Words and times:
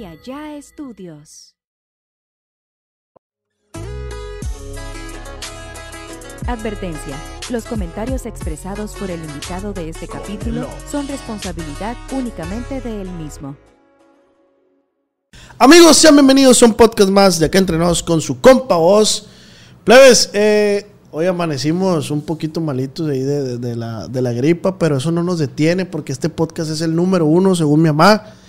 y 0.00 0.06
allá 0.06 0.56
estudios. 0.56 1.56
Advertencia. 6.46 7.16
Los 7.50 7.64
comentarios 7.64 8.24
expresados 8.24 8.92
por 8.92 9.10
el 9.10 9.22
invitado 9.22 9.74
de 9.74 9.90
este 9.90 10.08
capítulo 10.08 10.66
son 10.90 11.06
responsabilidad 11.06 11.98
únicamente 12.12 12.80
de 12.80 13.02
él 13.02 13.10
mismo. 13.10 13.56
Amigos, 15.58 15.98
sean 15.98 16.14
bienvenidos 16.14 16.62
a 16.62 16.66
un 16.66 16.72
podcast 16.72 17.10
más 17.10 17.38
de 17.38 17.44
acá 17.44 17.58
entre 17.58 17.76
nos 17.76 18.02
con 18.02 18.22
su 18.22 18.40
compa 18.40 18.76
voz. 18.76 19.26
Plebes, 19.84 20.30
eh, 20.32 20.86
hoy 21.10 21.26
amanecimos 21.26 22.10
un 22.10 22.22
poquito 22.22 22.62
malitos 22.62 23.06
de, 23.06 23.12
ahí 23.12 23.22
de, 23.22 23.58
de 23.58 23.76
la, 23.76 24.08
de 24.08 24.22
la 24.22 24.32
gripa, 24.32 24.78
pero 24.78 24.96
eso 24.96 25.12
no 25.12 25.22
nos 25.22 25.38
detiene 25.38 25.84
porque 25.84 26.12
este 26.12 26.30
podcast 26.30 26.70
es 26.70 26.80
el 26.80 26.96
número 26.96 27.26
uno 27.26 27.54
según 27.54 27.82
mi 27.82 27.88
mamá. 27.88 28.39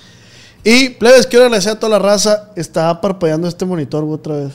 Y, 0.64 0.90
plebes, 0.90 1.26
quiero 1.26 1.46
agradecer 1.46 1.74
a 1.74 1.80
toda 1.80 1.98
la 1.98 2.00
raza. 2.00 2.52
Está 2.56 3.00
parpadeando 3.02 3.48
este 3.48 3.66
monitor 3.66 4.04
otra 4.04 4.36
vez. 4.38 4.54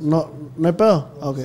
No, 0.00 0.30
no 0.56 0.68
hay 0.68 0.74
pedo. 0.74 1.08
Ah, 1.20 1.28
Ok. 1.30 1.40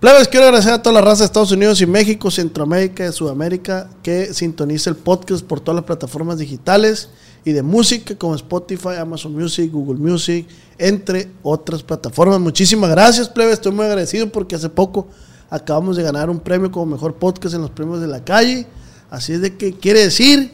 Plebes, 0.00 0.28
quiero 0.28 0.44
agradecer 0.46 0.74
a 0.74 0.82
toda 0.82 0.92
la 0.92 1.00
raza 1.00 1.20
de 1.20 1.24
Estados 1.24 1.52
Unidos 1.52 1.80
y 1.80 1.86
México, 1.86 2.30
Centroamérica 2.30 3.08
y 3.08 3.12
Sudamérica 3.12 3.88
que 4.02 4.34
sintoniza 4.34 4.90
el 4.90 4.96
podcast 4.96 5.42
por 5.42 5.58
todas 5.58 5.76
las 5.76 5.84
plataformas 5.86 6.36
digitales 6.36 7.08
y 7.46 7.52
de 7.52 7.62
música 7.62 8.14
como 8.14 8.34
Spotify, 8.34 8.96
Amazon 9.00 9.32
Music, 9.32 9.72
Google 9.72 9.98
Music, 9.98 10.46
entre 10.76 11.30
otras 11.42 11.82
plataformas. 11.82 12.38
Muchísimas 12.40 12.90
gracias, 12.90 13.30
plebes. 13.30 13.54
Estoy 13.54 13.72
muy 13.72 13.86
agradecido 13.86 14.28
porque 14.30 14.54
hace 14.54 14.68
poco 14.68 15.08
acabamos 15.48 15.96
de 15.96 16.02
ganar 16.02 16.28
un 16.28 16.40
premio 16.40 16.70
como 16.70 16.84
mejor 16.84 17.14
podcast 17.14 17.54
en 17.54 17.62
los 17.62 17.70
premios 17.70 18.00
de 18.02 18.06
la 18.06 18.22
calle. 18.22 18.66
Así 19.08 19.32
es 19.32 19.40
de 19.40 19.56
que 19.56 19.72
quiere 19.72 20.00
decir 20.00 20.52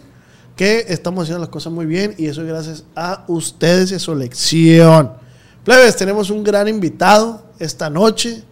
que 0.63 0.93
estamos 0.93 1.25
haciendo 1.25 1.41
las 1.41 1.49
cosas 1.49 1.73
muy 1.73 1.87
bien 1.87 2.15
y 2.19 2.27
eso 2.27 2.43
es 2.43 2.47
gracias 2.47 2.85
a 2.95 3.25
ustedes 3.27 3.91
y 3.91 3.97
a 3.97 3.99
su 3.99 4.13
elección. 4.13 5.13
Plebes, 5.65 5.97
tenemos 5.97 6.31
un 6.31 6.45
gran 6.45 6.69
invitado 6.69 7.43
esta 7.59 7.91
noche, 7.91 8.45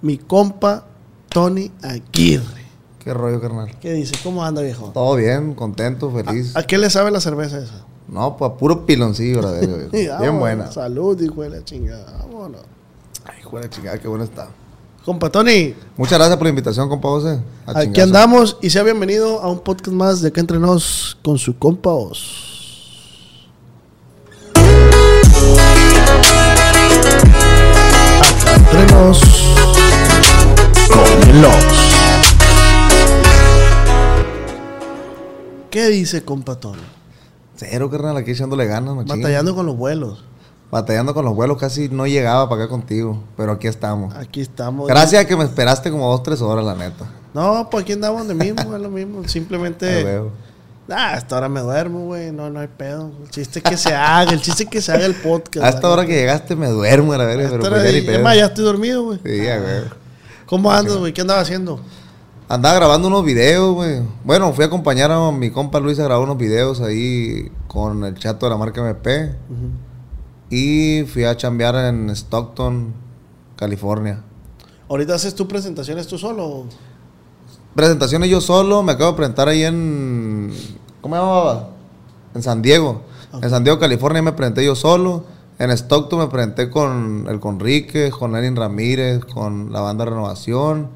mi 0.00 0.16
compa 0.16 0.86
Tony 1.28 1.72
Aguirre. 1.82 2.62
¿Qué 3.00 3.12
rollo, 3.12 3.40
carnal? 3.40 3.76
¿Qué 3.80 3.94
dice? 3.94 4.14
¿Cómo 4.22 4.44
anda, 4.44 4.62
viejo? 4.62 4.92
Todo 4.94 5.16
bien, 5.16 5.54
contento, 5.54 6.08
feliz. 6.12 6.54
¿A 6.54 6.62
qué 6.62 6.78
le 6.78 6.88
sabe 6.88 7.10
la 7.10 7.20
cerveza 7.20 7.58
esa? 7.58 7.84
No, 8.06 8.36
pues 8.36 8.48
a 8.48 8.54
puro 8.54 8.86
piloncillo. 8.86 9.42
Sí, 9.60 9.66
Bien 10.20 10.38
buena. 10.38 10.70
Salud, 10.70 11.20
hijo 11.20 11.42
de 11.42 11.50
la 11.50 11.64
chingada. 11.64 12.16
Vámonos. 12.18 12.62
Ay, 13.24 13.40
hijo 13.40 13.56
de 13.56 13.64
la 13.64 13.70
chingada, 13.70 13.98
qué 13.98 14.06
buena 14.06 14.22
está. 14.22 14.50
Compa 15.06 15.30
Tony, 15.30 15.72
Muchas 15.96 16.18
gracias 16.18 16.36
por 16.36 16.46
la 16.46 16.48
invitación, 16.48 16.88
compa 16.88 17.06
José. 17.06 17.38
A 17.64 17.70
aquí 17.70 17.82
chingazo. 17.82 18.02
andamos 18.02 18.56
y 18.60 18.70
sea 18.70 18.82
bienvenido 18.82 19.40
a 19.40 19.48
un 19.48 19.60
podcast 19.60 19.92
más 19.92 20.20
de 20.20 20.30
Acá 20.30 20.40
Entre 20.40 20.58
Nos 20.58 21.16
con 21.22 21.38
su 21.38 21.56
compa 21.56 21.90
Oz. 21.90 22.18
Acá 28.20 28.56
Entre 28.56 28.86
Nos 28.96 29.20
con 30.90 31.30
el 31.30 31.44
Oz. 31.44 31.54
¿Qué 35.70 35.86
dice 35.86 36.24
compa 36.24 36.58
Tony? 36.58 36.82
Cero, 37.54 37.88
carnal, 37.88 38.16
aquí 38.16 38.32
echándole 38.32 38.66
ganas, 38.66 38.96
machín. 38.96 39.22
Batallando 39.22 39.54
con 39.54 39.66
los 39.66 39.76
vuelos. 39.76 40.24
Batallando 40.70 41.14
con 41.14 41.24
los 41.24 41.34
vuelos, 41.34 41.58
casi 41.58 41.88
no 41.88 42.06
llegaba 42.06 42.48
para 42.48 42.64
acá 42.64 42.70
contigo. 42.70 43.22
Pero 43.36 43.52
aquí 43.52 43.68
estamos. 43.68 44.14
Aquí 44.14 44.40
estamos. 44.40 44.88
Gracias 44.88 45.22
a 45.22 45.26
que 45.26 45.36
me 45.36 45.44
esperaste 45.44 45.90
como 45.90 46.10
dos, 46.10 46.22
tres 46.22 46.40
horas, 46.40 46.64
la 46.64 46.74
neta. 46.74 47.06
No, 47.32 47.68
pues 47.70 47.84
aquí 47.84 47.92
andamos 47.92 48.26
de 48.26 48.34
mismo, 48.34 48.74
es 48.74 48.82
lo 48.82 48.90
mismo. 48.90 49.22
Te 49.22 49.28
Simplemente. 49.36 50.20
Ah, 50.88 51.14
hasta 51.14 51.34
ahora 51.34 51.48
me 51.48 51.60
duermo, 51.60 52.06
güey. 52.06 52.30
No, 52.32 52.48
no 52.48 52.60
hay 52.60 52.68
pedo. 52.68 53.10
El 53.22 53.30
chiste 53.30 53.58
es 53.58 53.64
que 53.64 53.76
se 53.76 53.94
haga, 53.94 54.32
el 54.32 54.40
chiste 54.40 54.64
es 54.64 54.68
que 54.70 54.80
se 54.80 54.92
haga 54.92 55.06
el 55.06 55.14
podcast. 55.14 55.64
A 55.64 55.68
esta 55.68 55.88
hora 55.90 56.06
que 56.06 56.14
llegaste 56.14 56.54
me 56.54 56.68
duermo, 56.68 57.12
a 57.12 57.16
esta 57.16 57.50
pero 57.50 57.68
pues 57.68 58.04
ya 58.04 58.12
pedo. 58.12 58.34
ya 58.34 58.46
estoy 58.46 58.64
dormido, 58.64 59.04
güey. 59.04 59.20
Sí, 59.24 59.44
ya, 59.44 59.58
güey. 59.58 59.82
¿Cómo 60.46 60.70
andas, 60.70 60.96
güey? 60.96 61.12
¿Qué 61.12 61.22
andaba 61.22 61.40
haciendo? 61.40 61.80
Andaba 62.48 62.76
grabando 62.76 63.08
unos 63.08 63.24
videos, 63.24 63.74
güey. 63.74 64.02
Bueno, 64.22 64.52
fui 64.52 64.62
a 64.62 64.68
acompañar 64.68 65.10
a 65.10 65.32
mi 65.32 65.50
compa 65.50 65.80
Luis 65.80 65.98
a 65.98 66.04
grabar 66.04 66.22
unos 66.24 66.38
videos 66.38 66.80
ahí 66.80 67.50
con 67.66 68.04
el 68.04 68.14
chato 68.14 68.46
de 68.46 68.50
la 68.50 68.56
marca 68.56 68.80
MP. 68.80 69.34
Y 70.50 71.02
fui 71.04 71.24
a 71.24 71.36
chambear 71.36 71.74
en 71.76 72.10
Stockton, 72.10 72.94
California. 73.56 74.22
¿Ahorita 74.88 75.14
haces 75.14 75.34
tus 75.34 75.46
presentaciones 75.46 76.06
tú 76.06 76.18
solo? 76.18 76.66
Presentaciones 77.74 78.30
yo 78.30 78.40
solo, 78.40 78.82
me 78.82 78.92
acabo 78.92 79.12
de 79.12 79.16
presentar 79.16 79.48
ahí 79.48 79.64
en. 79.64 80.52
¿Cómo 81.00 81.16
se 81.16 81.20
llamaba? 81.20 81.68
En 82.34 82.42
San 82.42 82.62
Diego. 82.62 83.02
En 83.42 83.50
San 83.50 83.64
Diego, 83.64 83.78
California 83.78 84.22
me 84.22 84.32
presenté 84.32 84.64
yo 84.64 84.74
solo. 84.74 85.24
En 85.58 85.70
Stockton 85.70 86.20
me 86.20 86.26
presenté 86.28 86.70
con 86.70 87.26
el 87.28 87.40
Conrique, 87.40 88.10
con 88.10 88.32
Lenin 88.32 88.56
Ramírez, 88.56 89.24
con 89.24 89.72
la 89.72 89.80
banda 89.80 90.04
Renovación. 90.04 90.88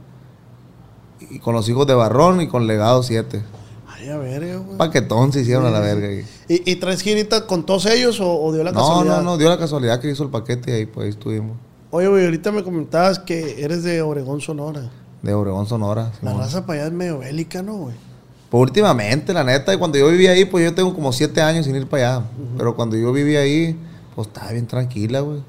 Y 1.29 1.39
con 1.39 1.55
los 1.55 1.69
hijos 1.69 1.87
de 1.87 1.95
Barrón 1.95 2.41
y 2.41 2.49
con 2.49 2.67
Legado 2.67 3.03
7. 3.03 3.43
Güey. 4.05 4.79
Paquetón 4.79 5.33
se 5.33 5.41
hicieron 5.41 5.67
a 5.67 5.71
la 5.71 5.81
verga. 5.81 6.09
¿Y, 6.49 6.71
y 6.71 6.77
traes 6.77 7.01
girita 7.03 7.47
con 7.47 7.65
todos 7.67 7.87
ellos 7.87 8.21
o, 8.21 8.43
o 8.43 8.53
dio 8.53 8.65
la 8.65 8.73
No, 8.73 8.81
casualidad? 8.81 9.17
no, 9.19 9.23
no, 9.23 9.39
dio 9.39 9.49
la 9.49 9.59
casualidad 9.59 10.01
que 10.01 10.11
hizo 10.11 10.23
el 10.25 10.31
paquete 10.31 10.71
y 10.71 10.75
ahí 10.75 10.87
pues 10.87 11.05
ahí 11.05 11.11
estuvimos. 11.11 11.57
Oye, 11.91 12.09
güey, 12.09 12.25
ahorita 12.25 12.53
me 12.53 12.63
comentabas 12.63 13.19
que 13.19 13.63
eres 13.63 13.83
de 13.83 14.01
Obregón, 14.03 14.41
Sonora. 14.41 14.91
De 15.23 15.35
Obregón, 15.35 15.67
Sonora. 15.67 16.13
La 16.23 16.31
Simón. 16.31 16.39
raza 16.39 16.65
para 16.67 16.81
allá 16.81 16.87
es 16.89 16.93
medio 16.95 17.19
bélica, 17.19 17.63
¿no, 17.63 17.75
güey? 17.75 17.95
Pues 18.49 18.63
últimamente, 18.63 19.33
la 19.33 19.45
neta, 19.45 19.73
y 19.75 19.77
cuando 19.77 19.99
yo 19.99 20.09
vivía 20.09 20.33
ahí, 20.33 20.45
pues 20.45 20.65
yo 20.65 20.75
tengo 20.75 20.95
como 20.95 21.13
siete 21.13 21.41
años 21.41 21.67
sin 21.67 21.77
ir 21.77 21.87
para 21.87 22.17
allá. 22.17 22.27
Pero 22.57 22.75
cuando 22.75 22.97
yo 22.97 23.13
vivía 23.13 23.41
ahí, 23.41 23.79
pues 24.17 24.29
estaba 24.29 24.51
bien 24.53 24.67
tranquila, 24.67 25.21
güey. 25.21 25.41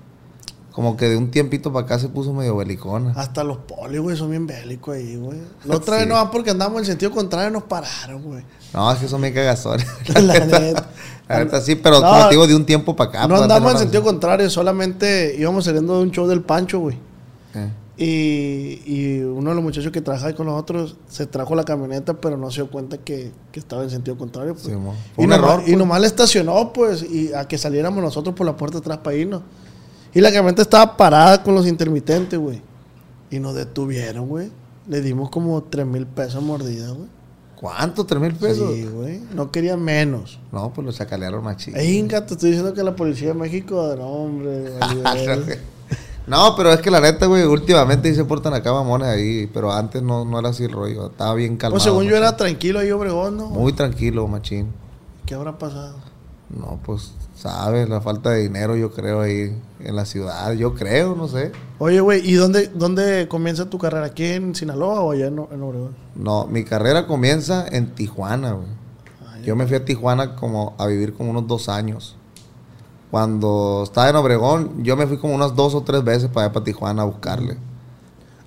Como 0.71 0.95
que 0.95 1.09
de 1.09 1.17
un 1.17 1.31
tiempito 1.31 1.73
para 1.73 1.85
acá 1.85 1.99
se 1.99 2.07
puso 2.07 2.33
medio 2.33 2.55
belicona. 2.55 3.11
Hasta 3.17 3.43
los 3.43 3.57
polis, 3.57 3.99
güey, 3.99 4.15
son 4.15 4.29
bien 4.29 4.47
bélicos 4.47 4.95
ahí, 4.95 5.17
güey. 5.17 5.39
La 5.65 5.75
otra 5.75 5.97
vez 5.97 6.05
Sí. 6.05 6.09
no, 6.09 6.31
porque 6.31 6.51
andamos 6.51 6.75
en 6.77 6.79
el 6.81 6.85
sentido 6.85 7.11
contrario, 7.11 7.49
nos 7.51 7.63
pararon, 7.63 8.23
güey. 8.23 8.43
No, 8.73 8.89
es 8.91 8.99
que 8.99 9.07
son 9.09 9.21
bien 9.21 9.33
cagazones. 9.33 9.85
La 10.13 10.39
neta. 10.39 10.89
La 11.27 11.39
neta 11.39 11.59
sí, 11.61 11.75
pero 11.75 11.99
No, 11.99 12.07
como 12.09 12.23
te 12.23 12.29
digo, 12.29 12.47
de 12.47 12.55
un 12.55 12.65
tiempo 12.65 12.95
para 12.95 13.09
acá. 13.09 13.21
no 13.23 13.29
pues, 13.29 13.41
andamos 13.41 13.63
en 13.63 13.67
antes 13.69 13.81
sentido 13.81 14.03
contrario, 14.03 14.49
solamente 14.49 15.35
íbamos 15.37 15.65
saliendo 15.65 15.97
de 15.97 16.03
un 16.03 16.11
show 16.11 16.25
del 16.27 16.41
Pancho, 16.41 16.79
güey. 16.79 16.97
Eh. 17.53 17.69
Y, 17.97 18.81
y 18.85 19.19
uno 19.21 19.49
de 19.51 19.55
los 19.55 19.63
muchachos 19.63 19.91
que 19.91 20.01
trabaja 20.01 20.27
ahí 20.27 20.33
con 20.33 20.47
nosotros 20.47 20.95
se 21.07 21.27
trajo 21.27 21.53
la 21.53 21.63
camioneta, 21.63 22.13
pero 22.15 22.37
no 22.37 22.49
se 22.49 22.61
dio 22.61 22.71
cuenta 22.71 22.97
que, 22.97 23.31
que 23.51 23.59
estaba 23.59 23.83
en 23.83 23.89
sentido 23.89 24.17
contrario. 24.17 24.53
Pues. 24.53 24.65
Sí, 24.65 24.71
mo. 24.71 24.95
Fue 25.15 25.23
y, 25.23 25.27
un 25.27 25.29
nomás, 25.31 25.49
error, 25.51 25.61
y 25.61 25.65
pues. 25.65 25.77
nomás 25.77 26.01
le 26.01 26.07
estacionó, 26.07 26.73
pues, 26.73 27.03
y 27.03 27.33
a 27.33 27.47
que 27.47 27.57
saliéramos 27.57 28.01
nosotros 28.01 28.33
por 28.33 28.45
la 28.47 28.55
puerta 28.55 28.77
atrás 28.79 28.99
para 28.99 29.15
irnos. 29.17 29.41
Y 30.13 30.21
la 30.21 30.31
camioneta 30.31 30.61
estaba 30.61 30.97
parada 30.97 31.41
con 31.41 31.55
los 31.55 31.67
intermitentes, 31.67 32.37
güey. 32.39 32.61
Y 33.29 33.39
nos 33.39 33.55
detuvieron, 33.55 34.27
güey. 34.27 34.51
Le 34.87 35.01
dimos 35.01 35.29
como 35.29 35.61
3 35.63 35.85
mil 35.85 36.05
pesos 36.05 36.43
mordida, 36.43 36.89
güey. 36.91 37.07
¿Cuánto? 37.61 38.07
¿Tres 38.07 38.19
mil 38.19 38.33
pesos? 38.33 38.73
Sí, 38.73 38.85
güey. 38.85 39.21
No 39.35 39.51
quería 39.51 39.77
menos. 39.77 40.39
No, 40.51 40.73
pues 40.73 40.83
lo 40.83 40.91
chacalearon 40.91 41.43
machín. 41.43 41.79
Inga, 41.79 42.25
te 42.25 42.33
estoy 42.33 42.49
diciendo 42.49 42.73
que 42.73 42.81
la 42.81 42.95
policía 42.95 43.27
de 43.27 43.33
México, 43.35 43.93
no, 43.95 44.07
hombre. 44.07 44.71
verga. 45.03 45.57
No, 46.25 46.55
pero 46.55 46.73
es 46.73 46.81
que 46.81 46.89
la 46.89 46.99
neta, 46.99 47.27
güey, 47.27 47.43
últimamente 47.43 48.09
sí 48.09 48.15
se 48.15 48.25
portan 48.25 48.55
acá 48.55 48.73
mamones 48.73 49.09
ahí, 49.09 49.45
pero 49.53 49.71
antes 49.71 50.01
no, 50.01 50.25
no 50.25 50.39
era 50.39 50.49
así 50.49 50.63
el 50.63 50.71
rollo, 50.71 51.11
estaba 51.11 51.35
bien 51.35 51.55
calmado. 51.55 51.75
Pues 51.75 51.83
según 51.83 52.05
yo 52.05 52.17
era 52.17 52.35
tranquilo 52.35 52.79
ahí, 52.79 52.89
Obregón, 52.89 53.37
¿no? 53.37 53.49
Muy 53.49 53.73
tranquilo, 53.73 54.27
machín. 54.27 54.71
¿Qué 55.27 55.35
habrá 55.35 55.59
pasado? 55.59 55.97
No, 56.49 56.79
pues, 56.83 57.11
sabes, 57.41 57.89
la 57.89 58.01
falta 58.01 58.29
de 58.29 58.41
dinero 58.43 58.75
yo 58.75 58.91
creo 58.91 59.21
ahí 59.21 59.57
en 59.79 59.95
la 59.95 60.05
ciudad, 60.05 60.53
yo 60.53 60.73
creo, 60.75 61.15
no 61.15 61.27
sé. 61.27 61.51
Oye, 61.79 61.99
güey, 61.99 62.21
¿y 62.29 62.33
dónde, 62.33 62.69
dónde 62.73 63.27
comienza 63.27 63.65
tu 63.69 63.77
carrera? 63.79 64.05
¿Aquí 64.05 64.25
en 64.25 64.53
Sinaloa 64.55 65.01
o 65.01 65.11
allá 65.11 65.27
en, 65.27 65.39
en 65.51 65.61
Obregón? 65.63 65.95
No, 66.15 66.45
mi 66.47 66.63
carrera 66.63 67.07
comienza 67.07 67.65
en 67.67 67.95
Tijuana, 67.95 68.51
güey. 68.53 68.67
Ay, 69.33 69.43
Yo 69.43 69.55
me 69.55 69.65
fui 69.65 69.75
a 69.77 69.83
Tijuana 69.85 70.35
como 70.35 70.75
a 70.77 70.85
vivir 70.87 71.13
como 71.13 71.31
unos 71.31 71.47
dos 71.47 71.67
años. 71.69 72.15
Cuando 73.09 73.81
estaba 73.83 74.09
en 74.09 74.15
Obregón, 74.15 74.83
yo 74.83 74.95
me 74.95 75.05
fui 75.07 75.17
como 75.17 75.33
unas 75.35 75.55
dos 75.55 75.75
o 75.75 75.81
tres 75.81 76.03
veces 76.03 76.29
para 76.29 76.45
allá 76.45 76.53
para 76.53 76.63
Tijuana 76.63 77.01
a 77.01 77.05
buscarle. 77.05 77.57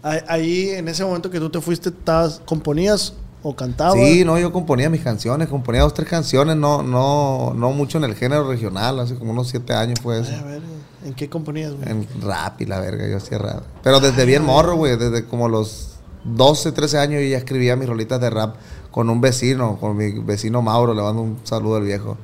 Ahí, 0.02 0.68
en 0.70 0.86
ese 0.88 1.02
momento 1.04 1.30
que 1.30 1.38
tú 1.40 1.48
te 1.50 1.60
fuiste, 1.60 1.88
estabas- 1.88 2.40
¿componías 2.44 3.14
o 3.44 3.54
cantabas? 3.54 3.94
Sí, 3.94 4.24
no, 4.24 4.38
yo 4.38 4.52
componía 4.52 4.90
mis 4.90 5.02
canciones, 5.02 5.48
componía 5.48 5.82
dos, 5.82 5.94
tres 5.94 6.08
canciones, 6.08 6.56
no, 6.56 6.82
no, 6.82 7.52
no 7.54 7.70
mucho 7.70 7.98
en 7.98 8.04
el 8.04 8.16
género 8.16 8.48
regional, 8.48 8.98
hace 8.98 9.14
como 9.14 9.30
unos 9.30 9.48
siete 9.48 9.74
años 9.74 10.00
fue 10.02 10.20
eso. 10.20 10.32
Ay, 10.32 10.40
a 10.40 10.44
ver, 10.44 10.62
¿en 11.04 11.14
qué 11.14 11.28
componías, 11.28 11.72
güey? 11.74 11.88
En 11.88 12.08
rap 12.22 12.60
y 12.60 12.64
la 12.64 12.80
verga, 12.80 13.06
yo 13.06 13.18
hacía 13.18 13.38
rap. 13.38 13.62
Pero 13.82 14.00
desde 14.00 14.24
bien 14.24 14.44
morro, 14.44 14.76
güey, 14.76 14.96
desde 14.96 15.26
como 15.26 15.48
los 15.48 15.90
12, 16.24 16.72
13 16.72 16.98
años 16.98 17.22
yo 17.22 17.28
ya 17.28 17.36
escribía 17.36 17.76
mis 17.76 17.88
rolitas 17.88 18.20
de 18.20 18.30
rap 18.30 18.56
con 18.90 19.10
un 19.10 19.20
vecino, 19.20 19.76
con 19.78 19.96
mi 19.96 20.10
vecino 20.20 20.62
Mauro, 20.62 20.94
le 20.94 21.02
mando 21.02 21.20
un 21.22 21.38
saludo 21.44 21.76
al 21.76 21.84
viejo. 21.84 22.16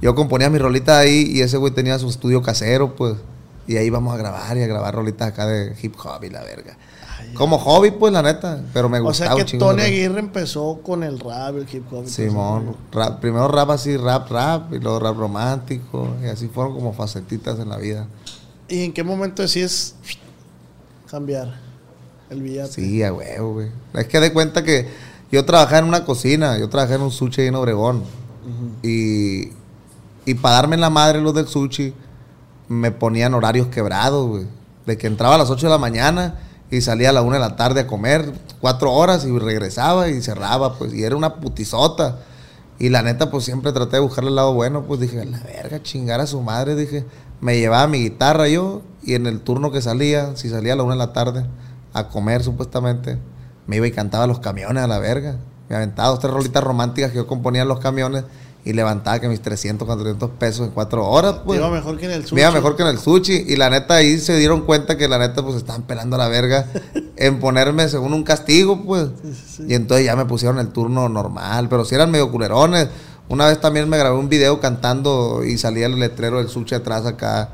Yo 0.00 0.14
componía 0.14 0.48
mis 0.48 0.62
rolitas 0.62 0.96
ahí 0.96 1.28
y 1.28 1.40
ese 1.40 1.56
güey 1.56 1.72
tenía 1.72 1.98
su 1.98 2.08
estudio 2.08 2.40
casero, 2.40 2.94
pues. 2.94 3.16
Y 3.66 3.76
ahí 3.76 3.90
vamos 3.90 4.14
a 4.14 4.16
grabar 4.16 4.56
y 4.56 4.62
a 4.62 4.66
grabar 4.66 4.94
rolitas 4.94 5.28
acá 5.28 5.46
de 5.46 5.74
hip 5.82 5.94
hop 6.02 6.22
y 6.22 6.30
la 6.30 6.42
verga. 6.42 6.76
Como 7.34 7.58
hobby, 7.58 7.90
pues, 7.92 8.12
la 8.12 8.22
neta. 8.22 8.62
Pero 8.72 8.88
me 8.88 8.98
O 9.00 9.04
gustaba 9.04 9.36
sea 9.36 9.44
que 9.44 9.58
Tony 9.58 9.82
Aguirre 9.82 10.18
empezó 10.20 10.80
con 10.82 11.02
el 11.02 11.20
rap, 11.20 11.56
el 11.56 11.66
hip 11.72 11.84
hop. 11.92 12.06
Simón, 12.06 12.76
rap- 12.92 13.20
primero 13.20 13.48
rap 13.48 13.70
así, 13.70 13.96
rap, 13.96 14.30
rap, 14.30 14.72
y 14.72 14.78
luego 14.78 14.98
rap 15.00 15.16
romántico, 15.16 16.08
y 16.22 16.26
así 16.26 16.48
fueron 16.48 16.74
como 16.74 16.92
facetitas 16.92 17.58
en 17.58 17.68
la 17.68 17.76
vida. 17.76 18.06
¿Y 18.68 18.84
en 18.84 18.92
qué 18.92 19.02
momento 19.04 19.42
decides 19.42 19.94
cambiar 21.10 21.54
el 22.30 22.42
billete? 22.42 22.68
Sí, 22.72 23.02
a 23.02 23.12
huevo, 23.12 23.54
güey. 23.54 23.68
Es 23.94 24.06
que 24.06 24.20
de 24.20 24.32
cuenta 24.32 24.62
que 24.64 24.88
yo 25.30 25.44
trabajaba 25.44 25.78
en 25.78 25.84
una 25.86 26.04
cocina, 26.04 26.58
yo 26.58 26.68
trabajaba 26.68 26.96
en 26.96 27.02
un 27.02 27.10
sushi 27.10 27.42
ahí 27.42 27.48
en 27.48 27.54
Obregón. 27.54 28.02
Y, 28.82 29.50
y 30.24 30.34
para 30.40 30.56
darme 30.56 30.76
la 30.76 30.90
madre 30.90 31.20
los 31.20 31.34
del 31.34 31.46
sushi, 31.48 31.92
me 32.68 32.90
ponían 32.90 33.34
horarios 33.34 33.68
quebrados, 33.68 34.26
güey. 34.28 34.46
De 34.86 34.96
que 34.96 35.06
entraba 35.06 35.34
a 35.34 35.38
las 35.38 35.50
8 35.50 35.66
de 35.66 35.70
la 35.70 35.78
mañana 35.78 36.34
y 36.70 36.80
salía 36.80 37.10
a 37.10 37.12
la 37.12 37.22
1 37.22 37.34
de 37.34 37.40
la 37.40 37.56
tarde 37.56 37.80
a 37.80 37.86
comer, 37.86 38.32
cuatro 38.60 38.92
horas 38.92 39.24
y 39.24 39.38
regresaba 39.38 40.08
y 40.08 40.20
cerraba, 40.20 40.74
pues. 40.74 40.92
Y 40.92 41.02
era 41.02 41.16
una 41.16 41.36
putizota. 41.36 42.18
Y 42.78 42.90
la 42.90 43.02
neta, 43.02 43.30
pues 43.30 43.44
siempre 43.44 43.72
traté 43.72 43.96
de 43.96 44.00
buscarle 44.00 44.30
el 44.30 44.36
lado 44.36 44.52
bueno, 44.52 44.84
pues 44.84 45.00
dije, 45.00 45.24
la 45.24 45.40
verga, 45.40 45.82
chingar 45.82 46.20
a 46.20 46.26
su 46.26 46.40
madre, 46.42 46.76
dije. 46.76 47.04
Me 47.40 47.58
llevaba 47.58 47.86
mi 47.86 47.98
guitarra 47.98 48.48
yo 48.48 48.82
y 49.02 49.14
en 49.14 49.26
el 49.26 49.40
turno 49.40 49.70
que 49.70 49.80
salía, 49.80 50.36
si 50.36 50.48
salía 50.50 50.74
a 50.74 50.76
la 50.76 50.82
1 50.82 50.92
de 50.92 50.98
la 50.98 51.12
tarde 51.12 51.46
a 51.94 52.08
comer 52.08 52.42
supuestamente, 52.42 53.18
me 53.66 53.76
iba 53.76 53.86
y 53.86 53.92
cantaba 53.92 54.26
los 54.26 54.40
camiones 54.40 54.82
a 54.82 54.86
la 54.86 54.98
verga. 54.98 55.36
Me 55.68 55.76
aventaba 55.76 56.08
dos, 56.08 56.20
tres 56.20 56.32
rolitas 56.32 56.62
románticas 56.62 57.10
que 57.10 57.18
yo 57.18 57.26
componía 57.26 57.62
en 57.62 57.68
los 57.68 57.80
camiones 57.80 58.24
y 58.68 58.74
levantaba 58.74 59.18
que 59.18 59.28
mis 59.28 59.40
300, 59.40 59.86
400 59.86 60.30
pesos 60.32 60.66
en 60.66 60.74
cuatro 60.74 61.02
horas, 61.08 61.36
pues. 61.42 61.58
iba 61.58 61.70
mejor 61.70 61.96
que 61.96 62.04
en 62.04 62.10
el 62.10 62.26
sushi. 62.26 62.38
Iba 62.42 62.50
mejor 62.50 62.76
que 62.76 62.82
en 62.82 62.88
el 62.90 62.98
sushi. 62.98 63.46
Y 63.48 63.56
la 63.56 63.70
neta 63.70 63.94
ahí 63.94 64.18
se 64.18 64.36
dieron 64.36 64.66
cuenta 64.66 64.98
que 64.98 65.08
la 65.08 65.16
neta 65.16 65.42
pues 65.42 65.56
estaban 65.56 65.84
pelando 65.84 66.16
a 66.16 66.18
la 66.18 66.28
verga 66.28 66.66
en 67.16 67.40
ponerme 67.40 67.88
según 67.88 68.12
un 68.12 68.24
castigo, 68.24 68.84
pues. 68.84 69.08
Y 69.66 69.72
entonces 69.72 70.04
ya 70.04 70.16
me 70.16 70.26
pusieron 70.26 70.58
el 70.58 70.68
turno 70.68 71.08
normal. 71.08 71.70
Pero 71.70 71.86
si 71.86 71.94
eran 71.94 72.10
medio 72.10 72.30
culerones. 72.30 72.88
Una 73.30 73.46
vez 73.46 73.58
también 73.58 73.88
me 73.88 73.96
grabé 73.96 74.18
un 74.18 74.28
video 74.28 74.60
cantando 74.60 75.44
y 75.44 75.56
salía 75.56 75.86
el 75.86 75.98
letrero 75.98 76.36
del 76.36 76.50
sushi 76.50 76.74
atrás 76.74 77.06
acá. 77.06 77.48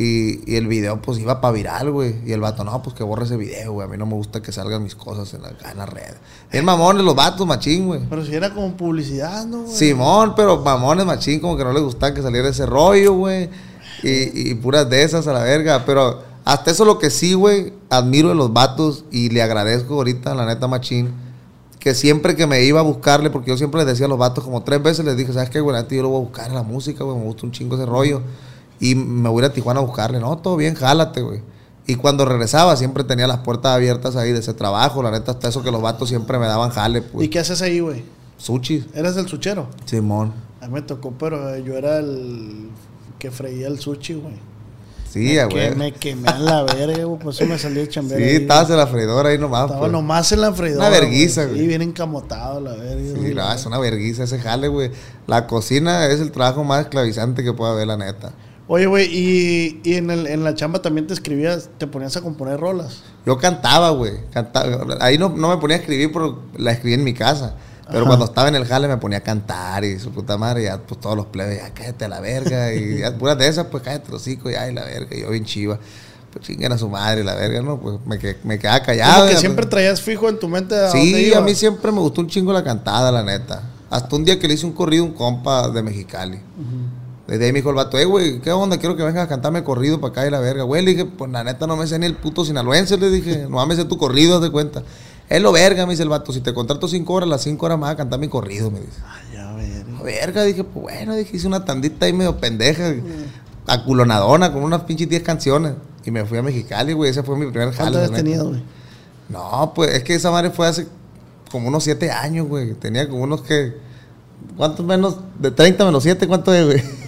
Y, 0.00 0.48
y 0.48 0.54
el 0.54 0.68
video 0.68 1.02
pues 1.02 1.18
iba 1.18 1.40
para 1.40 1.50
viral, 1.52 1.90
güey. 1.90 2.14
Y 2.24 2.30
el 2.30 2.40
vato, 2.40 2.62
no, 2.62 2.80
pues 2.84 2.94
que 2.94 3.02
borre 3.02 3.24
ese 3.24 3.36
video, 3.36 3.72
güey. 3.72 3.88
A 3.88 3.90
mí 3.90 3.96
no 3.96 4.06
me 4.06 4.14
gusta 4.14 4.40
que 4.40 4.52
salgan 4.52 4.84
mis 4.84 4.94
cosas 4.94 5.34
en 5.34 5.42
la, 5.42 5.48
en 5.48 5.76
la 5.76 5.86
red. 5.86 6.14
Bien 6.52 6.64
mamones 6.64 7.04
los 7.04 7.16
vatos, 7.16 7.44
machín, 7.44 7.88
güey. 7.88 8.02
Pero 8.08 8.24
si 8.24 8.32
era 8.32 8.54
como 8.54 8.76
publicidad, 8.76 9.44
¿no? 9.44 9.62
güey? 9.62 9.74
Simón, 9.74 10.34
pero 10.36 10.58
mamones 10.58 11.04
machín, 11.04 11.40
como 11.40 11.56
que 11.56 11.64
no 11.64 11.72
les 11.72 11.82
gustaba 11.82 12.14
que 12.14 12.22
saliera 12.22 12.48
ese 12.48 12.64
rollo, 12.64 13.14
güey. 13.14 13.50
Y, 14.04 14.50
y 14.50 14.54
puras 14.54 14.88
de 14.88 15.02
esas 15.02 15.26
a 15.26 15.32
la 15.32 15.42
verga. 15.42 15.82
Pero 15.84 16.22
hasta 16.44 16.70
eso 16.70 16.84
lo 16.84 17.00
que 17.00 17.10
sí, 17.10 17.34
güey, 17.34 17.72
admiro 17.90 18.28
de 18.28 18.36
los 18.36 18.52
vatos 18.52 19.04
y 19.10 19.30
le 19.30 19.42
agradezco 19.42 19.94
ahorita, 19.94 20.32
la 20.36 20.46
neta 20.46 20.68
machín, 20.68 21.10
que 21.80 21.96
siempre 21.96 22.36
que 22.36 22.46
me 22.46 22.62
iba 22.62 22.78
a 22.78 22.84
buscarle, 22.84 23.30
porque 23.30 23.50
yo 23.50 23.56
siempre 23.56 23.78
les 23.80 23.88
decía 23.88 24.06
a 24.06 24.08
los 24.08 24.18
vatos, 24.18 24.44
como 24.44 24.62
tres 24.62 24.80
veces 24.80 25.04
les 25.04 25.16
dije, 25.16 25.32
¿sabes 25.32 25.50
qué, 25.50 25.58
güey? 25.58 25.76
Yo 25.90 26.02
lo 26.02 26.10
voy 26.10 26.18
a 26.18 26.24
buscar 26.24 26.50
a 26.52 26.54
la 26.54 26.62
música, 26.62 27.02
güey, 27.02 27.16
me 27.18 27.24
gusta 27.24 27.46
un 27.46 27.50
chingo 27.50 27.74
ese 27.74 27.84
rollo. 27.84 28.22
Y 28.80 28.94
me 28.94 29.28
voy 29.28 29.44
a 29.44 29.52
Tijuana 29.52 29.80
a 29.80 29.82
buscarle, 29.82 30.20
no, 30.20 30.38
todo 30.38 30.56
bien, 30.56 30.74
jálate, 30.74 31.22
güey. 31.22 31.42
Y 31.86 31.94
cuando 31.94 32.26
regresaba 32.26 32.76
siempre 32.76 33.02
tenía 33.02 33.26
las 33.26 33.38
puertas 33.38 33.72
abiertas 33.72 34.14
ahí 34.14 34.32
de 34.32 34.40
ese 34.40 34.52
trabajo, 34.52 35.02
la 35.02 35.10
neta, 35.10 35.32
hasta 35.32 35.48
eso 35.48 35.62
que 35.62 35.70
los 35.70 35.80
vatos 35.80 36.10
siempre 36.10 36.38
me 36.38 36.46
daban 36.46 36.70
jale, 36.70 37.00
pues. 37.00 37.26
¿Y 37.26 37.30
qué 37.30 37.38
haces 37.38 37.62
ahí, 37.62 37.80
güey? 37.80 38.04
Sushi. 38.36 38.86
¿Eras 38.94 39.16
el 39.16 39.26
suchero? 39.26 39.68
Simón. 39.86 40.32
A 40.60 40.66
mí 40.66 40.74
me 40.74 40.82
tocó, 40.82 41.12
pero 41.18 41.56
yo 41.56 41.76
era 41.78 41.98
el 41.98 42.68
que 43.18 43.30
freía 43.30 43.68
el 43.68 43.78
sushi, 43.78 44.14
güey. 44.14 44.34
Sí, 45.10 45.34
ya, 45.34 45.48
que 45.48 45.70
güey. 45.70 45.76
me 45.76 45.92
quemé 45.92 46.28
a 46.28 46.38
la 46.38 46.62
verga, 46.64 47.04
güey. 47.04 47.18
Por 47.18 47.32
eso 47.32 47.46
me 47.46 47.58
salí 47.58 47.76
de 47.76 47.88
chambear. 47.88 48.20
Sí, 48.20 48.26
ahí, 48.26 48.36
estabas 48.36 48.66
güey. 48.66 48.78
en 48.78 48.84
la 48.84 48.86
freidora 48.86 49.28
ahí 49.30 49.38
nomás. 49.38 49.62
Estaba 49.62 49.80
pues. 49.80 49.92
nomás 49.92 50.32
en 50.32 50.40
la 50.42 50.52
freidora. 50.52 50.88
Una 50.88 50.98
verguiza, 51.00 51.42
güey. 51.44 51.54
güey. 51.54 51.62
Sí, 51.62 51.68
bien 51.68 51.82
encamotado, 51.82 52.60
la 52.60 52.72
verga. 52.72 53.14
Sí, 53.14 53.18
güey. 53.18 53.34
no, 53.34 53.50
es 53.50 53.64
una 53.64 53.78
vergüenza 53.78 54.24
ese 54.24 54.38
jale, 54.38 54.68
güey. 54.68 54.90
La 55.26 55.46
cocina 55.46 56.06
es 56.06 56.20
el 56.20 56.30
trabajo 56.30 56.64
más 56.64 56.82
esclavizante 56.82 57.42
que 57.42 57.54
pueda 57.54 57.72
haber, 57.72 57.86
la 57.86 57.96
neta. 57.96 58.34
Oye, 58.70 58.84
güey, 58.86 59.06
y, 59.10 59.80
y 59.82 59.94
en, 59.94 60.10
el, 60.10 60.26
en 60.26 60.44
la 60.44 60.54
chamba 60.54 60.82
también 60.82 61.06
te 61.06 61.14
escribías, 61.14 61.70
te 61.78 61.86
ponías 61.86 62.16
a 62.16 62.20
componer 62.20 62.60
rolas. 62.60 63.02
Yo 63.24 63.38
cantaba, 63.38 63.90
güey. 63.90 64.12
Cantaba. 64.30 64.98
Ahí 65.00 65.16
no, 65.16 65.30
no 65.30 65.48
me 65.48 65.56
ponía 65.56 65.76
a 65.76 65.80
escribir, 65.80 66.10
pero 66.12 66.42
la 66.56 66.72
escribí 66.72 66.94
en 66.94 67.02
mi 67.04 67.14
casa. 67.14 67.54
Pero 67.86 68.00
Ajá. 68.00 68.06
cuando 68.08 68.26
estaba 68.26 68.48
en 68.48 68.54
el 68.56 68.66
jale 68.66 68.86
me 68.86 68.98
ponía 68.98 69.18
a 69.18 69.22
cantar 69.22 69.82
y 69.84 69.98
su 69.98 70.10
puta 70.10 70.36
madre, 70.36 70.64
ya 70.64 70.76
pues 70.76 71.00
todos 71.00 71.16
los 71.16 71.24
plebes, 71.26 71.58
ya 71.62 71.72
cállate 71.72 72.04
a 72.04 72.08
la 72.08 72.20
verga. 72.20 72.74
Y 72.74 72.98
ya 72.98 73.16
puras 73.18 73.38
de 73.38 73.48
esas, 73.48 73.66
pues 73.68 73.82
cállate 73.82 74.12
los 74.12 74.20
hocico, 74.20 74.50
ya 74.50 74.68
y 74.70 74.74
la 74.74 74.84
verga. 74.84 75.16
Y 75.16 75.22
yo 75.22 75.30
bien 75.30 75.46
chiva. 75.46 75.78
Pues 76.30 76.44
chinguen 76.44 76.70
a 76.70 76.76
su 76.76 76.90
madre, 76.90 77.24
la 77.24 77.34
verga, 77.34 77.62
¿no? 77.62 77.80
Pues 77.80 77.96
me, 78.04 78.18
me 78.44 78.58
quedaba 78.58 78.82
callado. 78.82 79.14
Como 79.14 79.26
que 79.28 79.32
ya, 79.34 79.40
siempre 79.40 79.62
pues. 79.64 79.70
traías 79.70 80.02
fijo 80.02 80.28
en 80.28 80.38
tu 80.38 80.46
mente 80.46 80.74
a 80.74 80.88
dónde 80.88 81.00
Sí, 81.00 81.14
a 81.14 81.20
ibas. 81.28 81.42
mí 81.42 81.54
siempre 81.54 81.90
me 81.90 82.00
gustó 82.00 82.20
un 82.20 82.26
chingo 82.28 82.52
la 82.52 82.62
cantada, 82.62 83.10
la 83.10 83.22
neta. 83.22 83.62
Hasta 83.88 84.14
un 84.14 84.26
día 84.26 84.38
que 84.38 84.46
le 84.46 84.52
hice 84.52 84.66
un 84.66 84.72
corrido 84.72 85.04
a 85.04 85.06
un 85.06 85.14
compa 85.14 85.70
de 85.70 85.82
Mexicali. 85.82 86.38
Desde 87.28 87.44
ahí 87.44 87.52
me 87.52 87.58
dijo 87.58 87.68
el 87.68 87.76
vato, 87.76 87.98
eh, 87.98 88.06
güey, 88.06 88.40
¿qué 88.40 88.50
onda? 88.52 88.78
Quiero 88.78 88.96
que 88.96 89.02
vengas 89.02 89.24
a 89.24 89.28
cantarme 89.28 89.62
corrido 89.62 90.00
para 90.00 90.12
acá 90.12 90.26
y 90.26 90.30
la 90.30 90.40
verga. 90.40 90.62
Güey, 90.62 90.82
le 90.82 90.92
dije, 90.92 91.04
pues 91.04 91.30
la 91.30 91.44
neta 91.44 91.66
no 91.66 91.76
me 91.76 91.86
sé 91.86 91.98
ni 91.98 92.06
el 92.06 92.14
puto 92.14 92.42
sinaloense, 92.42 92.96
le 92.96 93.10
dije, 93.10 93.46
no 93.50 93.64
me 93.66 93.76
sé 93.76 93.84
tu 93.84 93.98
corrido, 93.98 94.36
haz 94.36 94.42
de 94.42 94.50
cuenta. 94.50 94.82
Es 95.28 95.42
lo 95.42 95.52
verga, 95.52 95.84
me 95.84 95.92
dice 95.92 96.04
el 96.04 96.08
vato, 96.08 96.32
si 96.32 96.40
te 96.40 96.54
contrato 96.54 96.88
cinco 96.88 97.12
horas, 97.12 97.28
las 97.28 97.42
cinco 97.42 97.66
horas 97.66 97.76
me 97.76 97.82
vas 97.82 97.92
a 97.92 97.96
cantar 97.96 98.18
mi 98.18 98.28
corrido, 98.28 98.70
me 98.70 98.80
dice. 98.80 98.98
Ay, 99.06 99.34
ya, 99.34 99.52
verga. 99.52 100.02
Verga, 100.02 100.44
dije, 100.44 100.64
pues 100.64 100.82
bueno, 100.82 101.14
dije, 101.16 101.36
hice 101.36 101.46
una 101.46 101.66
tandita 101.66 102.06
ahí 102.06 102.14
medio 102.14 102.38
pendeja, 102.38 102.94
aculonadona, 103.66 104.50
con 104.50 104.62
unas 104.62 104.84
pinches 104.84 105.10
10 105.10 105.22
canciones. 105.22 105.74
Y 106.06 106.10
me 106.10 106.24
fui 106.24 106.38
a 106.38 106.42
Mexicali, 106.42 106.94
güey, 106.94 107.10
ese 107.10 107.22
fue 107.22 107.36
mi 107.36 107.50
primer 107.50 107.74
jale. 107.74 107.90
¿Cuánto 107.90 108.10
has 108.10 108.12
tenido, 108.12 108.48
güey? 108.48 108.62
No, 109.28 109.72
pues 109.74 109.90
es 109.90 110.02
que 110.02 110.14
esa 110.14 110.30
madre 110.30 110.48
fue 110.48 110.66
hace 110.66 110.86
como 111.50 111.68
unos 111.68 111.84
7 111.84 112.10
años, 112.10 112.48
güey. 112.48 112.72
Tenía 112.72 113.06
como 113.06 113.24
unos 113.24 113.42
que. 113.42 113.76
¿Cuántos 114.56 114.86
menos? 114.86 115.16
De 115.38 115.50
30 115.50 115.84
menos 115.84 116.02
7, 116.02 116.26
¿cuánto 116.26 116.54
es, 116.54 116.64
güey? 116.64 117.07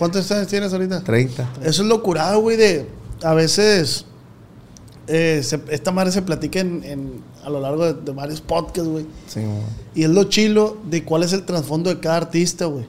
¿Cuántos 0.00 0.28
años 0.32 0.48
tienes 0.48 0.72
ahorita? 0.72 1.02
30. 1.04 1.48
Eso 1.62 1.82
es 1.82 1.88
locurado, 1.88 2.40
güey, 2.40 2.56
de... 2.56 2.88
A 3.22 3.34
veces... 3.34 4.06
eh, 5.06 5.42
se- 5.44 5.60
esta 5.70 5.92
madre 5.92 6.10
se 6.10 6.22
platica 6.22 6.58
en, 6.58 6.82
en- 6.84 7.22
a 7.44 7.50
lo 7.50 7.60
largo 7.60 7.84
de, 7.84 7.94
de 7.94 8.10
varios 8.12 8.40
podcasts, 8.40 8.88
güey. 8.90 9.06
Sí, 9.28 9.40
güey. 9.40 9.62
Y 9.94 10.02
es 10.04 10.10
lo 10.10 10.24
chilo 10.24 10.78
de 10.90 11.04
cuál 11.04 11.22
es 11.22 11.32
el 11.32 11.44
trasfondo 11.44 11.90
de 11.90 12.00
cada 12.00 12.16
artista, 12.16 12.64
güey. 12.64 12.86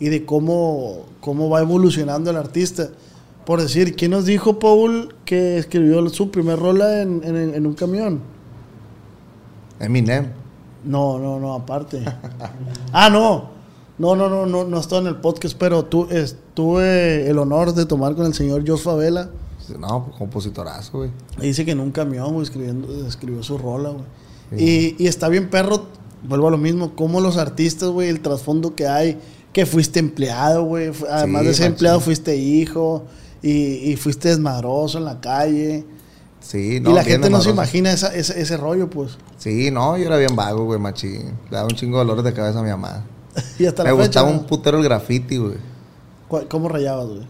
Y 0.00 0.08
de 0.08 0.24
cómo, 0.24 1.04
cómo 1.20 1.50
va 1.50 1.60
evolucionando 1.60 2.30
el 2.30 2.36
artista. 2.36 2.88
Por 3.44 3.60
decir, 3.60 3.94
¿quién 3.96 4.12
nos 4.12 4.24
dijo, 4.24 4.58
Paul, 4.60 5.14
que 5.24 5.58
escribió 5.58 6.08
su 6.10 6.30
primer 6.30 6.58
rola 6.60 7.02
en, 7.02 7.22
en- 7.24 7.54
en 7.54 7.66
un 7.66 7.74
camión? 7.74 8.20
Eminem. 9.80 10.28
No, 10.84 11.18
no, 11.18 11.38
no, 11.40 11.54
aparte. 11.54 12.02
ah, 12.92 13.10
no. 13.10 13.50
No, 13.98 14.16
no, 14.16 14.28
no, 14.28 14.46
no, 14.46 14.64
no 14.64 14.80
estoy 14.80 15.00
en 15.00 15.06
el 15.06 15.16
podcast, 15.16 15.56
pero 15.58 15.84
tu, 15.84 16.06
es- 16.10 16.36
tuve 16.54 17.28
el 17.28 17.38
honor 17.38 17.74
de 17.74 17.86
tomar 17.86 18.14
con 18.14 18.26
el 18.26 18.34
señor 18.34 18.64
Jos 18.66 18.82
Favela. 18.82 19.30
No, 19.78 20.10
compositorazo, 20.18 20.98
güey. 20.98 21.10
Y 21.40 21.46
dice 21.46 21.64
que 21.64 21.70
en 21.70 21.80
un 21.80 21.92
camión, 21.92 22.32
güey, 22.32 22.42
escribiendo, 22.42 23.06
escribió 23.06 23.42
su 23.42 23.58
rola, 23.58 23.90
güey. 23.90 24.04
Y, 24.62 24.96
y 24.98 25.06
está 25.06 25.28
bien, 25.28 25.48
perro, 25.48 25.86
vuelvo 26.28 26.48
a 26.48 26.50
lo 26.50 26.58
mismo, 26.58 26.94
como 26.94 27.20
los 27.20 27.36
artistas, 27.38 27.88
güey, 27.88 28.08
el 28.08 28.20
trasfondo 28.20 28.74
que 28.74 28.86
hay, 28.86 29.18
que 29.52 29.64
fuiste 29.64 29.98
empleado, 30.00 30.64
güey. 30.64 30.90
Además 31.10 31.42
Sí, 31.42 31.48
de 31.48 31.54
ser 31.54 31.66
empleado, 31.68 32.00
fuiste 32.00 32.36
hijo 32.36 33.04
y, 33.40 33.50
y 33.92 33.96
fuiste 33.96 34.28
desmadroso 34.28 34.98
en 34.98 35.04
la 35.04 35.20
calle. 35.20 35.86
Sí, 36.40 36.76
y 36.76 36.80
no. 36.80 36.90
la 36.92 37.02
bien 37.02 37.14
gente 37.22 37.30
no 37.30 37.40
se 37.40 37.50
imagina 37.50 37.92
esa- 37.92 38.14
ese, 38.14 38.40
ese 38.42 38.56
rollo, 38.56 38.90
pues. 38.90 39.16
Sí, 39.38 39.70
no, 39.70 39.96
yo 39.96 40.06
era 40.06 40.16
bien 40.18 40.34
vago, 40.36 40.64
güey, 40.64 40.78
machín. 40.80 41.32
Le 41.50 41.56
daba 41.56 41.68
un 41.68 41.76
chingo 41.76 41.98
de 41.98 42.04
dolores 42.04 42.24
de 42.24 42.32
cabeza 42.34 42.58
a 42.58 42.62
mi 42.62 42.70
mamá. 42.70 43.04
y 43.58 43.66
hasta 43.66 43.82
Me 43.84 43.90
la 43.90 43.94
gustaba 43.96 44.28
un 44.28 44.46
putero 44.46 44.78
el 44.78 44.84
graffiti, 44.84 45.36
güey. 45.36 45.56
¿Cuál- 46.28 46.48
¿Cómo 46.48 46.68
rayabas, 46.68 47.06
güey? 47.08 47.26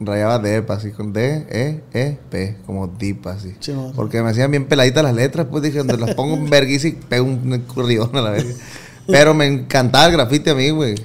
Rayaba 0.00 0.40
DEP 0.40 0.68
así 0.72 0.90
con 0.90 1.12
D, 1.12 1.46
E, 1.48 1.80
E, 1.92 2.18
P, 2.28 2.56
como 2.66 2.88
DIP 2.88 3.24
así. 3.28 3.54
Porque 3.94 4.20
me 4.22 4.30
hacían 4.30 4.50
bien 4.50 4.66
peladitas 4.66 5.04
las 5.04 5.14
letras, 5.14 5.46
pues 5.48 5.62
dije, 5.62 5.78
donde 5.78 5.96
las 5.96 6.14
pongo 6.16 6.34
en 6.34 6.50
vergüenza 6.50 6.88
y 6.88 6.92
pego 6.92 7.24
un 7.26 7.60
corridón 7.72 8.10
a 8.16 8.20
la 8.22 8.30
verga. 8.30 8.52
Pero 9.06 9.32
me 9.34 9.46
encantaba 9.46 10.06
el 10.06 10.12
grafiti 10.12 10.50
a 10.50 10.54
mí, 10.56 10.70
güey. 10.70 10.96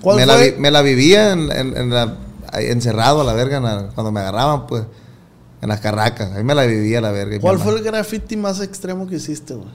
¿Cuál 0.00 0.16
Me 0.16 0.26
la, 0.26 0.34
fue? 0.34 0.50
vi- 0.50 0.58
me 0.60 0.70
la 0.72 0.82
vivía 0.82 1.32
en, 1.32 1.52
en- 1.52 1.76
en 1.76 1.90
la- 1.90 2.16
encerrado 2.54 3.20
a 3.20 3.24
la 3.24 3.32
verga 3.32 3.60
la- 3.60 3.88
cuando 3.94 4.10
me 4.10 4.18
agarraban, 4.20 4.66
pues. 4.66 4.84
En 5.62 5.68
las 5.70 5.80
carracas. 5.80 6.32
Ahí 6.32 6.42
me 6.44 6.54
la 6.54 6.64
vivía 6.66 6.98
a 6.98 7.02
la 7.02 7.12
verga. 7.12 7.38
¿Cuál 7.40 7.58
fue 7.58 7.74
el 7.76 7.82
graffiti 7.82 8.36
más 8.36 8.60
extremo 8.60 9.06
que 9.06 9.16
hiciste, 9.16 9.54
güey? 9.54 9.68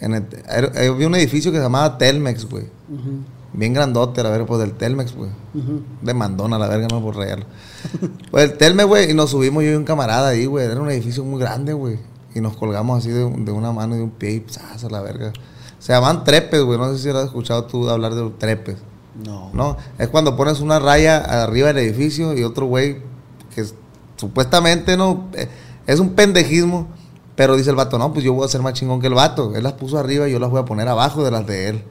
En 0.00 0.14
el- 0.14 0.26
era- 0.48 0.72
eh, 0.82 0.88
había 0.88 1.06
un 1.06 1.14
edificio 1.16 1.52
que 1.52 1.58
se 1.58 1.62
llamaba 1.62 1.98
Telmex, 1.98 2.46
güey. 2.48 2.64
Ujú, 2.88 3.18
Bien 3.54 3.72
grandote, 3.72 4.20
a 4.20 4.24
la 4.24 4.30
verga, 4.30 4.46
pues 4.46 4.60
del 4.60 4.72
Telmex, 4.72 5.14
güey. 5.14 5.30
ujú. 5.54 5.80
De 6.02 6.12
mandona, 6.12 6.58
la 6.58 6.66
verga, 6.68 6.88
no 6.90 7.00
por 7.00 7.16
rayarlo. 7.16 7.46
pues 8.30 8.50
el 8.50 8.58
Telmex, 8.58 8.86
güey, 8.88 9.10
y 9.10 9.14
nos 9.14 9.30
subimos 9.30 9.62
yo 9.64 9.70
y 9.70 9.74
un 9.74 9.84
camarada 9.84 10.28
ahí, 10.28 10.46
güey. 10.46 10.66
Era 10.66 10.80
un 10.80 10.90
edificio 10.90 11.24
muy 11.24 11.40
grande, 11.40 11.72
güey. 11.72 11.98
Y 12.34 12.40
nos 12.40 12.56
colgamos 12.56 12.98
así 12.98 13.10
de, 13.10 13.24
un- 13.24 13.44
de 13.44 13.52
una 13.52 13.70
mano 13.72 13.94
y 13.94 13.98
de 13.98 14.04
un 14.04 14.10
pie 14.10 14.30
y 14.32 14.44
¡zas! 14.50 14.82
a 14.84 14.90
la 14.90 15.00
verga. 15.00 15.32
Se 15.78 15.92
llaman 15.92 16.24
trepes, 16.24 16.62
güey. 16.62 16.78
No 16.78 16.92
sé 16.92 16.98
si 16.98 17.08
has 17.10 17.24
escuchado 17.26 17.64
tú 17.66 17.88
hablar 17.88 18.14
de 18.14 18.28
trepes. 18.38 18.76
No. 19.24 19.50
No, 19.52 19.76
es 19.98 20.08
cuando 20.08 20.34
pones 20.34 20.58
una 20.60 20.80
raya 20.80 21.18
arriba 21.44 21.68
del 21.68 21.78
edificio 21.78 22.36
y 22.36 22.42
otro 22.42 22.66
güey 22.66 22.98
que 23.54 23.60
es- 23.60 23.74
supuestamente 24.16 24.96
no, 24.96 25.28
eh, 25.34 25.48
es 25.86 26.00
un 26.00 26.10
pendejismo, 26.14 26.88
pero 27.36 27.54
dice 27.56 27.70
el 27.70 27.76
vato, 27.76 27.98
no, 27.98 28.12
pues 28.12 28.24
yo 28.24 28.32
voy 28.32 28.44
a 28.44 28.48
ser 28.48 28.62
más 28.62 28.72
chingón 28.72 29.00
que 29.00 29.06
el 29.06 29.14
vato. 29.14 29.54
Él 29.54 29.62
las 29.62 29.74
puso 29.74 29.98
arriba 29.98 30.28
y 30.28 30.32
yo 30.32 30.40
las 30.40 30.50
voy 30.50 30.60
a 30.60 30.64
poner 30.64 30.88
abajo 30.88 31.22
de 31.22 31.30
las 31.30 31.46
de 31.46 31.68
él. 31.68 31.84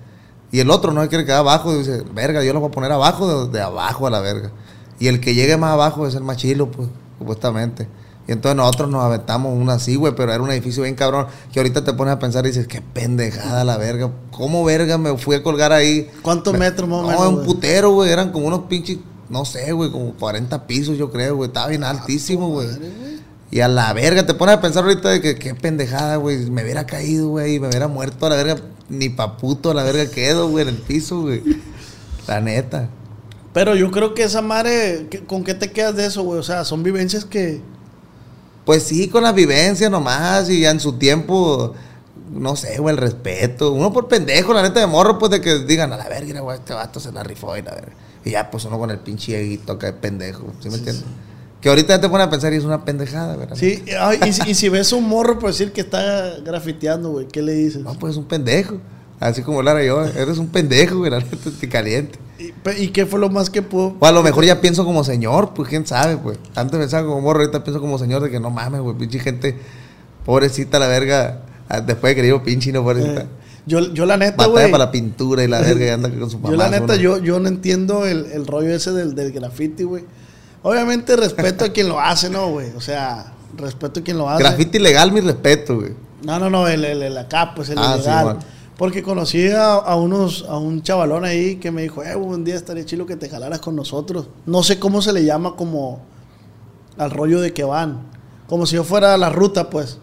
Y 0.53 0.59
el 0.61 0.69
otro 0.69 0.93
no 0.93 1.05
quiere 1.09 1.25
quedar 1.25 1.39
abajo, 1.39 1.75
dice, 1.75 2.03
verga, 2.13 2.41
yo 2.43 2.53
las 2.53 2.61
voy 2.61 2.69
a 2.69 2.71
poner 2.71 2.91
abajo 2.93 3.47
de, 3.47 3.51
de 3.51 3.61
abajo 3.61 4.07
a 4.07 4.09
la 4.09 4.21
verga. 4.21 4.51
Y 4.99 5.07
el 5.07 5.19
que 5.19 5.33
llegue 5.33 5.57
más 5.57 5.71
abajo 5.73 6.07
es 6.07 6.15
el 6.15 6.23
más 6.23 6.37
chilo, 6.37 6.71
pues, 6.71 6.87
supuestamente. 7.19 7.87
Y 8.27 8.31
entonces 8.31 8.55
nosotros 8.55 8.89
nos 8.89 9.03
aventamos 9.03 9.53
una 9.59 9.73
así, 9.73 9.95
güey, 9.95 10.13
pero 10.15 10.31
era 10.31 10.41
un 10.41 10.49
edificio 10.51 10.83
bien 10.83 10.95
cabrón. 10.95 11.25
Que 11.51 11.59
ahorita 11.59 11.83
te 11.83 11.91
pones 11.93 12.13
a 12.13 12.19
pensar 12.19 12.45
y 12.45 12.49
dices, 12.49 12.67
qué 12.67 12.81
pendejada 12.81 13.65
la 13.65 13.75
verga. 13.77 14.11
¿Cómo 14.31 14.63
verga 14.63 14.97
me 14.97 15.17
fui 15.17 15.35
a 15.35 15.43
colgar 15.43 15.73
ahí? 15.73 16.09
¿Cuántos 16.21 16.53
Me- 16.53 16.59
metros 16.59 16.87
más 16.87 16.99
o 16.99 17.11
No, 17.11 17.29
un 17.39 17.43
putero, 17.43 17.91
güey. 17.91 18.11
Eran 18.11 18.31
como 18.31 18.45
unos 18.47 18.61
pinches, 18.69 18.99
no 19.29 19.43
sé, 19.45 19.71
güey, 19.73 19.91
como 19.91 20.13
40 20.13 20.67
pisos, 20.67 20.97
yo 20.97 21.11
creo, 21.11 21.35
güey. 21.35 21.47
Estaba 21.47 21.67
bien 21.67 21.83
altísimo, 21.83 22.47
güey. 22.49 22.67
Y 23.53 23.61
a 23.61 23.67
la 23.67 23.93
verga, 23.93 24.25
te 24.25 24.33
pones 24.33 24.55
a 24.55 24.61
pensar 24.61 24.83
ahorita 24.83 25.09
de 25.09 25.21
que 25.21 25.35
qué 25.35 25.53
pendejada, 25.53 26.15
güey. 26.15 26.49
Me 26.49 26.63
hubiera 26.63 26.87
caído, 26.87 27.27
güey, 27.27 27.59
me 27.59 27.67
hubiera 27.67 27.87
muerto 27.87 28.25
a 28.25 28.29
la 28.31 28.35
verga. 28.35 28.55
Ni 28.89 29.09
pa' 29.09 29.37
puto 29.37 29.69
a 29.69 29.73
la 29.75 29.83
verga 29.83 30.09
quedo, 30.09 30.49
güey, 30.49 30.63
en 30.67 30.69
el 30.69 30.81
piso, 30.81 31.21
güey. 31.21 31.43
La 32.25 32.41
neta. 32.41 32.89
Pero 33.53 33.75
yo 33.75 33.91
creo 33.91 34.15
que 34.15 34.23
esa 34.23 34.41
madre, 34.41 35.05
¿qué- 35.11 35.23
¿con 35.23 35.43
qué 35.43 35.53
te 35.53 35.71
quedas 35.71 35.95
de 35.95 36.07
eso, 36.07 36.23
güey? 36.23 36.39
O 36.39 36.43
sea, 36.43 36.65
son 36.65 36.81
vivencias 36.81 37.25
que... 37.25 37.61
Pues 38.65 38.81
sí, 38.81 39.07
con 39.07 39.21
las 39.21 39.35
vivencias 39.35 39.91
nomás 39.91 40.49
y 40.49 40.61
ya 40.61 40.71
en 40.71 40.79
su 40.79 40.93
tiempo, 40.93 41.75
no 42.31 42.55
sé, 42.55 42.79
güey, 42.79 42.95
el 42.95 42.99
respeto. 43.01 43.71
Uno 43.71 43.93
por 43.93 44.07
pendejo, 44.07 44.51
la 44.55 44.63
neta 44.63 44.79
de 44.79 44.87
morro, 44.87 45.19
pues 45.19 45.29
de 45.31 45.41
que 45.41 45.59
digan, 45.59 45.93
a 45.93 45.97
la 45.97 46.09
verga, 46.09 46.39
güey, 46.39 46.57
este 46.57 46.73
vato 46.73 46.99
se 46.99 47.11
la 47.11 47.21
rifó 47.21 47.55
y 47.55 47.61
la 47.61 47.75
verga. 47.75 47.91
Y 48.25 48.31
ya, 48.31 48.49
pues 48.49 48.65
uno 48.65 48.79
con 48.79 48.89
el 48.89 48.97
pinche 48.97 49.39
eguito 49.39 49.73
acá 49.73 49.85
de 49.87 49.93
pendejo, 49.93 50.47
¿sí 50.59 50.69
me 50.69 50.77
entiendes? 50.77 51.05
Que 51.63 51.69
ahorita 51.69 52.01
te 52.01 52.09
pones 52.09 52.27
a 52.27 52.29
pensar 52.29 52.51
y 52.51 52.57
es 52.57 52.65
una 52.65 52.83
pendejada, 52.83 53.37
¿verdad? 53.37 53.55
Sí, 53.55 53.81
ay, 53.97 54.19
y, 54.27 54.33
si- 54.33 54.51
y 54.51 54.53
si 54.53 54.67
ves 54.67 54.91
un 54.91 55.07
morro 55.07 55.39
por 55.39 55.49
decir 55.49 55.71
que 55.71 55.79
está 55.79 56.35
grafiteando, 56.43 57.11
güey, 57.11 57.25
¿qué 57.29 57.41
le 57.41 57.53
dices? 57.53 57.81
No, 57.81 57.97
pues 57.97 58.11
es 58.11 58.17
un 58.17 58.25
pendejo. 58.25 58.79
Así 59.17 59.43
como 59.43 59.63
Lara 59.63 59.81
yo, 59.81 60.03
eres 60.03 60.39
un 60.39 60.49
pendejo, 60.49 60.97
güey, 60.97 61.09
la 61.09 61.19
neta 61.19 61.37
te 61.57 61.69
caliente. 61.69 62.19
¿Y, 62.77 62.89
qué 62.89 63.05
fue 63.05 63.17
lo 63.17 63.29
más 63.29 63.49
que 63.49 63.61
pudo? 63.61 63.95
O 63.97 64.05
a 64.05 64.11
lo 64.11 64.21
mejor 64.23 64.43
ya 64.43 64.59
pienso 64.59 64.83
como 64.83 65.05
señor, 65.05 65.53
pues 65.53 65.69
quién 65.69 65.87
sabe, 65.87 66.17
pues. 66.17 66.37
Antes 66.53 66.77
pensaba 66.77 67.07
como 67.07 67.21
morro, 67.21 67.39
ahorita 67.39 67.63
pienso 67.63 67.79
como 67.79 67.97
señor 67.97 68.21
de 68.21 68.29
que 68.29 68.41
no 68.41 68.49
mames, 68.49 68.81
güey, 68.81 68.97
pinche 68.97 69.19
gente, 69.19 69.55
pobrecita 70.25 70.79
la 70.79 70.87
verga, 70.87 71.43
ah, 71.69 71.79
después 71.79 72.11
de 72.11 72.15
que 72.17 72.23
digo 72.23 72.43
pinche, 72.43 72.73
no 72.73 72.83
pobrecita. 72.83 73.21
Eh, 73.21 73.27
yo, 73.65 73.93
yo 73.93 74.05
la 74.05 74.17
neta, 74.17 74.47
güey... 74.47 74.69
para 74.69 74.85
la 74.85 74.91
pintura 74.91 75.45
y 75.45 75.47
la 75.47 75.61
verga 75.61 75.85
y 75.85 75.89
anda 75.89 76.09
con 76.09 76.29
su 76.29 76.39
mamá. 76.39 76.49
Yo 76.51 76.57
la 76.57 76.69
neta, 76.69 76.97
yo, 76.97 77.19
yo 77.19 77.39
no 77.39 77.47
entiendo 77.47 78.05
el, 78.05 78.25
el 78.33 78.45
rollo 78.45 78.75
ese 78.75 78.91
del, 78.91 79.15
del 79.15 79.31
graffiti, 79.31 79.83
güey. 79.83 80.03
Obviamente 80.63 81.15
respeto 81.15 81.65
a 81.65 81.69
quien 81.69 81.89
lo 81.89 81.99
hace, 81.99 82.29
¿no, 82.29 82.47
güey? 82.49 82.71
O 82.75 82.81
sea, 82.81 83.33
respeto 83.57 83.99
a 83.99 84.03
quien 84.03 84.17
lo 84.17 84.29
hace. 84.29 84.41
Grafiti 84.43 84.77
ilegal, 84.77 85.11
mi 85.11 85.19
respeto, 85.21 85.75
güey. 85.75 85.93
No, 86.23 86.39
no, 86.39 86.49
no, 86.49 86.67
el, 86.67 86.83
el, 86.85 87.03
el 87.03 87.17
acá, 87.17 87.53
pues 87.55 87.69
el 87.69 87.77
Ah, 87.79 87.95
ilegal. 87.97 88.39
Porque 88.77 89.03
conocí 89.03 89.47
a, 89.49 89.73
a 89.75 89.95
unos, 89.95 90.45
a 90.49 90.57
un 90.57 90.81
chavalón 90.81 91.25
ahí 91.25 91.57
que 91.57 91.69
me 91.69 91.83
dijo, 91.83 92.01
eh, 92.03 92.15
un 92.15 92.43
día 92.43 92.55
estaría 92.55 92.83
chido 92.85 93.05
que 93.05 93.15
te 93.15 93.29
jalaras 93.29 93.59
con 93.59 93.75
nosotros. 93.75 94.27
No 94.45 94.63
sé 94.63 94.79
cómo 94.79 95.01
se 95.01 95.13
le 95.13 95.23
llama 95.25 95.55
como 95.55 96.01
al 96.97 97.11
rollo 97.11 97.39
de 97.41 97.53
que 97.53 97.63
van. 97.63 98.01
Como 98.47 98.65
si 98.65 98.75
yo 98.75 98.83
fuera 98.83 99.15
la 99.17 99.29
ruta, 99.29 99.69
pues. 99.69 99.99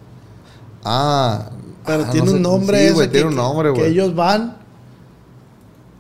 Ah. 0.84 1.50
Pero 1.86 2.04
ah, 2.06 2.10
tiene 2.10 2.26
no 2.26 2.32
un 2.32 2.36
sé. 2.38 2.42
nombre 2.42 2.78
Sí, 2.78 2.84
ese 2.84 2.92
güey, 2.94 3.06
que, 3.08 3.12
tiene 3.12 3.26
un 3.28 3.34
que- 3.34 3.40
nombre, 3.40 3.72
que 3.72 3.78
güey. 3.80 3.92
ellos 3.92 4.14
van 4.14 4.58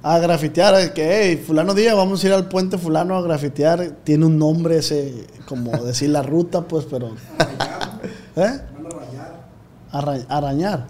a 0.02 0.18
grafitear, 0.18 0.74
es 0.76 0.90
que, 0.90 1.08
hey, 1.28 1.42
fulano 1.46 1.74
día, 1.74 1.94
vamos 1.94 2.22
a 2.22 2.26
ir 2.26 2.32
al 2.32 2.48
puente 2.48 2.78
fulano 2.78 3.16
a 3.16 3.22
grafitear. 3.22 3.96
Tiene 4.04 4.26
un 4.26 4.38
nombre 4.38 4.78
ese, 4.78 5.26
como 5.46 5.70
decir 5.84 6.10
la 6.10 6.22
ruta, 6.22 6.62
pues, 6.62 6.86
pero... 6.90 7.10
¿Eh? 8.36 8.60
Arra- 9.92 10.26
arañar. 10.28 10.86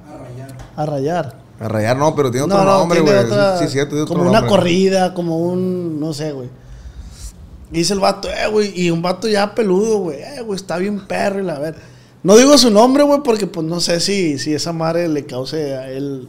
A 0.77 0.87
rayar. 0.87 1.35
A 1.59 1.69
rayar 1.69 1.97
no, 1.97 2.15
pero 2.15 2.31
tiene 2.31 2.45
otro 2.47 2.59
No, 2.59 2.65
no, 2.65 2.79
nombre, 2.79 3.01
güey. 3.01 3.15
Sí, 3.59 3.65
sí, 3.65 3.69
cierto, 3.73 3.91
tiene 3.91 4.03
otro 4.03 4.15
como 4.17 4.31
una 4.31 4.41
nombre. 4.41 4.57
corrida, 4.57 5.13
como 5.15 5.39
un, 5.39 5.99
no 6.01 6.13
sé, 6.15 6.33
güey. 6.33 6.49
Dice 7.71 7.93
el 7.95 8.01
vato, 8.01 8.29
eh, 8.29 8.49
güey, 8.51 8.73
y 8.81 8.91
un 8.91 9.01
vato 9.03 9.29
ya 9.29 9.55
peludo, 9.55 9.99
güey, 9.99 10.19
eh, 10.21 10.43
güey, 10.43 10.57
está 10.57 10.77
bien 10.77 11.07
perro 11.07 11.41
y 11.41 11.45
la 11.45 11.59
ver. 11.59 11.77
No 12.23 12.37
digo 12.37 12.57
su 12.59 12.71
nombre, 12.71 13.03
güey, 13.05 13.21
porque 13.23 13.47
pues 13.47 13.67
no 13.67 13.81
sé 13.81 14.01
si, 14.01 14.39
si 14.39 14.55
esa 14.55 14.73
madre 14.73 15.09
le 15.09 15.25
cause 15.25 15.75
a 15.77 15.89
él 15.91 16.29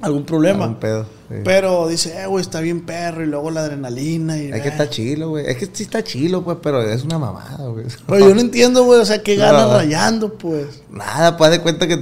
algún 0.00 0.24
problema. 0.24 0.64
Algún 0.64 0.80
pedo. 0.80 1.06
Sí. 1.32 1.40
Pero 1.44 1.88
dice, 1.88 2.22
eh, 2.22 2.26
güey, 2.26 2.42
está 2.42 2.60
bien 2.60 2.82
perro 2.86 3.22
y 3.22 3.26
luego 3.26 3.50
la 3.50 3.60
adrenalina 3.62 4.38
y... 4.38 4.50
Es 4.52 4.62
que 4.62 4.68
está 4.68 4.88
chilo, 4.90 5.30
güey. 5.30 5.46
Es 5.46 5.56
que 5.56 5.68
sí 5.72 5.82
está 5.84 6.02
chilo, 6.04 6.42
pues, 6.44 6.58
pero 6.62 6.82
es 6.82 7.02
una 7.04 7.18
mamada, 7.18 7.66
güey. 7.68 7.86
Pero 8.06 8.28
yo 8.28 8.34
no 8.34 8.40
entiendo, 8.42 8.84
güey, 8.84 9.00
o 9.00 9.04
sea, 9.04 9.22
qué 9.22 9.36
ganas 9.36 9.68
No. 9.68 9.74
rayando, 9.74 10.34
pues. 10.34 10.82
Nada, 10.90 11.36
pues 11.36 11.50
de 11.50 11.60
cuenta 11.60 11.86
que. 11.88 11.98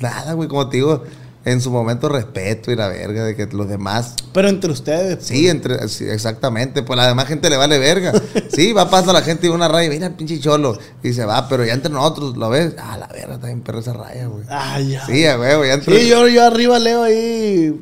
Nada, 0.00 0.32
güey. 0.34 0.48
Como 0.48 0.68
te 0.68 0.76
digo, 0.76 1.02
en 1.44 1.60
su 1.60 1.70
momento 1.70 2.08
respeto 2.08 2.70
y 2.70 2.76
la 2.76 2.88
verga 2.88 3.24
de 3.24 3.34
que 3.34 3.46
los 3.46 3.68
demás. 3.68 4.14
Pero 4.32 4.48
entre 4.48 4.70
ustedes. 4.70 5.16
pues. 5.16 5.26
Sí, 5.26 5.48
entre, 5.48 5.88
sí, 5.88 6.04
exactamente. 6.04 6.82
Pues 6.82 6.96
la 6.96 7.06
demás 7.08 7.26
gente 7.26 7.48
le 7.50 7.56
vale 7.56 7.78
verga. 7.78 8.12
Sí, 8.52 8.72
va 8.72 8.90
pasando 8.90 9.12
la 9.12 9.22
gente 9.22 9.46
y 9.46 9.50
una 9.50 9.68
raya, 9.68 9.88
mira, 9.88 10.10
pinche 10.16 10.40
cholo. 10.40 10.76
Y 11.02 11.12
se 11.12 11.24
va, 11.24 11.48
pero 11.48 11.64
ya 11.64 11.74
entre 11.74 11.92
nosotros, 11.92 12.36
¿lo 12.36 12.50
ves? 12.50 12.74
Ah, 12.78 12.96
la 12.98 13.06
verga, 13.06 13.34
está 13.34 13.46
bien 13.46 13.60
perra 13.60 13.78
esa 13.78 13.92
raya, 13.92 14.26
güey. 14.26 14.44
Ay, 14.48 14.90
ya. 14.90 15.06
Sí, 15.06 15.24
güey, 15.36 15.68
ya 15.68 15.74
entre. 15.74 16.00
Sí, 16.00 16.08
yo, 16.08 16.26
yo 16.28 16.44
arriba 16.44 16.78
leo 16.78 17.02
ahí. 17.04 17.80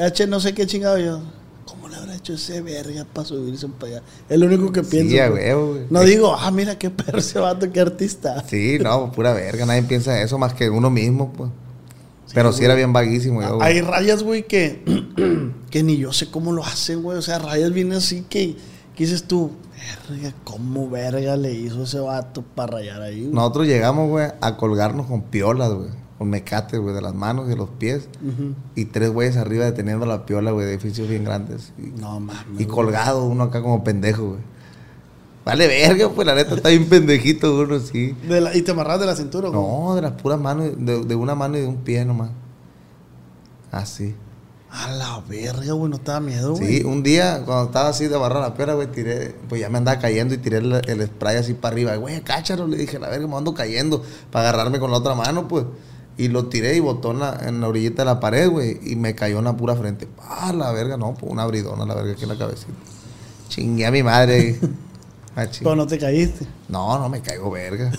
H, 0.00 0.26
no 0.26 0.40
sé 0.40 0.54
qué 0.54 0.66
chingado 0.66 0.98
yo. 0.98 1.20
¿Cómo 1.64 1.88
le 1.88 1.96
habrá 1.96 2.14
hecho 2.14 2.34
ese 2.34 2.60
verga 2.60 3.04
para 3.12 3.26
subirse 3.26 3.66
para 3.68 3.96
allá? 3.96 4.02
Es 4.28 4.38
lo 4.38 4.46
único 4.46 4.70
que 4.70 4.82
pienso. 4.82 5.10
Sí, 5.10 5.20
pues. 5.30 5.54
güey. 5.54 5.86
No 5.90 6.00
digo, 6.02 6.34
ah, 6.34 6.50
mira 6.52 6.78
qué 6.78 6.90
perro 6.90 7.18
ese 7.18 7.40
vato, 7.40 7.70
qué 7.72 7.80
artista. 7.80 8.44
Sí, 8.48 8.78
no, 8.80 9.10
pura 9.10 9.32
verga. 9.32 9.66
Nadie 9.66 9.82
piensa 9.82 10.20
eso 10.22 10.38
más 10.38 10.54
que 10.54 10.70
uno 10.70 10.90
mismo, 10.90 11.32
pues. 11.32 11.50
pero 12.32 12.52
sí 12.52 12.64
era 12.64 12.74
bien 12.74 12.92
vaguísimo, 12.92 13.42
yo, 13.42 13.56
güey. 13.56 13.66
Hay 13.66 13.80
rayas, 13.80 14.22
güey, 14.22 14.46
que, 14.46 14.82
que 15.70 15.82
ni 15.82 15.96
yo 15.96 16.12
sé 16.12 16.30
cómo 16.30 16.52
lo 16.52 16.64
hacen, 16.64 17.02
güey. 17.02 17.18
O 17.18 17.22
sea, 17.22 17.40
rayas 17.40 17.72
vienen 17.72 17.98
así 17.98 18.24
que, 18.28 18.56
que 18.94 19.04
dices 19.04 19.24
tú, 19.24 19.50
verga, 20.08 20.32
¿cómo 20.44 20.88
verga 20.88 21.36
le 21.36 21.52
hizo 21.52 21.82
ese 21.82 21.98
vato 21.98 22.42
para 22.42 22.74
rayar 22.74 23.02
ahí? 23.02 23.22
güey? 23.22 23.34
Nosotros 23.34 23.66
llegamos, 23.66 24.08
güey, 24.08 24.28
a 24.40 24.56
colgarnos 24.56 25.06
con 25.06 25.22
piolas, 25.22 25.72
güey. 25.72 26.05
Con 26.18 26.30
mecates, 26.30 26.80
güey, 26.80 26.94
de 26.94 27.02
las 27.02 27.14
manos 27.14 27.46
y 27.46 27.50
de 27.50 27.56
los 27.56 27.68
pies. 27.68 28.08
Y 28.74 28.86
tres 28.86 29.10
güeyes 29.10 29.36
arriba 29.36 29.64
deteniendo 29.66 30.06
la 30.06 30.24
piola, 30.24 30.50
güey, 30.50 30.66
de 30.66 30.72
edificios 30.74 31.08
bien 31.08 31.24
grandes. 31.24 31.72
Y, 31.78 31.98
No 32.00 32.18
mames. 32.20 32.58
y 32.60 32.64
colgado 32.64 33.24
uno 33.26 33.44
acá 33.44 33.60
como 33.60 33.84
pendejo, 33.84 34.28
güey. 34.28 34.40
Vale, 35.44 35.68
verga, 35.68 36.08
pues 36.08 36.26
la 36.26 36.34
neta 36.34 36.54
está 36.56 36.70
bien 36.70 36.88
pendejito 36.88 37.54
uno, 37.60 37.78
sí. 37.78 38.16
De 38.28 38.40
la- 38.40 38.56
y 38.56 38.62
te 38.62 38.72
amarras 38.72 38.98
de 38.98 39.06
la 39.06 39.14
cintura, 39.14 39.48
güey. 39.50 39.60
No, 39.60 39.94
de 39.94 40.02
las 40.02 40.12
puras 40.12 40.40
manos, 40.40 40.70
de, 40.76 41.04
de 41.04 41.14
una 41.14 41.34
mano 41.34 41.56
y 41.58 41.60
de 41.60 41.66
un 41.68 41.76
pie 41.76 42.04
nomás. 42.04 42.30
Así. 43.70 44.14
A 44.70 44.90
la 44.90 45.22
verga, 45.28 45.72
güey, 45.72 45.90
no 45.90 45.98
te 45.98 46.10
da 46.10 46.20
miedo, 46.20 46.54
güey. 46.56 46.78
Sí, 46.78 46.84
un 46.84 47.02
día 47.02 47.42
cuando 47.44 47.66
estaba 47.66 47.88
así 47.90 48.08
de 48.08 48.16
barra 48.16 48.40
la 48.40 48.54
piedra, 48.54 48.74
güey, 48.74 48.88
tiré, 48.90 49.34
pues 49.48 49.60
ya 49.60 49.68
me 49.70 49.78
andaba 49.78 49.98
cayendo 50.00 50.34
y 50.34 50.38
tiré 50.38 50.58
el, 50.58 50.72
el 50.86 51.06
spray 51.06 51.36
así 51.36 51.54
para 51.54 51.72
arriba. 51.74 51.96
Güey, 51.96 52.20
cáchalo, 52.22 52.66
le 52.66 52.76
dije, 52.76 52.98
la 52.98 53.08
verga, 53.08 53.26
me 53.26 53.36
ando 53.36 53.54
cayendo 53.54 54.02
para 54.32 54.48
agarrarme 54.48 54.78
con 54.80 54.90
la 54.90 54.96
otra 54.98 55.14
mano, 55.14 55.46
pues. 55.48 55.64
Y 56.18 56.28
lo 56.28 56.46
tiré 56.46 56.76
y 56.76 56.80
botó 56.80 57.10
en 57.10 57.18
la, 57.20 57.40
en 57.46 57.60
la 57.60 57.68
orillita 57.68 58.02
de 58.02 58.06
la 58.06 58.20
pared, 58.20 58.48
güey, 58.48 58.78
y 58.82 58.96
me 58.96 59.14
cayó 59.14 59.38
en 59.38 59.44
la 59.44 59.56
pura 59.56 59.76
frente. 59.76 60.08
Ah, 60.20 60.52
la 60.56 60.72
verga, 60.72 60.96
no, 60.96 61.14
pues 61.14 61.30
una 61.30 61.42
abridona, 61.42 61.84
la 61.84 61.94
verga, 61.94 62.12
aquí 62.12 62.22
en 62.22 62.30
la 62.30 62.38
cabecita. 62.38 62.72
Chingué 63.48 63.86
a 63.86 63.90
mi 63.90 64.02
madre. 64.02 64.58
Ah, 65.38 65.44
Pero 65.58 65.76
no 65.76 65.86
te 65.86 65.98
caíste. 65.98 66.46
No, 66.66 66.98
no 66.98 67.10
me 67.10 67.20
caigo 67.20 67.50
verga. 67.50 67.92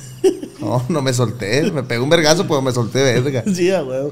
No, 0.59 0.83
no 0.89 1.03
me 1.03 1.13
solté. 1.13 1.71
Me 1.71 1.83
pegó 1.83 2.03
un 2.03 2.09
vergazo, 2.09 2.47
pues 2.47 2.63
me 2.63 2.71
solté 2.71 3.03
verga. 3.03 3.43
Sí, 3.53 3.69
a 3.71 3.83
huevo. 3.83 4.11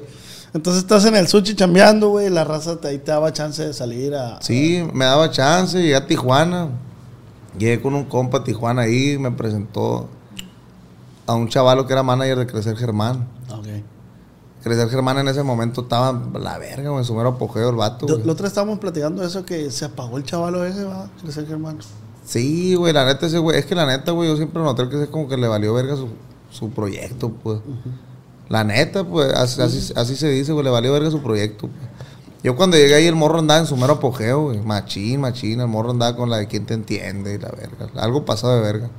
Entonces 0.53 0.83
estás 0.83 1.05
en 1.05 1.15
el 1.15 1.27
sushi 1.27 1.55
chambeando, 1.55 2.09
güey. 2.09 2.29
La 2.29 2.43
raza 2.43 2.79
te, 2.79 2.87
ahí 2.89 2.99
te 2.99 3.09
daba 3.11 3.33
chance 3.33 3.65
de 3.65 3.73
salir 3.73 4.13
a. 4.13 4.39
Sí, 4.43 4.87
me 4.93 5.05
daba 5.05 5.31
chance, 5.31 5.81
llegué 5.81 5.95
a 5.95 6.05
Tijuana. 6.05 6.69
Llegué 7.57 7.81
con 7.81 7.95
un 7.95 8.05
compa 8.05 8.37
a 8.37 8.43
Tijuana 8.43 8.83
ahí, 8.83 9.17
me 9.17 9.31
presentó 9.31 10.07
a 11.25 11.33
un 11.33 11.49
chavalo 11.49 11.87
que 11.87 11.93
era 11.93 12.03
manager 12.03 12.37
de 12.37 12.45
Crecer 12.45 12.77
Germán. 12.77 13.27
Crecer 14.65 14.89
Germán 14.89 15.19
en 15.19 15.27
ese 15.27 15.43
momento 15.43 15.81
estaba 15.81 16.19
la 16.39 16.57
verga, 16.57 16.89
güey, 16.89 17.01
en 17.01 17.05
su 17.05 17.13
mero 17.13 17.29
apogeo 17.29 17.69
el 17.69 17.75
vato. 17.75 18.07
Lo, 18.07 18.15
güey. 18.15 18.25
lo 18.25 18.33
otro 18.33 18.47
estábamos 18.47 18.79
platicando 18.79 19.21
de 19.21 19.27
eso 19.27 19.45
que 19.45 19.69
se 19.69 19.85
apagó 19.85 20.17
el 20.17 20.23
chavalo 20.23 20.65
ese, 20.65 20.85
va, 20.85 21.07
crecer 21.21 21.45
hermano. 21.47 21.77
Sí, 22.25 22.73
güey, 22.73 22.91
la 22.91 23.05
neta 23.05 23.27
ese 23.27 23.37
güey, 23.37 23.59
es 23.59 23.67
que 23.67 23.75
la 23.75 23.85
neta, 23.85 24.11
güey, 24.11 24.27
yo 24.27 24.35
siempre 24.35 24.63
noté 24.63 24.89
que 24.89 24.95
ese 24.95 25.11
como 25.11 25.27
que 25.27 25.37
le 25.37 25.47
valió 25.47 25.71
verga 25.75 25.95
su, 25.95 26.07
su 26.49 26.71
proyecto, 26.71 27.29
pues. 27.29 27.59
La 28.49 28.63
neta, 28.63 29.03
pues, 29.03 29.31
así, 29.33 29.61
así, 29.61 29.93
así 29.95 30.15
se 30.15 30.29
dice, 30.29 30.51
güey, 30.51 30.65
le 30.65 30.71
valió 30.71 30.91
verga 30.93 31.11
su 31.11 31.21
proyecto. 31.21 31.67
pues. 31.67 31.89
Yo 32.41 32.55
cuando 32.55 32.75
llegué 32.75 32.95
ahí, 32.95 33.05
el 33.05 33.15
morro 33.15 33.37
andaba 33.37 33.59
en 33.59 33.67
su 33.67 33.77
mero 33.77 33.93
apogeo, 33.93 34.45
güey. 34.45 34.61
Machín, 34.61 35.21
machín, 35.21 35.61
el 35.61 35.67
morro 35.67 35.91
andaba 35.91 36.15
con 36.15 36.31
la 36.31 36.37
de 36.37 36.47
quien 36.47 36.65
te 36.65 36.73
entiende 36.73 37.35
y 37.35 37.37
la 37.37 37.49
verga. 37.49 38.01
Algo 38.01 38.25
pasado 38.25 38.55
de 38.55 38.61
verga. 38.61 38.89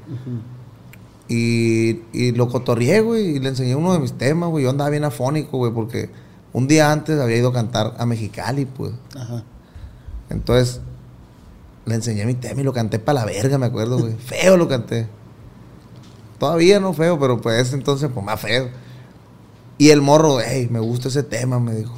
Y, 1.29 2.03
y 2.13 2.33
lo 2.33 2.49
cotorrié, 2.49 3.01
güey, 3.01 3.37
y 3.37 3.39
le 3.41 3.49
enseñé 3.49 3.75
uno 3.75 3.93
de 3.93 3.99
mis 3.99 4.13
temas, 4.13 4.49
güey. 4.49 4.65
Yo 4.65 4.71
andaba 4.71 4.91
bien 4.91 5.05
afónico, 5.05 5.59
güey, 5.59 5.73
porque 5.73 6.11
un 6.53 6.69
día 6.69 6.93
antes 6.93 7.19
había 7.19 7.37
ido 7.37 7.49
a 7.49 7.53
cantar 7.53 7.95
a 7.99 8.07
Mexicali, 8.07 8.65
pues. 8.65 8.93
Ajá. 9.15 9.43
Entonces, 10.31 10.81
le 11.85 11.95
enseñé 11.95 12.27
mi 12.27 12.35
tema 12.35 12.61
y 12.61 12.65
lo 12.65 12.73
canté 12.73 12.99
para 12.99 13.21
la 13.21 13.27
verga, 13.27 13.59
me 13.59 13.67
acuerdo, 13.67 13.99
güey. 13.99 14.15
Feo 14.19 14.57
lo 14.57 14.69
canté. 14.69 15.09
Todavía 16.39 16.81
no 16.81 16.93
feo, 16.93 17.19
pero 17.19 17.41
pues 17.41 17.73
entonces 17.73 18.11
pues 18.13 18.25
más 18.25 18.39
feo. 18.39 18.69
Y 19.79 19.91
el 19.91 20.03
morro, 20.03 20.39
hey, 20.41 20.69
me 20.71 20.81
gusta 20.81 21.09
ese 21.09 21.23
tema, 21.23 21.59
me 21.59 21.75
dijo. 21.75 21.95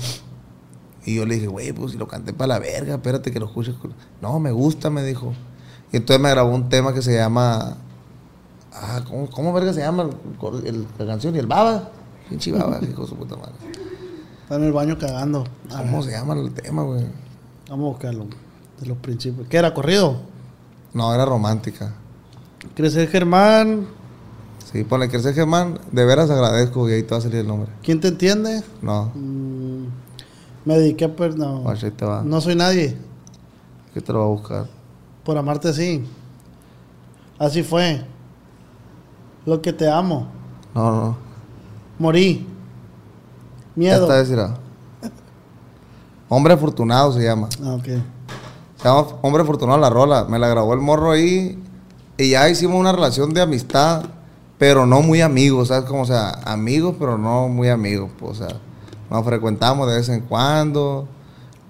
Y 1.04 1.14
yo 1.14 1.26
le 1.26 1.34
dije, 1.36 1.46
güey, 1.46 1.72
pues 1.72 1.92
si 1.92 1.98
lo 1.98 2.06
canté 2.06 2.32
para 2.32 2.48
la 2.48 2.58
verga, 2.58 2.94
espérate 2.94 3.32
que 3.32 3.40
lo 3.40 3.46
escuches. 3.46 3.74
No, 4.20 4.38
me 4.38 4.52
gusta, 4.52 4.90
me 4.90 5.02
dijo. 5.02 5.32
Y 5.92 5.96
entonces 5.96 6.22
me 6.22 6.30
grabó 6.30 6.54
un 6.54 6.68
tema 6.68 6.92
que 6.92 7.02
se 7.02 7.14
llama. 7.14 7.78
Ah, 8.80 9.00
¿cómo, 9.08 9.28
cómo 9.30 9.52
verga 9.52 9.72
se 9.72 9.80
llama 9.80 10.04
el- 10.04 10.66
el- 10.66 10.86
la 10.98 11.06
canción? 11.06 11.34
¿Y 11.34 11.38
el 11.38 11.46
baba? 11.46 11.90
Pinche 12.28 12.52
baba, 12.52 12.78
hijo 12.82 13.02
de 13.02 13.08
su 13.08 13.16
puta 13.16 13.36
madre. 13.36 13.52
Está 14.42 14.56
en 14.56 14.64
el 14.64 14.72
baño 14.72 14.96
cagando. 14.98 15.44
A 15.70 15.78
¿Cómo 15.78 15.98
ver, 16.00 16.04
se 16.04 16.10
llama 16.12 16.34
el 16.34 16.52
tema, 16.52 16.82
güey? 16.82 17.04
Vamos 17.68 17.86
a 17.86 17.88
buscarlo. 17.90 18.26
De 18.80 18.86
los 18.86 18.96
principios. 18.98 19.46
¿Qué 19.48 19.56
era? 19.56 19.74
¿Corrido? 19.74 20.20
No, 20.94 21.12
era 21.14 21.24
romántica. 21.24 21.92
Crecer 22.74 23.08
Germán. 23.08 23.86
Sí, 24.72 24.84
ponle 24.84 25.08
crecer 25.08 25.34
Germán, 25.34 25.78
de 25.92 26.04
veras 26.04 26.30
agradezco 26.30 26.88
y 26.88 26.92
ahí 26.92 27.02
te 27.02 27.10
va 27.12 27.18
a 27.18 27.20
salir 27.22 27.38
el 27.38 27.46
nombre. 27.46 27.70
¿Quién 27.82 28.00
te 28.00 28.08
entiende? 28.08 28.62
No, 28.82 29.10
Mm, 29.14 29.86
me 30.66 30.78
dediqué 30.78 31.06
a... 31.06 31.16
per- 31.16 31.36
No, 31.38 31.64
te 31.74 32.04
va. 32.04 32.22
no 32.22 32.40
soy 32.40 32.54
nadie. 32.54 32.96
¿Qué 33.94 34.00
te 34.02 34.12
lo 34.12 34.18
va 34.20 34.24
a 34.26 34.28
buscar? 34.28 34.66
Por 35.24 35.36
amarte 35.38 35.72
sí. 35.72 36.04
Así 37.38 37.62
fue. 37.62 38.04
Lo 39.46 39.60
que 39.62 39.72
te 39.72 39.88
amo. 39.90 40.26
No, 40.74 40.90
no. 40.92 41.16
Morí. 41.98 42.46
Miedo. 43.74 44.06
decirá. 44.08 44.54
Hombre 46.28 46.54
afortunado 46.54 47.12
se 47.12 47.22
llama. 47.22 47.48
Ah, 47.62 47.74
ok. 47.74 47.84
Se 48.76 48.84
llama 48.84 49.06
Hombre 49.22 49.42
afortunado 49.42 49.78
la 49.78 49.90
rola. 49.90 50.24
Me 50.28 50.38
la 50.38 50.48
grabó 50.48 50.74
el 50.74 50.80
morro 50.80 51.12
ahí. 51.12 51.62
Y 52.16 52.30
ya 52.30 52.48
hicimos 52.48 52.78
una 52.78 52.92
relación 52.92 53.32
de 53.32 53.40
amistad, 53.40 54.04
pero 54.58 54.84
no 54.86 55.02
muy 55.02 55.20
amigos, 55.20 55.68
¿sabes? 55.68 55.88
Como, 55.88 56.02
o 56.02 56.06
sea, 56.06 56.30
amigos, 56.44 56.96
pero 56.98 57.16
no 57.16 57.48
muy 57.48 57.68
amigos. 57.68 58.10
Pues, 58.18 58.40
o 58.40 58.46
sea, 58.48 58.56
nos 59.10 59.24
frecuentamos 59.24 59.88
de 59.88 59.96
vez 59.96 60.08
en 60.08 60.20
cuando. 60.22 61.06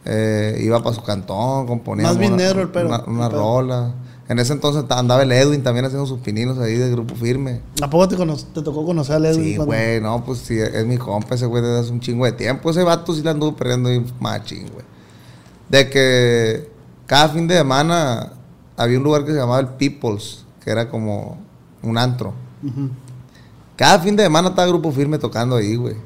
eh, 0.06 0.58
iba 0.62 0.82
para 0.82 0.94
su 0.96 1.02
cantón, 1.02 1.66
componíamos 1.66 2.14
Más 2.14 2.18
bien 2.18 2.32
una, 2.32 2.42
negro 2.44 2.62
el 2.62 2.68
pelo, 2.70 2.88
una, 2.88 3.04
una 3.06 3.25
el 3.26 3.30
pelo. 3.30 3.42
rola. 3.42 3.92
En 4.28 4.38
ese 4.38 4.52
entonces 4.52 4.85
andaba 4.90 5.23
el 5.23 5.32
Edwin 5.32 5.62
también 5.62 5.87
haciendo 5.87 6.06
sus 6.06 6.20
pininos 6.20 6.58
ahí 6.58 6.75
de 6.75 6.90
grupo 6.90 7.14
firme. 7.14 7.62
¿A 7.80 7.88
poco 7.88 8.08
te, 8.08 8.16
te 8.16 8.62
tocó 8.62 8.85
conocer 8.85 9.25
a 9.25 9.30
Edwin? 9.30 9.44
Sí, 9.44 9.56
güey, 9.56 10.02
no, 10.02 10.23
pues 10.23 10.40
sí, 10.40 10.58
es 10.58 10.85
mi 10.85 10.99
compa 10.99 11.35
ese 11.35 11.47
güey 11.47 11.62
desde 11.62 11.80
hace 11.80 11.92
un 11.92 12.00
chingo 12.00 12.26
de 12.26 12.32
tiempo. 12.32 12.70
Ese 12.70 12.82
vato 12.82 13.14
sí 13.14 13.23
la 13.23 13.30
anduvo 13.30 13.56
perdiendo 13.56 13.90
y 13.90 14.04
machín, 14.20 14.68
güey. 14.70 14.85
De 15.70 15.88
que 15.88 16.70
cada 17.06 17.30
fin 17.30 17.49
de 17.49 17.56
semana 17.56 18.32
había 18.76 18.99
un 18.99 19.04
lugar 19.04 19.25
que 19.25 19.32
se 19.32 19.38
llamaba 19.38 19.61
el 19.61 19.68
Peoples, 19.68 20.44
que 20.62 20.70
era 20.70 20.90
como 20.90 21.38
un 21.82 21.97
antro. 21.97 22.35
Cada 23.76 23.99
fin 24.00 24.14
de 24.14 24.25
semana 24.25 24.49
estaba 24.50 24.68
grupo 24.68 24.92
firme 24.92 25.18
tocando 25.18 25.56
ahí, 25.56 25.75
güey. 25.76 25.97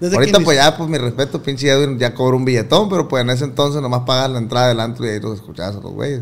Desde 0.00 0.16
Ahorita 0.16 0.40
pues 0.40 0.58
ya, 0.58 0.76
pues 0.76 0.90
mi 0.90 0.98
respeto, 0.98 1.42
pinche 1.42 1.70
Edwin 1.70 1.98
ya 1.98 2.12
cobró 2.12 2.36
un 2.36 2.44
billetón, 2.44 2.90
pero 2.90 3.08
pues 3.08 3.22
en 3.22 3.30
ese 3.30 3.44
entonces 3.44 3.80
nomás 3.80 4.02
pagas 4.02 4.30
la 4.30 4.38
entrada 4.38 4.68
del 4.68 4.80
antro 4.80 5.06
y 5.06 5.08
ahí 5.08 5.20
los 5.20 5.36
escuchabas 5.36 5.76
a 5.76 5.80
los 5.80 5.92
güeyes. 5.92 6.20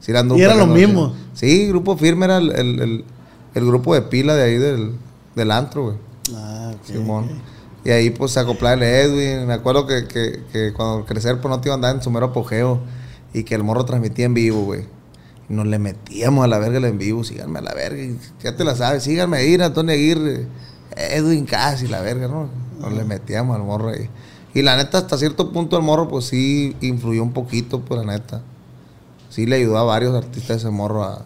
Sí, 0.00 0.12
Y 0.38 0.42
eran 0.42 0.58
los 0.58 0.68
mismos. 0.68 1.12
Sí, 1.34 1.68
grupo 1.68 1.96
firme 1.96 2.24
era 2.26 2.38
el, 2.38 2.50
el- 2.52 2.80
el- 2.80 3.04
el 3.54 3.66
grupo 3.66 3.94
de 3.94 4.02
pila 4.02 4.34
de 4.34 4.42
ahí 4.44 4.58
del, 4.58 4.92
del 5.34 5.50
antro, 5.50 5.82
güey. 5.84 5.96
Ah, 6.34 6.72
ok, 6.74 6.84
Simón. 6.86 7.28
Y 7.84 7.90
ahí 7.90 8.10
pues 8.10 8.32
se 8.32 8.40
acoplaba 8.40 8.74
el 8.74 8.82
Edwin. 8.82 9.46
Me 9.46 9.54
acuerdo 9.54 9.86
que, 9.86 10.06
que, 10.06 10.42
que 10.52 10.72
cuando 10.72 11.04
crecer 11.06 11.40
pues 11.40 11.50
no 11.50 11.60
te 11.60 11.68
iba 11.68 11.74
a 11.74 11.76
andar 11.76 11.96
en 11.96 12.02
su 12.02 12.10
mero 12.10 12.26
apogeo. 12.26 12.78
Y 13.32 13.42
que 13.44 13.54
el 13.54 13.62
morro 13.64 13.84
transmitía 13.84 14.26
en 14.26 14.34
vivo, 14.34 14.62
güey. 14.64 14.84
Y 15.48 15.54
nos 15.54 15.66
le 15.66 15.78
metíamos 15.78 16.44
a 16.44 16.48
la 16.48 16.58
verga 16.58 16.78
el 16.78 16.84
en 16.84 16.98
vivo. 16.98 17.24
Síganme 17.24 17.58
a 17.58 17.62
la 17.62 17.74
verga. 17.74 18.02
y 18.02 18.18
ya 18.42 18.54
te 18.56 18.64
la 18.64 18.74
sabes. 18.76 19.02
Síganme 19.04 19.38
ahí, 19.38 19.54
Antonio 19.54 19.92
Aguirre. 19.94 20.46
Edwin 20.96 21.46
casi, 21.46 21.86
la 21.88 22.00
verga, 22.02 22.28
¿no? 22.28 22.48
Nos 22.80 22.92
le 22.92 23.04
metíamos 23.04 23.56
al 23.56 23.62
morro 23.62 23.88
ahí. 23.90 24.08
Y 24.54 24.62
la 24.62 24.76
neta, 24.76 24.98
hasta 24.98 25.16
cierto 25.16 25.52
punto 25.52 25.76
el 25.76 25.82
morro 25.84 26.08
pues 26.08 26.24
sí 26.26 26.76
influyó 26.80 27.22
un 27.22 27.32
poquito, 27.32 27.80
pues 27.80 28.04
la 28.04 28.12
neta. 28.12 28.42
Sí 29.30 29.46
le 29.46 29.56
ayudó 29.56 29.78
a 29.78 29.84
varios 29.84 30.14
artistas 30.14 30.58
ese 30.58 30.70
morro 30.70 31.02
a, 31.04 31.24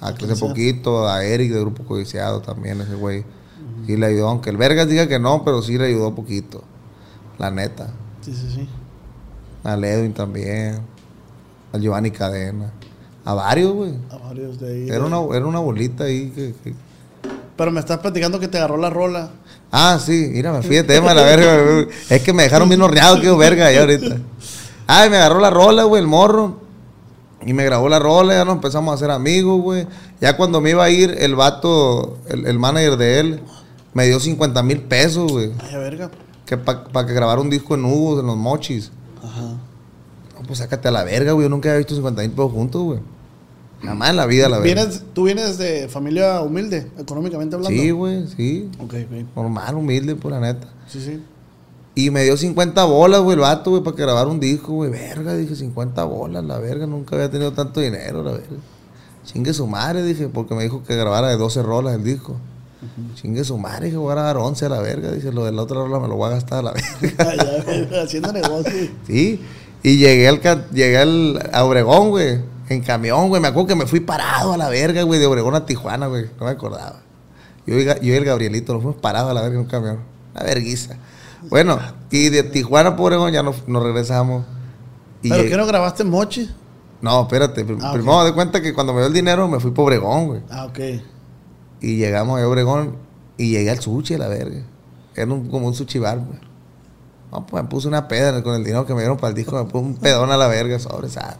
a 0.00 0.14
crecer 0.14 0.38
poquito. 0.38 1.08
A 1.08 1.24
Eric 1.24 1.52
de 1.52 1.60
Grupo 1.60 1.82
Codiciado 1.84 2.40
también, 2.42 2.80
ese 2.80 2.94
güey. 2.94 3.24
Sí 3.86 3.96
le 3.96 4.06
ayudó, 4.06 4.28
aunque 4.28 4.50
el 4.50 4.56
Vergas 4.56 4.88
diga 4.88 5.08
que 5.08 5.18
no, 5.18 5.42
pero 5.44 5.62
sí 5.62 5.76
le 5.78 5.86
ayudó 5.86 6.14
poquito. 6.14 6.62
La 7.38 7.50
neta. 7.50 7.88
Sí, 8.20 8.32
sí, 8.32 8.48
sí. 8.54 8.68
Al 9.64 9.82
Edwin 9.84 10.12
también. 10.14 10.80
Al 11.72 11.80
Giovanni 11.80 12.10
Cadena. 12.10 12.72
A 13.24 13.34
varios, 13.34 13.72
güey. 13.72 13.94
A 14.10 14.16
varios 14.18 14.58
de 14.60 14.68
ahí. 14.72 14.88
Era 14.88 15.04
una, 15.04 15.18
era 15.36 15.46
una 15.46 15.58
bolita 15.58 16.04
ahí 16.04 16.30
que, 16.30 16.54
que- 16.62 16.74
Pero 17.56 17.70
me 17.72 17.80
estás 17.80 17.98
platicando 17.98 18.38
que 18.38 18.48
te 18.48 18.58
agarró 18.58 18.76
la 18.76 18.90
rola. 18.90 19.30
Ah, 19.72 19.98
sí, 20.04 20.30
mira, 20.32 20.52
me 20.52 20.62
fui 20.62 20.76
de 20.76 20.84
tema, 20.84 21.12
la 21.14 21.22
verga. 21.22 21.62
güey. 21.72 21.88
Es 22.08 22.22
que 22.22 22.32
me 22.32 22.44
dejaron 22.44 22.68
bien 22.68 22.80
horneado, 22.82 23.20
que 23.20 23.30
verga, 23.32 23.70
ya 23.72 23.80
ahorita. 23.80 24.16
Ay, 24.86 25.10
me 25.10 25.16
agarró 25.16 25.40
la 25.40 25.50
rola, 25.50 25.84
güey, 25.84 26.00
el 26.02 26.08
morro. 26.08 26.65
Y 27.44 27.52
me 27.52 27.64
grabó 27.64 27.88
la 27.88 27.98
rola, 27.98 28.34
ya 28.34 28.44
nos 28.44 28.54
empezamos 28.54 28.92
a 28.92 28.94
hacer 28.94 29.10
amigos, 29.10 29.60
güey. 29.60 29.86
Ya 30.20 30.36
cuando 30.36 30.60
me 30.60 30.70
iba 30.70 30.84
a 30.84 30.90
ir, 30.90 31.14
el 31.18 31.34
vato, 31.34 32.18
el, 32.28 32.46
el 32.46 32.58
manager 32.58 32.96
de 32.96 33.20
él, 33.20 33.40
me 33.92 34.06
dio 34.06 34.18
50 34.18 34.62
mil 34.62 34.80
pesos, 34.82 35.30
güey. 35.30 35.52
Ay, 35.58 35.76
verga. 35.76 36.10
Que 36.44 36.56
para 36.56 37.06
que 37.06 37.12
grabara 37.12 37.40
un 37.40 37.50
disco 37.50 37.74
en 37.74 37.84
Hugo, 37.84 38.20
en 38.20 38.26
los 38.26 38.36
mochis. 38.36 38.90
Ajá. 39.22 39.42
No, 40.34 40.46
pues 40.46 40.58
sácate 40.60 40.88
a 40.88 40.90
la 40.90 41.04
verga, 41.04 41.32
güey. 41.32 41.44
Yo 41.44 41.50
nunca 41.50 41.68
había 41.68 41.78
visto 41.78 41.94
50 41.94 42.22
mil 42.22 42.30
pesos 42.30 42.52
juntos, 42.52 42.82
güey. 42.82 43.00
Jamás 43.82 44.10
en 44.10 44.16
la 44.16 44.26
vida, 44.26 44.48
la 44.48 44.58
verga. 44.58 44.82
¿Vienes, 44.82 45.04
¿Tú 45.12 45.24
vienes 45.24 45.58
de 45.58 45.88
familia 45.88 46.40
humilde, 46.40 46.90
económicamente 46.98 47.56
hablando? 47.56 47.80
Sí, 47.80 47.90
güey, 47.90 48.26
sí. 48.28 48.70
Ok, 48.78 48.94
ok. 48.94 49.36
Normal, 49.36 49.74
humilde, 49.74 50.16
pura 50.16 50.40
neta. 50.40 50.68
Sí, 50.88 51.00
sí. 51.00 51.22
Y 51.98 52.10
me 52.10 52.24
dio 52.24 52.36
50 52.36 52.84
bolas, 52.84 53.22
güey, 53.22 53.36
el 53.36 53.40
vato, 53.40 53.70
güey, 53.70 53.82
para 53.82 53.96
que 53.96 54.02
grabar 54.02 54.26
un 54.26 54.38
disco, 54.38 54.74
güey. 54.74 54.90
Verga, 54.90 55.34
dije, 55.34 55.56
50 55.56 56.04
bolas, 56.04 56.44
la 56.44 56.58
verga. 56.58 56.86
Nunca 56.86 57.16
había 57.16 57.30
tenido 57.30 57.54
tanto 57.54 57.80
dinero, 57.80 58.22
la 58.22 58.32
verga. 58.32 58.58
Chingue 59.24 59.54
su 59.54 59.66
madre, 59.66 60.02
dije, 60.02 60.28
porque 60.28 60.54
me 60.54 60.62
dijo 60.64 60.84
que 60.84 60.94
grabara 60.94 61.28
de 61.28 61.38
12 61.38 61.62
rolas 61.62 61.94
el 61.94 62.04
disco. 62.04 62.36
Chingue 63.14 63.44
su 63.44 63.56
madre, 63.56 63.86
dije, 63.86 63.96
voy 63.96 64.12
a 64.12 64.14
grabar 64.16 64.36
11 64.36 64.66
a 64.66 64.68
la 64.68 64.80
verga. 64.80 65.10
Dije, 65.10 65.32
lo 65.32 65.46
de 65.46 65.52
la 65.52 65.62
otra 65.62 65.78
rola 65.78 65.98
me 65.98 66.06
lo 66.06 66.16
voy 66.16 66.26
a 66.26 66.34
gastar 66.34 66.58
a 66.58 66.62
la 66.64 66.72
verga. 66.72 67.88
Ya, 67.90 68.02
haciendo 68.02 68.30
negocio. 68.30 68.90
Sí. 69.06 69.40
Y 69.82 69.96
llegué 69.96 70.28
al 70.28 70.42
llegué 70.72 70.98
al, 70.98 71.48
a 71.50 71.64
Obregón, 71.64 72.10
güey. 72.10 72.40
En 72.68 72.82
camión, 72.82 73.30
güey. 73.30 73.40
Me 73.40 73.48
acuerdo 73.48 73.68
que 73.68 73.74
me 73.74 73.86
fui 73.86 74.00
parado 74.00 74.52
a 74.52 74.58
la 74.58 74.68
verga, 74.68 75.02
güey, 75.02 75.18
de 75.18 75.24
Obregón 75.24 75.54
a 75.54 75.64
Tijuana, 75.64 76.08
güey. 76.08 76.26
No 76.38 76.44
me 76.44 76.50
acordaba. 76.50 77.00
Yo 77.66 77.78
y, 77.78 77.86
yo 77.86 77.94
y 78.02 78.10
el 78.10 78.24
Gabrielito 78.26 78.74
nos 78.74 78.82
fuimos 78.82 79.00
parados 79.00 79.30
a 79.30 79.34
la 79.34 79.40
verga 79.40 79.54
en 79.54 79.62
un 79.62 79.68
camión. 79.68 80.00
Una 80.34 80.44
verguiza. 80.44 80.98
Bueno, 81.48 81.78
y 82.10 82.28
de 82.30 82.42
Tijuana 82.42 82.96
por 82.96 83.12
Obregón 83.12 83.32
ya 83.32 83.42
nos, 83.42 83.66
nos 83.68 83.82
regresamos. 83.82 84.44
Y 85.22 85.28
¿Pero 85.30 85.42
llegué- 85.42 85.50
qué 85.50 85.56
no 85.56 85.66
grabaste 85.66 86.02
en 86.02 86.10
Mochi? 86.10 86.50
No, 87.02 87.22
espérate. 87.22 87.60
Ah, 87.82 87.92
primero 87.92 88.18
ok. 88.20 88.24
de 88.26 88.32
cuenta 88.34 88.62
que 88.62 88.72
cuando 88.74 88.92
me 88.92 89.00
dio 89.00 89.08
el 89.08 89.12
dinero 89.12 89.46
me 89.48 89.60
fui 89.60 89.70
por 89.70 89.84
Obregón, 89.84 90.26
güey. 90.26 90.40
Ah, 90.50 90.64
ok. 90.66 90.78
Y 91.80 91.96
llegamos 91.96 92.40
a 92.40 92.48
Obregón 92.48 92.96
y 93.36 93.50
llegué 93.50 93.70
al 93.70 93.80
sushi 93.80 94.14
a 94.14 94.18
la 94.18 94.28
verga. 94.28 94.62
Era 95.14 95.32
un- 95.32 95.48
como 95.48 95.66
un 95.68 95.74
sushi 95.74 95.98
bar, 95.98 96.18
güey. 96.18 96.38
No, 97.32 97.44
pues 97.46 97.62
me 97.62 97.68
puse 97.68 97.88
una 97.88 98.06
pedra 98.08 98.42
con 98.42 98.54
el 98.54 98.64
dinero 98.64 98.86
que 98.86 98.94
me 98.94 99.00
dieron 99.00 99.16
para 99.16 99.28
el 99.30 99.34
disco, 99.34 99.56
me 99.62 99.70
puse 99.70 99.84
un 99.84 99.96
pedón 99.96 100.30
a 100.30 100.36
la 100.36 100.46
verga, 100.48 100.78
sobre 100.78 101.08
esa. 101.08 101.36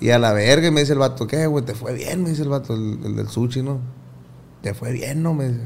Y 0.00 0.10
a 0.10 0.18
la 0.18 0.32
verga, 0.32 0.70
me 0.70 0.80
dice 0.80 0.92
el 0.92 0.98
vato, 0.98 1.26
¿qué, 1.26 1.46
güey? 1.46 1.64
¿Te 1.64 1.74
fue 1.74 1.92
bien? 1.94 2.22
Me 2.22 2.30
dice 2.30 2.42
el 2.42 2.48
vato, 2.50 2.74
el, 2.74 2.98
el 3.04 3.16
del 3.16 3.28
sushi, 3.28 3.62
¿no? 3.62 3.78
¿Te 4.62 4.74
fue 4.74 4.92
bien, 4.92 5.22
no? 5.22 5.34
Me 5.34 5.48
dice. 5.48 5.60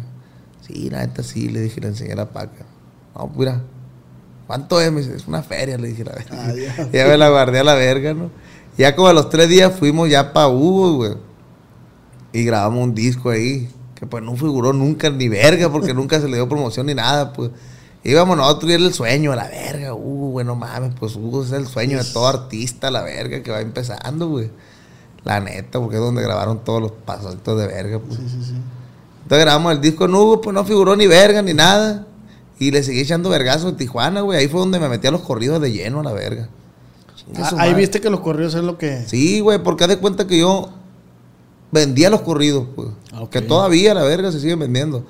Sí, 0.62 0.88
la 0.90 0.98
neta 1.00 1.22
sí, 1.22 1.48
le 1.48 1.60
dije, 1.60 1.80
le 1.80 1.88
enseñé 1.88 2.14
la 2.14 2.26
paca. 2.30 2.64
No, 3.20 3.30
mira, 3.36 3.60
¿cuánto 4.46 4.80
es? 4.80 4.90
Me 4.90 5.02
dice, 5.02 5.14
es 5.14 5.28
una 5.28 5.42
feria, 5.42 5.76
le 5.76 5.88
dije 5.88 6.04
la 6.04 6.12
verga. 6.12 6.30
Ah, 6.32 6.52
ya. 6.54 6.90
ya 6.92 7.06
me 7.06 7.18
la 7.18 7.28
guardé 7.28 7.60
a 7.60 7.64
la 7.64 7.74
verga, 7.74 8.14
¿no? 8.14 8.30
Ya 8.78 8.96
como 8.96 9.08
a 9.08 9.12
los 9.12 9.28
tres 9.28 9.48
días 9.50 9.74
fuimos 9.78 10.08
ya 10.08 10.32
para 10.32 10.48
Hugo, 10.48 10.94
güey. 10.94 11.12
Y 12.32 12.44
grabamos 12.44 12.82
un 12.82 12.94
disco 12.94 13.28
ahí. 13.28 13.68
Que 13.94 14.06
pues 14.06 14.24
no 14.24 14.34
figuró 14.36 14.72
nunca 14.72 15.10
ni 15.10 15.28
verga, 15.28 15.70
porque 15.70 15.92
nunca 15.92 16.18
se 16.18 16.28
le 16.28 16.36
dio 16.36 16.48
promoción 16.48 16.86
ni 16.86 16.94
nada, 16.94 17.34
pues. 17.34 17.50
Íbamos 18.02 18.38
nosotros 18.38 18.70
y 18.70 18.74
era 18.74 18.84
el 18.84 18.94
sueño, 18.94 19.32
a 19.32 19.36
la 19.36 19.48
verga, 19.48 19.92
Hugo, 19.92 20.30
güey, 20.30 20.46
no 20.46 20.54
mames, 20.54 20.94
pues 20.98 21.16
Hugo 21.16 21.44
es 21.44 21.52
el 21.52 21.66
sueño 21.66 21.98
de 22.02 22.10
todo 22.10 22.26
artista, 22.26 22.90
la 22.90 23.02
verga, 23.02 23.42
que 23.42 23.50
va 23.50 23.60
empezando, 23.60 24.30
güey. 24.30 24.50
La 25.24 25.38
neta, 25.40 25.78
porque 25.78 25.96
es 25.96 26.00
donde 26.00 26.22
grabaron 26.22 26.64
todos 26.64 26.80
los 26.80 26.92
pasitos 26.92 27.60
de 27.60 27.66
verga, 27.66 27.98
pues. 27.98 28.18
Sí, 28.18 28.26
sí, 28.26 28.42
sí. 28.42 28.54
Entonces 29.22 29.44
grabamos 29.44 29.72
el 29.72 29.82
disco 29.82 30.06
en 30.06 30.14
Hugo, 30.14 30.40
pues 30.40 30.54
no 30.54 30.64
figuró 30.64 30.96
ni 30.96 31.06
verga 31.06 31.42
ni 31.42 31.52
nada. 31.52 32.06
Y 32.60 32.70
le 32.70 32.84
seguí 32.84 33.00
echando 33.00 33.28
vergazo 33.30 33.68
en 33.70 33.76
Tijuana, 33.76 34.20
güey. 34.20 34.38
Ahí 34.38 34.46
fue 34.46 34.60
donde 34.60 34.78
me 34.78 34.88
metí 34.88 35.08
a 35.08 35.10
los 35.10 35.22
corridos 35.22 35.60
de 35.60 35.72
lleno, 35.72 36.00
a 36.00 36.04
la 36.04 36.12
verga. 36.12 36.48
Ah, 37.36 37.50
ahí 37.58 37.74
viste 37.74 38.00
que 38.00 38.10
los 38.10 38.20
corridos 38.20 38.54
es 38.54 38.62
lo 38.62 38.78
que. 38.78 39.04
Sí, 39.06 39.40
güey, 39.40 39.58
porque 39.62 39.84
haz 39.84 39.90
de 39.90 39.96
cuenta 39.98 40.26
que 40.26 40.38
yo 40.38 40.68
vendía 41.72 42.10
los 42.10 42.20
corridos, 42.20 42.66
pues. 42.76 42.88
Ah. 43.12 43.24
Que 43.30 43.40
todavía 43.40 43.94
la 43.94 44.02
verga 44.04 44.30
se 44.30 44.40
siguen 44.40 44.58
vendiendo. 44.60 45.04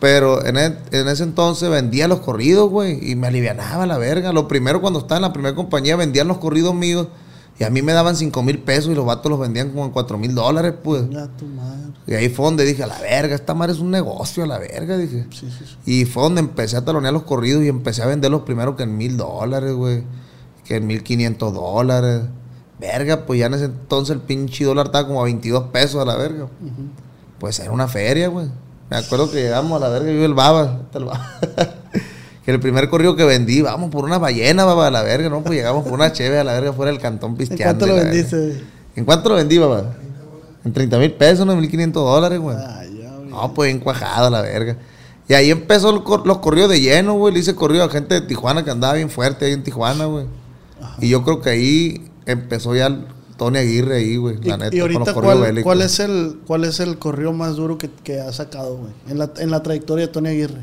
Pero 0.00 0.44
en, 0.44 0.56
e- 0.58 0.78
en 0.90 1.08
ese 1.08 1.22
entonces 1.22 1.70
vendía 1.70 2.08
los 2.08 2.20
corridos, 2.20 2.68
güey, 2.68 3.10
y 3.10 3.16
me 3.16 3.28
alivianaba 3.28 3.86
la 3.86 3.96
verga. 3.98 4.32
Lo 4.32 4.46
primero 4.48 4.80
cuando 4.80 4.98
estaba 4.98 5.16
en 5.16 5.22
la 5.22 5.32
primera 5.32 5.54
compañía 5.54 5.96
vendían 5.96 6.28
los 6.28 6.38
corridos 6.38 6.74
míos. 6.74 7.06
Y 7.62 7.64
a 7.64 7.70
mí 7.70 7.80
me 7.80 7.92
daban 7.92 8.16
5 8.16 8.42
mil 8.42 8.58
pesos 8.58 8.90
y 8.90 8.94
los 8.96 9.06
vatos 9.06 9.30
los 9.30 9.38
vendían 9.38 9.70
como 9.70 9.84
en 9.84 9.92
4 9.92 10.18
mil 10.18 10.34
dólares, 10.34 10.74
pues. 10.82 11.08
Ya 11.10 11.28
tu 11.28 11.46
madre. 11.46 11.92
Y 12.08 12.14
ahí 12.14 12.28
fue 12.28 12.46
donde 12.46 12.64
dije, 12.64 12.82
a 12.82 12.88
la 12.88 12.98
verga, 12.98 13.36
esta 13.36 13.54
madre 13.54 13.72
es 13.72 13.78
un 13.78 13.92
negocio, 13.92 14.42
a 14.42 14.48
la 14.48 14.58
verga, 14.58 14.98
dije. 14.98 15.28
Sí, 15.30 15.48
sí, 15.48 15.64
sí. 15.64 15.76
Y 15.86 16.04
fue 16.04 16.24
donde 16.24 16.40
empecé 16.40 16.76
a 16.76 16.84
talonear 16.84 17.12
los 17.12 17.22
corridos 17.22 17.62
y 17.62 17.68
empecé 17.68 18.02
a 18.02 18.06
venderlos 18.06 18.42
primero 18.42 18.74
que 18.74 18.82
en 18.82 18.96
mil 18.96 19.16
dólares, 19.16 19.74
güey. 19.74 20.02
Que 20.64 20.78
en 20.78 20.88
mil 20.88 21.04
quinientos 21.04 21.54
dólares. 21.54 22.22
Verga, 22.80 23.26
pues 23.26 23.38
ya 23.38 23.46
en 23.46 23.54
ese 23.54 23.66
entonces 23.66 24.16
el 24.16 24.22
pinche 24.22 24.64
dólar 24.64 24.86
estaba 24.86 25.06
como 25.06 25.20
a 25.20 25.24
22 25.26 25.68
pesos 25.68 26.02
a 26.02 26.04
la 26.04 26.16
verga. 26.16 26.48
Pues 27.38 27.60
era 27.60 27.70
una 27.70 27.86
feria, 27.86 28.26
güey. 28.26 28.48
Me 28.90 28.96
acuerdo 28.96 29.30
que 29.30 29.36
llegamos 29.40 29.80
a 29.80 29.84
la 29.84 29.88
verga 29.88 30.10
y 30.10 30.16
yo 30.16 30.24
el 30.24 30.34
baba. 30.34 30.80
está 30.82 30.98
el 30.98 31.04
baba. 31.04 31.30
que 32.44 32.50
el 32.50 32.60
primer 32.60 32.88
corrido 32.88 33.14
que 33.16 33.24
vendí, 33.24 33.62
vamos 33.62 33.90
por 33.90 34.04
una 34.04 34.18
ballena, 34.18 34.64
baba, 34.64 34.88
a 34.88 34.90
la 34.90 35.02
verga, 35.02 35.28
¿no? 35.28 35.42
Pues 35.42 35.56
llegamos 35.56 35.84
por 35.84 35.92
una 35.92 36.12
cheve 36.12 36.38
a 36.38 36.44
la 36.44 36.52
verga 36.54 36.72
fuera 36.72 36.90
del 36.90 37.00
cantón 37.00 37.32
¿En 37.32 37.36
pisteando. 37.36 37.86
cuánto 37.86 37.86
lo 37.86 37.94
vendiste? 37.94 38.62
¿En 38.96 39.04
cuánto 39.04 39.28
lo 39.28 39.34
vendí, 39.36 39.58
baba? 39.58 39.94
En 40.64 40.72
30 40.72 40.98
mil 40.98 41.12
pesos, 41.12 41.46
no 41.46 41.52
en 41.52 41.60
1500 41.60 42.02
dólares, 42.02 42.38
güey. 42.40 42.56
Ay, 42.56 43.00
ya. 43.02 43.10
No, 43.28 43.54
pues 43.54 43.74
encuajada 43.74 44.28
la 44.30 44.42
verga. 44.42 44.76
Y 45.28 45.34
ahí 45.34 45.50
empezó 45.50 45.90
el 45.90 46.02
cor- 46.02 46.26
los 46.26 46.38
corridos 46.38 46.70
de 46.70 46.80
lleno, 46.80 47.14
güey. 47.14 47.32
Le 47.32 47.40
hice 47.40 47.54
corrido 47.54 47.84
a 47.84 47.88
gente 47.88 48.14
de 48.14 48.20
Tijuana 48.22 48.64
que 48.64 48.70
andaba 48.70 48.94
bien 48.94 49.08
fuerte 49.08 49.46
ahí 49.46 49.52
en 49.52 49.62
Tijuana, 49.62 50.04
güey. 50.06 50.26
Y 51.00 51.08
yo 51.08 51.22
creo 51.24 51.40
que 51.40 51.50
ahí 51.50 52.10
empezó 52.26 52.74
ya 52.74 52.86
el 52.86 53.06
Tony 53.38 53.58
Aguirre 53.58 53.96
ahí, 53.96 54.16
güey. 54.16 54.36
La 54.42 54.56
neta, 54.56 54.76
y 54.76 54.80
con 54.80 54.88
los 54.92 54.96
ahorita, 54.98 55.14
corridos 55.14 55.34
¿cuál, 55.36 55.40
bélicos. 55.48 55.62
cuál 55.64 55.82
es 55.82 56.00
el, 56.00 56.40
¿cuál 56.46 56.64
es 56.64 56.80
el 56.80 56.98
corrido 56.98 57.32
más 57.32 57.54
duro 57.56 57.78
que, 57.78 57.88
que 58.04 58.20
ha 58.20 58.32
sacado, 58.32 58.76
güey? 58.78 58.92
En 59.08 59.18
la, 59.18 59.30
en 59.38 59.50
la 59.50 59.62
trayectoria 59.62 60.06
de 60.06 60.12
Tony 60.12 60.28
Aguirre. 60.30 60.60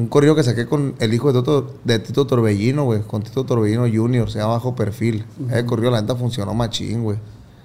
Un 0.00 0.06
corrido 0.06 0.34
que 0.34 0.42
saqué 0.42 0.64
con 0.64 0.94
el 0.98 1.12
hijo 1.12 1.30
de 1.30 1.40
Tito, 1.40 1.74
de 1.84 1.98
Tito 1.98 2.26
Torbellino, 2.26 2.84
güey. 2.84 3.02
Con 3.02 3.22
Tito 3.22 3.44
Torbellino 3.44 3.82
Jr. 3.82 4.30
Se 4.30 4.38
llama 4.38 4.54
Bajo 4.54 4.74
Perfil. 4.74 5.26
Ese 5.50 5.66
corrido, 5.66 5.90
la 5.90 6.00
neta, 6.00 6.16
funcionó 6.16 6.54
machín, 6.54 7.02
güey. 7.02 7.18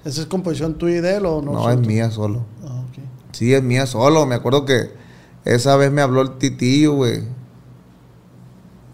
¿Esa 0.03 0.21
es 0.21 0.27
composición 0.27 0.77
tuya 0.77 0.97
y 0.97 0.99
de 0.99 1.15
él 1.15 1.25
o 1.25 1.41
no? 1.41 1.53
No, 1.53 1.69
es 1.69 1.79
mía 1.79 2.11
solo. 2.11 2.45
Ah, 2.61 2.83
ok. 2.89 3.03
Sí, 3.31 3.53
es 3.53 3.63
mía 3.63 3.85
solo. 3.85 4.25
Me 4.25 4.35
acuerdo 4.35 4.65
que 4.65 4.91
esa 5.45 5.77
vez 5.77 5.93
me 5.93 6.01
habló 6.01 6.21
el 6.21 6.37
titillo, 6.37 6.95
güey. 6.95 7.23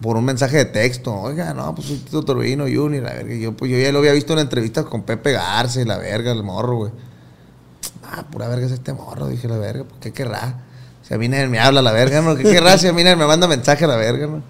Por 0.01 0.17
un 0.17 0.25
mensaje 0.25 0.57
de 0.57 0.65
texto. 0.65 1.11
Oiga, 1.11 1.55
no, 1.55 1.73
pues 1.73 1.87
soy 1.87 1.97
Tito 1.97 2.23
Torbellino 2.23 2.65
Junior, 2.65 3.03
la 3.03 3.13
verga. 3.13 3.33
Yo, 3.33 3.57
pues 3.57 3.71
yo 3.71 3.79
ya 3.79 3.91
lo 3.91 3.97
había 3.99 4.13
visto 4.13 4.33
en 4.33 4.39
entrevistas 4.39 4.85
con 4.85 5.01
Pepe 5.01 5.31
Garza 5.31 5.81
y 5.81 5.85
la 5.85 5.97
verga, 5.97 6.31
el 6.31 6.43
morro, 6.43 6.75
güey. 6.75 6.91
Ah, 8.03 8.23
pura 8.31 8.47
verga 8.47 8.67
es 8.67 8.71
este 8.71 8.93
morro, 8.93 9.27
dije 9.27 9.47
la 9.47 9.57
verga, 9.57 9.85
pues 9.85 9.99
qué 9.99 10.13
querrá. 10.13 10.67
Si 11.11 11.15
a 11.15 11.17
mí 11.17 11.27
nadie 11.27 11.49
me 11.49 11.59
habla 11.59 11.81
la 11.81 11.91
verga, 11.91 12.21
¿no? 12.21 12.37
¿Qué 12.37 12.43
querrá 12.49 12.77
si 12.77 12.87
a 12.87 12.93
mí 12.93 13.03
nadie 13.03 13.17
me 13.17 13.27
manda 13.27 13.45
mensaje 13.45 13.83
a 13.83 13.87
la 13.89 13.97
verga, 13.97 14.27
no? 14.27 14.41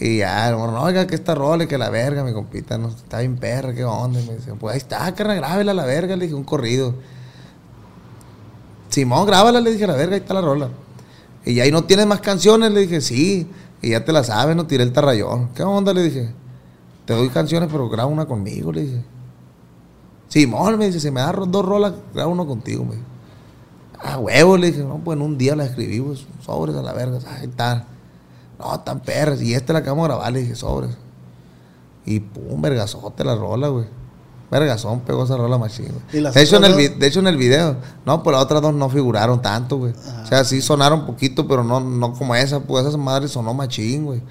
Y 0.00 0.18
ya, 0.18 0.52
morro, 0.56 0.72
no, 0.72 0.82
oiga, 0.82 1.06
que 1.06 1.14
esta 1.14 1.36
rola 1.36 1.62
y 1.62 1.66
que 1.68 1.78
la 1.78 1.88
verga, 1.88 2.24
mi 2.24 2.32
compita, 2.32 2.76
no, 2.76 2.88
está 2.88 3.20
bien 3.20 3.36
perra, 3.36 3.72
qué 3.72 3.84
onda. 3.84 4.20
Y 4.20 4.26
me 4.26 4.34
dice, 4.34 4.54
pues 4.54 4.72
ahí 4.72 4.78
está, 4.78 5.14
carnal, 5.14 5.36
grábela 5.36 5.70
a 5.70 5.74
la 5.76 5.84
verga, 5.84 6.16
le 6.16 6.24
dije, 6.24 6.34
un 6.34 6.42
corrido. 6.42 6.94
Simón, 8.88 9.24
grábala, 9.24 9.60
le 9.60 9.70
dije 9.70 9.84
a 9.84 9.86
la 9.86 9.94
verga, 9.94 10.16
ahí 10.16 10.20
está 10.20 10.34
la 10.34 10.40
rola. 10.40 10.68
Y 11.44 11.54
ya 11.54 11.62
ahí 11.62 11.70
no 11.70 11.84
tienes 11.84 12.06
más 12.06 12.22
canciones, 12.22 12.72
le 12.72 12.80
dije, 12.80 13.00
sí. 13.00 13.48
Y 13.80 13.90
ya 13.90 14.04
te 14.04 14.10
la 14.10 14.24
sabes, 14.24 14.56
no 14.56 14.66
tiré 14.66 14.82
el 14.82 14.92
tarrayón. 14.92 15.50
¿Qué 15.54 15.62
onda? 15.62 15.94
Le 15.94 16.02
dije. 16.02 16.28
Te 17.04 17.14
doy 17.14 17.28
canciones, 17.28 17.68
pero 17.70 17.88
graba 17.88 18.08
una 18.08 18.26
conmigo, 18.26 18.72
le 18.72 18.80
dije. 18.82 19.04
Simón, 20.26 20.76
me 20.76 20.86
dice, 20.86 20.98
si 20.98 21.12
me 21.12 21.20
das 21.20 21.36
dos 21.46 21.64
rolas, 21.64 21.92
graba 22.12 22.28
uno 22.28 22.44
contigo, 22.48 22.84
me 22.84 22.96
dijo. 22.96 23.17
Ah, 24.00 24.18
huevo, 24.18 24.56
le 24.56 24.68
dije, 24.68 24.84
no, 24.84 24.98
pues 24.98 25.16
en 25.16 25.22
un 25.22 25.36
día 25.38 25.56
la 25.56 25.64
escribí, 25.64 26.00
pues, 26.00 26.26
sobres 26.44 26.76
a 26.76 26.82
la 26.82 26.92
verga, 26.92 27.18
ahí 27.36 27.46
está. 27.46 27.84
No, 28.58 28.78
tan 28.80 29.00
perras. 29.00 29.40
Y 29.42 29.54
esta 29.54 29.72
la 29.72 29.80
acabamos 29.80 30.04
de 30.04 30.14
grabar, 30.14 30.32
le 30.32 30.40
dije, 30.40 30.54
sobres. 30.54 30.96
Y 32.06 32.20
pum, 32.20 32.60
vergazote 32.62 33.24
la 33.24 33.34
rola, 33.34 33.68
güey. 33.68 33.86
Vergazón 34.50 35.00
pegó 35.00 35.24
esa 35.24 35.36
rola 35.36 35.58
machín, 35.58 35.88
güey. 35.88 36.00
¿Y 36.14 36.20
las 36.20 36.32
De 36.32 36.40
hecho, 36.42 36.56
en 36.56 36.64
el, 36.64 36.98
de 36.98 37.06
hecho, 37.06 37.20
en 37.20 37.26
el 37.26 37.36
video, 37.36 37.76
no, 38.06 38.22
pues 38.22 38.32
las 38.34 38.42
otras 38.44 38.62
dos 38.62 38.72
no 38.72 38.88
figuraron 38.88 39.42
tanto, 39.42 39.76
güey. 39.76 39.92
O 40.22 40.26
sea, 40.26 40.42
sí 40.44 40.62
sonaron 40.62 41.04
poquito, 41.04 41.46
pero 41.46 41.62
no, 41.62 41.80
no 41.80 42.14
como 42.14 42.34
esa, 42.34 42.60
pues 42.60 42.86
esa 42.86 42.96
madre 42.96 43.28
sonó 43.28 43.52
machín, 43.52 44.06
güey. 44.06 44.22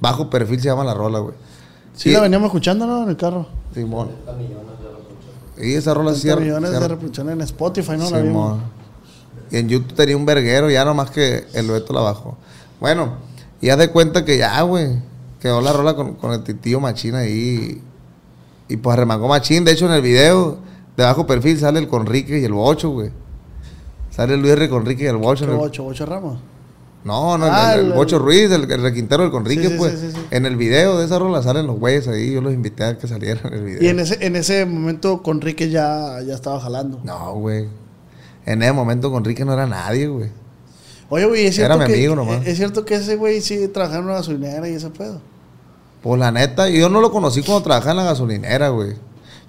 Bajo 0.00 0.30
perfil 0.30 0.60
se 0.60 0.66
llama 0.68 0.84
la 0.84 0.94
rola, 0.94 1.18
güey. 1.18 1.34
Sí, 1.94 2.12
la 2.12 2.20
veníamos 2.20 2.46
escuchando, 2.46 2.86
¿no? 2.86 3.02
En 3.02 3.08
el 3.08 3.16
carro. 3.16 3.46
Simón. 3.74 4.10
Y 5.60 5.74
esa 5.74 5.92
rola 5.92 6.14
sí 6.14 6.22
30 6.22 6.40
millones 6.40 6.70
sí- 6.70 6.76
de 6.78 6.88
reproducciones 6.88 7.32
en 7.32 7.40
Spotify, 7.40 7.92
¿no? 7.98 8.10
La 8.10 8.18
vimos. 8.20 8.58
Y 9.50 9.56
en 9.56 9.68
YouTube 9.68 9.94
tenía 9.94 10.16
un 10.16 10.26
verguero, 10.26 10.70
ya 10.70 10.84
nomás 10.84 11.10
que 11.10 11.44
el 11.54 11.68
Beto 11.70 11.92
la 11.92 12.00
bajó. 12.00 12.36
Bueno, 12.80 13.14
y 13.60 13.70
haz 13.70 13.78
de 13.78 13.88
cuenta 13.90 14.24
que 14.24 14.38
ya, 14.38 14.60
güey, 14.62 14.88
quedó 15.40 15.60
la 15.60 15.72
rola 15.72 15.94
con, 15.94 16.14
con 16.14 16.32
el 16.32 16.42
titillo 16.42 16.80
machín 16.80 17.14
ahí. 17.14 17.82
Y 18.68 18.76
pues 18.76 18.94
arremangó 18.94 19.28
machín. 19.28 19.64
De 19.64 19.72
hecho, 19.72 19.86
en 19.86 19.92
el 19.92 20.02
video 20.02 20.58
de 20.96 21.04
bajo 21.04 21.26
perfil 21.26 21.58
sale 21.58 21.78
el 21.78 21.88
Conrique 21.88 22.38
y 22.38 22.44
el 22.44 22.52
Bocho, 22.52 22.90
güey. 22.90 23.10
Sale 24.10 24.34
el 24.34 24.40
Luis 24.40 24.52
R. 24.52 24.68
Conrique 24.68 25.04
y 25.04 25.06
el 25.06 25.16
Bocho. 25.16 25.46
¿Qué 25.46 25.52
en 25.52 25.58
el- 25.58 25.64
ocho, 25.64 25.86
ocho 25.86 26.04
ramos? 26.06 26.38
No, 27.04 27.38
no, 27.38 27.46
Ah, 27.48 27.74
el, 27.74 27.80
el 27.80 27.86
el- 27.86 27.92
Bocho 27.92 28.18
Ruiz, 28.18 28.50
el, 28.50 28.70
el 28.70 28.82
requintero 28.82 29.22
del 29.22 29.30
Conrique, 29.32 29.68
Sí, 29.68 29.74
pues. 29.78 29.92
sí, 29.98 30.08
sí, 30.08 30.12
sí. 30.14 30.26
En 30.32 30.44
el 30.44 30.56
video 30.56 30.98
de 30.98 31.06
esa 31.06 31.18
rola 31.18 31.42
salen 31.42 31.66
los 31.66 31.78
güeyes 31.78 32.06
ahí. 32.08 32.32
Yo 32.32 32.40
los 32.40 32.52
invité 32.52 32.84
a 32.84 32.98
que 32.98 33.06
salieran 33.06 33.46
en 33.52 33.58
el 33.58 33.64
video. 33.64 33.82
Y 33.82 33.86
en 33.88 34.00
ese, 34.00 34.18
en 34.26 34.36
ese 34.36 34.66
momento 34.66 35.22
Conrique 35.22 35.70
ya, 35.70 36.20
ya 36.26 36.34
estaba 36.34 36.60
jalando. 36.60 37.00
No, 37.04 37.34
güey. 37.34 37.68
En 38.48 38.62
ese 38.62 38.72
momento 38.72 39.10
Conrique 39.10 39.44
no 39.44 39.52
era 39.52 39.66
nadie, 39.66 40.06
güey. 40.06 40.30
Oye, 41.10 41.26
güey, 41.26 41.46
es 41.46 41.58
Era 41.58 41.74
cierto, 41.74 41.78
mi 41.78 41.86
que, 41.86 41.98
amigo 41.98 42.16
nomás. 42.16 42.46
es 42.46 42.56
cierto 42.56 42.84
que 42.86 42.94
ese 42.94 43.16
güey 43.16 43.42
sí 43.42 43.68
trabajaba 43.68 43.98
en 44.00 44.04
una 44.06 44.14
gasolinera 44.14 44.66
y 44.68 44.72
ese 44.72 44.88
pedo. 44.88 45.20
Pues 46.02 46.18
la 46.18 46.32
neta, 46.32 46.68
yo 46.70 46.88
no 46.88 47.02
lo 47.02 47.10
conocí 47.12 47.42
cuando 47.42 47.62
trabajaba 47.62 47.90
en 47.90 47.96
la 47.98 48.04
gasolinera, 48.04 48.70
güey. 48.70 48.94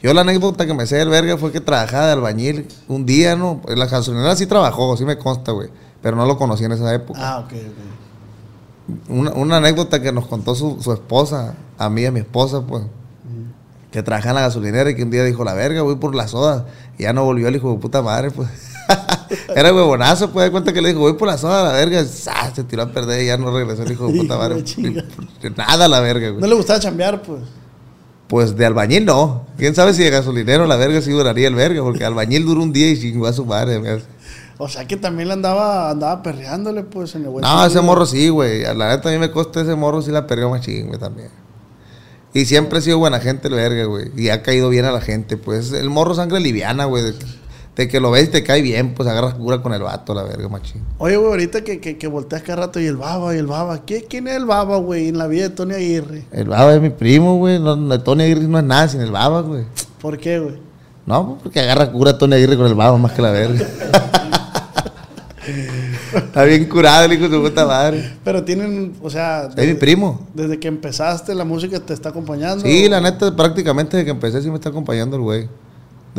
Yo 0.01 0.13
la 0.13 0.21
anécdota 0.21 0.65
que 0.65 0.73
me 0.73 0.85
sé 0.85 0.97
del 0.97 1.07
verga 1.07 1.37
fue 1.37 1.53
que 1.53 1.61
trabajaba 1.61 2.07
de 2.07 2.11
albañil 2.13 2.67
un 2.89 3.05
día, 3.05 3.37
¿no? 3.37 3.61
En 3.69 3.79
la 3.79 3.85
gasolinera 3.85 4.35
sí 4.35 4.45
trabajó, 4.47 4.97
sí 4.97 5.05
me 5.05 5.17
consta, 5.17 5.53
güey. 5.53 5.69
Pero 6.01 6.17
no 6.17 6.25
lo 6.25 6.37
conocí 6.37 6.65
en 6.65 6.73
esa 6.73 6.93
época. 6.93 7.19
Ah, 7.21 7.39
ok, 7.39 7.53
ok. 7.53 9.09
Una, 9.09 9.31
una 9.31 9.57
anécdota 9.57 10.01
que 10.01 10.11
nos 10.11 10.25
contó 10.27 10.55
su, 10.55 10.81
su 10.81 10.91
esposa, 10.91 11.55
a 11.77 11.89
mí 11.89 12.01
y 12.01 12.05
a 12.05 12.11
mi 12.11 12.19
esposa, 12.19 12.61
pues. 12.67 12.83
Que 13.91 14.03
trabajaba 14.03 14.31
en 14.31 14.35
la 14.35 14.41
gasolinera 14.41 14.89
y 14.89 14.95
que 14.95 15.03
un 15.03 15.09
día 15.09 15.23
dijo, 15.23 15.43
la 15.45 15.53
verga, 15.53 15.83
voy 15.83 15.95
por 15.95 16.13
la 16.15 16.27
soda. 16.27 16.65
Y 16.97 17.03
ya 17.03 17.13
no 17.13 17.23
volvió 17.23 17.47
el 17.47 17.55
hijo 17.55 17.71
de 17.71 17.77
puta 17.79 18.01
madre, 18.01 18.29
pues. 18.31 18.49
Era 19.55 19.73
huevonazo, 19.73 20.31
pues, 20.31 20.45
de 20.45 20.51
cuenta 20.51 20.73
que 20.73 20.81
le 20.81 20.89
dijo, 20.89 20.99
voy 21.01 21.13
por 21.13 21.27
la 21.27 21.37
soda, 21.37 21.63
la 21.63 21.71
verga. 21.73 22.03
¡zas! 22.05 22.53
Se 22.55 22.63
tiró 22.63 22.83
a 22.83 22.91
perder 22.91 23.21
y 23.23 23.27
ya 23.27 23.37
no 23.37 23.51
regresó 23.51 23.83
el 23.83 23.91
hijo 23.93 24.07
de 24.07 24.19
puta 24.19 24.37
madre. 24.37 24.63
Nada, 25.55 25.87
la 25.87 25.99
verga, 25.99 26.29
güey. 26.29 26.41
No 26.41 26.47
le 26.47 26.55
gustaba 26.55 26.79
chambear, 26.79 27.21
pues. 27.21 27.41
Pues 28.27 28.55
de 28.55 28.65
albañil 28.65 29.05
no. 29.05 29.47
¿Quién 29.57 29.73
sabe 29.73 29.93
si 29.93 30.03
de 30.03 30.11
gasolinero 30.11 30.67
la 30.67 30.75
verga 30.75 31.01
sí 31.01 31.09
duraría 31.11 31.47
el 31.47 31.55
verga? 31.55 31.81
Porque 31.81 32.05
albañil 32.05 32.45
duró 32.45 32.61
un 32.61 32.71
día 32.71 32.89
y 32.91 32.99
chingó 32.99 33.25
a 33.25 33.33
su 33.33 33.43
madre. 33.45 33.77
hace. 33.77 34.05
O 34.59 34.67
sea 34.67 34.85
que 34.85 34.97
también 34.97 35.29
le 35.29 35.33
andaba, 35.33 35.89
andaba 35.89 36.21
perreándole, 36.21 36.83
pues, 36.83 37.15
en 37.15 37.23
el 37.23 37.29
buen 37.29 37.41
No, 37.41 37.47
sentido. 37.47 37.67
ese 37.67 37.81
morro 37.81 38.05
sí, 38.05 38.29
güey. 38.29 38.65
A 38.65 38.73
La 38.73 38.89
neta 38.89 39.09
a 39.09 39.11
mí 39.11 39.17
me 39.17 39.31
consta 39.31 39.61
ese 39.61 39.73
morro 39.75 40.01
sí 40.01 40.11
la 40.11 40.27
perdió 40.27 40.49
más 40.49 40.63
güey, 40.65 40.99
también. 40.99 41.29
Y 42.33 42.45
siempre 42.45 42.77
ha 42.77 42.81
sido 42.81 42.99
buena 42.99 43.19
gente 43.19 43.47
el 43.47 43.55
verga, 43.55 43.85
güey. 43.85 44.11
Y 44.15 44.29
ha 44.29 44.43
caído 44.43 44.69
bien 44.69 44.85
a 44.85 44.91
la 44.91 45.01
gente, 45.01 45.37
pues. 45.37 45.71
El 45.71 45.89
morro 45.89 46.13
sangre 46.13 46.39
liviana, 46.39 46.85
güey. 46.85 47.03
De, 47.03 47.13
de 47.79 47.87
que 47.87 48.01
lo 48.01 48.11
ves 48.11 48.25
y 48.25 48.27
te 48.27 48.43
cae 48.43 48.61
bien, 48.61 48.93
pues 48.93 49.07
agarras 49.07 49.35
cura 49.35 49.61
con 49.61 49.73
el 49.73 49.81
vato, 49.81 50.13
la 50.13 50.23
verga, 50.23 50.49
machín. 50.49 50.81
Oye, 50.97 51.15
güey, 51.15 51.29
ahorita 51.29 51.63
que, 51.63 51.79
que, 51.79 51.97
que 51.97 52.07
volteas 52.07 52.41
cada 52.41 52.65
rato 52.65 52.81
y 52.81 52.85
el 52.85 52.97
baba, 52.97 53.33
y 53.33 53.37
el 53.37 53.47
baba. 53.47 53.85
¿Qué, 53.85 54.03
¿Quién 54.03 54.27
es 54.27 54.35
el 54.35 54.43
baba, 54.45 54.75
güey, 54.79 55.07
en 55.07 55.17
la 55.17 55.27
vida 55.27 55.43
de 55.43 55.51
Tony 55.51 55.75
Aguirre? 55.75 56.25
El 56.33 56.49
baba 56.49 56.75
es 56.75 56.81
mi 56.81 56.89
primo, 56.89 57.37
güey. 57.37 57.57
No, 57.57 57.77
no, 57.77 58.01
Tony 58.01 58.23
Aguirre 58.23 58.49
no 58.49 58.59
es 58.59 58.65
nada 58.65 58.89
sin 58.89 58.99
el 58.99 59.11
baba, 59.11 59.39
güey. 59.43 59.63
¿Por 60.01 60.17
qué, 60.17 60.39
güey? 60.39 60.57
No, 61.05 61.25
pues, 61.25 61.41
porque 61.41 61.61
agarra 61.61 61.89
cura 61.89 62.17
Tony 62.17 62.35
Aguirre 62.35 62.57
con 62.57 62.67
el 62.67 62.75
baba 62.75 62.97
más 62.97 63.13
que 63.13 63.21
la 63.21 63.31
verga. 63.31 63.65
Está 66.13 66.43
bien 66.43 66.65
curado 66.65 67.05
el 67.05 67.13
hijo 67.13 67.29
de 67.29 67.37
su 67.37 67.41
puta 67.41 67.65
madre. 67.65 68.17
Pero 68.25 68.43
tienen, 68.43 68.93
o 69.01 69.09
sea... 69.09 69.47
Es 69.55 69.67
mi 69.67 69.75
primo. 69.75 70.27
Desde 70.33 70.59
que 70.59 70.67
empezaste, 70.67 71.33
la 71.33 71.45
música 71.45 71.79
te 71.79 71.93
está 71.93 72.09
acompañando. 72.09 72.65
Sí, 72.65 72.89
la 72.89 72.99
neta, 72.99 73.33
prácticamente 73.33 73.95
desde 73.95 74.05
que 74.05 74.11
empecé 74.11 74.41
sí 74.41 74.49
me 74.49 74.55
está 74.55 74.67
acompañando 74.67 75.15
el 75.15 75.21
güey. 75.21 75.47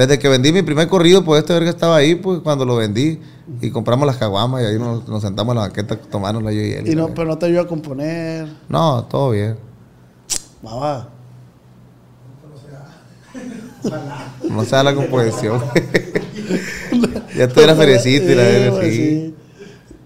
Desde 0.01 0.19
que 0.19 0.31
vendí 0.31 0.51
mi 0.51 0.63
primer 0.63 0.89
corrido, 0.89 1.23
pues 1.23 1.41
este 1.41 1.53
verga 1.53 1.69
estaba 1.69 1.97
ahí, 1.97 2.15
pues 2.15 2.41
cuando 2.41 2.65
lo 2.65 2.77
vendí. 2.77 3.21
Y 3.61 3.71
compramos 3.71 4.07
las 4.07 4.17
caguamas 4.17 4.63
y 4.63 4.65
ahí 4.65 4.79
nos, 4.79 5.07
nos 5.07 5.21
sentamos 5.21 5.53
en 5.53 5.57
la 5.57 5.67
banqueta 5.67 5.95
tomándola 5.95 6.51
yo 6.53 6.63
y 6.63 6.73
él. 6.73 6.89
Y 6.89 6.95
no, 6.95 7.09
la 7.09 7.15
pero 7.15 7.29
no 7.29 7.37
te 7.37 7.45
ayuda 7.45 7.61
a 7.61 7.67
componer. 7.67 8.49
no, 8.71 9.05
todo 9.05 9.33
bien. 9.33 9.59
Baba. 10.63 11.11
No 14.49 14.65
se 14.65 14.71
da 14.71 14.85
la 14.85 14.95
composición. 14.95 15.61
ya 17.37 17.45
estuviera 17.45 17.75
feriecito 17.75 18.33
y 18.33 18.35
la 18.37 18.45
Sí, 18.49 18.69
güey, 18.71 18.91
sí. 18.91 18.97
sí. 18.97 19.35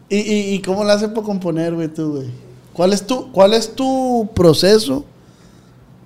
¿Y, 0.09 0.17
y, 0.17 0.55
y 0.57 0.63
cómo 0.63 0.83
le 0.83 0.91
haces 0.91 1.11
para 1.11 1.23
componer, 1.23 1.73
güey, 1.73 1.87
tú, 1.87 2.17
güey? 2.17 2.31
¿Cuál 2.73 2.93
es 2.93 3.07
tu, 3.07 3.31
cuál 3.31 3.55
es 3.55 3.77
tu 3.77 4.29
proceso 4.35 5.05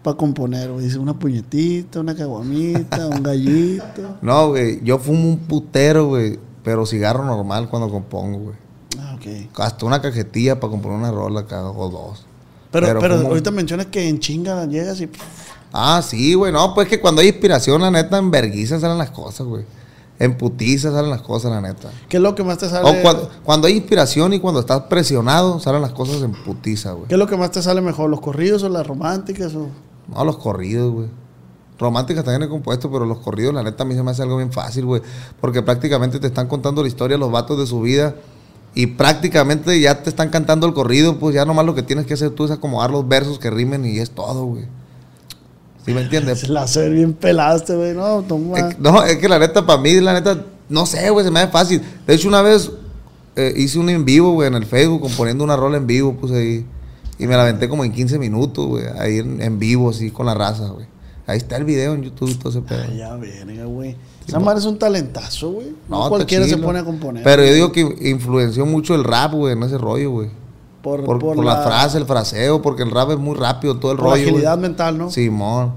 para 0.09 0.17
componer, 0.17 0.73
güey? 0.73 0.85
Dice 0.87 0.99
una 0.99 1.19
puñetita, 1.19 2.01
una 2.01 2.15
caguamita, 2.15 3.07
un 3.09 3.23
gallito. 3.23 4.17
No, 4.23 4.49
güey, 4.49 4.83
yo 4.83 4.99
fumo 4.99 5.29
un 5.29 5.39
putero, 5.39 6.07
güey. 6.07 6.39
Pero 6.65 6.85
cigarro 6.87 7.25
normal 7.25 7.69
cuando 7.69 7.89
compongo, 7.91 8.39
güey. 8.39 8.57
Ah, 8.99 9.17
ok. 9.17 9.51
Hasta 9.59 9.87
una 9.87 10.01
cajetilla 10.03 10.59
para 10.61 10.71
componer 10.71 10.99
una 10.99 11.11
rola, 11.11 11.47
cada 11.47 11.71
o 11.71 11.89
dos. 11.89 12.25
Pero, 12.71 12.99
pero, 12.99 13.17
fumo- 13.17 13.29
ahorita 13.29 13.51
mencionas 13.51 13.87
que 13.87 14.09
en 14.09 14.19
chinga 14.19 14.67
llegas 14.67 15.01
y... 15.01 15.09
Ah, 15.73 16.03
sí, 16.03 16.35
güey. 16.35 16.53
No, 16.53 16.75
pues 16.75 16.89
que 16.89 17.01
cuando 17.01 17.21
hay 17.23 17.29
inspiración, 17.29 17.81
la 17.81 17.91
neta, 17.91 18.19
en 18.19 18.31
verguiza 18.31 18.81
salen 18.81 18.99
las 18.99 19.11
cosas, 19.11 19.47
güey. 19.47 19.65
En 20.19 20.37
putiza 20.37 20.91
salen 20.91 21.11
las 21.11 21.23
cosas, 21.23 21.51
la 21.53 21.61
neta. 21.61 21.91
¿Qué 22.09 22.17
es 22.17 22.23
lo 22.23 22.35
que 22.35 22.43
más 22.43 22.59
te 22.59 22.69
sale? 22.69 22.89
O 22.91 23.03
cuando, 23.03 23.31
cuando 23.45 23.67
hay 23.69 23.75
inspiración 23.77 24.33
y 24.33 24.41
cuando 24.41 24.61
estás 24.61 24.83
presionado, 24.83 25.61
salen 25.61 25.81
las 25.81 25.93
cosas 25.93 26.23
en 26.23 26.33
putiza, 26.33 26.93
güey. 26.93 27.07
¿Qué 27.09 27.15
es 27.15 27.19
lo 27.19 27.27
que 27.27 27.37
más 27.37 27.51
te 27.53 27.63
sale 27.63 27.81
mejor? 27.81 28.11
¿Los 28.11 28.21
corridos 28.21 28.63
o 28.65 28.69
las 28.69 28.87
románticas? 28.87 29.55
O... 29.55 29.69
No, 30.09 30.25
los 30.25 30.39
corridos, 30.39 30.93
güey. 30.93 31.09
Románticas 31.79 32.25
también 32.25 32.43
he 32.43 32.49
compuesto, 32.49 32.91
pero 32.91 33.05
los 33.05 33.19
corridos, 33.19 33.55
la 33.55 33.63
neta, 33.63 33.85
a 33.85 33.87
mí 33.87 33.95
se 33.95 34.03
me 34.03 34.11
hace 34.11 34.23
algo 34.23 34.37
bien 34.39 34.51
fácil, 34.53 34.85
güey. 34.85 35.01
Porque 35.41 35.63
prácticamente 35.63 36.19
te 36.19 36.27
están 36.27 36.49
contando 36.49 36.83
la 36.83 36.89
historia, 36.89 37.17
los 37.17 37.31
vatos 37.31 37.59
de 37.59 37.67
su 37.67 37.81
vida. 37.81 38.17
Y 38.75 38.87
prácticamente 38.87 39.79
ya 39.81 40.03
te 40.03 40.11
están 40.11 40.29
cantando 40.31 40.67
el 40.67 40.75
corrido, 40.75 41.19
pues 41.19 41.35
ya 41.35 41.45
nomás 41.45 41.65
lo 41.67 41.75
que 41.75 41.83
tienes 41.83 42.07
que 42.07 42.15
hacer 42.15 42.31
tú 42.31 42.45
es 42.45 42.51
acomodar 42.51 42.91
los 42.91 43.07
versos 43.07 43.39
que 43.39 43.51
rimen 43.51 43.85
y 43.85 43.99
es 43.99 44.11
todo, 44.11 44.45
güey. 44.45 44.65
¿Sí 45.87 45.93
me 45.95 46.03
entiendes? 46.03 46.41
Se 46.41 46.49
la 46.53 46.63
hace 46.63 46.89
bien 46.89 47.13
pelaste, 47.15 47.75
güey. 47.77 47.95
No, 47.95 48.23
toma. 48.23 48.59
Es- 48.59 48.79
no, 48.79 49.03
es 49.05 49.17
que 49.19 49.29
la 49.29 49.39
neta, 49.39 49.65
para 49.67 49.81
mí, 49.81 49.95
la 50.01 50.13
neta, 50.15 50.45
no 50.69 50.85
sé, 50.85 51.11
güey, 51.11 51.25
se 51.25 51.31
me 51.31 51.41
hace 51.41 51.53
fácil. 51.53 51.83
De 52.07 52.15
hecho, 52.15 52.29
una 52.29 52.43
vez 52.43 52.71
eh, 53.37 53.55
hice 53.57 53.79
un 53.79 53.89
en 53.89 54.05
vivo, 54.05 54.33
güey, 54.33 54.49
en 54.49 54.55
el 54.55 54.67
Facebook, 54.67 55.01
componiendo 55.01 55.45
una 55.45 55.57
rola 55.57 55.77
en 55.77 55.87
vivo, 55.87 56.17
pues 56.21 56.33
ahí. 56.33 56.67
Y 57.19 57.27
me 57.27 57.35
la 57.37 57.43
aventé 57.43 57.69
como 57.69 57.85
en 57.85 57.93
15 57.93 58.19
minutos, 58.19 58.67
güey, 58.67 58.85
ahí 58.99 59.19
en, 59.19 59.41
en 59.43 59.59
vivo, 59.59 59.91
así, 59.91 60.11
con 60.11 60.27
la 60.27 60.35
raza, 60.35 60.69
güey. 60.69 60.87
Ahí 61.27 61.37
está 61.37 61.57
el 61.57 61.65
video 61.65 61.95
en 61.95 62.03
YouTube 62.03 62.31
y 62.31 62.35
todo 62.37 62.49
ese 62.51 62.63
pedo. 62.63 62.85
Ay, 62.89 62.97
ya, 62.99 63.15
verga, 63.17 63.65
güey. 63.67 63.97
Esa 64.27 64.39
madre 64.41 64.61
es 64.61 64.65
un 64.67 64.79
talentazo, 64.79 65.51
güey. 65.53 65.75
No, 65.89 65.99
está 65.99 66.09
cualquiera 66.09 66.47
se 66.47 66.57
pone 66.57 66.79
a 66.79 66.85
componer. 66.85 67.23
Pero 67.23 67.45
yo 67.45 67.53
digo 67.53 67.73
que 67.73 67.81
influenció 68.09 68.65
mucho 68.65 68.95
el 68.95 69.05
rap, 69.05 69.33
güey, 69.33 69.53
en 69.53 69.63
ese 69.63 69.77
rollo, 69.79 70.11
güey. 70.11 70.31
por, 70.83 71.05
Por, 71.05 71.19
por 71.19 71.45
la... 71.45 71.63
frase, 71.63 71.99
el 71.99 72.07
fraseo, 72.07 72.63
porque 72.63 72.83
el 72.83 72.91
rap 72.91 73.11
es 73.11 73.19
muy 73.19 73.37
rápido, 73.37 73.77
todo 73.79 73.93
el 73.93 73.99
por 73.99 74.07
la 74.07 74.11
rollo. 74.13 74.23
güey. 74.23 74.35
agilidad 74.37 74.59
mental, 74.59 74.97
¿no? 74.97 75.11
Simón. 75.11 75.73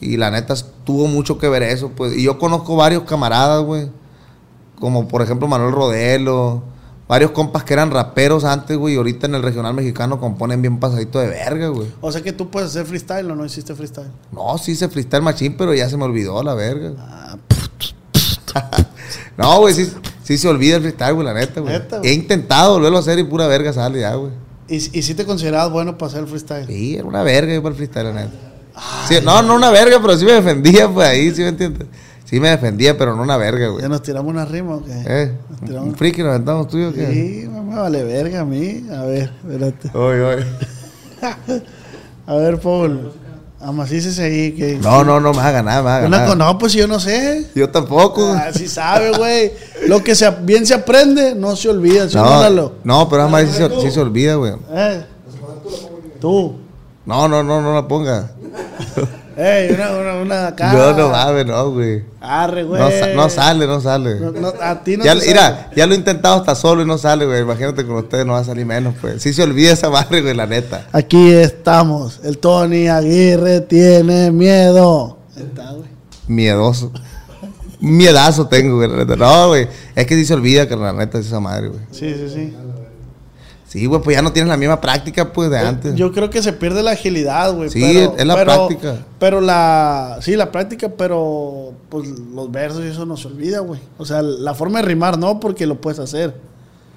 Y 0.00 0.16
la 0.16 0.30
neta 0.30 0.54
tuvo 0.84 1.06
mucho 1.06 1.38
que 1.38 1.48
ver 1.48 1.62
eso, 1.62 1.90
pues. 1.94 2.16
Y 2.16 2.22
yo 2.24 2.38
conozco 2.38 2.74
varios 2.76 3.04
camaradas, 3.04 3.62
güey. 3.64 3.88
Como 4.78 5.08
por 5.08 5.22
ejemplo 5.22 5.46
Manuel 5.46 5.72
Rodelo. 5.72 6.62
Varios 7.10 7.32
compas 7.32 7.64
que 7.64 7.72
eran 7.72 7.90
raperos 7.90 8.44
antes, 8.44 8.76
güey. 8.76 8.94
Y 8.94 8.96
ahorita 8.96 9.26
en 9.26 9.34
el 9.34 9.42
regional 9.42 9.74
mexicano 9.74 10.20
componen 10.20 10.62
bien 10.62 10.78
pasadito 10.78 11.18
de 11.18 11.26
verga, 11.26 11.66
güey. 11.66 11.88
O 12.00 12.12
sea 12.12 12.22
que 12.22 12.32
tú 12.32 12.50
puedes 12.50 12.70
hacer 12.70 12.86
freestyle 12.86 13.28
o 13.28 13.34
no 13.34 13.44
hiciste 13.44 13.74
freestyle. 13.74 14.12
No, 14.30 14.56
sí 14.58 14.76
se 14.76 14.88
freestyle 14.88 15.20
machín, 15.20 15.56
pero 15.56 15.74
ya 15.74 15.88
se 15.88 15.96
me 15.96 16.04
olvidó 16.04 16.40
la 16.44 16.54
verga. 16.54 16.92
Ah, 17.00 17.36
no, 19.36 19.58
güey, 19.58 19.74
sí, 19.74 19.92
sí 20.22 20.38
se 20.38 20.46
olvida 20.46 20.76
el 20.76 20.82
freestyle, 20.82 21.14
güey, 21.14 21.26
la 21.26 21.34
neta, 21.34 21.60
güey. 21.60 21.72
Neta, 21.72 21.98
güey. 21.98 22.10
He 22.10 22.14
intentado 22.14 22.74
volverlo 22.74 22.98
a 22.98 23.00
hacer 23.00 23.18
y 23.18 23.24
pura 23.24 23.48
verga 23.48 23.72
sale 23.72 23.98
ya, 23.98 24.14
güey. 24.14 24.30
¿Y, 24.68 24.76
y 24.76 25.02
si 25.02 25.14
te 25.14 25.26
considerabas 25.26 25.72
bueno 25.72 25.98
para 25.98 26.12
hacer 26.12 26.28
freestyle? 26.28 26.68
Sí, 26.68 26.94
era 26.94 27.08
una 27.08 27.24
verga 27.24 27.52
yo 27.52 27.60
para 27.60 27.72
el 27.72 27.76
freestyle, 27.76 28.04
la 28.04 28.12
neta. 28.12 28.36
Sí, 29.08 29.16
no, 29.24 29.42
no 29.42 29.56
una 29.56 29.72
verga, 29.72 29.98
pero 30.00 30.16
sí 30.16 30.24
me 30.24 30.34
defendía, 30.34 30.88
pues 30.88 31.08
ahí, 31.08 31.34
¿sí 31.34 31.42
me 31.42 31.48
entiendes? 31.48 31.88
Sí 32.30 32.38
me 32.38 32.48
defendía, 32.48 32.96
pero 32.96 33.16
no 33.16 33.22
una 33.24 33.36
verga, 33.36 33.66
güey. 33.70 33.82
¿Ya 33.82 33.88
nos 33.88 34.02
tiramos 34.02 34.30
una 34.30 34.44
rima 34.44 34.76
o 34.76 34.84
qué? 34.84 34.92
¿Eh? 35.04 35.32
Nos 35.50 35.60
tiramos- 35.62 35.88
¿Un 35.88 35.96
friki 35.96 36.20
nos 36.22 36.30
aventamos 36.30 36.68
tuyo 36.68 36.90
o 36.90 36.92
qué? 36.92 37.06
Sí, 37.08 37.48
me 37.48 37.74
vale 37.74 38.04
verga 38.04 38.40
a 38.40 38.44
mí. 38.44 38.86
A 38.96 39.02
ver, 39.02 39.32
espérate. 39.42 39.90
Oye, 39.98 40.22
oye. 40.22 40.44
A 42.26 42.34
ver, 42.36 42.60
Paul. 42.60 43.12
Amacíces 43.60 44.18
ahí. 44.20 44.52
Que, 44.52 44.78
No, 44.80 45.02
no, 45.04 45.18
no 45.20 45.32
me 45.32 45.38
vas 45.38 45.46
a 45.46 45.50
ganar, 45.50 45.78
me 45.82 45.84
vas 45.90 46.02
a 46.04 46.06
Una 46.06 46.18
ganar. 46.18 46.28
con- 46.28 46.38
no, 46.38 46.56
pues 46.58 46.72
yo 46.72 46.86
no 46.86 47.00
sé. 47.00 47.48
Yo 47.54 47.68
tampoco. 47.68 48.32
Ah, 48.32 48.52
sí 48.54 48.68
sabe, 48.68 49.10
güey. 49.18 49.50
Lo 49.88 50.02
que 50.04 50.14
se, 50.14 50.30
bien 50.30 50.64
se 50.64 50.74
aprende, 50.74 51.34
no 51.34 51.56
se 51.56 51.68
olvida. 51.68 52.08
¿sí 52.08 52.16
o 52.16 52.22
no, 52.50 52.72
no, 52.84 53.08
pero 53.08 53.22
además 53.22 53.46
sí, 53.50 53.56
se- 53.56 53.80
sí 53.82 53.90
se 53.90 54.00
olvida, 54.00 54.36
güey. 54.36 54.52
Eh. 54.72 55.04
Tú. 56.20 56.56
No, 57.04 57.26
no, 57.28 57.42
no, 57.42 57.60
no 57.60 57.74
la 57.74 57.88
ponga. 57.88 58.30
Ey, 59.36 59.70
una, 59.72 59.90
una, 59.96 60.14
una 60.16 60.46
acá. 60.48 60.72
No, 60.72 60.92
no 60.96 61.08
mames, 61.10 61.46
no, 61.46 61.70
güey. 61.72 62.02
Arre, 62.20 62.64
güey. 62.64 62.80
No, 62.82 62.90
sa- 62.90 63.06
no 63.14 63.30
sale, 63.30 63.66
no 63.66 63.80
sale. 63.80 64.20
No, 64.20 64.32
no, 64.32 64.52
a 64.60 64.82
ti 64.82 64.96
no 64.96 65.04
ya, 65.04 65.14
te 65.18 65.26
mira, 65.26 65.40
sale. 65.42 65.66
ya 65.76 65.86
lo 65.86 65.94
he 65.94 65.96
intentado 65.96 66.36
hasta 66.36 66.54
solo 66.54 66.82
y 66.82 66.86
no 66.86 66.98
sale, 66.98 67.24
güey. 67.26 67.40
Imagínate 67.42 67.86
con 67.86 67.96
ustedes 67.96 68.26
no 68.26 68.32
va 68.34 68.40
a 68.40 68.44
salir 68.44 68.66
menos, 68.66 68.94
pues. 69.00 69.22
Sí 69.22 69.32
se 69.32 69.42
olvida 69.42 69.72
esa 69.72 69.88
madre, 69.90 70.20
güey, 70.20 70.34
la 70.34 70.46
neta. 70.46 70.86
Aquí 70.92 71.30
estamos. 71.32 72.20
El 72.24 72.38
Tony 72.38 72.88
Aguirre 72.88 73.60
tiene 73.62 74.30
miedo. 74.30 75.18
Está, 75.36 75.70
güey. 75.72 75.88
Miedoso. 76.28 76.92
Miedazo 77.80 78.46
tengo, 78.48 78.76
güey, 78.76 78.88
la 78.90 78.96
neta. 78.98 79.16
No, 79.16 79.48
güey. 79.48 79.66
Es 79.94 80.06
que 80.06 80.14
sí 80.16 80.26
se 80.26 80.34
olvida 80.34 80.68
que 80.68 80.76
la 80.76 80.92
neta 80.92 81.18
es 81.18 81.26
esa 81.26 81.40
madre, 81.40 81.68
güey. 81.68 81.80
Sí, 81.92 82.12
sí, 82.14 82.28
sí. 82.28 82.56
Sí, 83.70 83.86
güey, 83.86 84.02
pues 84.02 84.16
ya 84.16 84.22
no 84.22 84.32
tienes 84.32 84.48
la 84.48 84.56
misma 84.56 84.80
práctica, 84.80 85.32
pues, 85.32 85.48
de 85.48 85.58
antes. 85.60 85.94
Yo 85.94 86.10
creo 86.10 86.28
que 86.28 86.42
se 86.42 86.52
pierde 86.52 86.82
la 86.82 86.90
agilidad, 86.90 87.54
güey. 87.54 87.70
Sí, 87.70 87.80
pero- 87.80 88.16
es 88.18 88.26
la 88.26 88.34
pero- 88.34 88.44
práctica. 88.66 88.96
Pero 89.20 89.40
la. 89.40 90.18
Sí, 90.22 90.34
la 90.34 90.50
práctica, 90.50 90.88
pero. 90.98 91.72
Pues 91.88 92.08
los 92.34 92.50
versos 92.50 92.82
y 92.84 92.88
eso 92.88 93.06
no 93.06 93.16
se 93.16 93.28
olvida, 93.28 93.60
güey. 93.60 93.80
O 93.96 94.04
sea, 94.04 94.22
la 94.22 94.54
forma 94.54 94.80
de 94.80 94.86
rimar, 94.86 95.18
no, 95.18 95.38
porque 95.38 95.66
lo 95.66 95.80
puedes 95.80 96.00
hacer. 96.00 96.34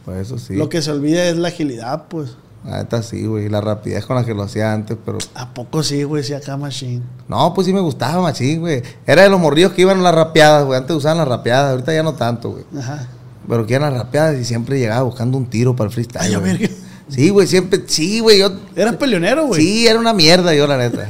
Pues 0.03 0.17
eso 0.17 0.39
sí. 0.39 0.55
Lo 0.55 0.67
que 0.67 0.81
se 0.81 0.89
olvida 0.91 1.23
es 1.25 1.37
la 1.37 1.49
agilidad, 1.49 2.05
pues. 2.07 2.31
La 2.65 2.77
neta 2.77 3.03
sí, 3.03 3.25
güey. 3.27 3.49
La 3.49 3.61
rapidez 3.61 4.05
con 4.07 4.15
la 4.15 4.25
que 4.25 4.33
lo 4.33 4.41
hacía 4.41 4.73
antes, 4.73 4.97
pero. 5.05 5.19
¿A 5.35 5.53
poco 5.53 5.83
sí, 5.83 6.01
güey? 6.03 6.23
Si 6.23 6.33
acá 6.33 6.57
Machine. 6.57 7.03
No, 7.27 7.53
pues 7.53 7.67
sí 7.67 7.73
me 7.73 7.81
gustaba, 7.81 8.19
machín, 8.21 8.61
güey. 8.61 8.81
Era 9.05 9.21
de 9.21 9.29
los 9.29 9.39
morrillos 9.39 9.73
que 9.73 9.81
iban 9.83 9.99
a 9.99 10.01
las 10.01 10.15
rapeadas, 10.15 10.65
güey. 10.65 10.79
Antes 10.79 10.95
usaban 10.95 11.19
las 11.19 11.27
rapeadas, 11.27 11.71
ahorita 11.71 11.93
ya 11.93 12.01
no 12.01 12.13
tanto, 12.13 12.51
güey. 12.51 12.63
Ajá. 12.79 13.07
Pero 13.47 13.65
que 13.65 13.79
las 13.79 13.93
rapeadas 13.93 14.39
y 14.39 14.45
siempre 14.45 14.79
llegaba 14.79 15.03
buscando 15.03 15.37
un 15.37 15.45
tiro 15.45 15.75
para 15.75 15.89
el 15.89 15.93
freestyle. 15.93 16.35
Ay, 16.35 16.35
güey. 16.35 16.69
Sí, 17.09 17.29
güey, 17.29 17.47
siempre. 17.47 17.83
Sí, 17.85 18.19
güey, 18.19 18.39
yo. 18.39 18.51
Eras 18.75 18.95
peleonero, 18.95 19.47
güey. 19.47 19.61
Sí, 19.61 19.87
era 19.87 19.99
una 19.99 20.13
mierda 20.13 20.53
yo, 20.53 20.65
la 20.65 20.77
neta. 20.77 21.07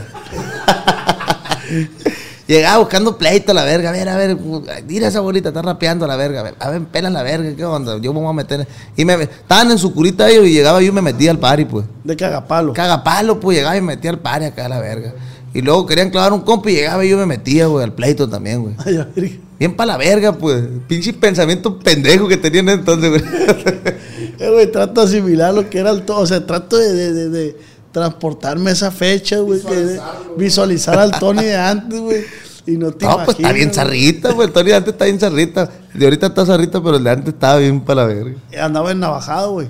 Llegaba 2.46 2.80
buscando 2.80 3.18
pleito 3.18 3.52
a 3.52 3.56
la 3.56 3.64
verga. 3.64 3.90
A 3.90 3.94
ver, 3.94 4.10
a 4.10 4.18
ver, 4.18 4.38
mira 4.86 5.08
esa 5.08 5.22
bolita, 5.22 5.50
está 5.50 5.62
rapeando 5.62 6.04
a 6.06 6.08
la 6.10 6.18
verga. 6.18 6.42
A 6.42 6.44
ver, 6.44 6.56
a 6.60 6.70
ver, 6.72 6.82
pela 6.84 7.10
la 7.10 7.24
verga, 7.24 7.56
¿qué 7.56 7.64
onda? 7.64 7.98
Yo 8.00 8.14
me 8.14 8.20
voy 8.20 8.30
a 8.30 8.34
meter. 8.34 8.68
Y 8.98 9.06
me 9.06 9.14
estaban 9.14 9.72
en 9.72 9.78
su 9.78 9.94
curita 9.94 10.30
ellos 10.30 10.46
y 10.48 10.52
llegaba 10.52 10.82
yo 10.82 10.88
y 10.88 10.92
me 10.92 11.02
metía 11.02 11.32
al 11.32 11.40
party, 11.40 11.66
pues. 11.66 11.86
De 12.04 12.18
cagapalo. 12.18 12.74
Cagapalo, 12.74 13.40
pues 13.40 13.58
llegaba 13.58 13.78
y 13.78 13.82
me 13.82 13.96
metía 13.96 14.12
al 14.12 14.20
party 14.20 14.46
acá 14.46 14.66
a 14.66 14.70
la 14.70 14.80
verga. 14.80 15.14
Y 15.54 15.62
luego 15.62 15.86
querían 15.86 16.10
clavar 16.10 16.34
un 16.34 16.42
compa 16.42 16.70
y 16.70 16.76
llegaba 16.76 17.06
y 17.06 17.10
yo 17.10 17.18
me 17.18 17.26
metía, 17.26 17.68
güey, 17.68 17.84
al 17.84 17.94
pleito 17.94 18.28
también, 18.28 18.62
güey. 18.62 18.76
Ay, 18.84 18.98
a 18.98 19.08
ver. 19.16 19.40
Bien 19.60 19.76
para 19.76 19.94
la 19.94 19.98
verga, 19.98 20.34
pues. 20.34 20.64
Pinche 20.88 21.14
pensamiento 21.14 21.80
pendejo 21.80 22.28
que 22.28 22.38
tenían 22.38 22.70
entonces, 22.70 23.10
güey. 23.10 23.24
Eh, 24.40 24.50
güey, 24.50 24.70
trato 24.72 25.02
de 25.02 25.08
asimilar 25.08 25.54
lo 25.54 25.70
que 25.70 25.78
era 25.78 25.92
el 25.92 26.04
todo. 26.06 26.20
O 26.22 26.26
sea, 26.26 26.46
trato 26.46 26.76
de, 26.76 26.92
de, 26.92 27.14
de- 27.14 27.30
de 27.30 27.58
transportarme 27.92 28.72
esa 28.72 28.90
fecha, 28.92 29.38
güey. 29.40 29.62
que 29.62 29.76
de- 29.76 30.02
Visualizar 30.36 30.98
al 30.98 31.12
Tony 31.20 31.44
de 31.44 31.56
antes, 31.56 32.00
güey. 32.00 32.24
Y 32.66 32.72
no 32.78 32.92
te 32.92 33.06
No, 33.06 33.24
pues 33.24 33.38
está 33.38 33.52
bien 33.54 33.72
zarrita, 33.74 34.32
güey. 34.32 34.48
El 34.48 34.54
Tony 34.54 34.70
de 34.70 34.76
antes 34.76 34.94
está 34.94 35.06
bien 35.06 35.20
zarrita. 35.20 35.70
De 35.94 36.06
ahorita 36.06 36.28
está 36.28 36.46
zarrita, 36.48 36.82
pero 36.84 36.98
el 36.98 37.04
de 37.04 37.10
antes 37.12 37.34
estaba 37.36 37.58
bien 37.60 37.80
para 37.82 38.02
la 38.02 38.08
verga. 38.08 38.36
Andaba 38.60 38.92
en 38.92 39.00
navajado, 39.00 39.52
güey. 39.52 39.68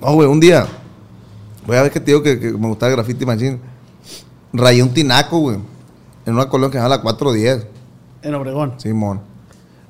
No, 0.00 0.12
güey, 0.12 0.28
un 0.28 0.38
día. 0.38 0.66
Voy 1.66 1.76
a 1.76 1.82
ver 1.82 1.90
que 1.90 1.98
te 2.00 2.06
digo 2.12 2.22
que, 2.22 2.38
que 2.38 2.50
me 2.52 2.68
gustaba 2.68 2.90
el 2.90 2.96
graffiti 2.96 3.24
machine. 3.26 3.58
Rayé 4.52 4.82
un 4.82 4.92
tinaco, 4.92 5.38
güey. 5.38 5.56
En 6.26 6.34
una 6.34 6.48
colonia 6.48 6.70
que 6.72 6.78
se 6.78 6.82
llama 6.82 6.96
la 6.96 7.02
410. 7.02 7.66
En 8.22 8.34
Obregón. 8.34 8.74
Simón. 8.78 9.20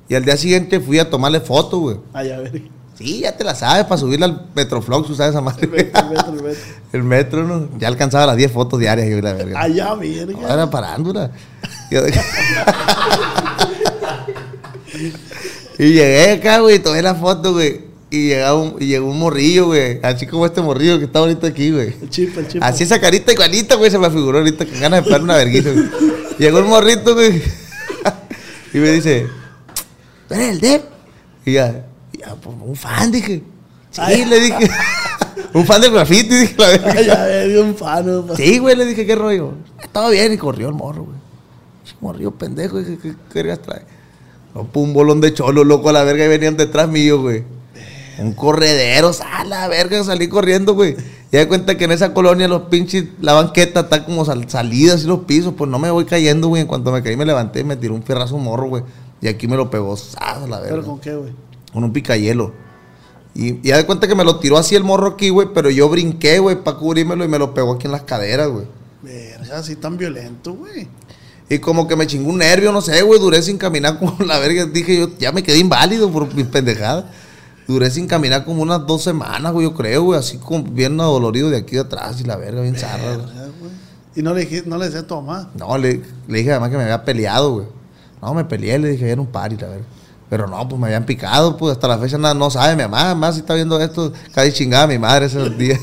Y 0.07 0.15
al 0.15 0.25
día 0.25 0.37
siguiente 0.37 0.79
fui 0.79 0.99
a 0.99 1.09
tomarle 1.09 1.39
foto, 1.39 1.79
güey. 1.79 1.97
Ay, 2.13 2.31
a 2.31 2.39
ver. 2.39 2.61
Sí, 2.95 3.19
ya 3.21 3.31
te 3.37 3.45
la 3.45 3.55
sabes, 3.55 3.85
para 3.85 3.97
subirla 3.97 4.25
al 4.25 4.47
Metroflux, 4.53 5.15
¿sabes 5.15 5.31
esa 5.31 5.39
madre? 5.39 5.63
El 5.63 5.71
metro, 5.71 6.01
el 6.01 6.09
metro, 6.09 6.33
el 6.33 6.43
metro. 6.43 6.61
El 6.91 7.03
metro, 7.03 7.43
¿no? 7.45 7.69
Ya 7.77 7.87
alcanzaba 7.87 8.25
las 8.25 8.35
10 8.35 8.51
fotos 8.51 8.79
diarias, 8.79 9.07
yo 9.07 9.21
la 9.21 9.33
verga. 9.33 9.61
No, 9.67 10.53
era 10.53 10.69
parándula. 10.69 11.31
Y 15.79 15.93
llegué 15.93 16.31
acá, 16.31 16.59
güey, 16.59 16.79
tomé 16.79 17.01
la 17.01 17.15
foto, 17.15 17.53
güey. 17.53 17.79
Y, 18.11 18.27
llegaba 18.27 18.59
un, 18.59 18.75
y 18.81 18.87
llegó 18.87 19.09
un 19.09 19.17
morrillo, 19.17 19.67
güey. 19.67 19.99
Así 20.03 20.27
como 20.27 20.45
este 20.45 20.61
morrillo 20.61 20.99
que 20.99 21.05
está 21.05 21.19
ahorita 21.19 21.47
aquí, 21.47 21.71
güey. 21.71 21.95
El 22.01 22.09
chip, 22.09 22.37
el 22.37 22.49
chip. 22.49 22.61
Así 22.61 22.83
esa 22.83 22.99
carita 22.99 23.31
igualita, 23.31 23.75
güey, 23.75 23.89
se 23.89 23.97
me 23.97 24.09
figuró 24.09 24.39
ahorita 24.39 24.65
con 24.65 24.77
ganas 24.77 24.99
de 24.99 25.03
pegarle 25.05 25.23
una 25.23 25.37
verguita, 25.37 25.71
güey. 25.71 25.85
Llegó 26.37 26.59
el 26.59 26.65
morrito, 26.65 27.13
güey. 27.13 27.41
Y 28.73 28.77
me 28.77 28.89
dice, 28.91 29.27
¿tú 30.27 30.33
eres 30.33 30.49
el 30.49 30.59
Dev? 30.59 30.81
Y 31.45 31.53
ya, 31.53 31.85
ya, 32.17 32.35
pues, 32.35 32.55
un 32.59 32.75
fan, 32.75 33.11
dije. 33.11 33.43
Sí, 33.91 34.01
Ay. 34.03 34.25
le 34.25 34.39
dije. 34.39 34.69
un 35.53 35.65
fan 35.65 35.81
del 35.81 35.91
graffiti, 35.91 36.35
dije, 36.35 36.55
la 36.57 36.67
verga. 36.67 36.91
Ay, 36.91 37.09
a 37.09 37.25
ver, 37.25 37.59
un 37.59 37.75
fano. 37.75 38.25
pa. 38.25 38.35
Sí, 38.35 38.59
güey, 38.59 38.75
le 38.75 38.85
dije, 38.85 39.05
¿qué 39.05 39.15
rollo? 39.15 39.53
Estaba 39.81 40.09
bien 40.09 40.33
y 40.33 40.37
corrió 40.37 40.67
el 40.67 40.75
morro, 40.75 41.05
güey. 41.05 41.17
Morrió 42.01 42.31
pendejo, 42.31 42.79
dije, 42.79 42.97
¿qué 43.01 43.15
querías 43.33 43.59
traer? 43.59 43.85
No, 44.53 44.63
pues, 44.65 44.85
un 44.85 44.93
bolón 44.93 45.21
de 45.21 45.33
cholo, 45.33 45.63
loco, 45.63 45.89
a 45.89 45.93
la 45.93 46.03
verga, 46.03 46.25
y 46.25 46.27
venían 46.27 46.55
detrás 46.57 46.87
mío, 46.87 47.21
güey. 47.21 47.43
Un 48.19 48.33
corredero, 48.33 49.11
a 49.31 49.43
la 49.45 49.67
verga, 49.67 50.03
salí 50.03 50.27
corriendo, 50.27 50.73
güey. 50.73 50.95
Y 51.31 51.37
de 51.37 51.47
cuenta 51.47 51.77
que 51.77 51.85
en 51.85 51.91
esa 51.91 52.13
colonia 52.13 52.47
los 52.47 52.63
pinches, 52.63 53.05
la 53.21 53.33
banqueta 53.33 53.81
está 53.81 54.03
como 54.03 54.25
sal- 54.25 54.49
salida 54.49 54.95
así 54.95 55.05
los 55.07 55.19
pisos, 55.21 55.53
pues 55.57 55.69
no 55.69 55.79
me 55.79 55.89
voy 55.91 56.05
cayendo, 56.05 56.47
güey. 56.49 56.61
En 56.63 56.67
cuanto 56.67 56.91
me 56.91 57.01
caí 57.03 57.15
me 57.15 57.25
levanté 57.25 57.61
y 57.61 57.63
me 57.63 57.75
tiró 57.77 57.93
un 57.95 58.03
fierrazo 58.03 58.37
morro, 58.37 58.67
güey. 58.67 58.83
Y 59.21 59.27
aquí 59.27 59.47
me 59.47 59.55
lo 59.55 59.69
pegó, 59.69 59.95
a 60.17 60.39
la 60.47 60.59
verga 60.59 60.75
¿Pero 60.77 60.83
con 60.85 60.99
qué, 60.99 61.15
güey? 61.15 61.31
con 61.71 61.83
un 61.83 61.93
picayelo. 61.93 62.53
Y, 63.35 63.47
y 63.67 63.71
de 63.71 63.85
cuenta 63.85 64.07
que 64.07 64.15
me 64.15 64.23
lo 64.23 64.39
tiró 64.39 64.57
así 64.57 64.75
el 64.75 64.83
morro 64.83 65.07
aquí, 65.09 65.29
güey, 65.29 65.49
pero 65.53 65.69
yo 65.69 65.87
brinqué, 65.87 66.39
güey, 66.39 66.61
para 66.63 66.77
cubrírmelo 66.77 67.23
y 67.23 67.27
me 67.27 67.37
lo 67.39 67.53
pegó 67.53 67.73
aquí 67.73 67.85
en 67.85 67.91
las 67.91 68.01
caderas, 68.03 68.49
güey. 68.49 68.65
Verga, 69.01 69.59
así 69.59 69.75
tan 69.75 69.97
violento, 69.97 70.53
güey. 70.55 70.87
Y 71.47 71.59
como 71.59 71.87
que 71.87 71.95
me 71.95 72.05
chingó 72.05 72.29
un 72.29 72.39
nervio, 72.39 72.71
no 72.71 72.81
sé, 72.81 73.01
güey. 73.01 73.19
Duré 73.19 73.41
sin 73.41 73.57
caminar 73.57 73.97
como 73.99 74.17
la 74.25 74.39
verga. 74.39 74.65
Dije 74.65 74.97
yo, 74.97 75.09
ya 75.19 75.31
me 75.31 75.41
quedé 75.43 75.59
inválido 75.59 76.11
por 76.11 76.33
mis 76.33 76.47
pendejadas. 76.47 77.05
Duré 77.69 77.91
sin 77.91 78.07
caminar 78.07 78.45
como 78.45 78.63
unas 78.63 78.87
dos 78.87 79.03
semanas, 79.03 79.53
güey, 79.53 79.67
yo 79.67 79.75
creo, 79.75 80.01
güey. 80.01 80.19
Así 80.19 80.37
como 80.39 80.63
bien 80.63 80.99
adolorido 80.99 81.51
de 81.51 81.57
aquí 81.57 81.75
de 81.75 81.81
atrás 81.81 82.19
y 82.19 82.23
la 82.23 82.35
verga, 82.35 82.61
bien 82.61 82.75
zarra. 82.75 83.17
Y 84.15 84.23
no 84.23 84.33
le, 84.33 84.41
dije- 84.41 84.63
no 84.65 84.75
le 84.77 84.85
decía 84.85 85.01
a 85.01 85.07
tu 85.07 85.15
mamá. 85.21 85.51
No, 85.53 85.77
le, 85.77 86.01
le 86.27 86.37
dije 86.39 86.49
además 86.49 86.71
que 86.71 86.77
me 86.77 86.83
había 86.83 87.05
peleado, 87.05 87.51
güey. 87.53 87.67
No, 88.23 88.33
me 88.33 88.43
peleé, 88.43 88.79
le 88.79 88.89
dije, 88.89 89.07
era 89.09 89.21
un 89.21 89.27
party, 89.27 89.55
la 89.57 89.67
verga. 89.67 89.85
Pero 90.31 90.47
no, 90.47 90.67
pues 90.67 90.79
me 90.81 90.87
habían 90.87 91.05
picado, 91.05 91.57
pues 91.57 91.73
hasta 91.73 91.87
la 91.87 91.99
fecha 91.99 92.17
nada, 92.17 92.33
no 92.33 92.49
sabe 92.49 92.75
mi 92.75 92.81
mamá. 92.81 93.01
Además, 93.11 93.35
si 93.35 93.41
está 93.41 93.53
viendo 93.53 93.79
esto, 93.79 94.11
casi 94.33 94.51
chingada 94.51 94.87
mi 94.87 94.97
madre 94.97 95.27
esos 95.27 95.55
días. 95.57 95.79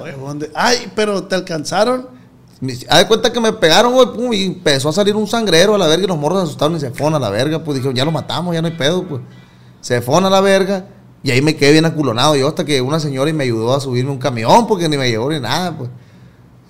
Oye, 0.00 0.12
¿dónde? 0.12 0.50
Ay, 0.54 0.90
pero 0.94 1.24
te 1.24 1.34
alcanzaron. 1.34 2.06
Haz 2.88 2.98
de 3.00 3.06
cuenta 3.08 3.32
que 3.32 3.40
me 3.40 3.52
pegaron, 3.52 3.92
güey, 3.94 4.06
pum, 4.14 4.32
y 4.32 4.44
empezó 4.44 4.90
a 4.90 4.92
salir 4.92 5.16
un 5.16 5.26
sangrero 5.26 5.74
a 5.74 5.78
la 5.78 5.88
verga 5.88 6.04
y 6.04 6.06
los 6.06 6.16
morros 6.18 6.38
se 6.38 6.44
asustaron 6.44 6.76
y 6.76 6.80
se 6.80 6.90
fueron 6.92 7.16
a 7.16 7.18
la 7.18 7.30
verga. 7.30 7.64
Pues 7.64 7.74
dijeron, 7.76 7.96
ya 7.96 8.04
lo 8.04 8.12
matamos, 8.12 8.54
ya 8.54 8.62
no 8.62 8.68
hay 8.68 8.74
pedo, 8.76 9.02
pues. 9.04 9.22
Se 9.80 10.00
fueron 10.02 10.26
a 10.26 10.30
la 10.30 10.40
verga 10.40 10.84
y 11.22 11.30
ahí 11.30 11.42
me 11.42 11.54
quedé 11.54 11.72
bien 11.72 11.84
aculonado 11.84 12.34
yo 12.36 12.48
hasta 12.48 12.64
que 12.64 12.80
una 12.80 12.98
señora 12.98 13.28
y 13.28 13.32
me 13.32 13.44
ayudó 13.44 13.74
a 13.74 13.80
subirme 13.80 14.10
un 14.10 14.18
camión 14.18 14.66
porque 14.66 14.88
ni 14.88 14.96
me 14.96 15.08
llevó 15.10 15.30
ni 15.30 15.40
nada, 15.40 15.76
pues. 15.76 15.90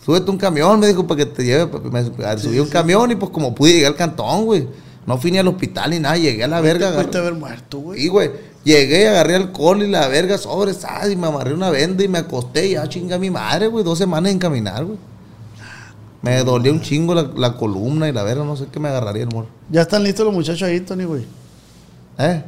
Súbete 0.05 0.31
un 0.31 0.39
camión, 0.39 0.81
me 0.81 0.87
dijo, 0.87 1.07
para 1.07 1.19
que 1.19 1.27
te 1.27 1.45
lleve. 1.45 1.71
Me 1.91 2.39
subí 2.39 2.59
un 2.59 2.69
camión 2.69 3.11
y 3.11 3.17
pues 3.17 3.31
como 3.31 3.55
pude 3.55 3.73
llegué 3.75 3.87
al 3.87 3.95
cantón, 3.95 4.45
güey. 4.47 4.67
No 5.07 5.19
fui 5.19 5.31
ni 5.31 5.39
al 5.39 5.47
hospital 5.47 5.91
ni 5.91 5.99
nada, 5.99 6.17
llegué 6.17 6.43
a 6.43 6.49
la 6.49 6.61
verga. 6.61 7.05
Te 7.05 7.19
haber 7.19 7.35
muerto, 7.35 7.79
güey. 7.79 8.01
Sí, 8.01 8.09
güey. 8.09 8.31
Llegué, 8.65 9.09
agarré 9.09 9.37
alcohol 9.37 9.83
y 9.83 9.89
la 9.89 10.09
verga 10.09 10.37
sobre, 10.37 10.75
¿sabes? 10.75 11.13
Y 11.13 11.17
me 11.17 11.27
amarré 11.29 11.55
una 11.55 11.71
venda 11.71 12.03
y 12.03 12.09
me 12.09 12.19
acosté 12.19 12.69
y 12.69 12.71
ya 12.73 12.89
chinga 12.89 13.19
mi 13.19 13.31
madre, 13.31 13.69
güey. 13.69 13.85
Dos 13.85 13.99
semanas 13.99 14.33
en 14.33 14.39
caminar, 14.39 14.85
güey. 14.85 14.99
Me 16.23 16.43
dolía 16.45 16.73
un 16.73 16.81
chingo 16.81 17.15
la, 17.15 17.31
la 17.37 17.57
columna 17.57 18.09
y 18.09 18.13
la 18.13 18.23
verga, 18.23 18.45
no 18.45 18.57
sé 18.57 18.67
qué 18.71 18.81
me 18.81 18.89
agarraría 18.89 19.23
el 19.23 19.31
morro. 19.31 19.49
Ya 19.71 19.83
están 19.83 20.03
listos 20.03 20.27
los 20.27 20.35
muchachos 20.35 20.63
ahí, 20.63 20.81
Tony, 20.81 21.05
güey. 21.05 21.25
¿Eh? 22.19 22.43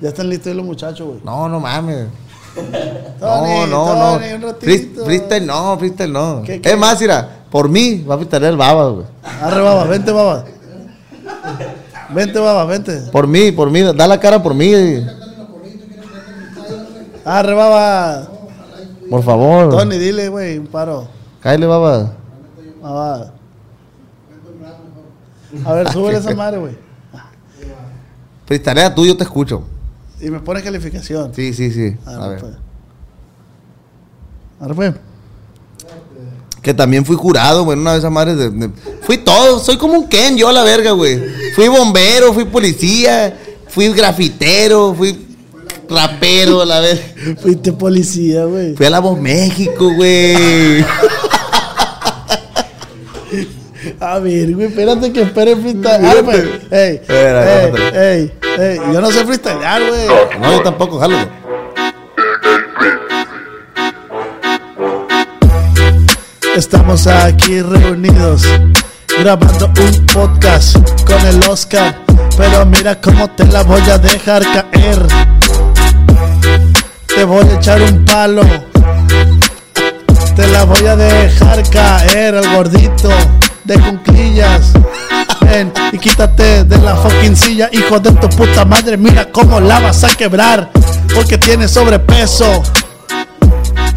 Ya 0.00 0.08
están 0.10 0.28
listos 0.28 0.54
los 0.54 0.64
muchachos, 0.64 1.06
güey. 1.06 1.20
No, 1.24 1.48
no 1.48 1.60
mames. 1.60 2.06
Tony, 3.20 3.70
no, 3.70 3.94
no, 3.94 4.18
Tony, 4.18 4.32
un 4.34 4.40
no. 4.40 4.54
Free- 4.54 4.94
Freestyle 5.04 5.46
no, 5.46 5.78
freestyle 5.78 6.12
no. 6.12 6.42
¿Qué, 6.44 6.60
qué? 6.60 6.70
Es 6.70 6.78
más, 6.78 7.00
mira, 7.00 7.44
por 7.50 7.68
mí 7.68 8.02
va 8.08 8.14
a 8.14 8.18
freestyle 8.18 8.44
el 8.44 8.56
baba, 8.56 8.88
güey. 8.90 9.06
Arre, 9.42 9.60
baba, 9.60 9.84
vente, 9.84 10.10
baba. 10.12 10.44
Vente, 12.10 12.38
baba, 12.38 12.64
vente. 12.64 13.00
Por 13.12 13.26
mí, 13.26 13.52
por 13.52 13.70
mí, 13.70 13.82
da 13.82 14.06
la 14.06 14.18
cara 14.18 14.42
por 14.42 14.54
mí. 14.54 14.72
Arre, 17.24 17.54
baba. 17.54 18.26
Por 19.10 19.22
favor. 19.22 19.70
Tony, 19.70 19.98
dile, 19.98 20.28
güey, 20.28 20.58
un 20.58 20.66
paro. 20.66 21.06
Cállale, 21.40 21.66
baba. 21.66 22.12
Baba. 22.82 23.32
A 25.64 25.72
ver, 25.74 25.92
súbele 25.92 26.18
esa 26.18 26.34
madre, 26.34 26.58
güey. 26.58 26.76
Freestalea 28.46 28.94
tú, 28.94 29.04
yo 29.06 29.16
te 29.16 29.24
escucho. 29.24 29.62
Y 30.20 30.30
me 30.30 30.40
pone 30.40 30.62
calificación. 30.62 31.32
Sí, 31.34 31.52
sí, 31.54 31.70
sí. 31.70 31.94
Arre, 32.06 32.22
A 32.24 32.28
ver. 32.28 32.40
pues. 32.40 32.52
Arre, 34.60 34.74
pues. 34.74 34.94
Que 36.62 36.74
también 36.74 37.04
fui 37.04 37.14
jurado, 37.16 37.64
güey, 37.64 37.78
una 37.78 37.92
de 37.92 37.98
esas 37.98 38.10
madres 38.10 38.36
de, 38.36 38.50
de- 38.50 38.70
Fui 39.02 39.18
todo, 39.18 39.58
soy 39.60 39.76
como 39.78 39.94
un 39.94 40.08
Ken, 40.08 40.36
yo 40.36 40.48
a 40.48 40.52
la 40.52 40.64
verga, 40.64 40.90
güey. 40.90 41.18
Fui 41.54 41.68
bombero, 41.68 42.32
fui 42.34 42.44
policía, 42.44 43.38
fui 43.68 43.88
grafitero, 43.92 44.92
fui 44.94 45.26
rapero, 45.88 46.60
a 46.62 46.66
la 46.66 46.80
verga. 46.80 47.02
Fuiste 47.40 47.72
policía, 47.72 48.44
güey. 48.44 48.74
Fui 48.74 48.84
a 48.86 48.90
La 48.90 48.98
Voz 49.00 49.18
México, 49.20 49.94
güey. 49.94 50.84
A 54.00 54.18
ver, 54.18 54.54
güey, 54.54 54.66
espérate 54.66 55.12
que 55.12 55.22
espere 55.22 55.54
freestyle. 55.56 56.04
Arre, 56.04 56.22
pues. 56.24 56.44
Ey, 56.70 57.00
ey, 57.08 57.72
ey, 57.94 58.32
ey. 58.58 58.80
Yo 58.92 59.00
no 59.00 59.10
sé 59.10 59.24
freestylear, 59.24 59.82
güey. 59.86 60.06
No, 60.40 60.52
yo 60.52 60.62
tampoco, 60.62 60.98
jalo. 60.98 61.16
Estamos 66.56 67.06
aquí 67.06 67.62
reunidos 67.62 68.42
grabando 69.20 69.66
un 69.66 70.06
podcast 70.06 70.76
con 71.06 71.24
el 71.26 71.48
Oscar. 71.48 71.96
Pero 72.36 72.66
mira 72.66 73.00
cómo 73.00 73.28
te 73.30 73.44
la 73.46 73.62
voy 73.62 73.82
a 73.90 73.98
dejar 73.98 74.42
caer. 74.42 75.06
Te 77.06 77.24
voy 77.24 77.46
a 77.48 77.54
echar 77.54 77.80
un 77.82 78.04
palo. 78.04 78.42
Te 80.34 80.46
la 80.48 80.64
voy 80.64 80.86
a 80.86 80.96
dejar 80.96 81.68
caer 81.70 82.36
al 82.36 82.54
gordito 82.54 83.10
de 83.68 83.78
cunclillas. 83.78 84.72
Ven 85.42 85.72
y 85.92 85.98
quítate 85.98 86.64
de 86.64 86.78
la 86.78 86.96
fucking 86.96 87.36
silla, 87.36 87.68
hijo 87.70 88.00
de 88.00 88.10
tu 88.12 88.28
puta 88.30 88.64
madre. 88.64 88.96
Mira 88.96 89.30
cómo 89.30 89.60
la 89.60 89.78
vas 89.78 90.02
a 90.04 90.08
quebrar. 90.08 90.70
Porque 91.14 91.36
tienes 91.38 91.70
sobrepeso. 91.70 92.62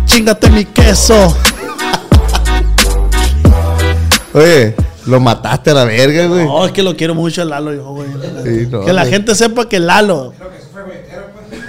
Chingate 0.05 0.49
mi 0.49 0.65
queso. 0.65 1.15
Oye, 4.33 4.75
lo 5.05 5.19
mataste 5.19 5.71
a 5.71 5.73
la 5.73 5.83
verga, 5.85 6.27
güey. 6.27 6.45
No, 6.45 6.65
es 6.65 6.71
que 6.73 6.83
lo 6.83 6.95
quiero 6.95 7.15
mucho 7.15 7.43
Lalo, 7.45 7.73
yo, 7.73 7.83
güey. 7.91 8.07
Sí, 8.43 8.67
no, 8.69 8.81
que 8.81 8.93
la 8.93 9.01
güey. 9.03 9.13
gente 9.13 9.33
sepa 9.35 9.67
que 9.67 9.79
Lalo. 9.79 10.33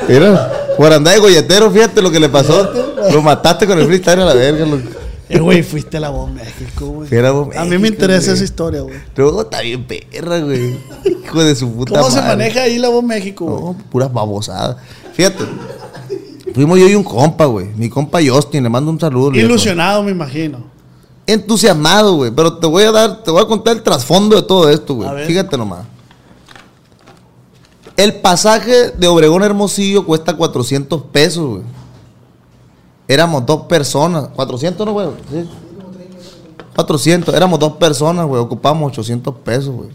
Mira, 0.08 0.52
por 0.76 0.92
andar 0.92 1.14
de 1.14 1.20
golletero, 1.20 1.70
fíjate 1.70 2.02
lo 2.02 2.10
que 2.10 2.18
le 2.18 2.28
pasó. 2.28 2.72
Lo 3.12 3.22
mataste 3.22 3.64
con 3.66 3.78
el 3.78 3.86
freestyle 3.86 4.20
a 4.20 4.24
la 4.24 4.34
verga, 4.34 4.66
loco. 4.66 4.88
Eh, 5.32 5.40
güey, 5.40 5.62
fuiste 5.62 5.96
a 5.96 6.00
la 6.00 6.10
voz 6.10 6.30
México, 6.30 6.86
güey. 6.86 7.08
Fui 7.08 7.18
a 7.18 7.22
la 7.22 7.30
Voz 7.30 7.56
A 7.56 7.64
mí 7.64 7.70
me 7.70 7.78
México, 7.78 7.94
interesa 7.94 8.26
güey. 8.26 8.34
esa 8.34 8.44
historia, 8.44 8.80
güey. 8.82 8.96
Luego 9.16 9.42
está 9.42 9.60
bien 9.62 9.84
perra, 9.86 10.40
güey. 10.40 10.76
Hijo 11.24 11.42
de 11.44 11.56
su 11.56 11.72
puta 11.72 11.98
¿Cómo 11.98 12.10
se 12.10 12.20
maneja 12.20 12.62
ahí 12.62 12.78
la 12.78 12.90
voz 12.90 13.02
México, 13.02 13.44
güey? 13.46 13.62
No, 13.64 13.76
puras 13.90 14.12
babosadas. 14.12 14.76
Fíjate. 15.14 15.44
Fuimos 16.54 16.78
yo 16.78 16.86
y 16.88 16.94
un 16.94 17.02
compa, 17.04 17.46
güey. 17.46 17.68
Mi 17.76 17.88
compa 17.88 18.18
Justin, 18.26 18.62
le 18.64 18.68
mando 18.68 18.90
un 18.90 19.00
saludo. 19.00 19.30
viejo. 19.30 19.46
Ilusionado, 19.48 20.02
me 20.02 20.10
imagino. 20.10 20.58
Entusiasmado, 21.26 22.16
güey. 22.16 22.30
Pero 22.30 22.58
te 22.58 22.66
voy 22.66 22.82
a 22.84 22.92
dar, 22.92 23.22
te 23.22 23.30
voy 23.30 23.42
a 23.42 23.46
contar 23.46 23.74
el 23.76 23.82
trasfondo 23.82 24.36
de 24.36 24.42
todo 24.42 24.68
esto, 24.68 24.92
A 24.94 24.96
ver. 24.98 25.12
güey. 25.12 25.26
Fíjate 25.28 25.56
nomás. 25.56 25.86
El 27.96 28.14
pasaje 28.20 28.90
de 28.90 29.06
Obregón 29.06 29.42
Hermosillo 29.42 30.04
cuesta 30.04 30.36
400 30.36 31.02
pesos, 31.12 31.46
güey. 31.48 31.62
Éramos 33.12 33.44
dos 33.44 33.66
personas. 33.66 34.28
400, 34.34 34.86
¿no, 34.86 34.92
güey? 34.94 35.08
Sí. 35.30 35.46
400. 36.74 37.34
Éramos 37.34 37.58
dos 37.58 37.72
personas, 37.72 38.24
güey. 38.26 38.40
Ocupamos 38.40 38.90
800 38.90 39.34
pesos, 39.36 39.74
güey. 39.74 39.90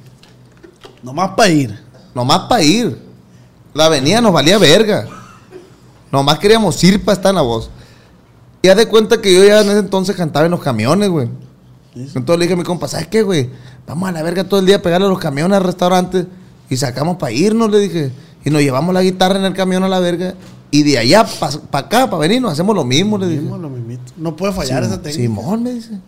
Nomás 1.02 1.32
para 1.32 1.50
ir. 1.50 1.80
Nomás 2.14 2.42
para 2.42 2.62
ir. 2.62 3.02
La 3.74 3.86
avenida 3.86 4.22
nos 4.22 4.32
valía 4.32 4.60
verga. 4.60 5.08
Nomás 6.12 6.38
queríamos 6.38 6.84
ir 6.84 7.04
para 7.04 7.16
estar 7.16 7.32
en 7.32 7.38
la 7.38 7.42
voz. 7.42 7.72
Y 8.62 8.70
haz 8.70 8.78
de 8.78 8.88
cuenta 8.88 9.20
que 9.20 9.34
yo 9.34 9.44
ya 9.44 9.62
en 9.62 9.70
ese 9.70 9.80
entonces 9.80 10.16
cantaba 10.16 10.46
en 10.46 10.52
los 10.52 10.62
camiones, 10.62 11.10
güey. 11.10 11.28
Entonces 11.96 12.38
le 12.38 12.46
dije 12.46 12.54
a 12.54 12.58
mi 12.58 12.64
compa, 12.64 12.88
¿sabes 12.88 13.08
qué, 13.08 13.24
güey? 13.24 13.50
Vamos 13.88 14.10
a 14.10 14.12
la 14.12 14.22
verga 14.22 14.44
todo 14.44 14.60
el 14.60 14.68
día 14.68 14.76
a 14.76 14.82
pegarle 14.84 15.08
a 15.08 15.10
los 15.10 15.20
camiones 15.20 15.58
al 15.58 15.64
restaurante 15.64 16.28
y 16.70 16.78
sacamos 16.78 17.18
para 17.18 17.32
irnos, 17.32 17.72
le 17.72 17.80
dije. 17.80 18.12
Y 18.46 18.52
nos 18.52 18.62
llevamos 18.62 18.94
la 18.94 19.02
guitarra 19.02 19.40
en 19.40 19.46
el 19.46 19.54
camión 19.56 19.84
a 19.84 19.90
la 19.90 20.00
verga. 20.00 20.36
Y 20.78 20.84
de 20.84 21.00
allá 21.00 21.26
para 21.72 21.88
acá, 21.88 22.08
para 22.08 22.20
venirnos, 22.20 22.52
hacemos 22.52 22.76
lo 22.76 22.84
mismo, 22.84 23.18
le. 23.18 23.26
Mismo, 23.26 23.58
lo 23.58 23.68
mismito. 23.68 24.13
No 24.16 24.36
puede 24.36 24.54
fallar 24.54 24.84
esa 24.84 25.02
técnica. 25.02 25.24
Simón 25.24 25.63
me 25.63 25.74
dice. 25.74 26.00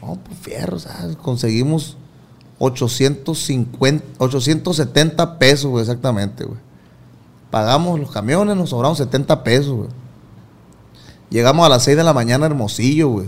No, 0.00 0.18
pues 0.24 0.38
fierro, 0.40 0.78
¿sabes? 0.78 1.14
Conseguimos 1.16 1.98
850, 2.58 4.02
870 4.16 5.38
pesos, 5.38 5.70
güey, 5.70 5.82
exactamente, 5.82 6.44
güey. 6.44 6.58
Pagamos 7.50 8.00
los 8.00 8.10
camiones, 8.10 8.56
nos 8.56 8.70
sobraron 8.70 8.96
70 8.96 9.44
pesos, 9.44 9.74
güey. 9.74 9.88
Llegamos 11.28 11.66
a 11.66 11.68
las 11.68 11.82
6 11.84 11.98
de 11.98 12.04
la 12.04 12.14
mañana 12.14 12.46
Hermosillo, 12.46 13.10
güey. 13.10 13.26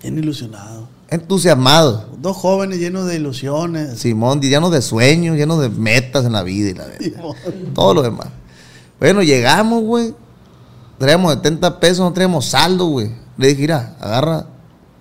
Bien 0.00 0.16
ilusionado. 0.16 0.88
Entusiasmados. 1.10 2.04
Dos 2.22 2.34
jóvenes 2.34 2.78
llenos 2.78 3.06
de 3.06 3.16
ilusiones. 3.16 3.98
Simón, 3.98 4.40
llenos 4.40 4.72
de 4.72 4.80
sueños, 4.80 5.36
llenos 5.36 5.60
de 5.60 5.68
metas 5.68 6.24
en 6.24 6.32
la 6.32 6.42
vida 6.42 6.70
y 6.70 6.72
la 6.72 6.86
verdad. 6.86 7.34
Todo 7.74 7.92
lo 7.92 8.00
demás. 8.00 8.28
Bueno, 8.98 9.22
llegamos, 9.22 9.82
güey. 9.82 10.14
Traíamos 10.98 11.34
70 11.34 11.80
pesos, 11.80 11.98
no 11.98 12.12
traíamos 12.12 12.46
saldo, 12.46 12.86
güey. 12.86 13.12
Le 13.36 13.48
dije, 13.48 13.62
mira, 13.62 13.96
agarra 14.00 14.46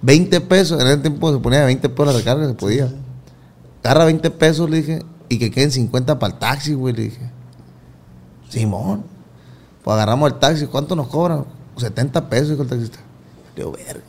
20 0.02 0.42
pesos. 0.42 0.80
En 0.82 0.88
ese 0.88 0.98
tiempo 0.98 1.32
se 1.32 1.40
ponía 1.40 1.64
20 1.66 1.88
pesos 1.90 2.14
la 2.14 2.20
recarga, 2.20 2.48
se 2.48 2.54
podía. 2.54 2.90
Agarra 3.84 4.06
20 4.06 4.30
pesos, 4.32 4.70
le 4.70 4.78
dije, 4.78 5.06
y 5.30 5.40
que 5.40 5.52
queden 5.52 5.72
50 5.72 6.20
para 6.20 6.34
el 6.34 6.40
taxi, 6.40 6.74
güey, 6.74 6.94
le 6.94 7.04
dije. 7.04 7.32
Simón. 8.50 9.04
Pues 9.84 9.94
agarramos 9.94 10.32
el 10.32 10.40
taxi, 10.40 10.68
¿cuánto 10.68 10.96
nos 10.96 11.08
cobran? 11.08 11.46
70 11.78 12.30
pesos, 12.30 12.50
dijo 12.50 12.64
el 12.64 12.70
taxista. 12.70 13.00
Le 13.56 13.64
digo, 13.64 13.72
verga. 13.72 14.04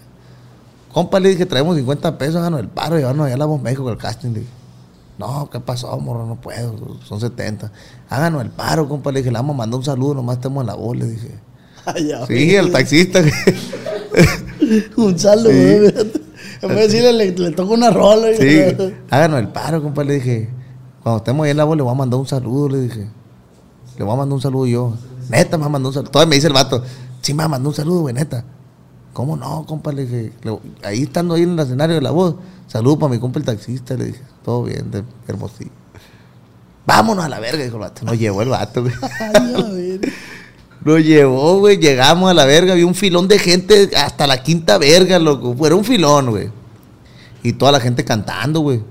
Compa, 0.92 1.20
le 1.20 1.28
dije, 1.28 1.46
traemos 1.46 1.76
50 1.76 2.18
pesos, 2.18 2.36
háganos 2.36 2.60
el 2.60 2.68
paro, 2.68 2.96
llevarnos 2.96 3.26
allá 3.26 3.34
a 3.34 3.38
la 3.38 3.44
Voz 3.44 3.60
México 3.60 3.84
con 3.84 3.92
el 3.92 3.98
casting, 3.98 4.30
le 4.30 4.40
dije. 4.40 4.52
No, 5.18 5.48
¿qué 5.50 5.60
pasó, 5.60 5.98
morro? 5.98 6.26
No 6.26 6.36
puedo, 6.40 6.98
son 7.04 7.20
70. 7.20 7.72
Háganos 8.10 8.42
el 8.42 8.50
paro, 8.50 8.88
compa. 8.88 9.10
Le 9.12 9.20
dije, 9.20 9.30
le 9.30 9.38
vamos 9.38 9.54
a 9.54 9.58
mandar 9.58 9.78
un 9.78 9.84
saludo, 9.84 10.14
nomás 10.14 10.36
estamos 10.36 10.60
en 10.62 10.66
la 10.66 10.74
voz, 10.74 10.96
le 10.96 11.06
dije. 11.06 11.30
Ay, 11.86 12.08
ya, 12.08 12.26
Sí, 12.26 12.54
el 12.54 12.70
taxista. 12.72 13.20
Un 14.96 15.18
saludo, 15.18 15.50
Sí. 15.50 16.08
En 16.62 16.68
vez 16.70 16.76
de 16.78 16.82
decirle, 16.86 17.12
le, 17.12 17.30
le 17.32 17.50
toco 17.52 17.74
una 17.74 17.90
rola. 17.90 18.30
y- 18.32 18.36
Sí, 18.36 18.60
háganos 19.10 19.40
el 19.40 19.48
paro, 19.48 19.82
compa. 19.82 20.02
Le 20.04 20.14
dije, 20.14 20.48
cuando 21.02 21.18
estemos 21.18 21.44
ahí 21.44 21.50
en 21.50 21.56
la 21.58 21.64
voz, 21.64 21.76
le 21.76 21.82
voy 21.82 21.92
a 21.92 21.94
mandar 21.94 22.18
un 22.18 22.26
saludo. 22.26 22.70
Le 22.70 22.80
dije, 22.80 23.06
le 23.98 24.04
voy 24.04 24.14
a 24.14 24.16
mandar 24.16 24.34
un 24.34 24.40
saludo 24.40 24.66
yo. 24.66 24.94
Neta, 25.28 25.58
me 25.58 25.68
mandar 25.68 25.88
un 25.88 25.92
saludo. 25.94 26.10
Todavía 26.10 26.30
me 26.30 26.34
dice 26.36 26.46
el 26.46 26.54
vato, 26.54 26.82
sí, 27.20 27.34
me 27.34 27.46
mandar 27.46 27.68
un 27.68 27.74
saludo, 27.74 28.00
güey, 28.00 28.14
neta. 28.14 28.44
¿Cómo 29.12 29.36
no, 29.36 29.64
compa? 29.66 29.92
Le 29.92 30.06
dije, 30.06 30.32
ahí 30.82 31.02
estando 31.02 31.34
ahí 31.34 31.42
en 31.42 31.50
el 31.52 31.58
escenario 31.58 31.94
de 31.94 32.02
la 32.02 32.10
voz, 32.10 32.36
saludo 32.68 32.98
para 32.98 33.12
mi 33.12 33.18
compa 33.18 33.38
el 33.38 33.44
taxista. 33.44 33.94
Le 33.94 34.06
dije, 34.06 34.20
todo 34.46 34.62
bien, 34.62 34.90
de 34.90 35.02
hermosillo. 35.28 35.70
Vámonos 36.86 37.24
a 37.24 37.28
la 37.28 37.40
verga, 37.40 37.64
dijo 37.64 37.76
el 37.76 37.80
vato. 37.82 38.04
Nos 38.04 38.16
llevó 38.18 38.42
el 38.42 38.48
vato, 38.48 38.82
güey. 38.82 38.94
Lo 40.84 40.98
llevó, 41.00 41.58
güey. 41.58 41.78
Llegamos 41.78 42.30
a 42.30 42.34
la 42.34 42.44
verga. 42.44 42.72
Había 42.74 42.86
un 42.86 42.94
filón 42.94 43.26
de 43.26 43.38
gente 43.40 43.90
hasta 43.96 44.26
la 44.28 44.42
quinta 44.44 44.78
verga, 44.78 45.18
loco. 45.18 45.66
Era 45.66 45.74
un 45.74 45.84
filón, 45.84 46.30
güey. 46.30 46.48
Y 47.42 47.54
toda 47.54 47.72
la 47.72 47.80
gente 47.80 48.04
cantando, 48.04 48.60
güey. 48.60 48.82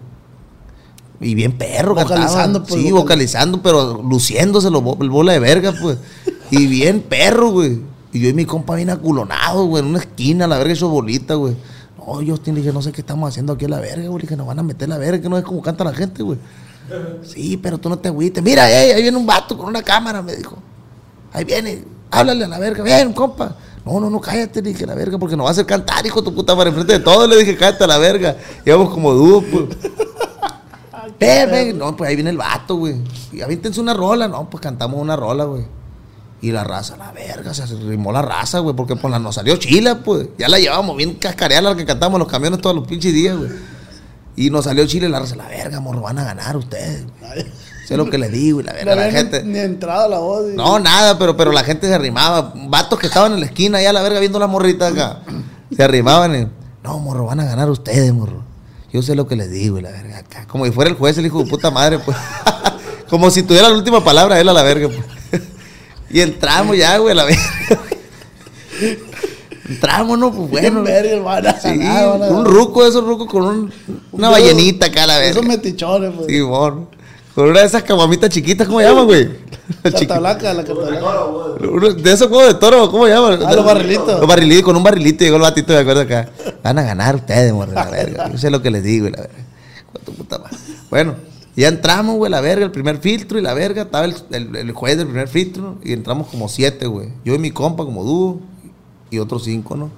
Y 1.22 1.34
bien 1.36 1.58
perro, 1.58 1.96
Vocalizando, 1.96 2.64
pues, 2.64 2.74
Sí, 2.74 2.92
vocal- 2.92 3.04
vocalizando, 3.04 3.62
pero 3.62 4.02
luciéndose 4.04 4.70
lo, 4.70 4.82
bo- 4.82 4.98
el 5.02 5.10
bola 5.10 5.32
de 5.32 5.40
verga, 5.40 5.74
pues. 5.82 5.98
Y 6.52 6.68
bien 6.68 7.00
perro, 7.02 7.52
güey. 7.52 7.80
Y 8.12 8.20
yo 8.20 8.28
y 8.28 8.34
mi 8.34 8.44
compa 8.46 8.76
bien 8.76 8.90
aculonados, 8.90 9.66
güey, 9.68 9.82
en 9.82 9.90
una 9.90 10.00
esquina, 10.00 10.48
la 10.48 10.58
verga 10.58 10.74
hecho 10.74 10.90
bolita, 10.90 11.36
güey. 11.36 11.56
No, 12.06 12.22
yo 12.22 12.36
le 12.46 12.52
dije, 12.54 12.72
no 12.72 12.82
sé 12.82 12.92
qué 12.92 13.02
estamos 13.02 13.30
haciendo 13.30 13.54
aquí 13.54 13.66
a 13.66 13.70
la 13.70 13.80
verga, 13.80 14.08
güey. 14.08 14.20
Le 14.20 14.22
dije, 14.24 14.36
nos 14.36 14.48
van 14.48 14.60
a 14.60 14.64
meter 14.64 14.88
la 14.88 14.98
verga, 14.98 15.22
que 15.22 15.30
no 15.30 15.38
es 15.38 15.44
como 15.44 15.62
canta 15.62 15.84
la 15.84 15.94
gente, 15.94 16.24
güey. 16.24 16.38
Sí, 17.24 17.58
pero 17.58 17.78
tú 17.78 17.90
no 17.90 17.98
te 17.98 18.10
agüites. 18.10 18.44
Mira, 18.44 18.70
ey, 18.70 18.92
ahí 18.92 19.02
viene 19.02 19.18
un 19.18 19.26
vato 19.26 19.58
con 19.58 19.68
una 19.68 19.82
cámara, 19.82 20.22
me 20.22 20.36
dijo. 20.36 20.58
Ahí 21.34 21.44
viene, 21.44 21.84
háblale 22.12 22.46
a 22.46 22.48
la 22.48 22.60
verga, 22.60 22.84
ven, 22.84 23.12
compa. 23.14 23.56
No, 23.84 24.00
no, 24.00 24.10
no, 24.10 24.20
cállate, 24.20 24.62
le 24.62 24.70
dije, 24.70 24.86
la 24.86 24.96
verga, 24.96 25.18
porque 25.18 25.36
nos 25.36 25.46
va 25.46 25.50
a 25.50 25.52
hacer 25.52 25.66
cantar, 25.66 26.06
hijo 26.06 26.22
de 26.22 26.26
tu 26.26 26.36
puta 26.36 26.56
madre, 26.56 26.70
enfrente 26.70 26.94
de 26.94 27.00
todos. 27.00 27.28
Le 27.30 27.38
dije, 27.38 27.56
cállate 27.56 27.84
a 27.84 27.88
la 27.88 27.98
verga. 27.98 28.36
Íbamos 28.66 28.90
como 28.90 29.14
dúo, 29.14 29.42
pues. 29.42 29.64
Ven, 31.20 31.50
ven. 31.50 31.78
No, 31.78 31.96
pues 31.96 32.10
ahí 32.10 32.16
viene 32.16 32.32
el 32.32 32.38
vato, 32.38 32.76
güey. 32.76 32.96
Y 33.32 33.42
avíntense 33.42 33.80
una 33.80 33.94
rola. 33.94 34.28
No, 34.28 34.50
pues 34.50 34.62
cantamos 34.62 35.00
una 35.00 35.16
rola, 35.16 35.46
güey. 35.46 35.66
Y 36.46 36.52
la 36.52 36.64
raza, 36.64 36.96
la 36.96 37.12
verga, 37.12 37.56
se 37.56 37.64
arrimó 37.64 38.12
la 38.12 38.22
raza, 38.22 38.60
güey, 38.60 38.76
porque 38.76 38.96
pues 38.96 39.10
la 39.10 39.18
nos 39.18 39.34
salió 39.34 39.56
chila, 39.58 40.00
pues. 40.04 40.28
Ya 40.38 40.48
la 40.48 40.60
llevábamos 40.60 40.96
bien 40.96 41.16
cascareada 41.16 41.72
la 41.72 41.76
que 41.76 41.86
cantamos 41.86 42.20
los 42.20 42.28
camiones 42.28 42.62
todos 42.62 42.76
los 42.76 42.88
pinches 42.88 43.14
días, 43.14 43.36
güey. 43.36 43.50
Y 44.36 44.52
nos 44.52 44.66
salió 44.66 44.86
chile 44.86 45.10
la 45.10 45.20
raza, 45.20 45.36
la 45.36 45.48
verga, 45.48 45.80
morro, 45.80 46.02
van 46.02 46.20
a 46.20 46.24
ganar 46.24 46.56
ustedes. 46.56 47.04
güey. 47.20 47.46
Sé 47.88 47.98
lo 47.98 48.10
que 48.12 48.20
les 48.20 48.32
digo, 48.32 48.60
y 48.60 48.64
la 48.64 48.74
verga, 48.74 48.94
la 48.96 49.10
gente. 49.10 49.42
ni, 49.44 49.54
ni 49.54 49.60
entrado 49.60 50.08
la 50.08 50.20
voz. 50.20 50.52
y- 50.54 50.56
No, 50.56 50.78
nada, 50.78 51.18
pero, 51.18 51.36
pero 51.36 51.52
la 51.52 51.64
gente 51.64 51.88
se 51.88 51.96
arrimaba. 51.96 52.54
Vatos 52.68 53.00
que 53.00 53.08
estaban 53.08 53.34
en 53.34 53.40
la 53.40 53.48
esquina 53.48 53.80
allá 53.80 53.90
a 53.90 53.94
la 53.94 54.04
verga 54.04 54.20
viendo 54.20 54.38
la 54.38 54.46
morrita 54.48 54.88
acá. 54.90 55.22
Se 55.76 55.84
arrimaban 55.84 56.36
y, 56.36 56.48
no, 56.84 57.00
morro, 57.00 57.26
van 57.26 57.40
a 57.40 57.46
ganar 57.46 57.72
ustedes, 57.72 58.14
morro. 58.14 58.44
Yo 58.94 59.02
sé 59.02 59.16
lo 59.16 59.28
que 59.28 59.36
les 59.36 59.50
digo, 59.50 59.80
y 59.80 59.82
la 59.82 59.90
verga 59.90 60.20
acá. 60.20 60.46
Como 60.48 60.66
si 60.66 60.72
fuera 60.72 60.92
el 60.92 60.96
juez, 60.98 61.18
el 61.18 61.26
hijo 61.26 61.44
de 61.44 61.50
puta 61.50 61.72
madre, 61.72 61.98
pues. 61.98 62.16
Como 63.10 63.32
si 63.32 63.42
tuviera 63.44 63.70
la 63.70 63.76
última 63.76 64.04
palabra 64.04 64.40
él 64.40 64.48
a 64.50 64.54
la 64.54 64.62
verga, 64.64 64.88
pues. 64.90 65.15
Y 66.10 66.22
entramos 66.22 66.78
ya, 66.78 66.98
güey, 66.98 67.16
la 67.16 67.26
verga. 67.26 67.42
Entramos, 69.68 70.20
¿no? 70.20 70.32
Pues 70.32 70.50
bueno. 70.52 70.84
verga, 70.84 71.60
Sí, 71.60 71.70
un 71.70 72.46
ruco 72.46 72.86
esos 72.86 73.04
rucos 73.04 73.28
con 73.28 73.44
un- 73.44 73.74
una 74.12 74.30
ballenita 74.30 74.86
acá 74.88 75.04
a 75.04 75.08
la 75.08 75.18
verga. 75.18 75.32
Esos 75.32 75.46
metichones, 75.46 76.12
pues. 76.16 76.28
Sí, 76.28 76.42
bueno. 76.42 76.88
Con 77.34 77.50
una 77.50 77.62
de 77.62 77.66
esas 77.66 77.84
caguamitas 77.84 78.30
chiquitas, 78.30 78.66
¿cómo 78.68 78.80
se 78.80 78.86
llama, 78.86 79.02
güey? 79.04 79.30
La 79.84 79.92
Carta 79.92 80.20
blanca, 80.20 80.54
la 80.54 80.64
carta 80.64 80.84
blanca. 80.86 81.94
De 82.02 82.14
esos 82.14 82.28
juegos 82.28 82.48
de 82.48 82.54
toro, 82.60 82.90
¿cómo 82.92 83.08
se 83.08 83.12
llama? 83.14 83.40
Ah, 83.46 83.54
los 83.56 83.66
barrilitos. 83.66 84.20
Los 84.20 84.28
barrilitos, 84.28 84.64
con 84.64 84.78
un 84.78 84.84
barrilito 84.84 85.24
llegó 85.24 85.36
el 85.38 85.42
batito 85.42 85.74
de 85.74 85.80
acuerdo 85.80 86.02
acá. 86.02 86.30
Van 86.64 86.78
a 86.78 86.84
ganar 86.84 87.16
ustedes, 87.16 87.52
morro, 87.52 87.74
la 87.74 87.90
verga. 87.90 88.30
Yo 88.32 88.38
sé 88.38 88.50
lo 88.52 88.62
que 88.62 88.70
les 88.72 88.84
digo, 88.84 89.08
y 89.08 89.12
la 89.12 89.22
verga. 89.22 89.36
Con 89.92 90.02
tu 90.04 90.14
puta 90.14 90.38
madre. 90.38 90.56
Bueno, 90.92 91.16
ya 91.56 91.68
entramos, 91.70 92.16
güey, 92.18 92.32
la 92.32 92.42
verga, 92.42 92.66
el 92.66 92.72
primer 92.72 92.98
filtro 92.98 93.40
y 93.40 93.42
la 93.42 93.54
verga. 93.54 93.84
Estaba 93.84 94.06
el, 94.06 94.16
el- 94.32 94.56
el 94.56 94.72
juez 94.74 94.98
del 94.98 95.08
primer 95.08 95.28
filtro 95.28 95.78
y 95.84 95.94
entramos 95.94 96.28
como 96.28 96.50
siete, 96.50 96.86
güey. 96.88 97.10
Yo 97.24 97.34
y 97.36 97.40
mi 97.40 97.52
compa 97.52 97.86
como 97.86 98.04
dúo 98.04 98.40
y 99.10 99.20
otros 99.20 99.44
cinco, 99.46 99.76
¿no? 99.76 99.90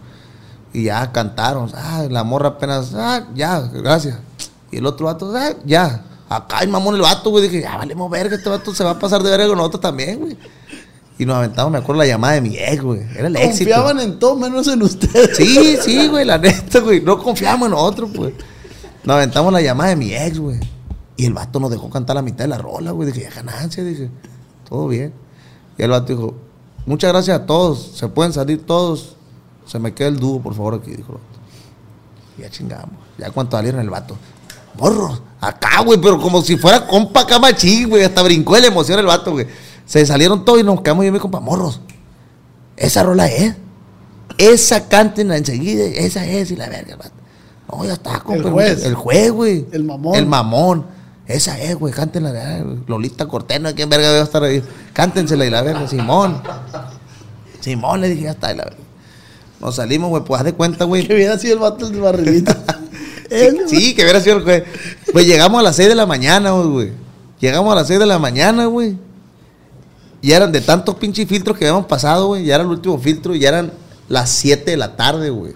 Y 0.73 0.83
ya 0.83 1.11
cantaron. 1.11 1.71
Ah, 1.75 2.05
la 2.09 2.23
morra 2.23 2.49
apenas, 2.49 2.93
ah, 2.95 3.25
ya, 3.33 3.59
gracias. 3.61 4.17
Y 4.71 4.77
el 4.77 4.85
otro 4.85 5.05
vato, 5.07 5.33
ah, 5.35 5.53
ya. 5.65 6.03
Acá 6.29 6.59
hay 6.59 6.67
mamón 6.67 6.93
el 6.95 7.01
vato, 7.01 7.29
güey. 7.29 7.43
Dije, 7.47 7.61
ya 7.61 7.77
valemos 7.77 8.11
verga, 8.11 8.35
este 8.35 8.49
vato 8.49 8.73
se 8.75 8.83
va 8.83 8.91
a 8.91 8.99
pasar 8.99 9.23
de 9.23 9.29
verga 9.31 9.47
con 9.47 9.57
nosotros 9.57 9.81
también, 9.81 10.19
güey. 10.19 10.37
Y 11.17 11.25
nos 11.25 11.37
aventamos, 11.37 11.71
me 11.71 11.79
acuerdo 11.79 12.01
la 12.01 12.05
llamada 12.07 12.33
de 12.35 12.41
mi 12.41 12.55
ex, 12.57 12.79
güey. 12.81 13.01
Era 13.17 13.27
el 13.27 13.35
éxito. 13.37 13.71
Confiaban 13.71 13.99
en 14.01 14.19
todo 14.19 14.35
menos 14.35 14.67
en 14.67 14.83
ustedes. 14.83 15.35
Sí, 15.37 15.77
sí, 15.81 16.07
güey, 16.09 16.25
la 16.25 16.37
neta, 16.37 16.79
güey. 16.81 17.01
No 17.01 17.17
confiamos 17.17 17.65
en 17.67 17.71
nosotros, 17.71 18.11
pues. 18.13 18.33
Nos 19.03 19.15
aventamos 19.15 19.51
la 19.51 19.61
llamada 19.61 19.89
de 19.91 19.95
mi 19.95 20.13
ex, 20.13 20.37
güey. 20.37 20.59
Y 21.17 21.25
el 21.25 21.33
vato 21.33 21.59
nos 21.59 21.71
dejó 21.71 21.89
cantar 21.89 22.15
la 22.15 22.21
mitad 22.21 22.45
de 22.45 22.47
la 22.47 22.59
rola, 22.59 22.91
güey. 22.91 23.11
Dije, 23.11 23.27
ganancia, 23.35 23.83
dije, 23.83 24.09
todo 24.69 24.87
bien. 24.87 25.13
Y 25.77 25.83
el 25.83 25.89
vato 25.89 26.13
dijo, 26.13 26.35
muchas 26.85 27.11
gracias 27.11 27.39
a 27.39 27.45
todos. 27.47 27.91
Se 27.95 28.07
pueden 28.07 28.31
salir 28.31 28.65
todos. 28.65 29.15
Se 29.65 29.79
me 29.79 29.93
queda 29.93 30.09
el 30.09 30.19
dúo, 30.19 30.39
por 30.39 30.53
favor, 30.53 30.75
aquí, 30.75 30.91
dijo 30.91 31.13
el 31.13 31.17
vato. 31.17 31.39
Y 32.37 32.41
ya 32.43 32.49
chingamos. 32.51 32.91
Ya 33.17 33.31
cuando 33.31 33.57
salieron 33.57 33.81
el 33.81 33.89
vato. 33.89 34.15
Morro, 34.79 35.19
acá, 35.41 35.81
güey, 35.83 35.99
pero 35.99 36.21
como 36.21 36.43
si 36.43 36.55
fuera 36.55 36.85
compa 36.85 37.21
acá 37.21 37.39
machín, 37.39 37.89
güey. 37.89 38.03
Hasta 38.03 38.21
brincó 38.21 38.53
de 38.53 38.61
la 38.61 38.67
emoción 38.67 38.99
el 38.99 39.07
vato, 39.07 39.31
güey. 39.31 39.47
Se 39.87 40.05
salieron 40.05 40.45
todos 40.45 40.59
y 40.59 40.63
nos 40.63 40.81
quedamos 40.81 41.03
yo 41.03 41.09
y 41.09 41.11
mi 41.11 41.19
compa, 41.19 41.39
morros. 41.39 41.81
Esa 42.75 43.01
rola 43.01 43.27
es. 43.27 43.55
Esa 44.37 44.87
cántenla 44.87 45.35
enseguida, 45.35 45.83
esa 45.83 46.23
es, 46.27 46.51
y 46.51 46.55
la 46.55 46.69
verga, 46.69 46.91
el 46.91 46.97
vato. 46.97 47.11
No, 47.71 47.83
ya 47.85 47.93
está, 47.93 48.19
compa. 48.19 48.51
juez. 48.51 48.85
El 48.85 48.93
juez, 48.93 49.31
güey. 49.31 49.65
El 49.71 49.83
mamón. 49.83 50.15
El 50.15 50.27
mamón. 50.27 50.96
Esa 51.27 51.59
es, 51.59 51.75
güey, 51.75 51.93
cántenla. 51.93 52.63
Lolita 52.87 53.27
Cortés, 53.27 53.59
no 53.59 53.67
hay 53.67 53.73
quien 53.73 53.89
verga 53.89 54.09
debe 54.11 54.23
estar 54.23 54.43
ahí. 54.43 54.63
Cántensela 54.93 55.45
y 55.45 55.49
la 55.49 55.61
verga, 55.61 55.87
Simón. 55.87 56.41
Simón, 57.59 58.01
le 58.01 58.09
dije, 58.09 58.23
ya 58.23 58.31
está, 58.31 58.53
y 58.53 58.57
la 58.57 58.63
verga. 58.63 58.79
Nos 59.59 59.75
salimos, 59.75 60.09
güey, 60.09 60.23
pues 60.23 60.39
haz 60.39 60.45
de 60.45 60.53
cuenta, 60.53 60.85
güey. 60.85 61.05
Que 61.05 61.15
hubiera 61.15 61.37
sido 61.37 61.55
el 61.55 61.59
vato 61.59 61.89
del 61.89 62.01
barrilito. 62.01 62.53
Sí, 63.67 63.93
que 63.93 64.03
hubiera 64.03 64.21
sido 64.21 64.37
el 64.37 64.43
juez. 64.43 64.63
Pues 65.11 65.27
llegamos 65.27 65.59
a 65.59 65.63
las 65.63 65.75
6 65.75 65.89
de 65.89 65.95
la 65.95 66.05
mañana, 66.05 66.51
güey. 66.51 66.93
Llegamos 67.41 67.73
a 67.73 67.75
las 67.75 67.87
6 67.87 67.99
de 67.99 68.05
la 68.05 68.19
mañana, 68.19 68.67
güey. 68.67 68.95
Y 70.21 70.31
eran 70.31 70.51
de 70.53 70.61
tantos 70.61 70.95
pinches 70.95 71.27
filtros 71.27 71.57
que 71.57 71.65
habíamos 71.65 71.87
pasado, 71.87 72.27
güey. 72.27 72.45
Ya 72.45 72.55
era 72.55 72.63
el 72.63 72.69
último 72.69 72.97
filtro 72.97 73.35
y 73.35 73.39
ya 73.39 73.49
eran 73.49 73.73
las 74.07 74.29
7 74.29 74.71
de 74.71 74.77
la 74.77 74.95
tarde, 74.95 75.29
güey. 75.29 75.53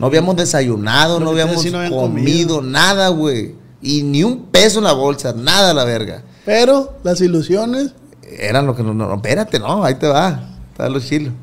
No 0.00 0.06
habíamos 0.06 0.34
desayunado, 0.34 1.20
no 1.20 1.30
habíamos 1.30 1.64
no 1.64 1.90
comido, 1.90 2.00
comido. 2.00 2.62
nada, 2.62 3.08
güey. 3.08 3.54
Y 3.84 4.02
ni 4.02 4.24
un 4.24 4.46
peso 4.46 4.78
en 4.78 4.84
la 4.84 4.94
bolsa, 4.94 5.34
nada 5.36 5.74
la 5.74 5.84
verga. 5.84 6.22
Pero 6.46 6.98
las 7.04 7.20
ilusiones. 7.20 7.92
Eran 8.22 8.66
lo 8.66 8.74
que 8.74 8.82
no, 8.82 8.94
no, 8.94 9.14
espérate, 9.14 9.58
no, 9.58 9.84
ahí 9.84 9.94
te 9.96 10.08
va. 10.08 10.40
Está 10.72 10.88
los 10.88 11.04
chilos. 11.04 11.34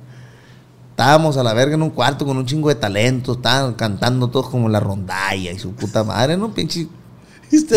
Estábamos 0.89 1.37
a 1.37 1.43
la 1.43 1.53
verga 1.53 1.75
en 1.75 1.83
un 1.83 1.91
cuarto 1.91 2.25
con 2.25 2.37
un 2.37 2.45
chingo 2.45 2.69
de 2.69 2.75
talentos, 2.75 3.37
estaban 3.37 3.75
cantando 3.75 4.29
todos 4.29 4.49
como 4.49 4.67
la 4.69 4.79
rondalla 4.79 5.51
y 5.51 5.59
su 5.59 5.71
puta 5.73 6.03
madre, 6.03 6.35
¿no? 6.35 6.51
Pinche 6.53 6.87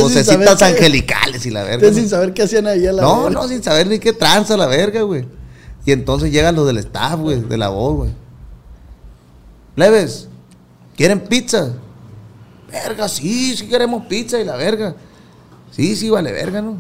vocecitas 0.01 0.63
angelicales 0.63 1.45
y 1.45 1.51
la 1.51 1.63
verga. 1.63 1.77
Ustedes 1.77 1.95
¿no? 1.95 2.01
sin 2.01 2.09
saber 2.09 2.33
qué 2.33 2.43
hacían 2.43 2.67
ahí 2.67 2.87
a 2.87 2.93
la 2.93 3.03
No, 3.03 3.25
verga. 3.25 3.41
no, 3.41 3.49
sin 3.49 3.63
saber 3.63 3.87
ni 3.87 3.99
qué 3.99 4.13
tranza 4.15 4.57
la 4.57 4.67
verga, 4.67 5.03
güey. 5.03 5.27
Y 5.85 5.93
entonces 5.93 6.33
llegan 6.33 6.55
los 6.55 6.67
del 6.67 6.79
staff, 6.79 7.21
güey, 7.21 7.41
de 7.43 7.57
la 7.59 7.69
voz, 7.69 7.97
güey. 7.97 8.11
Leves, 9.77 10.29
¿quieren 10.97 11.21
pizza? 11.21 11.73
Verga, 12.75 13.09
sí, 13.09 13.57
sí 13.57 13.69
queremos 13.69 14.07
pizza 14.07 14.41
y 14.41 14.45
la 14.45 14.57
verga. 14.57 14.97
Sí, 15.71 15.95
sí, 15.95 16.11
vale 16.11 16.33
verga, 16.33 16.61
¿no? 16.61 16.77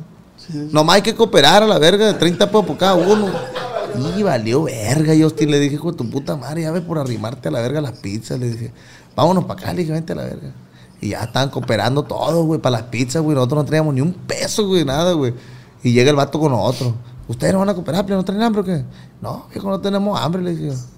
Nomás 0.72 0.96
hay 0.96 1.02
que 1.02 1.14
cooperar 1.14 1.62
a 1.62 1.66
la 1.66 1.78
verga 1.78 2.06
de 2.06 2.14
30 2.14 2.46
pesos 2.46 2.66
por 2.66 2.76
cada 2.76 2.94
uno. 2.94 3.28
Y 4.16 4.22
valió 4.24 4.64
verga, 4.64 5.12
Justin. 5.16 5.52
Le 5.52 5.60
dije, 5.60 5.76
hijo 5.76 5.92
de 5.92 5.98
tu 5.98 6.10
puta 6.10 6.36
madre, 6.36 6.62
ya 6.62 6.72
ves 6.72 6.82
por 6.82 6.98
arrimarte 6.98 7.48
a 7.48 7.52
la 7.52 7.60
verga 7.60 7.80
las 7.80 7.92
pizzas. 7.92 8.40
Le 8.40 8.50
dije, 8.50 8.72
vámonos 9.14 9.44
para 9.44 9.60
acá, 9.60 9.72
le 9.72 9.82
dije, 9.82 9.92
vente 9.92 10.12
a 10.12 10.16
la 10.16 10.24
verga. 10.24 10.52
Y 11.00 11.10
ya 11.10 11.22
estaban 11.22 11.50
cooperando 11.50 12.02
todos, 12.02 12.44
güey, 12.44 12.60
para 12.60 12.78
las 12.78 12.86
pizzas, 12.88 13.22
güey. 13.22 13.36
Nosotros 13.36 13.62
no 13.62 13.64
teníamos 13.64 13.94
ni 13.94 14.00
un 14.00 14.14
peso, 14.14 14.66
güey, 14.66 14.84
nada, 14.84 15.12
güey. 15.12 15.32
Y 15.84 15.92
llega 15.92 16.10
el 16.10 16.16
vato 16.16 16.40
con 16.40 16.50
nosotros. 16.50 16.92
¿Ustedes 17.28 17.52
no 17.52 17.60
van 17.60 17.68
a 17.68 17.74
cooperar, 17.74 18.04
pero 18.04 18.16
no 18.16 18.24
traen 18.24 18.42
hambre 18.42 18.62
o 18.62 18.64
qué? 18.64 18.84
No, 19.22 19.46
viejo, 19.52 19.70
no 19.70 19.80
tenemos 19.80 20.20
hambre, 20.20 20.42
le 20.42 20.56
dije 20.56 20.66
yo. 20.66 20.93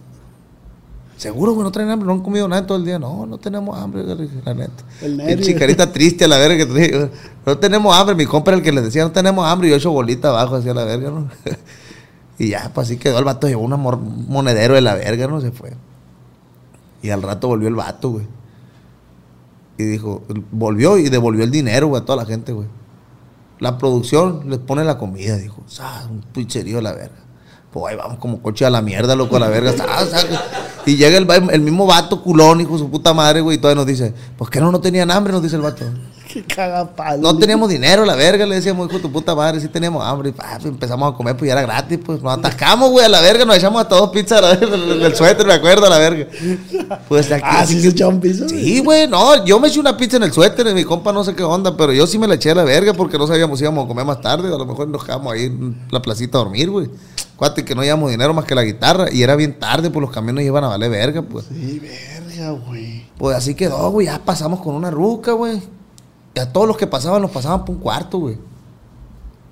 Seguro, 1.17 1.53
güey, 1.53 1.65
no 1.65 1.73
traen 1.73 1.89
hambre, 1.89 2.07
no 2.07 2.13
han 2.13 2.21
comido 2.21 2.47
nada 2.47 2.67
todo 2.67 2.77
el 2.77 2.85
día. 2.85 2.99
No, 2.99 3.25
no 3.25 3.39
tenemos 3.39 3.79
hambre, 3.79 4.03
la 4.05 4.55
neta. 4.55 4.85
El 5.01 5.17
nervio. 5.17 5.45
chicarita 5.45 5.91
triste 5.93 6.27
a 6.27 6.29
la 6.29 6.37
verga 6.39 6.67
que. 6.67 7.11
No 7.47 7.59
tenemos 7.59 7.97
hambre. 7.97 8.15
Mi 8.15 8.27
compa 8.27 8.51
era 8.51 8.59
el 8.59 8.63
que 8.63 8.71
les 8.73 8.85
decía, 8.85 9.03
no 9.03 9.13
tenemos 9.13 9.47
hambre. 9.47 9.69
Y 9.69 9.71
yo 9.71 9.77
hecho 9.77 9.91
bolita 9.91 10.29
abajo 10.29 10.57
hacia 10.57 10.75
la 10.75 10.85
verga, 10.85 11.11
¿no? 11.11 11.29
y 12.39 12.51
ya, 12.51 12.71
pues 12.75 12.89
así 12.89 12.99
quedó. 12.99 13.19
El 13.19 13.25
vato 13.25 13.49
llevó 13.49 13.63
un 13.65 14.27
monedero 14.29 14.75
de 14.75 14.83
la 14.83 14.95
verga, 14.95 15.27
¿no? 15.27 15.41
Se 15.41 15.53
fue. 15.53 15.73
Y 17.03 17.09
al 17.11 17.23
rato 17.23 17.49
volvió 17.49 17.69
el 17.69 17.75
vato, 17.77 18.11
güey. 18.11 18.27
Y 19.79 19.85
dijo, 19.85 20.23
volvió 20.51 20.99
y 20.99 21.09
devolvió 21.09 21.45
el 21.45 21.51
dinero, 21.51 21.89
güey, 21.89 22.03
a 22.03 22.05
toda 22.05 22.17
la 22.17 22.27
gente, 22.27 22.53
güey. 22.53 22.69
La 23.59 23.79
producción 23.79 24.51
les 24.51 24.59
pone 24.59 24.85
la 24.85 24.99
comida, 24.99 25.37
dijo. 25.39 25.63
"Sa, 25.67 26.07
Un 26.11 26.21
picherío 26.21 26.79
a 26.79 26.83
la 26.83 26.93
verga. 26.93 27.26
Pues 27.79 27.93
ahí 27.93 27.99
vamos 27.99 28.17
como 28.19 28.41
coche 28.41 28.65
a 28.65 28.71
la 28.71 28.81
mierda, 28.81 29.15
loco, 29.15 29.37
a 29.37 29.41
la 29.41 29.49
verga. 29.51 29.71
Sa, 29.77 29.87
Y 30.87 30.97
llega 30.97 31.19
el, 31.19 31.29
el 31.53 31.61
mismo 31.61 31.85
vato 31.85 32.23
culón, 32.23 32.59
hijo 32.63 32.73
de 32.73 32.79
su 32.79 32.91
puta 32.91 33.13
madre, 33.13 33.43
güey, 33.43 33.59
y 33.59 33.61
todavía 33.61 33.83
nos 33.83 33.87
dice, 33.87 34.15
pues 34.39 34.49
que 34.49 34.61
no, 34.61 34.73
no 34.73 34.81
tenían 34.81 35.11
hambre, 35.11 35.31
nos 35.31 35.43
dice 35.43 35.57
el 35.57 35.63
vato. 35.63 35.85
Qué 36.33 36.43
cagapalo. 36.43 37.21
No 37.21 37.39
teníamos 37.39 37.69
dinero, 37.69 38.07
la 38.07 38.15
verga, 38.17 38.47
le 38.47 38.55
decíamos, 38.55 38.87
hijo 38.87 38.97
de 38.97 39.03
tu 39.03 39.13
puta 39.13 39.35
madre, 39.35 39.61
sí 39.61 39.69
teníamos 39.69 40.03
hambre. 40.03 40.31
Y 40.31 40.33
pa, 40.33 40.55
pues, 40.55 40.65
empezamos 40.65 41.13
a 41.13 41.15
comer, 41.15 41.37
pues 41.37 41.49
ya 41.49 41.53
era 41.53 41.63
gratis, 41.63 41.99
pues 42.03 42.23
nos 42.23 42.39
atascamos, 42.39 42.91
güey, 42.91 43.05
a 43.05 43.11
la 43.11 43.21
verga, 43.21 43.45
nos 43.45 43.57
echamos 43.57 43.83
hasta 43.83 43.95
dos 43.95 44.09
pizzas 44.09 44.43
a 44.43 44.57
del, 44.57 44.99
del 44.99 45.15
suéter, 45.15 45.47
me 45.47 45.53
acuerdo, 45.53 45.85
a 45.85 45.91
la 45.91 45.99
verga. 45.99 46.27
Pues 47.09 47.31
aquí. 47.31 47.45
Ah, 47.47 47.67
sí 47.67 47.81
se 47.83 47.89
echaba 47.89 48.11
un 48.11 48.21
piso. 48.21 48.49
Sí, 48.49 48.81
güey, 48.81 49.07
no, 49.07 49.45
yo 49.45 49.61
me 49.61 49.69
eché 49.69 49.79
una 49.79 49.95
pizza 49.99 50.17
en 50.17 50.23
el 50.23 50.33
suéter, 50.33 50.75
mi 50.75 50.85
compa 50.85 51.13
no 51.13 51.23
sé 51.23 51.35
qué 51.35 51.43
onda, 51.43 51.77
pero 51.77 51.93
yo 51.93 52.07
sí 52.07 52.19
me 52.19 52.27
la 52.27 52.37
eché 52.37 52.53
a 52.53 52.55
la 52.55 52.65
verga 52.65 52.95
porque 52.95 53.19
no 53.19 53.27
sabíamos 53.27 53.59
si 53.59 53.65
íbamos 53.65 53.85
a 53.85 53.89
comer 53.89 54.07
más 54.07 54.23
tarde, 54.23 54.49
a 54.49 54.57
lo 54.57 54.65
mejor 54.65 54.89
nos 54.89 55.05
quedamos 55.05 55.31
ahí 55.31 55.45
en 55.45 55.77
la 55.91 56.01
placita 56.01 56.39
a 56.39 56.41
dormir, 56.41 56.71
güey. 56.71 56.89
Cuate, 57.37 57.65
que 57.65 57.75
no 57.75 57.83
llevamos 57.83 58.11
dinero 58.11 58.33
más 58.33 58.47
que 58.47 58.55
la 58.55 58.65
guitarra 58.65 59.13
y 59.13 59.23
era 59.23 59.37
bien 59.37 59.59
tarde, 59.59 59.91
pues 59.91 60.01
los 60.01 60.11
camiones 60.11 60.47
iban 60.47 60.65
a 60.65 60.69
valer 60.69 60.91
verga, 60.91 61.23
pues. 61.23 61.45
Sí, 61.47 61.79
verga, 61.81 62.51
güey. 62.53 63.07
Pues 63.19 63.37
así 63.37 63.55
quedó, 63.55 63.91
güey, 63.91 64.07
ya 64.07 64.19
pasamos 64.25 64.61
con 64.61 64.75
una 64.75 64.91
ruca, 64.91 65.33
güey. 65.33 65.61
Y 66.35 66.41
a 66.41 66.51
todos 66.51 66.67
los 66.67 66.77
que 66.77 66.87
pasaban, 66.87 67.21
los 67.21 67.31
pasaban 67.31 67.65
por 67.65 67.77
un 67.77 67.83
cuarto, 67.83 68.19
güey. 68.19 68.39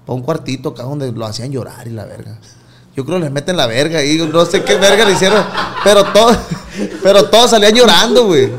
Por 0.06 0.16
un 0.16 0.22
cuartito 0.22 0.70
acá 0.70 0.84
donde 0.84 1.12
lo 1.12 1.26
hacían 1.26 1.50
llorar 1.50 1.86
y 1.86 1.90
la 1.90 2.04
verga. 2.04 2.38
Yo 2.96 3.04
creo 3.04 3.18
que 3.18 3.24
les 3.24 3.32
meten 3.32 3.56
la 3.56 3.66
verga 3.66 4.02
y 4.04 4.16
no 4.16 4.46
sé 4.46 4.62
qué 4.62 4.76
verga 4.76 5.04
le 5.04 5.12
hicieron, 5.12 5.44
pero 5.82 6.04
todos, 6.04 6.38
pero 7.02 7.28
todos 7.28 7.50
salían 7.50 7.74
llorando, 7.74 8.26
güey. 8.26 8.50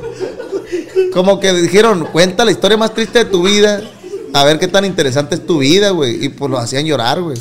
Como 1.14 1.40
que 1.40 1.54
dijeron, 1.54 2.08
cuenta 2.12 2.44
la 2.46 2.52
historia 2.52 2.78
más 2.78 2.94
triste 2.94 3.20
de 3.20 3.26
tu 3.26 3.44
vida, 3.44 3.82
a 4.34 4.44
ver 4.44 4.60
qué 4.60 4.68
tan 4.68 4.86
interesante 4.86 5.36
es 5.36 5.46
tu 5.46 5.60
vida, 5.60 5.92
güey. 5.92 6.26
Y 6.26 6.30
pues 6.30 6.52
lo 6.52 6.58
hacían 6.58 6.86
llorar, 6.86 7.22
güey. 7.22 7.38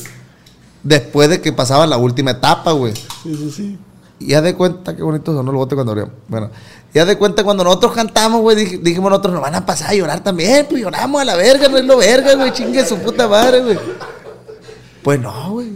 Después 0.85 1.29
de 1.31 1.41
que 1.41 1.53
pasaba 1.53 1.87
la 1.87 1.97
última 1.97 2.31
etapa, 2.33 2.71
güey. 2.73 2.95
Sí, 2.95 3.35
sí, 3.37 3.51
sí. 3.51 3.79
Y 4.21 4.27
ya 4.29 4.41
de 4.43 4.55
cuenta, 4.55 4.95
qué 4.95 5.03
bonito 5.03 5.35
sonó 5.35 5.51
el 5.51 5.57
bote 5.57 5.75
cuando 5.75 5.93
abrió. 5.93 6.11
Bueno, 6.29 6.51
ya 6.93 7.05
de 7.05 7.19
cuenta 7.19 7.43
cuando 7.43 7.65
nosotros 7.65 7.93
cantamos, 7.93 8.41
güey, 8.43 8.57
dij- 8.57 8.81
dijimos 8.83 9.11
nosotros, 9.11 9.33
nos 9.35 9.43
van 9.43 9.55
a 9.57 9.67
pasar 9.67 9.91
a 9.91 9.95
llorar 9.95 10.21
también, 10.23 10.67
pues 10.71 10.81
lloramos 10.83 11.21
a 11.21 11.25
la 11.25 11.35
verga, 11.35 11.69
no 11.69 11.79
es 11.79 11.85
lo 11.85 11.97
verga, 11.97 12.35
güey, 12.37 12.53
chingue 12.53 12.85
su 12.87 12.97
puta 12.99 13.27
madre, 13.27 13.63
güey. 13.63 13.79
Pues 15.03 15.19
no, 15.21 15.51
güey. 15.53 15.73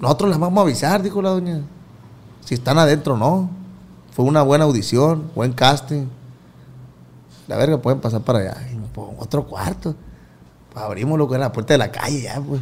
Nosotros 0.00 0.30
las 0.30 0.38
vamos 0.38 0.58
a 0.58 0.62
avisar, 0.62 1.02
dijo 1.02 1.20
la 1.20 1.30
doña. 1.30 1.60
Si 2.44 2.54
están 2.54 2.78
adentro, 2.78 3.16
no. 3.18 3.50
Fue 4.12 4.24
una 4.24 4.42
buena 4.42 4.64
audición, 4.64 5.30
buen 5.34 5.52
casting. 5.52 6.06
La 7.48 7.56
verga, 7.56 7.78
pueden 7.82 8.00
pasar 8.00 8.22
para 8.22 8.38
allá. 8.38 8.56
Y, 8.72 8.76
pues, 8.94 9.08
otro 9.18 9.44
cuarto. 9.44 9.94
Pues, 10.72 10.84
abrimos 10.84 11.18
lo 11.18 11.28
que 11.28 11.34
era 11.34 11.44
la 11.46 11.52
puerta 11.52 11.74
de 11.74 11.78
la 11.78 11.90
calle 11.92 12.22
ya, 12.22 12.40
pues. 12.40 12.60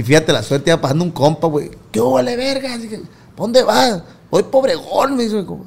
Y 0.00 0.02
fíjate, 0.02 0.32
la 0.32 0.42
suerte 0.42 0.70
iba 0.70 0.80
pasando 0.80 1.04
un 1.04 1.10
compa, 1.10 1.46
güey. 1.46 1.70
¿Qué 1.92 2.00
hubo, 2.00 2.22
le 2.22 2.34
verga? 2.34 2.70
¿pa' 2.70 3.42
¿dónde 3.42 3.62
vas? 3.62 4.02
Voy 4.30 4.42
pobregón, 4.44 5.14
me 5.14 5.24
dice. 5.24 5.44
compa. 5.44 5.66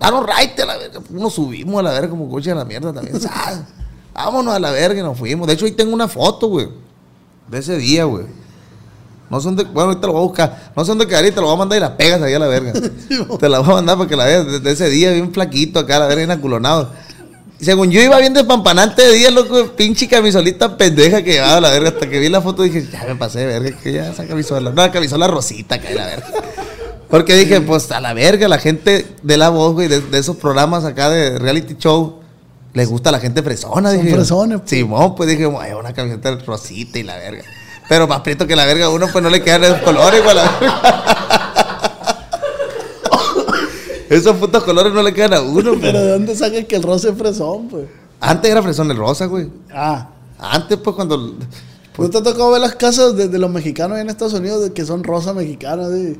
Danos 0.00 0.26
right 0.26 0.58
a 0.58 0.66
la 0.66 0.76
verga. 0.76 1.00
Nos 1.08 1.34
subimos 1.34 1.78
a 1.78 1.84
la 1.84 1.92
verga 1.92 2.10
como 2.10 2.28
coche 2.28 2.50
a 2.50 2.56
la 2.56 2.64
mierda 2.64 2.92
también. 2.92 3.20
¿sabes? 3.20 3.60
Vámonos 4.12 4.52
a 4.52 4.58
la 4.58 4.72
verga 4.72 4.98
y 4.98 5.04
nos 5.04 5.16
fuimos. 5.16 5.46
De 5.46 5.52
hecho, 5.52 5.66
ahí 5.66 5.70
tengo 5.70 5.94
una 5.94 6.08
foto, 6.08 6.48
güey. 6.48 6.68
De 7.46 7.58
ese 7.58 7.76
día, 7.76 8.06
güey. 8.06 8.26
No 9.30 9.38
sé 9.38 9.44
dónde, 9.44 9.62
bueno, 9.62 9.90
ahorita 9.90 10.08
lo 10.08 10.14
voy 10.14 10.22
a 10.22 10.26
buscar. 10.26 10.72
No 10.74 10.84
sé 10.84 10.90
dónde 10.90 11.06
quedaría, 11.06 11.32
te 11.32 11.40
lo 11.40 11.46
voy 11.46 11.54
a 11.54 11.58
mandar 11.58 11.78
y 11.78 11.80
la 11.80 11.96
pegas 11.96 12.20
ahí 12.20 12.34
a 12.34 12.40
la 12.40 12.48
verga. 12.48 12.72
te 13.38 13.48
la 13.48 13.60
voy 13.60 13.70
a 13.70 13.74
mandar 13.74 13.96
para 13.98 14.08
que 14.08 14.16
la 14.16 14.24
veas. 14.24 14.46
Desde 14.46 14.72
ese 14.72 14.90
día, 14.90 15.12
bien 15.12 15.32
flaquito 15.32 15.78
acá, 15.78 16.00
la 16.00 16.08
verga, 16.08 16.26
bien 16.26 16.30
aculonado. 16.32 16.90
Y 17.07 17.07
según 17.60 17.90
yo 17.90 18.00
iba 18.00 18.18
bien 18.18 18.34
despampanante 18.34 19.02
de 19.02 19.12
día, 19.14 19.30
loco, 19.30 19.72
pinche 19.76 20.06
camisolita 20.08 20.76
pendeja 20.76 21.22
que 21.22 21.32
llevaba 21.32 21.60
la 21.60 21.70
verga. 21.70 21.88
Hasta 21.90 22.08
que 22.08 22.18
vi 22.18 22.28
la 22.28 22.40
foto 22.40 22.62
dije, 22.62 22.86
ya 22.92 23.04
me 23.08 23.16
pasé 23.16 23.46
verga, 23.46 23.70
que 23.82 23.92
ya 23.92 24.10
esa 24.10 24.26
camisola. 24.26 24.70
No, 24.70 24.76
la 24.76 24.92
camisola 24.92 25.26
rosita, 25.26 25.80
que 25.80 25.94
la 25.94 26.06
verga. 26.06 26.26
Porque 27.10 27.34
dije, 27.34 27.60
pues 27.62 27.90
a 27.90 28.00
la 28.00 28.12
verga, 28.14 28.48
la 28.48 28.58
gente 28.58 29.06
de 29.22 29.36
la 29.36 29.48
voz, 29.48 29.72
güey, 29.74 29.88
de, 29.88 30.00
de 30.02 30.18
esos 30.18 30.36
programas 30.36 30.84
acá 30.84 31.08
de 31.10 31.38
reality 31.38 31.74
show, 31.78 32.20
les 32.74 32.88
gusta 32.88 33.08
a 33.08 33.12
la 33.12 33.18
gente 33.20 33.42
fresona, 33.42 33.90
Son 33.90 34.00
dije. 34.02 34.14
fresones, 34.14 34.58
pues. 34.60 34.70
Simón, 34.70 35.14
pues 35.16 35.28
dije, 35.30 35.50
"Ay, 35.58 35.72
una 35.72 35.92
camiseta 35.94 36.36
rosita 36.46 36.98
y 36.98 37.02
la 37.02 37.16
verga. 37.16 37.42
Pero 37.88 38.06
más 38.06 38.20
prieto 38.20 38.46
que 38.46 38.54
la 38.54 38.66
verga, 38.66 38.84
a 38.84 38.90
uno 38.90 39.08
pues 39.10 39.24
no 39.24 39.30
le 39.30 39.40
quedan 39.42 39.64
esos 39.64 39.78
colores, 39.80 40.22
güey, 40.22 40.30
a 40.38 40.42
la 40.42 40.58
verga. 40.60 41.47
Esos 44.10 44.36
putos 44.36 44.64
colores 44.64 44.92
no 44.92 45.02
le 45.02 45.12
quedan 45.12 45.34
a 45.34 45.40
uno, 45.42 45.72
Pero 45.72 45.80
pues. 45.80 45.92
¿de 45.92 46.08
dónde 46.10 46.36
saca 46.36 46.62
que 46.62 46.76
el 46.76 46.82
rosa 46.82 47.10
es 47.10 47.16
fresón, 47.18 47.68
pues? 47.68 47.86
Antes 48.20 48.50
era 48.50 48.62
fresón 48.62 48.90
el 48.90 48.96
rosa, 48.96 49.26
güey. 49.26 49.48
Ah. 49.72 50.08
Antes, 50.38 50.78
pues, 50.78 50.96
cuando. 50.96 51.34
¿No 51.98 52.10
te 52.10 52.22
tocó 52.22 52.50
ver 52.52 52.60
las 52.60 52.76
casas 52.76 53.16
de, 53.16 53.28
de 53.28 53.38
los 53.38 53.50
mexicanos 53.50 53.98
en 53.98 54.08
Estados 54.08 54.34
Unidos 54.34 54.62
de 54.62 54.72
que 54.72 54.84
son 54.84 55.02
rosa 55.02 55.34
mexicana? 55.34 55.88
sí? 55.88 56.16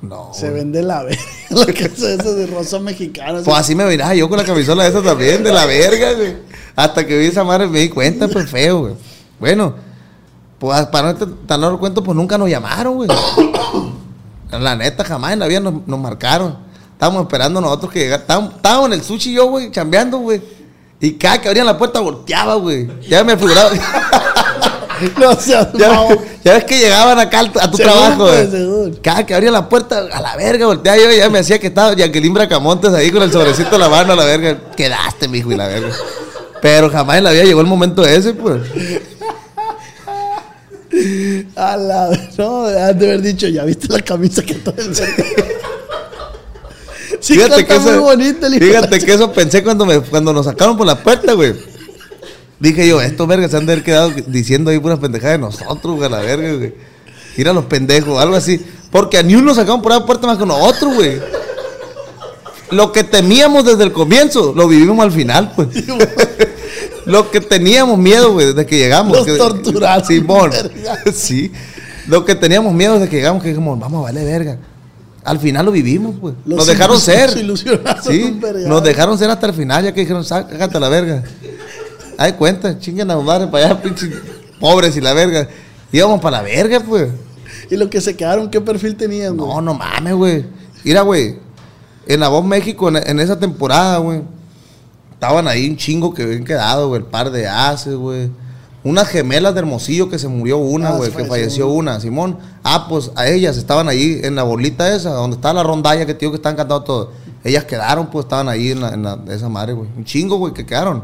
No. 0.00 0.30
Se 0.34 0.48
güey. 0.50 0.60
vende 0.60 0.82
la 0.82 1.02
verga. 1.02 1.22
La 1.50 1.66
casa 1.66 2.12
esa 2.12 2.32
de 2.32 2.46
rosa 2.46 2.78
mexicana. 2.78 3.40
Pues 3.44 3.56
así 3.56 3.74
me 3.74 3.84
miraba 3.86 4.14
yo 4.14 4.28
con 4.28 4.38
la 4.38 4.44
camisola 4.44 4.86
esa 4.86 5.02
también, 5.02 5.42
de 5.44 5.52
la 5.52 5.66
verga, 5.66 6.12
güey. 6.14 6.36
Hasta 6.74 7.06
que 7.06 7.18
vi 7.18 7.26
esa 7.26 7.44
madre 7.44 7.68
me 7.68 7.78
di 7.80 7.88
cuenta, 7.88 8.28
pues 8.28 8.50
feo, 8.50 8.80
güey. 8.80 8.94
Bueno, 9.38 9.74
pues 10.58 10.86
para 10.86 11.12
no 11.12 11.18
tan 11.46 11.60
largo 11.60 11.78
cuento, 11.78 12.02
pues 12.02 12.16
nunca 12.16 12.36
nos 12.36 12.48
llamaron, 12.50 12.94
güey. 12.96 13.08
La 14.50 14.76
neta, 14.76 15.04
jamás 15.04 15.32
en 15.32 15.40
la 15.40 15.46
vida 15.46 15.60
nos, 15.60 15.86
nos 15.86 15.98
marcaron. 15.98 16.56
Estábamos 16.94 17.22
esperando 17.22 17.60
nosotros 17.60 17.92
que 17.92 17.98
llegara. 18.00 18.22
Estábamos, 18.22 18.54
estábamos 18.54 18.86
en 18.86 18.92
el 18.94 19.02
sushi 19.02 19.34
yo, 19.34 19.46
güey, 19.46 19.70
chambeando, 19.70 20.18
güey. 20.18 20.40
Y 21.00 21.12
cada 21.12 21.40
que 21.40 21.48
abrían 21.48 21.66
la 21.66 21.76
puerta 21.76 22.00
volteaba, 22.00 22.54
güey. 22.54 22.88
Ya 23.08 23.22
me 23.22 23.36
figuraba. 23.36 23.70
No 25.18 25.34
seas 25.34 25.68
Ya, 25.74 26.06
ya 26.44 26.54
ves 26.54 26.64
que 26.64 26.78
llegaban 26.78 27.18
acá 27.18 27.40
a 27.40 27.70
tu 27.70 27.76
trabajo, 27.76 28.26
güey. 28.26 29.00
Cada 29.02 29.26
que 29.26 29.34
abría 29.34 29.50
la 29.50 29.68
puerta, 29.68 29.98
a 29.98 30.20
la 30.20 30.36
verga, 30.36 30.66
volteaba 30.66 30.96
yo 30.96 31.10
ya 31.10 31.28
me 31.28 31.40
hacía 31.40 31.58
que 31.58 31.66
estaba 31.66 31.94
Jacqueline 31.94 32.32
Bracamontes 32.32 32.92
ahí 32.94 33.10
con 33.10 33.22
el 33.22 33.32
sobrecito 33.32 33.74
en 33.74 33.80
la 33.80 33.88
mano, 33.88 34.12
a 34.12 34.16
la 34.16 34.24
verga. 34.24 34.56
Quedaste, 34.76 35.26
mijo, 35.26 35.50
y 35.50 35.56
la 35.56 35.66
verga. 35.66 35.92
Pero 36.62 36.88
jamás 36.90 37.18
en 37.18 37.24
la 37.24 37.32
vida 37.32 37.42
llegó 37.42 37.60
el 37.60 37.66
momento 37.66 38.06
ese, 38.06 38.34
pues. 38.34 38.62
A 41.56 41.76
la 41.76 42.10
No, 42.38 42.64
has 42.64 42.98
de 42.98 43.06
haber 43.06 43.20
dicho, 43.20 43.48
ya 43.48 43.64
viste 43.64 43.88
la 43.88 44.00
camisa 44.00 44.42
que 44.42 44.54
todo 44.54 44.76
el 44.78 44.94
Sí, 47.20 47.34
fíjate 47.34 47.64
que 47.66 47.78
muy 47.78 47.90
eso, 47.92 48.02
bonita 48.02 48.46
el 48.46 48.54
hijo 48.54 48.64
de 48.64 48.70
fíjate 48.70 48.98
que 49.00 49.12
eso 49.14 49.32
pensé 49.32 49.62
cuando, 49.62 49.86
me, 49.86 50.00
cuando 50.00 50.32
nos 50.32 50.46
sacaron 50.46 50.76
por 50.76 50.86
la 50.86 51.02
puerta, 51.02 51.32
güey. 51.32 51.54
Dije 52.60 52.86
yo, 52.88 53.00
estos 53.00 53.26
vergas 53.26 53.50
se 53.50 53.56
han 53.56 53.66
de 53.66 53.72
haber 53.72 53.84
quedado 53.84 54.10
diciendo 54.26 54.70
ahí 54.70 54.78
puras 54.78 54.98
pendejadas 54.98 55.38
de 55.38 55.38
nosotros, 55.38 55.96
güey, 55.96 56.06
a 56.06 56.08
la 56.08 56.18
verga, 56.20 56.52
güey. 56.54 56.74
Ir 57.36 57.48
a 57.48 57.52
los 57.52 57.64
pendejos, 57.64 58.20
algo 58.20 58.36
así. 58.36 58.64
Porque 58.90 59.18
a 59.18 59.22
ni 59.22 59.34
uno 59.34 59.54
sacaron 59.54 59.82
por 59.82 59.92
la 59.92 60.06
puerta 60.06 60.26
más 60.26 60.38
que 60.38 60.46
nosotros, 60.46 60.94
güey. 60.94 61.20
Lo 62.70 62.92
que 62.92 63.04
temíamos 63.04 63.64
desde 63.64 63.84
el 63.84 63.92
comienzo, 63.92 64.52
lo 64.54 64.68
vivimos 64.68 65.04
al 65.04 65.12
final, 65.12 65.52
pues. 65.54 65.68
lo 67.04 67.30
que 67.30 67.40
teníamos 67.40 67.98
miedo, 67.98 68.32
güey, 68.32 68.46
desde 68.46 68.66
que 68.66 68.78
llegamos. 68.78 69.16
Los 69.16 69.26
que- 69.26 69.36
torturaron, 69.36 70.04
Simón. 70.06 70.50
sí. 71.14 71.52
Lo 72.06 72.24
que 72.24 72.34
teníamos 72.34 72.72
miedo 72.72 72.94
desde 72.94 73.08
que 73.08 73.16
llegamos, 73.16 73.42
que 73.42 73.48
dijimos, 73.48 73.78
vamos 73.78 74.00
a 74.00 74.02
valer 74.04 74.24
verga. 74.24 74.58
Al 75.24 75.38
final 75.38 75.64
lo 75.64 75.72
vivimos, 75.72 76.16
pues. 76.20 76.34
Los 76.44 76.58
Nos 76.58 76.66
dejaron 76.66 77.00
ser. 77.00 77.30
Sí, 77.30 78.40
nos 78.66 78.82
dejaron 78.84 79.18
ser 79.18 79.30
hasta 79.30 79.46
el 79.46 79.54
final, 79.54 79.82
ya 79.84 79.92
que 79.92 80.00
dijeron, 80.00 80.24
sácate 80.24 80.78
la 80.78 80.88
verga. 80.90 81.22
Ay, 82.18 82.32
cuenta, 82.34 82.78
chinguen 82.78 83.10
a 83.10 83.16
madre 83.16 83.46
para 83.48 83.66
allá, 83.66 83.82
pinche 83.82 84.10
pobres 84.60 84.96
y 84.96 85.00
la 85.00 85.14
verga. 85.14 85.48
Íbamos 85.90 86.20
para 86.20 86.38
la 86.38 86.42
verga, 86.42 86.80
pues. 86.80 87.08
Y 87.70 87.76
los 87.76 87.88
que 87.88 88.00
se 88.00 88.14
quedaron, 88.14 88.50
¿qué 88.50 88.60
perfil 88.60 88.96
tenían, 88.96 89.36
güey? 89.36 89.48
No, 89.48 89.60
no 89.60 89.74
mames, 89.74 90.14
güey. 90.14 90.44
Mira, 90.84 91.00
güey. 91.00 91.38
En 92.06 92.20
la 92.20 92.28
Voz 92.28 92.44
México, 92.44 92.88
en, 92.88 92.96
en 92.96 93.18
esa 93.18 93.38
temporada, 93.38 93.98
güey. 93.98 94.22
Estaban 95.12 95.48
ahí 95.48 95.70
un 95.70 95.76
chingo 95.76 96.12
que 96.12 96.22
habían 96.22 96.44
quedado, 96.44 96.88
güey. 96.88 97.00
El 97.00 97.06
par 97.06 97.30
de 97.30 97.48
haces, 97.48 97.94
güey. 97.94 98.28
Unas 98.84 99.08
gemelas 99.08 99.54
de 99.54 99.60
Hermosillo 99.60 100.10
que 100.10 100.18
se 100.18 100.28
murió 100.28 100.58
una, 100.58 100.90
Ah, 100.90 100.96
güey. 100.98 101.10
que 101.10 101.24
falleció 101.24 101.68
una, 101.68 101.98
Simón. 102.00 102.36
Ah, 102.62 102.86
pues 102.88 103.10
a 103.16 103.26
ellas 103.28 103.56
estaban 103.56 103.88
ahí 103.88 104.20
en 104.22 104.34
la 104.34 104.42
bolita 104.42 104.94
esa, 104.94 105.10
donde 105.10 105.36
estaba 105.36 105.54
la 105.54 105.62
rondalla 105.62 106.04
que 106.04 106.12
tío 106.14 106.30
que 106.30 106.36
estaban 106.36 106.56
cantando 106.56 106.82
todo. 106.84 107.10
Ellas 107.42 107.64
quedaron, 107.64 108.08
pues 108.10 108.26
estaban 108.26 108.48
ahí 108.48 108.72
en, 108.72 108.80
la, 108.82 108.88
en 108.90 109.02
la- 109.02 109.18
esa 109.30 109.48
madre, 109.48 109.72
güey. 109.72 109.88
Un 109.96 110.04
chingo, 110.04 110.36
güey, 110.36 110.52
que 110.52 110.66
quedaron. 110.66 111.02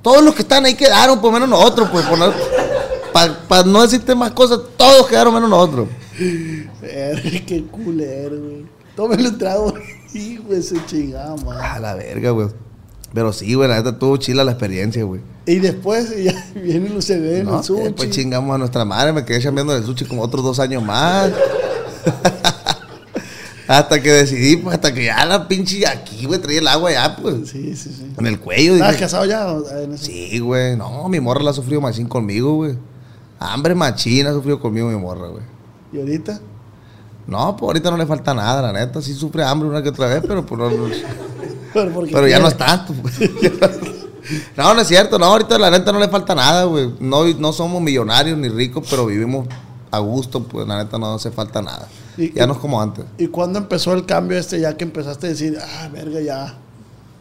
Todos 0.00 0.22
los 0.24 0.34
que 0.34 0.42
están 0.42 0.64
ahí 0.64 0.74
quedaron, 0.74 1.20
pues 1.20 1.32
menos 1.32 1.48
nosotros, 1.48 1.88
pues. 1.92 2.04
Para 3.46 3.62
no 3.64 3.82
decirte 3.82 4.14
más 4.14 4.30
cosas, 4.32 4.60
todos 4.78 5.06
quedaron 5.06 5.34
menos 5.34 5.50
nosotros. 5.50 5.88
Qué 6.16 7.64
culero, 7.70 8.38
güey. 8.40 8.66
Tómelo 8.96 9.28
un 9.30 9.38
trago, 9.38 9.74
hijo 10.14 10.44
de 10.48 10.62
su 10.62 10.78
chingada, 10.86 11.34
A 11.60 11.78
la 11.78 11.94
verga, 11.94 12.30
güey. 12.30 12.48
Pero 13.14 13.32
sí, 13.32 13.54
güey, 13.54 13.68
la 13.68 13.76
neta 13.76 13.98
tuvo 13.98 14.16
chila 14.16 14.42
la 14.44 14.52
experiencia, 14.52 15.04
güey. 15.04 15.20
Y 15.46 15.56
después 15.56 16.10
ya 16.24 16.34
viene 16.54 16.86
el 16.88 16.96
UCB, 16.96 17.44
No, 17.44 17.58
el 17.58 17.64
sushi. 17.64 17.82
después 17.84 18.10
chingamos 18.10 18.54
a 18.54 18.58
nuestra 18.58 18.84
madre, 18.84 19.12
me 19.12 19.24
quedé 19.24 19.40
chambeando 19.40 19.72
del 19.74 19.84
sushi 19.84 20.04
como 20.06 20.22
otros 20.22 20.44
dos 20.44 20.58
años 20.58 20.82
más. 20.82 21.30
hasta 23.68 24.02
que 24.02 24.10
decidí, 24.12 24.56
pues, 24.56 24.74
hasta 24.74 24.92
que 24.92 25.04
ya 25.04 25.24
la 25.24 25.48
pinche 25.48 25.86
aquí, 25.86 26.26
güey, 26.26 26.40
traía 26.40 26.58
el 26.60 26.68
agua 26.68 26.92
ya, 26.92 27.16
pues. 27.16 27.48
Sí, 27.50 27.74
sí, 27.76 27.90
sí. 27.96 28.12
En 28.18 28.26
el 28.26 28.38
cuello, 28.38 28.74
¿Estabas 28.74 28.94
dije. 28.94 29.04
casado 29.04 29.24
ya? 29.24 29.46
en 29.82 29.92
ese- 29.94 30.04
Sí, 30.06 30.38
güey. 30.40 30.76
No, 30.76 31.08
mi 31.08 31.20
morra 31.20 31.42
la 31.42 31.50
ha 31.50 31.54
sufrido 31.54 31.80
machín 31.80 32.08
conmigo, 32.08 32.54
güey. 32.56 32.74
Hambre 33.38 33.74
machina 33.74 34.30
ha 34.30 34.34
sufrido 34.34 34.60
conmigo 34.60 34.88
mi 34.88 34.96
morra, 34.96 35.28
güey. 35.28 35.42
¿Y 35.92 35.98
ahorita? 35.98 36.40
No, 37.26 37.56
pues 37.56 37.68
ahorita 37.68 37.90
no 37.90 37.96
le 37.96 38.06
falta 38.06 38.34
nada, 38.34 38.62
la 38.62 38.72
neta. 38.72 39.00
Sí 39.00 39.14
sufre 39.14 39.44
hambre 39.44 39.68
una 39.68 39.82
que 39.82 39.88
otra 39.90 40.06
vez, 40.08 40.22
pero 40.26 40.44
pues 40.44 40.60
no. 40.60 40.68
Pero, 41.72 42.28
ya 42.28 42.38
no 42.38 42.48
es 42.48 42.56
tanto. 42.56 42.92
pues. 42.94 43.18
no, 44.56 44.74
no 44.74 44.80
es 44.80 44.88
cierto. 44.88 45.18
No, 45.18 45.26
ahorita 45.26 45.58
la 45.58 45.70
neta 45.70 45.92
no 45.92 45.98
le 45.98 46.08
falta 46.08 46.34
nada, 46.34 46.64
güey. 46.64 46.92
No, 47.00 47.24
no 47.24 47.52
somos 47.52 47.80
millonarios 47.82 48.38
ni 48.38 48.48
ricos, 48.48 48.86
pero 48.88 49.06
vivimos 49.06 49.48
a 49.90 49.98
gusto, 49.98 50.42
pues 50.42 50.66
la 50.66 50.82
neta 50.82 50.98
no 50.98 51.14
hace 51.14 51.30
falta 51.30 51.60
nada. 51.62 51.88
Y- 52.16 52.32
ya 52.32 52.46
no 52.46 52.54
es 52.54 52.58
como 52.58 52.80
antes. 52.80 53.04
¿Y 53.18 53.28
cuándo 53.28 53.58
empezó 53.58 53.92
el 53.94 54.06
cambio 54.06 54.38
este 54.38 54.60
ya 54.60 54.76
que 54.76 54.84
empezaste 54.84 55.26
a 55.26 55.30
decir, 55.30 55.58
ah, 55.60 55.88
verga, 55.92 56.20
ya? 56.20 56.58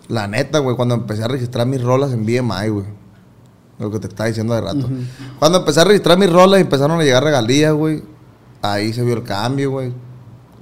La 0.08 0.28
neta, 0.28 0.60
güey, 0.60 0.76
cuando 0.76 0.96
empecé 0.96 1.24
a 1.24 1.28
registrar 1.28 1.66
mis 1.68 1.82
rolas 1.82 2.12
en 2.12 2.26
BMI, 2.26 2.70
güey. 2.70 2.86
Lo 3.80 3.90
que 3.90 4.00
te 4.00 4.08
estaba 4.08 4.28
diciendo 4.28 4.54
de 4.54 4.62
rato. 4.62 4.88
Cuando 5.40 5.60
empecé 5.60 5.82
a 5.82 5.86
registrar 5.86 6.18
mis 6.18 6.32
rolas 6.32 6.60
y 6.60 6.62
empezaron 6.62 7.00
a 7.00 7.04
llegar 7.04 7.24
regalías, 7.24 7.74
güey. 7.74 8.04
Ahí 8.62 8.94
se 8.94 9.04
vio 9.04 9.16
el 9.16 9.24
cambio, 9.24 9.72
güey. 9.72 9.92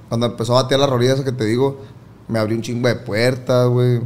Cuando 0.08 0.26
empezó 0.26 0.56
a 0.56 0.62
batear 0.62 0.80
las 0.80 0.88
rolillas 0.88 1.20
que 1.20 1.32
te 1.32 1.44
digo, 1.44 1.80
me 2.30 2.38
abrió 2.38 2.56
un 2.56 2.62
chingo 2.62 2.88
de 2.88 2.96
puertas, 2.96 3.68
güey. 3.68 4.00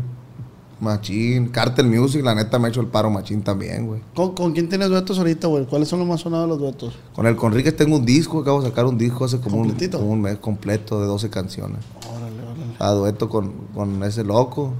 Machín. 0.80 1.48
Cartel 1.48 1.86
Music, 1.86 2.22
la 2.22 2.34
neta 2.34 2.58
me 2.58 2.66
ha 2.66 2.70
hecho 2.70 2.80
el 2.80 2.88
paro 2.88 3.08
machín 3.10 3.42
también, 3.42 3.86
güey. 3.86 4.02
¿Con, 4.14 4.34
con 4.34 4.52
quién 4.52 4.68
tienes 4.68 4.88
duetos 4.88 5.18
ahorita, 5.18 5.46
güey? 5.46 5.66
¿Cuáles 5.66 5.88
son 5.88 6.00
los 6.00 6.08
más 6.08 6.20
sonados 6.20 6.48
los 6.48 6.58
duetos? 6.58 6.94
Con 7.14 7.26
el 7.26 7.36
Conríquez 7.36 7.76
tengo 7.76 7.96
un 7.96 8.04
disco, 8.04 8.40
acabo 8.40 8.60
de 8.60 8.68
sacar 8.68 8.84
un 8.84 8.98
disco 8.98 9.24
hace 9.24 9.40
como 9.40 9.56
un, 9.56 9.68
¿Completito? 9.68 9.98
como 9.98 10.10
un 10.10 10.20
mes 10.20 10.38
completo 10.38 11.00
de 11.00 11.06
12 11.06 11.30
canciones. 11.30 11.78
Órale, 12.08 12.42
órale. 12.42 12.74
a 12.78 12.90
dueto 12.90 13.28
con, 13.28 13.52
con 13.74 14.02
ese 14.02 14.24
loco. 14.24 14.72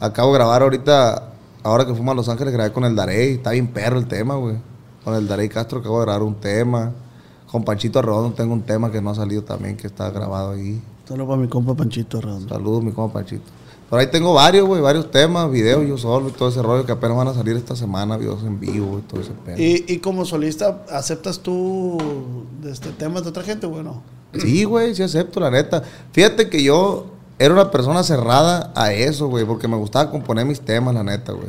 Acabo 0.00 0.32
de 0.32 0.38
grabar 0.38 0.62
ahorita, 0.62 1.30
ahora 1.62 1.86
que 1.86 1.94
fuimos 1.94 2.12
a 2.12 2.16
Los 2.16 2.28
Ángeles, 2.28 2.52
grabé 2.52 2.72
con 2.72 2.84
el 2.84 2.94
Darey. 2.96 3.34
Está 3.34 3.52
bien 3.52 3.68
perro 3.68 3.98
el 3.98 4.06
tema, 4.08 4.34
güey. 4.34 4.56
Con 5.04 5.14
el 5.14 5.26
Darey 5.28 5.48
Castro 5.48 5.78
acabo 5.80 6.00
de 6.00 6.06
grabar 6.06 6.22
un 6.22 6.34
tema. 6.34 6.92
Con 7.50 7.64
Panchito 7.64 7.98
Arredondo 7.98 8.34
tengo 8.34 8.52
un 8.54 8.62
tema 8.62 8.90
que 8.90 9.00
no 9.00 9.10
ha 9.10 9.14
salido 9.14 9.42
también, 9.44 9.76
que 9.76 9.86
está 9.86 10.10
grabado 10.10 10.52
ahí. 10.52 10.82
Solo 11.06 11.26
para 11.26 11.40
mi 11.40 11.48
compa 11.48 11.74
Panchito 11.74 12.20
Redondo. 12.20 12.48
Saludos, 12.48 12.82
mi 12.82 12.92
compa 12.92 13.14
Panchito. 13.20 13.44
Pero 13.90 14.00
ahí 14.00 14.06
tengo 14.06 14.32
varios, 14.32 14.66
güey, 14.66 14.80
varios 14.80 15.10
temas, 15.10 15.50
videos 15.50 15.86
yo 15.86 15.98
solo 15.98 16.30
y 16.30 16.32
todo 16.32 16.48
ese 16.48 16.62
rollo 16.62 16.86
que 16.86 16.92
apenas 16.92 17.14
van 17.14 17.28
a 17.28 17.34
salir 17.34 17.56
esta 17.56 17.76
semana, 17.76 18.16
videos 18.16 18.42
en 18.42 18.58
vivo 18.58 18.98
y 18.98 19.02
todo 19.02 19.20
ese 19.20 19.32
pedo. 19.32 19.58
¿Y, 19.58 19.84
y 19.86 19.98
como 19.98 20.24
solista, 20.24 20.82
¿aceptas 20.90 21.40
tú 21.40 21.98
de 22.62 22.70
este 22.70 22.90
temas 22.92 23.22
de 23.22 23.28
otra 23.28 23.42
gente, 23.42 23.66
güey? 23.66 23.84
No. 23.84 24.02
Sí, 24.34 24.64
güey, 24.64 24.94
sí 24.94 25.02
acepto, 25.02 25.40
la 25.40 25.50
neta. 25.50 25.82
Fíjate 26.12 26.48
que 26.48 26.62
yo 26.62 27.06
era 27.38 27.52
una 27.52 27.70
persona 27.70 28.02
cerrada 28.02 28.72
a 28.74 28.94
eso, 28.94 29.28
güey, 29.28 29.44
porque 29.44 29.68
me 29.68 29.76
gustaba 29.76 30.10
componer 30.10 30.46
mis 30.46 30.60
temas, 30.60 30.94
la 30.94 31.02
neta, 31.02 31.32
güey. 31.32 31.48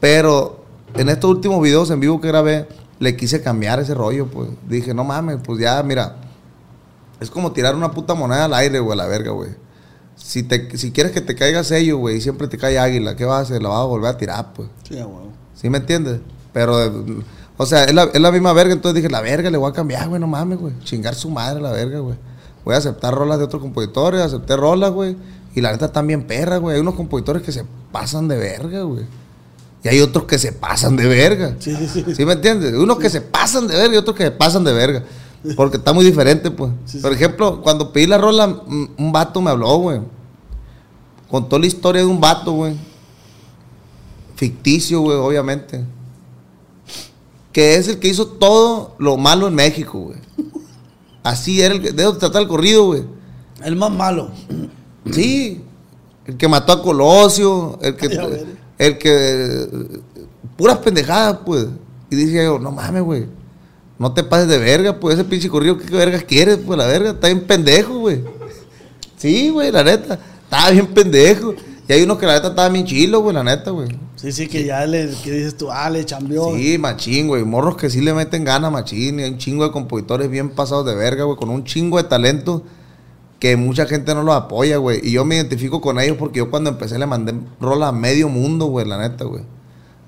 Pero 0.00 0.64
en 0.94 1.08
estos 1.08 1.30
últimos 1.30 1.62
videos 1.62 1.90
en 1.90 2.00
vivo 2.00 2.20
que 2.20 2.28
grabé, 2.28 2.68
le 2.98 3.16
quise 3.16 3.40
cambiar 3.40 3.80
ese 3.80 3.94
rollo, 3.94 4.26
pues. 4.26 4.50
Dije, 4.68 4.92
no 4.92 5.04
mames, 5.04 5.38
pues 5.42 5.60
ya, 5.60 5.82
mira, 5.82 6.16
es 7.20 7.30
como 7.30 7.52
tirar 7.52 7.74
una 7.74 7.90
puta 7.92 8.14
moneda 8.14 8.46
al 8.46 8.54
aire, 8.54 8.80
güey, 8.80 8.98
a 8.98 9.02
la 9.02 9.06
verga, 9.06 9.30
güey. 9.32 9.50
Si, 10.16 10.42
te, 10.42 10.76
si 10.76 10.90
quieres 10.90 11.12
que 11.12 11.20
te 11.20 11.34
caiga 11.34 11.64
sello, 11.64 11.98
güey, 11.98 12.16
y 12.16 12.20
siempre 12.20 12.48
te 12.48 12.58
cae 12.58 12.78
águila, 12.78 13.16
¿qué 13.16 13.24
vas 13.24 13.38
a 13.38 13.40
hacer? 13.42 13.62
La 13.62 13.68
vas 13.68 13.80
a 13.80 13.84
volver 13.84 14.10
a 14.10 14.18
tirar, 14.18 14.52
pues. 14.54 14.68
Sí, 14.88 14.94
huevo. 14.94 15.30
¿Sí 15.54 15.68
me 15.68 15.78
entiendes? 15.78 16.20
Pero, 16.52 17.04
o 17.56 17.66
sea, 17.66 17.84
es 17.84 17.94
la, 17.94 18.04
es 18.04 18.20
la 18.20 18.32
misma 18.32 18.52
verga. 18.52 18.72
Entonces 18.72 18.96
dije, 18.96 19.10
la 19.10 19.20
verga 19.20 19.50
le 19.50 19.58
voy 19.58 19.70
a 19.70 19.74
cambiar, 19.74 20.08
güey, 20.08 20.20
no 20.20 20.26
mames, 20.26 20.58
güey. 20.58 20.72
Chingar 20.84 21.14
su 21.14 21.30
madre 21.30 21.60
la 21.60 21.70
verga, 21.70 21.98
güey. 22.00 22.16
Voy 22.64 22.74
a 22.74 22.78
aceptar 22.78 23.14
rolas 23.14 23.38
de 23.38 23.44
otros 23.44 23.62
compositores, 23.62 24.20
acepté 24.20 24.56
rolas, 24.56 24.90
güey. 24.90 25.16
Y 25.54 25.60
la 25.60 25.72
neta 25.72 25.86
están 25.86 26.06
bien 26.06 26.26
perras, 26.26 26.60
güey. 26.60 26.76
Hay 26.76 26.80
unos 26.80 26.94
compositores 26.94 27.42
que 27.42 27.52
se 27.52 27.64
pasan 27.92 28.28
de 28.28 28.36
verga, 28.36 28.82
güey. 28.82 29.04
Y 29.82 29.88
hay 29.88 30.00
otros 30.00 30.24
que 30.24 30.38
se 30.38 30.52
pasan 30.52 30.96
de 30.96 31.06
verga. 31.06 31.56
Sí, 31.58 31.74
sí, 31.74 31.88
sí. 31.88 32.14
¿Sí 32.14 32.24
me 32.24 32.34
entiendes? 32.34 32.74
Unos 32.74 32.98
que 32.98 33.08
se 33.08 33.20
pasan 33.20 33.66
de 33.66 33.76
verga 33.76 33.94
y 33.94 33.98
otros 33.98 34.16
que 34.16 34.24
se 34.24 34.30
pasan 34.30 34.62
de 34.64 34.72
verga. 34.72 35.04
Porque 35.56 35.78
está 35.78 35.92
muy 35.92 36.04
diferente, 36.04 36.50
pues. 36.50 36.70
Sí, 36.84 36.98
sí. 36.98 37.02
Por 37.02 37.12
ejemplo, 37.12 37.62
cuando 37.62 37.92
pedí 37.92 38.06
la 38.06 38.18
rola, 38.18 38.46
un 38.46 39.12
vato 39.12 39.40
me 39.40 39.50
habló, 39.50 39.76
güey. 39.76 40.00
Contó 41.30 41.58
la 41.58 41.66
historia 41.66 42.02
de 42.02 42.08
un 42.08 42.20
vato, 42.20 42.52
güey. 42.52 42.74
Ficticio, 44.36 45.00
güey, 45.00 45.16
obviamente. 45.16 45.84
Que 47.52 47.76
es 47.76 47.88
el 47.88 47.98
que 47.98 48.08
hizo 48.08 48.26
todo 48.26 48.94
lo 48.98 49.16
malo 49.16 49.48
en 49.48 49.54
México, 49.54 49.98
güey. 49.98 50.18
Así 51.22 51.60
era 51.62 51.74
el 51.74 51.82
que. 51.82 51.92
De 51.92 52.02
eso 52.02 52.16
trata 52.16 52.38
el 52.38 52.48
corrido, 52.48 52.86
güey. 52.86 53.04
El 53.62 53.76
más 53.76 53.90
malo. 53.90 54.30
Sí. 55.12 55.62
El 56.26 56.36
que 56.36 56.48
mató 56.48 56.72
a 56.72 56.82
Colosio. 56.82 57.78
El 57.82 57.96
que. 57.96 58.08
El 58.78 58.96
que. 58.96 59.68
Puras 60.56 60.78
pendejadas, 60.78 61.40
pues. 61.44 61.66
Y 62.10 62.16
dije 62.16 62.44
yo, 62.44 62.58
no 62.58 62.72
mames, 62.72 63.02
güey. 63.02 63.26
No 64.00 64.14
te 64.14 64.24
pases 64.24 64.48
de 64.48 64.56
verga, 64.56 64.98
pues. 64.98 65.16
Ese 65.16 65.24
pinche 65.24 65.50
corrido, 65.50 65.76
¿qué 65.76 65.94
vergas 65.94 66.24
quieres, 66.24 66.56
pues? 66.56 66.78
La 66.78 66.86
verga, 66.86 67.10
está 67.10 67.26
bien 67.26 67.42
pendejo, 67.42 67.98
güey. 67.98 68.24
Sí, 69.18 69.50
güey, 69.50 69.70
la 69.70 69.84
neta. 69.84 70.18
Estaba 70.44 70.70
bien 70.70 70.86
pendejo. 70.86 71.54
Y 71.86 71.92
hay 71.92 72.02
unos 72.04 72.16
que 72.16 72.24
la 72.24 72.32
neta 72.32 72.48
estaban 72.48 72.72
bien 72.72 72.86
chilos, 72.86 73.20
güey, 73.20 73.34
la 73.34 73.44
neta, 73.44 73.72
güey. 73.72 73.88
Sí, 74.16 74.32
sí, 74.32 74.48
que 74.48 74.64
ya 74.64 74.86
le 74.86 75.10
que 75.22 75.32
dices 75.32 75.54
tú, 75.54 75.70
ah, 75.70 75.90
le 75.90 76.02
chambeó. 76.06 76.56
Sí, 76.56 76.78
machín, 76.78 77.28
güey. 77.28 77.44
Morros 77.44 77.76
que 77.76 77.90
sí 77.90 78.00
le 78.00 78.14
meten 78.14 78.42
ganas, 78.42 78.72
machín. 78.72 79.20
Y 79.20 79.24
hay 79.24 79.32
un 79.32 79.38
chingo 79.38 79.64
de 79.64 79.70
compositores 79.70 80.30
bien 80.30 80.48
pasados 80.48 80.86
de 80.86 80.94
verga, 80.94 81.24
güey. 81.24 81.36
Con 81.36 81.50
un 81.50 81.64
chingo 81.64 81.98
de 81.98 82.04
talento 82.04 82.64
que 83.38 83.58
mucha 83.58 83.84
gente 83.84 84.14
no 84.14 84.22
los 84.22 84.34
apoya, 84.34 84.78
güey. 84.78 85.00
Y 85.02 85.12
yo 85.12 85.26
me 85.26 85.34
identifico 85.34 85.82
con 85.82 86.00
ellos 86.00 86.16
porque 86.18 86.38
yo 86.38 86.50
cuando 86.50 86.70
empecé 86.70 86.98
le 86.98 87.04
mandé 87.04 87.34
rola 87.60 87.88
a 87.88 87.92
medio 87.92 88.30
mundo, 88.30 88.64
güey, 88.64 88.86
la 88.86 88.96
neta, 88.96 89.26
güey. 89.26 89.42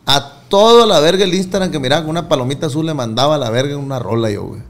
A 0.07 0.33
todo 0.49 0.87
la 0.87 1.01
verga 1.01 1.25
el 1.25 1.35
Instagram 1.35 1.71
que 1.71 1.79
miraba 1.79 2.03
con 2.03 2.11
una 2.11 2.29
palomita 2.29 2.67
azul 2.67 2.87
le 2.87 2.95
mandaba 2.95 3.37
a 3.37 3.39
la 3.39 3.51
verga 3.51 3.77
una 3.77 3.99
rola 3.99 4.31
yo, 4.31 4.45
güey. 4.45 4.63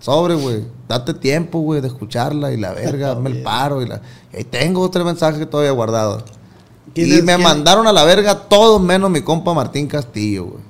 Sobre, 0.00 0.34
güey. 0.34 0.64
Date 0.88 1.14
tiempo, 1.14 1.60
güey, 1.60 1.80
de 1.80 1.88
escucharla 1.88 2.52
y 2.52 2.56
la 2.58 2.72
verga, 2.74 3.12
hazme 3.12 3.30
el 3.30 3.42
paro. 3.42 3.80
Y, 3.82 3.86
la... 3.86 4.00
y 4.32 4.36
ahí 4.38 4.44
tengo 4.44 4.80
otro 4.82 5.04
mensaje 5.04 5.46
todavía 5.46 5.72
guardado. 5.72 6.22
¿Quién 6.94 7.08
Y 7.08 7.22
me 7.22 7.34
quién- 7.34 7.42
mandaron 7.42 7.86
a 7.86 7.92
la 7.92 8.04
verga 8.04 8.34
todos 8.48 8.80
menos 8.82 9.10
mi 9.10 9.22
compa 9.22 9.54
Martín 9.54 9.86
Castillo, 9.86 10.44
güey. 10.46 10.62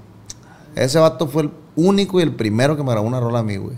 Ese 0.77 0.99
vato 0.99 1.27
fue 1.27 1.43
el 1.45 1.51
único 1.77 2.19
y 2.21 2.23
el 2.23 2.35
primero 2.35 2.77
que 2.77 2.83
me 2.83 2.91
grabó 2.93 3.07
una 3.07 3.21
rola 3.21 3.41
a 3.41 3.43
mí, 3.43 3.57
güey. 3.57 3.77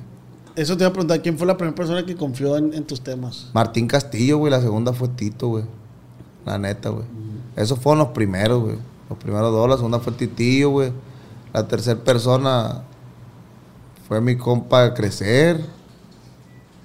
Eso 0.54 0.76
te 0.76 0.84
iba 0.84 0.88
a 0.88 0.92
preguntar, 0.92 1.20
¿quién 1.22 1.36
fue 1.36 1.46
la 1.46 1.56
primera 1.56 1.74
persona 1.74 2.06
que 2.06 2.16
confió 2.16 2.56
en, 2.56 2.72
en 2.72 2.84
tus 2.84 3.02
temas? 3.02 3.48
Martín 3.52 3.86
Castillo, 3.86 4.38
güey. 4.38 4.50
La 4.50 4.60
segunda 4.60 4.92
fue 4.92 5.08
Tito, 5.08 5.48
güey. 5.48 5.64
La 6.46 6.56
neta, 6.58 6.90
güey. 6.90 7.04
Esos 7.56 7.78
fueron 7.78 7.98
los 7.98 8.08
primeros, 8.08 8.62
güey. 8.62 8.76
Los 9.08 9.18
primeros 9.18 9.52
dos. 9.52 9.68
La 9.68 9.76
segunda 9.76 9.98
fue 10.00 10.12
Titillo, 10.12 10.70
güey. 10.70 10.92
La 11.52 11.66
tercera 11.68 11.98
persona 12.00 12.82
fue 14.08 14.20
mi 14.20 14.36
compa 14.36 14.94
Crecer. 14.94 15.64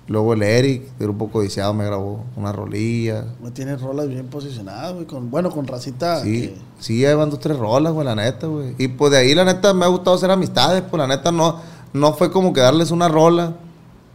Luego 0.07 0.33
el 0.33 0.43
Eric, 0.43 0.97
de 0.97 1.05
Grupo 1.05 1.29
Codiciado, 1.29 1.73
me 1.73 1.85
grabó 1.85 2.25
una 2.35 2.51
rolilla. 2.51 3.25
Güey, 3.39 3.53
Tienes 3.53 3.79
rolas 3.81 4.09
bien 4.09 4.27
posicionadas, 4.27 4.93
güey. 4.93 5.05
Con, 5.05 5.29
bueno, 5.31 5.49
con 5.51 5.65
racita. 5.67 6.21
Sí, 6.21 6.41
que- 6.49 6.57
sí, 6.79 7.05
ahí 7.05 7.15
van 7.15 7.29
dos, 7.29 7.39
tres 7.39 7.57
rolas, 7.57 7.93
güey, 7.93 8.05
la 8.05 8.15
neta, 8.15 8.47
güey. 8.47 8.75
Y 8.77 8.89
pues 8.89 9.11
de 9.11 9.19
ahí, 9.19 9.33
la 9.33 9.45
neta, 9.45 9.73
me 9.73 9.85
ha 9.85 9.87
gustado 9.87 10.15
hacer 10.17 10.29
amistades, 10.29 10.81
pues 10.81 10.99
la 10.99 11.07
neta 11.07 11.31
no, 11.31 11.59
no 11.93 12.13
fue 12.13 12.29
como 12.31 12.51
que 12.51 12.59
darles 12.59 12.91
una 12.91 13.07
rola 13.07 13.53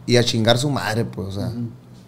y 0.05 0.17
a 0.17 0.23
chingar 0.23 0.57
su 0.59 0.69
madre, 0.69 1.03
pues, 1.05 1.29
o 1.29 1.31
sea. 1.31 1.51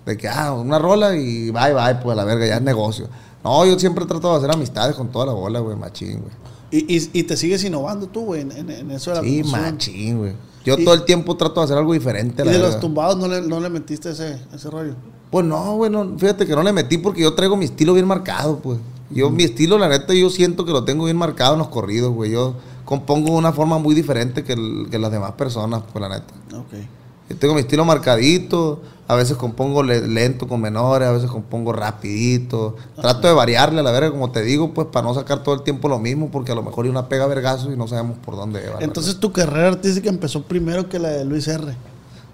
De 0.05 0.17
que, 0.17 0.27
ah, 0.27 0.53
una 0.53 0.77
rola 0.77 1.15
y 1.15 1.49
bye, 1.49 1.73
bye, 1.73 1.95
pues 1.95 2.13
a 2.13 2.15
la 2.15 2.25
verga, 2.25 2.45
ya 2.45 2.55
es 2.57 2.61
negocio. 2.61 3.07
No, 3.43 3.65
yo 3.65 3.79
siempre 3.79 4.03
he 4.03 4.07
tratado 4.07 4.33
de 4.33 4.39
hacer 4.39 4.51
amistades 4.55 4.95
con 4.95 5.09
toda 5.09 5.25
la 5.27 5.33
bola, 5.33 5.59
güey, 5.59 5.77
machín, 5.77 6.19
güey. 6.21 6.33
Y, 6.71 6.97
y, 6.97 7.09
y 7.13 7.23
te 7.23 7.35
sigues 7.37 7.63
innovando 7.63 8.07
tú, 8.07 8.25
güey, 8.25 8.41
en, 8.41 8.51
en- 8.51 8.69
en 8.69 8.91
eso 8.91 9.11
de 9.11 9.17
la 9.17 9.23
Sí, 9.23 9.43
machín, 9.43 10.17
güey. 10.19 10.33
Yo 10.65 10.75
Y- 10.77 10.83
todo 10.83 10.93
el 10.93 11.03
tiempo 11.05 11.35
trato 11.37 11.61
de 11.61 11.65
hacer 11.65 11.77
algo 11.77 11.93
diferente 11.93 12.43
Y 12.43 12.45
la 12.45 12.51
de 12.51 12.59
los 12.59 12.79
tumbados 12.79 13.17
no 13.17 13.27
le, 13.27 13.41
no 13.41 13.59
le 13.59 13.69
metiste 13.69 14.11
ese, 14.11 14.39
ese 14.53 14.69
rollo. 14.69 14.93
Pues 15.31 15.45
no, 15.45 15.75
güey, 15.77 15.89
no, 15.89 16.17
fíjate 16.17 16.45
que 16.45 16.53
no 16.55 16.61
le 16.63 16.73
metí 16.73 16.97
porque 16.97 17.21
yo 17.21 17.33
traigo 17.33 17.55
mi 17.55 17.65
estilo 17.65 17.93
bien 17.93 18.05
marcado, 18.07 18.57
pues. 18.59 18.77
Yo, 19.11 19.31
mi 19.31 19.43
estilo, 19.43 19.77
la 19.79 19.87
neta, 19.89 20.13
yo 20.13 20.29
siento 20.29 20.65
que 20.65 20.71
lo 20.71 20.83
tengo 20.83 21.05
bien 21.05 21.17
marcado 21.17 21.53
en 21.53 21.59
los 21.59 21.69
corridos, 21.69 22.13
güey. 22.13 22.31
Yo 22.31 22.53
compongo 22.85 23.29
de 23.31 23.35
una 23.37 23.51
forma 23.53 23.79
muy 23.79 23.95
diferente 23.95 24.43
que, 24.43 24.53
el- 24.53 24.87
que 24.91 24.99
las 24.99 25.11
demás 25.11 25.31
personas, 25.31 25.81
pues, 25.91 26.01
la 26.01 26.09
neta. 26.09 26.33
Ok. 26.55 26.73
Yo 27.29 27.37
tengo 27.37 27.53
mi 27.53 27.61
estilo 27.61 27.85
marcadito, 27.85 28.81
a 29.07 29.15
veces 29.15 29.37
compongo 29.37 29.83
le- 29.83 30.07
lento 30.07 30.47
con 30.47 30.61
menores, 30.61 31.07
a 31.07 31.11
veces 31.11 31.29
compongo 31.29 31.73
rapidito. 31.73 32.75
Trato 32.95 33.27
de 33.27 33.33
variarle 33.33 33.79
a 33.79 33.83
la 33.83 33.91
verga, 33.91 34.11
como 34.11 34.31
te 34.31 34.41
digo, 34.43 34.73
pues, 34.73 34.87
para 34.87 35.07
no 35.07 35.13
sacar 35.13 35.43
todo 35.43 35.55
el 35.55 35.61
tiempo 35.63 35.87
lo 35.89 35.99
mismo, 35.99 36.29
porque 36.31 36.51
a 36.51 36.55
lo 36.55 36.63
mejor 36.63 36.85
hay 36.85 36.91
una 36.91 37.07
pega 37.07 37.27
vergazo 37.27 37.71
y 37.71 37.77
no 37.77 37.87
sabemos 37.87 38.17
por 38.17 38.35
dónde 38.35 38.67
va. 38.69 38.79
Entonces 38.81 39.17
tu 39.19 39.31
carrera 39.31 39.69
artística 39.69 40.09
empezó 40.09 40.43
primero 40.43 40.89
que 40.89 40.97
la 40.99 41.09
de 41.09 41.25
Luis 41.25 41.47
R. 41.47 41.75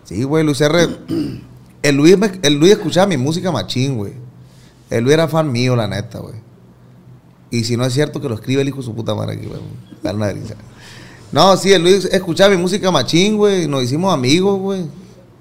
Sí, 0.06 0.24
güey, 0.24 0.44
Luis 0.44 0.62
R. 0.62 0.88
El 1.82 1.96
Luis, 1.96 2.18
me- 2.18 2.40
el 2.42 2.54
Luis 2.56 2.72
escuchaba 2.74 3.08
mi 3.08 3.18
música 3.18 3.52
machín, 3.52 3.98
güey. 3.98 4.14
El 4.90 5.04
Luis 5.04 5.14
era 5.14 5.28
fan 5.28 5.52
mío, 5.52 5.76
la 5.76 5.88
neta, 5.88 6.20
güey. 6.20 6.36
Y 7.52 7.64
si 7.64 7.78
no 7.78 7.86
es 7.86 7.94
cierto 7.94 8.20
que 8.22 8.28
lo 8.30 8.36
escribe 8.36 8.62
el 8.62 8.68
hijo 8.68 8.78
de 8.78 8.84
su 8.84 8.94
puta 8.96 9.14
madre 9.16 9.34
aquí, 9.36 9.46
güey. 9.46 9.60
Dar 10.04 10.16
una 10.16 10.30
risa. 10.32 10.56
No, 11.36 11.58
sí, 11.58 11.74
el 11.74 11.82
Luis 11.82 12.06
escuchaba 12.06 12.50
mi 12.50 12.56
música 12.56 12.92
machín, 12.92 13.36
güey. 13.36 13.68
Nos 13.68 13.84
hicimos 13.84 14.14
amigos, 14.14 14.58
güey. 14.58 14.86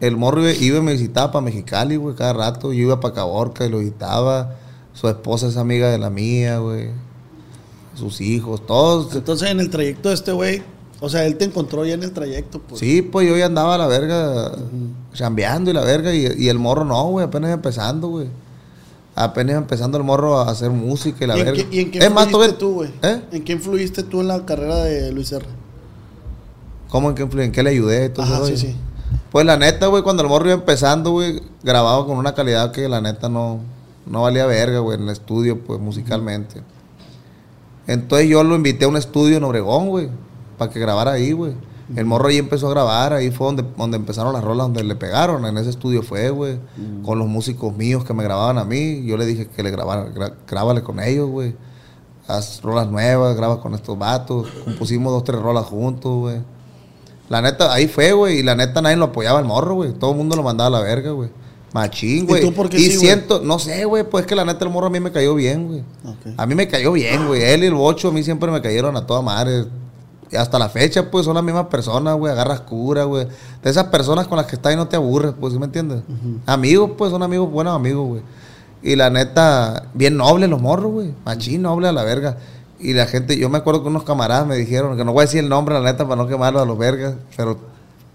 El 0.00 0.16
morro 0.16 0.40
iba, 0.40 0.78
y 0.78 0.80
me 0.80 0.90
visitaba 0.90 1.30
para 1.30 1.44
Mexicali, 1.44 1.94
güey, 1.94 2.16
cada 2.16 2.32
rato. 2.32 2.72
Yo 2.72 2.82
iba 2.82 2.98
para 2.98 3.14
Caborca 3.14 3.64
y 3.64 3.68
lo 3.68 3.78
visitaba. 3.78 4.56
Su 4.92 5.08
esposa 5.08 5.46
es 5.46 5.56
amiga 5.56 5.88
de 5.92 5.98
la 5.98 6.10
mía, 6.10 6.58
güey. 6.58 6.88
Sus 7.94 8.20
hijos, 8.20 8.66
todos. 8.66 9.14
Entonces 9.14 9.48
en 9.48 9.60
el 9.60 9.70
trayecto 9.70 10.08
de 10.08 10.16
este 10.16 10.32
güey, 10.32 10.64
O 10.98 11.08
sea, 11.08 11.26
él 11.26 11.36
te 11.36 11.44
encontró 11.44 11.86
ya 11.86 11.94
en 11.94 12.02
el 12.02 12.10
trayecto, 12.10 12.58
pues. 12.58 12.80
Sí, 12.80 13.00
pues 13.00 13.28
yo 13.28 13.36
ya 13.36 13.46
andaba 13.46 13.76
a 13.76 13.78
la 13.78 13.86
verga, 13.86 14.50
chambeando 15.12 15.70
y 15.70 15.74
la 15.74 15.82
verga, 15.82 16.12
y, 16.12 16.26
y 16.38 16.48
el 16.48 16.58
morro 16.58 16.84
no, 16.84 17.04
güey, 17.10 17.24
apenas 17.24 17.52
empezando, 17.52 18.08
güey. 18.08 18.26
Apenas 19.14 19.54
empezando 19.58 19.96
el 19.96 20.02
morro 20.02 20.40
a 20.40 20.50
hacer 20.50 20.70
música 20.70 21.24
y 21.24 21.28
la 21.28 21.36
¿Y 21.36 21.40
en 21.40 21.46
verga. 21.46 21.62
qué, 21.70 21.76
y 21.76 21.80
en 21.82 21.90
qué 21.92 21.98
es 21.98 22.10
más, 22.10 22.26
tú, 22.58 22.72
güey? 22.72 22.90
¿Eh? 23.00 23.20
¿En 23.30 23.44
qué 23.44 23.52
influiste 23.52 24.02
tú 24.02 24.22
en 24.22 24.26
la 24.26 24.44
carrera 24.44 24.78
de 24.78 25.12
Luis 25.12 25.30
R? 25.30 25.46
¿Cómo 26.94 27.08
en 27.08 27.16
qué, 27.16 27.26
influ- 27.26 27.42
en 27.42 27.50
qué 27.50 27.64
le 27.64 27.70
ayudé? 27.70 28.08
todo 28.08 28.24
Ajá, 28.24 28.44
sí, 28.46 28.56
sí. 28.56 28.76
Pues 29.32 29.44
la 29.44 29.56
neta, 29.56 29.88
güey, 29.88 30.04
cuando 30.04 30.22
el 30.22 30.28
morro 30.28 30.44
iba 30.46 30.54
empezando, 30.54 31.10
güey, 31.10 31.42
grababa 31.64 32.06
con 32.06 32.16
una 32.18 32.34
calidad 32.34 32.70
que 32.70 32.88
la 32.88 33.00
neta 33.00 33.28
no, 33.28 33.58
no 34.06 34.22
valía 34.22 34.46
verga, 34.46 34.78
güey, 34.78 34.96
en 34.96 35.02
el 35.02 35.10
estudio, 35.10 35.58
pues, 35.64 35.80
musicalmente. 35.80 36.62
Entonces 37.88 38.28
yo 38.28 38.44
lo 38.44 38.54
invité 38.54 38.84
a 38.84 38.88
un 38.88 38.96
estudio 38.96 39.36
en 39.38 39.42
Obregón, 39.44 39.88
güey, 39.88 40.08
para 40.56 40.70
que 40.70 40.78
grabara 40.78 41.10
ahí, 41.12 41.32
güey. 41.32 41.54
El 41.96 42.06
morro 42.06 42.28
ahí 42.28 42.38
empezó 42.38 42.68
a 42.68 42.70
grabar, 42.70 43.12
ahí 43.12 43.30
fue 43.30 43.46
donde, 43.48 43.64
donde 43.76 43.96
empezaron 43.96 44.32
las 44.32 44.42
rolas, 44.42 44.66
donde 44.68 44.84
le 44.84 44.94
pegaron, 44.94 45.44
en 45.44 45.58
ese 45.58 45.70
estudio 45.70 46.02
fue, 46.04 46.30
güey, 46.30 46.58
con 47.04 47.18
los 47.18 47.26
músicos 47.28 47.76
míos 47.76 48.04
que 48.04 48.14
me 48.14 48.22
grababan 48.22 48.56
a 48.56 48.64
mí. 48.64 49.04
Yo 49.04 49.16
le 49.18 49.26
dije 49.26 49.48
que 49.48 49.62
le 49.62 49.70
grabara, 49.70 50.06
gra- 50.14 50.32
grábale 50.48 50.82
con 50.84 50.98
ellos, 51.00 51.28
güey. 51.28 51.54
Haz 52.26 52.62
rolas 52.62 52.88
nuevas, 52.88 53.36
graba 53.36 53.60
con 53.60 53.74
estos 53.74 53.98
vatos. 53.98 54.46
Compusimos 54.64 55.12
dos, 55.12 55.24
tres 55.24 55.40
rolas 55.42 55.66
juntos, 55.66 56.12
güey. 56.20 56.53
La 57.28 57.40
neta, 57.40 57.72
ahí 57.72 57.88
fue, 57.88 58.12
güey. 58.12 58.38
Y 58.38 58.42
la 58.42 58.54
neta 58.54 58.82
nadie 58.82 58.96
lo 58.96 59.06
apoyaba 59.06 59.38
el 59.40 59.46
morro, 59.46 59.74
güey. 59.74 59.92
Todo 59.92 60.12
el 60.12 60.16
mundo 60.16 60.36
lo 60.36 60.42
mandaba 60.42 60.68
a 60.68 60.80
la 60.80 60.80
verga, 60.80 61.10
güey. 61.10 61.30
Machín, 61.72 62.24
¿Y 62.24 62.26
güey. 62.26 62.40
tú 62.40 62.52
por 62.52 62.68
qué 62.68 62.76
Y 62.78 62.84
sí, 62.84 62.98
siento, 62.98 63.40
no 63.42 63.58
sé, 63.58 63.84
güey, 63.84 64.04
pues 64.04 64.22
es 64.22 64.28
que 64.28 64.36
la 64.36 64.44
neta 64.44 64.64
el 64.64 64.70
morro 64.70 64.86
a 64.86 64.90
mí 64.90 65.00
me 65.00 65.10
cayó 65.10 65.34
bien, 65.34 65.66
güey. 65.66 65.82
A 66.36 66.46
mí 66.46 66.54
me 66.54 66.68
cayó 66.68 66.92
bien, 66.92 67.26
güey. 67.26 67.42
Él 67.42 67.64
y 67.64 67.66
el 67.66 67.74
bocho 67.74 68.08
a 68.08 68.12
mí 68.12 68.22
siempre 68.22 68.50
me 68.52 68.62
cayeron 68.62 68.96
a 68.96 69.06
toda 69.06 69.22
madre. 69.22 69.64
Y 70.30 70.36
hasta 70.36 70.58
la 70.58 70.68
fecha, 70.68 71.10
pues, 71.10 71.24
son 71.24 71.34
las 71.34 71.42
mismas 71.42 71.66
personas, 71.66 72.16
güey. 72.16 72.32
Agarras 72.32 72.60
cura, 72.60 73.04
güey. 73.04 73.26
De 73.62 73.70
esas 73.70 73.84
personas 73.84 74.28
con 74.28 74.36
las 74.36 74.46
que 74.46 74.54
estás 74.54 74.72
y 74.72 74.76
no 74.76 74.86
te 74.86 74.94
aburres, 74.96 75.32
pues, 75.38 75.52
¿sí 75.52 75.58
me 75.58 75.66
entiendes? 75.66 76.02
Amigos, 76.46 76.92
pues, 76.96 77.10
son 77.10 77.22
amigos, 77.24 77.50
buenos 77.50 77.74
amigos, 77.74 78.06
güey. 78.06 78.22
Y 78.82 78.96
la 78.96 79.10
neta, 79.10 79.86
bien 79.94 80.16
nobles 80.16 80.48
los 80.48 80.60
morros, 80.60 80.92
güey. 80.92 81.12
Machín 81.24 81.62
noble 81.62 81.88
a 81.88 81.92
la 81.92 82.04
verga. 82.04 82.36
Y 82.78 82.92
la 82.92 83.06
gente, 83.06 83.36
yo 83.36 83.48
me 83.48 83.58
acuerdo 83.58 83.82
que 83.82 83.88
unos 83.88 84.04
camaradas 84.04 84.46
me 84.46 84.56
dijeron, 84.56 84.96
que 84.96 85.04
no 85.04 85.12
voy 85.12 85.22
a 85.22 85.26
decir 85.26 85.40
el 85.40 85.48
nombre, 85.48 85.74
la 85.74 85.80
neta, 85.80 86.04
para 86.04 86.16
no 86.16 86.28
quemarlo 86.28 86.60
a 86.60 86.66
los 86.66 86.76
vergas, 86.76 87.14
pero 87.36 87.58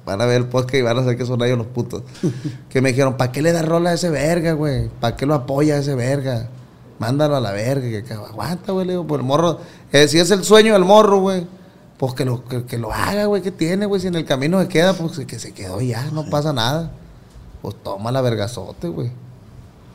van 0.05 0.21
a 0.21 0.25
ver 0.25 0.37
el 0.37 0.47
podcast 0.47 0.75
y 0.75 0.81
van 0.81 0.97
a 0.97 1.01
saber 1.01 1.17
que 1.17 1.25
son 1.25 1.41
ellos 1.43 1.57
los 1.57 1.67
putos. 1.67 2.03
que 2.69 2.81
me 2.81 2.89
dijeron, 2.89 3.15
¿para 3.15 3.31
qué 3.31 3.41
le 3.41 3.51
das 3.51 3.65
rola 3.65 3.91
a 3.91 3.93
ese 3.93 4.09
verga, 4.09 4.53
güey? 4.53 4.89
¿Para 4.99 5.15
qué 5.15 5.25
lo 5.25 5.33
apoya 5.33 5.75
a 5.75 5.77
ese 5.77 5.95
verga? 5.95 6.49
Mándalo 6.99 7.35
a 7.35 7.39
la 7.39 7.51
verga, 7.51 7.89
que, 7.89 8.03
que 8.03 8.13
aguanta, 8.13 8.73
güey, 8.73 8.85
le 8.85 8.93
digo, 8.93 9.07
pues 9.07 9.21
el 9.21 9.25
morro, 9.25 9.59
eh, 9.91 10.07
si 10.07 10.19
es 10.19 10.29
el 10.31 10.43
sueño 10.43 10.73
del 10.73 10.83
morro, 10.83 11.19
güey, 11.21 11.47
pues 11.97 12.13
que 12.13 12.25
lo, 12.25 12.43
que, 12.45 12.65
que 12.65 12.77
lo 12.77 12.93
haga, 12.93 13.25
güey, 13.25 13.41
que 13.41 13.51
tiene, 13.51 13.85
güey, 13.85 14.01
si 14.01 14.07
en 14.07 14.15
el 14.15 14.25
camino 14.25 14.61
se 14.61 14.67
queda, 14.67 14.93
pues 14.93 15.19
que 15.19 15.39
se 15.39 15.53
quedó 15.53 15.79
ya, 15.81 16.09
no 16.11 16.29
pasa 16.29 16.53
nada. 16.53 16.91
Pues 17.61 17.75
toma 17.83 18.11
la 18.11 18.21
vergazote, 18.21 18.87
güey. 18.87 19.11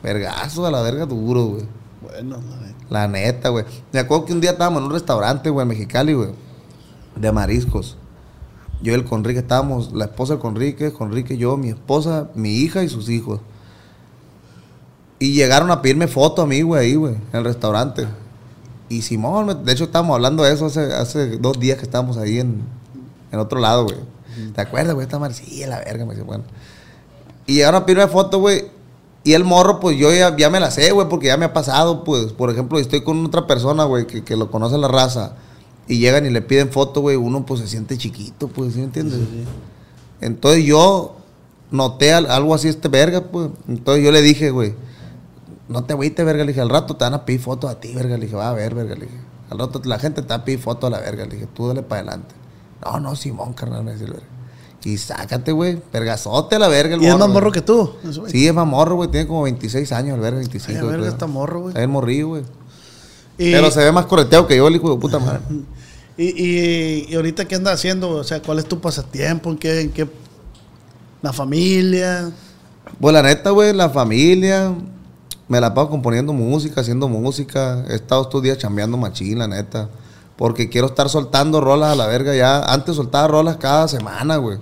Vergazo 0.03 0.65
a 0.65 0.71
la 0.71 0.81
verga 0.81 1.05
duro, 1.05 1.45
güey. 1.45 1.65
Bueno, 2.01 2.37
la 2.37 2.57
neta. 2.57 2.85
La 2.89 3.07
neta, 3.07 3.49
güey. 3.49 3.65
Me 3.91 3.99
acuerdo 3.99 4.25
que 4.25 4.33
un 4.33 4.41
día 4.41 4.51
estábamos 4.51 4.79
en 4.79 4.87
un 4.87 4.93
restaurante, 4.93 5.49
güey, 5.49 5.63
en 5.63 5.69
Mexicali, 5.69 6.13
güey. 6.13 6.29
De 7.15 7.31
mariscos. 7.31 7.97
Yo 8.81 8.91
y 8.91 8.95
el 8.95 9.05
Conrique 9.05 9.39
estábamos, 9.39 9.93
la 9.93 10.05
esposa 10.05 10.33
del 10.33 10.41
Conrique, 10.41 10.91
Conrique, 10.91 11.37
yo, 11.37 11.57
mi 11.57 11.69
esposa, 11.69 12.29
mi 12.35 12.57
hija 12.57 12.83
y 12.83 12.89
sus 12.89 13.09
hijos. 13.09 13.39
Y 15.17 15.33
llegaron 15.33 15.71
a 15.71 15.81
pedirme 15.81 16.07
foto 16.07 16.41
a 16.41 16.45
mí, 16.45 16.61
güey, 16.61 16.85
ahí, 16.87 16.95
güey, 16.95 17.13
en 17.13 17.39
el 17.39 17.45
restaurante. 17.45 18.05
Y 18.89 19.01
Simón, 19.01 19.65
de 19.65 19.71
hecho 19.71 19.85
estábamos 19.85 20.15
hablando 20.15 20.43
de 20.43 20.53
eso 20.53 20.65
hace, 20.65 20.93
hace 20.93 21.37
dos 21.37 21.59
días 21.59 21.77
que 21.77 21.85
estábamos 21.85 22.17
ahí 22.17 22.39
en, 22.39 22.61
en 23.31 23.39
otro 23.39 23.59
lado, 23.59 23.85
güey. 23.85 23.97
¿Te 24.53 24.61
acuerdas, 24.61 24.93
güey? 24.93 25.05
Esta 25.05 25.17
madre, 25.17 25.33
sí, 25.33 25.63
a 25.63 25.67
la 25.67 25.79
verga, 25.79 26.05
me 26.05 26.11
dice, 26.11 26.23
bueno. 26.23 26.43
Y 27.47 27.55
llegaron 27.55 27.81
a 27.81 27.85
pedirme 27.85 28.07
foto, 28.07 28.39
güey. 28.39 28.65
Y 29.25 29.33
el 29.33 29.43
morro, 29.43 29.79
pues 29.81 29.97
yo 29.97 30.13
ya, 30.13 30.37
ya 30.37 30.49
me 30.49 30.59
la 30.61 30.71
sé, 30.71 30.91
güey, 30.91 31.09
porque 31.09 31.27
ya 31.27 31.35
me 31.35 31.45
ha 31.45 31.51
pasado, 31.53 32.03
pues. 32.05 32.31
Por 32.31 32.49
ejemplo, 32.51 32.79
estoy 32.79 33.01
con 33.03 33.25
otra 33.25 33.45
persona, 33.47 33.83
güey, 33.83 34.05
que, 34.07 34.23
que 34.23 34.37
lo 34.37 34.49
conoce 34.51 34.77
la 34.77 34.87
raza. 34.87 35.33
Y 35.87 35.97
llegan 35.99 36.25
y 36.25 36.29
le 36.29 36.41
piden 36.41 36.71
foto, 36.71 37.01
güey. 37.01 37.15
Uno, 37.17 37.45
pues, 37.45 37.59
se 37.59 37.67
siente 37.67 37.97
chiquito, 37.97 38.47
pues, 38.47 38.73
¿sí 38.73 38.79
me 38.79 38.85
entiendes? 38.85 39.19
Entonces 40.21 40.63
yo 40.63 41.15
noté 41.71 42.13
al- 42.13 42.29
algo 42.29 42.53
así 42.55 42.67
este 42.67 42.87
verga, 42.87 43.21
pues. 43.23 43.49
Entonces 43.67 44.03
yo 44.05 44.11
le 44.11 44.21
dije, 44.21 44.51
güey, 44.51 44.75
no 45.69 45.83
te 45.83 45.93
agüites, 45.93 46.23
verga. 46.25 46.43
Le 46.43 46.51
dije, 46.51 46.61
al 46.61 46.69
rato 46.69 46.95
te 46.95 47.03
van 47.03 47.15
a 47.15 47.25
pedir 47.25 47.41
fotos 47.41 47.69
a 47.69 47.79
ti, 47.79 47.93
verga. 47.95 48.17
Le 48.17 48.25
dije, 48.25 48.35
va 48.37 48.49
a 48.49 48.53
ver, 48.53 48.75
verga. 48.75 48.93
Le 48.95 49.05
dije, 49.07 49.19
al 49.49 49.57
rato 49.59 49.81
la 49.85 49.97
gente 49.99 50.21
te 50.21 50.27
va 50.27 50.35
a 50.35 50.45
pedir 50.45 50.59
fotos 50.59 50.87
a 50.87 50.91
la 50.91 50.99
verga. 50.99 51.25
Le 51.25 51.31
dije, 51.31 51.47
tú 51.51 51.67
dale 51.67 51.81
para 51.81 52.01
adelante. 52.01 52.35
No, 52.83 52.99
no, 52.99 53.15
Simón, 53.15 53.53
carnal, 53.53 53.83
me 53.83 53.93
dice 53.93 54.05
el 54.05 54.11
verga. 54.11 54.27
Y 54.85 54.97
sácate, 54.99 55.51
güey, 55.51 55.81
vergazote 55.91 56.57
a 56.57 56.59
la 56.59 56.67
verga 56.67 56.93
el 56.95 57.01
¿Y 57.01 57.07
es 57.07 57.17
más 57.17 57.27
morro 57.27 57.51
que 57.51 57.61
tú? 57.61 57.91
Sí, 58.27 58.47
es 58.47 58.53
más 58.53 58.67
morro, 58.67 58.97
güey. 58.97 59.09
Tiene 59.09 59.25
como 59.25 59.41
26 59.41 59.91
años, 59.91 60.13
el 60.13 60.21
verga, 60.21 60.39
Ay, 60.39 60.45
25. 60.47 60.77
a 60.77 60.81
verga, 60.83 60.97
creo. 60.99 61.11
está 61.11 61.25
morro, 61.25 61.61
güey. 61.61 61.69
Está 61.69 61.79
bien 61.79 61.89
morrillo, 61.89 62.27
güey. 62.27 62.43
Y, 63.39 63.51
Pero 63.51 63.71
se 63.71 63.83
ve 63.83 63.91
más 63.91 64.05
correteado 64.05 64.45
que 64.45 64.55
yo, 64.55 64.67
el 64.67 64.75
hijo 64.75 64.93
de 64.93 65.01
puta 65.01 65.17
madre. 65.17 65.39
y, 66.17 66.25
y, 66.25 67.05
y 67.09 67.15
ahorita, 67.15 67.45
¿qué 67.45 67.55
andas 67.55 67.73
haciendo? 67.73 68.11
O 68.11 68.23
sea, 68.23 68.43
¿cuál 68.43 68.59
es 68.59 68.65
tu 68.65 68.79
pasatiempo? 68.79 69.49
¿En 69.49 69.57
qué? 69.57 69.81
En 69.81 69.91
qué 69.91 70.07
la 71.23 71.33
familia. 71.33 72.31
Pues 73.01 73.11
la 73.11 73.23
neta, 73.23 73.49
güey, 73.49 73.73
la 73.73 73.89
familia. 73.89 74.71
Me 75.47 75.59
la 75.59 75.73
paso 75.73 75.89
componiendo 75.89 76.31
música, 76.31 76.81
haciendo 76.81 77.07
música. 77.07 77.83
He 77.89 77.95
estado 77.95 78.21
estos 78.21 78.43
días 78.43 78.59
chambeando 78.59 78.97
machín, 78.97 79.39
la 79.39 79.47
neta. 79.47 79.89
Porque 80.35 80.69
quiero 80.69 80.87
estar 80.87 81.09
soltando 81.09 81.59
rolas 81.59 81.93
a 81.93 81.95
la 81.95 82.05
verga 82.05 82.35
ya. 82.35 82.63
Antes 82.63 82.95
soltaba 82.95 83.27
rolas 83.27 83.57
cada 83.57 83.87
semana, 83.87 84.37
güey. 84.37 84.59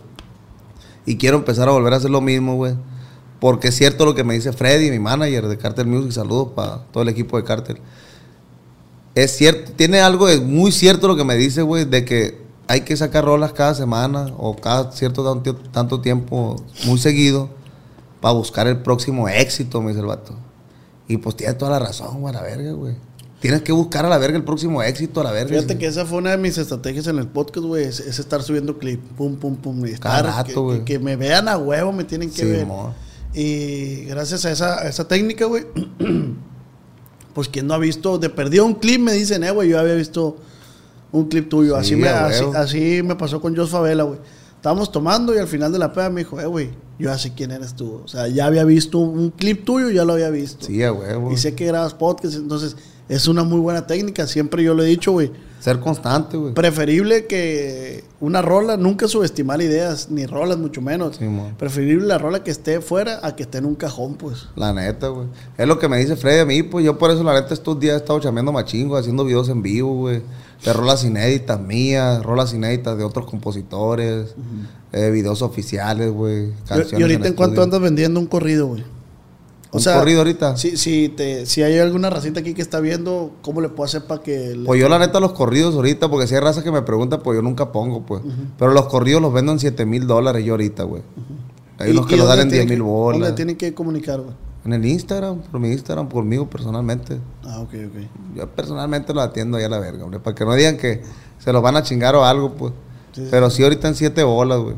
Y 1.05 1.17
quiero 1.17 1.37
empezar 1.37 1.67
a 1.67 1.71
volver 1.71 1.93
a 1.93 1.97
hacer 1.97 2.09
lo 2.09 2.21
mismo, 2.21 2.55
güey. 2.55 2.75
Porque 3.39 3.69
es 3.69 3.75
cierto 3.75 4.05
lo 4.05 4.15
que 4.15 4.23
me 4.23 4.35
dice 4.35 4.53
Freddy, 4.53 4.89
mi 4.89 4.99
manager 4.99 5.47
de 5.47 5.57
Cartel 5.57 5.87
Music. 5.87 6.11
Saludos 6.11 6.49
para 6.55 6.77
todo 6.91 7.03
el 7.03 7.09
equipo 7.09 7.37
de 7.37 7.43
Cartel. 7.43 7.77
Es 9.15 9.35
cierto, 9.35 9.73
tiene 9.73 9.99
algo 9.99 10.27
de 10.27 10.39
muy 10.39 10.71
cierto 10.71 11.07
lo 11.07 11.15
que 11.15 11.23
me 11.23 11.35
dice, 11.35 11.61
güey, 11.61 11.85
de 11.85 12.05
que 12.05 12.41
hay 12.67 12.81
que 12.81 12.95
sacar 12.95 13.25
rolas 13.25 13.53
cada 13.53 13.75
semana 13.75 14.33
o 14.37 14.55
cada 14.55 14.91
cierto 14.91 15.41
tanto, 15.71 16.01
tiempo, 16.01 16.55
muy 16.85 16.97
seguido, 16.97 17.49
para 18.21 18.33
buscar 18.33 18.67
el 18.67 18.77
próximo 18.77 19.27
éxito, 19.27 19.81
me 19.81 19.89
dice 19.89 19.99
el 19.99 20.07
vato. 20.07 20.35
Y 21.07 21.17
pues 21.17 21.35
tiene 21.35 21.53
toda 21.53 21.71
la 21.71 21.79
razón, 21.79 22.21
güey, 22.21 22.33
la 22.33 22.41
verga, 22.41 22.71
güey. 22.71 22.95
Tienes 23.43 23.61
que 23.61 23.71
buscar 23.71 24.05
a 24.05 24.09
la 24.09 24.17
verga 24.17 24.37
el 24.37 24.43
próximo 24.43 24.81
éxito, 24.81 25.21
a 25.21 25.25
la 25.25 25.31
verga. 25.31 25.53
Fíjate 25.53 25.77
que 25.77 25.85
esa 25.85 26.05
fue 26.05 26.17
una 26.17 26.31
de 26.31 26.37
mis 26.37 26.57
estrategias 26.57 27.05
en 27.07 27.19
el 27.19 27.27
podcast, 27.27 27.67
güey. 27.67 27.83
Es, 27.83 27.99
es 27.99 28.17
estar 28.17 28.41
subiendo 28.41 28.79
clip. 28.79 28.99
Pum, 29.17 29.35
pum, 29.35 29.55
pum. 29.57 29.85
Y 29.85 29.91
Cada 29.93 30.19
estar, 30.19 30.25
rato, 30.47 30.69
que, 30.69 30.77
que- 30.79 30.83
que 30.85 30.99
me 30.99 31.15
vean 31.17 31.47
a 31.47 31.57
huevo, 31.57 31.91
me 31.91 32.05
tienen 32.05 32.31
que 32.31 32.41
Sí, 32.41 32.49
ver. 32.49 32.65
mo. 32.65 32.95
Y 33.33 34.05
gracias 34.05 34.45
a 34.45 34.51
esa, 34.51 34.79
a 34.79 34.87
esa 34.87 35.07
técnica, 35.07 35.45
güey. 35.45 35.65
pues 37.33 37.49
quien 37.49 37.67
no 37.67 37.73
ha 37.73 37.77
visto, 37.79 38.17
de 38.17 38.29
perdido 38.29 38.65
un 38.65 38.75
clip, 38.75 39.01
me 39.01 39.13
dicen, 39.13 39.43
eh, 39.43 39.51
güey, 39.51 39.69
yo 39.69 39.79
había 39.79 39.95
visto 39.95 40.37
un 41.11 41.27
clip 41.27 41.49
tuyo. 41.49 41.75
Sí, 41.75 41.81
así, 41.81 41.95
me, 41.95 42.07
a 42.09 42.25
así, 42.27 42.43
huevo. 42.43 42.57
así 42.57 43.01
me 43.03 43.15
pasó 43.15 43.41
con 43.41 43.55
Jos 43.55 43.69
Favela, 43.69 44.03
güey. 44.03 44.19
Estábamos 44.55 44.91
tomando 44.91 45.35
y 45.35 45.39
al 45.39 45.47
final 45.47 45.71
de 45.73 45.79
la 45.79 45.91
peda 45.91 46.09
me 46.09 46.21
dijo, 46.21 46.39
eh, 46.39 46.45
güey, 46.45 46.69
yo 46.97 47.09
ya 47.09 47.17
sé 47.17 47.33
quién 47.33 47.51
eres 47.51 47.73
tú. 47.75 48.01
O 48.05 48.07
sea, 48.07 48.27
ya 48.29 48.45
había 48.45 48.63
visto 48.63 48.99
un 48.99 49.31
clip 49.31 49.65
tuyo, 49.65 49.89
ya 49.89 50.05
lo 50.05 50.13
había 50.13 50.29
visto. 50.29 50.65
Sí, 50.65 50.81
a 50.83 50.93
huevo. 50.93 51.31
Y 51.33 51.37
sé 51.37 51.53
que 51.55 51.65
grabas 51.65 51.93
podcast, 51.93 52.35
entonces 52.35 52.77
es 53.16 53.28
una 53.28 53.43
muy 53.43 53.59
buena 53.59 53.86
técnica. 53.88 54.28
Siempre 54.28 54.64
yo 54.64 54.74
lo 54.74 54.84
he 54.84 54.88
dicho, 54.88 55.11
güey. 55.11 55.32
Ser 55.59 55.80
constante, 55.80 56.36
güey. 56.36 56.53
Preferible 56.53 57.26
que 57.26 58.03
una 58.20 58.41
rola, 58.41 58.76
nunca 58.76 59.07
subestimar 59.07 59.61
ideas, 59.61 60.09
ni 60.09 60.26
rolas 60.26 60.57
mucho 60.57 60.82
menos. 60.82 61.16
Sí. 61.18 61.26
Preferible 61.57 62.05
la 62.05 62.18
rola 62.18 62.43
que 62.43 62.51
esté 62.51 62.82
fuera 62.82 63.20
a 63.26 63.36
que 63.36 63.43
esté 63.43 63.59
en 63.59 63.66
un 63.66 63.76
cajón, 63.76 64.16
pues. 64.16 64.47
La 64.57 64.74
neta, 64.74 65.07
güey. 65.07 65.28
Es 65.57 65.66
lo 65.66 65.80
que 65.80 65.88
me 65.88 65.97
dice 65.97 66.18
Freddy 66.18 66.39
a 66.41 66.45
mí, 66.45 66.64
pues 66.64 66.84
yo 66.86 66.97
por 66.97 67.11
eso 67.11 67.24
la 67.24 67.34
neta 67.34 67.53
estos 67.53 67.80
días 67.80 67.93
he 67.93 67.97
estado 67.97 68.20
chameando 68.20 68.51
machingo, 68.51 68.97
haciendo 68.97 69.24
videos 69.24 69.47
en 69.47 69.61
vivo, 69.61 69.95
güey. 69.95 70.22
De 70.66 70.74
rolas 70.74 71.03
inéditas 71.05 71.59
mías, 71.61 72.22
rolas 72.24 72.53
inéditas 72.53 72.97
de 72.97 73.03
otros 73.05 73.26
compositores, 73.26 74.36
eh, 74.91 75.09
videos 75.11 75.41
oficiales, 75.41 76.11
güey. 76.11 76.47
Y- 76.97 77.01
ahorita 77.01 77.28
en 77.28 77.34
cuánto 77.36 77.43
estudio. 77.61 77.64
andas 77.64 77.82
vendiendo 77.82 78.20
un 78.20 78.28
corrido, 78.28 78.68
güey. 78.68 78.84
¿Un 79.74 79.84
corrido 79.84 80.19
ahorita? 80.19 80.55
Si, 80.57 80.78
si, 80.78 81.09
te, 81.09 81.45
si 81.45 81.63
hay 81.63 81.80
alguna 81.80 82.09
racita 82.09 82.41
aquí 82.41 82.53
que 82.53 82.61
está 82.61 82.80
viendo, 82.80 83.32
¿cómo 83.41 83.59
le 83.61 83.69
puedo 83.69 83.86
hacer 83.86 84.05
para 84.05 84.21
que... 84.21 84.55
Pues 84.65 84.80
yo 84.80 84.88
la 84.89 84.99
neta 84.99 85.19
los 85.19 85.34
corridos 85.34 85.76
ahorita, 85.76 86.09
porque 86.09 86.28
si 86.28 86.36
hay 86.36 86.41
raza 86.41 86.63
que 86.63 86.71
me 86.71 86.82
pregunta, 86.84 87.19
pues 87.19 87.36
yo 87.36 87.41
nunca 87.41 87.71
pongo, 87.71 88.05
pues. 88.05 88.21
Pero 88.59 88.71
los 88.71 88.86
corridos 88.88 89.21
los 89.21 89.34
vendo 89.34 89.51
en 89.51 89.59
7 89.59 89.86
mil 89.86 90.05
dólares 90.07 90.45
yo 90.45 90.53
ahorita, 90.53 90.84
güey. 90.84 91.01
Hay 91.80 91.89
¿Y- 91.89 91.91
unos 91.93 92.05
que 92.07 92.17
los 92.17 92.28
dan 92.28 92.39
en 92.39 92.49
10 92.49 92.61
tienen 92.65 92.69
mil 92.80 92.84
bolas. 92.84 93.19
¿Dónde 93.19 93.36
tienen 93.36 93.55
que 93.57 93.74
comunicar, 93.74 94.21
güey? 94.21 94.36
En 94.65 94.74
el 94.74 94.86
Instagram, 94.86 95.39
por 95.41 95.59
mi 95.59 95.69
Instagram, 95.71 96.07
conmigo 96.07 96.49
personalmente. 96.49 97.19
Ah, 97.43 97.59
ok, 97.59 97.74
ok. 97.88 98.36
Yo 98.38 98.47
personalmente 98.49 99.13
lo 99.13 99.19
atiendo 99.21 99.57
ahí 99.57 99.63
a 99.65 99.69
la 99.69 99.80
verga, 99.80 100.05
hombre. 100.05 100.19
Para 100.21 100.36
que 100.36 100.45
no 100.45 100.53
digan 100.53 100.78
que 100.78 101.01
se 101.39 101.51
los 101.51 101.61
van 101.61 101.76
a 101.76 101.84
chingar 101.84 102.15
o 102.15 102.24
algo, 102.24 102.53
pues. 102.53 102.71
Sí, 103.11 103.21
sí. 103.24 103.28
Pero 103.30 103.49
sí 103.49 103.61
ahorita 103.63 103.89
en 103.89 103.95
7 103.95 104.24
bolas, 104.24 104.59
güey. 104.59 104.76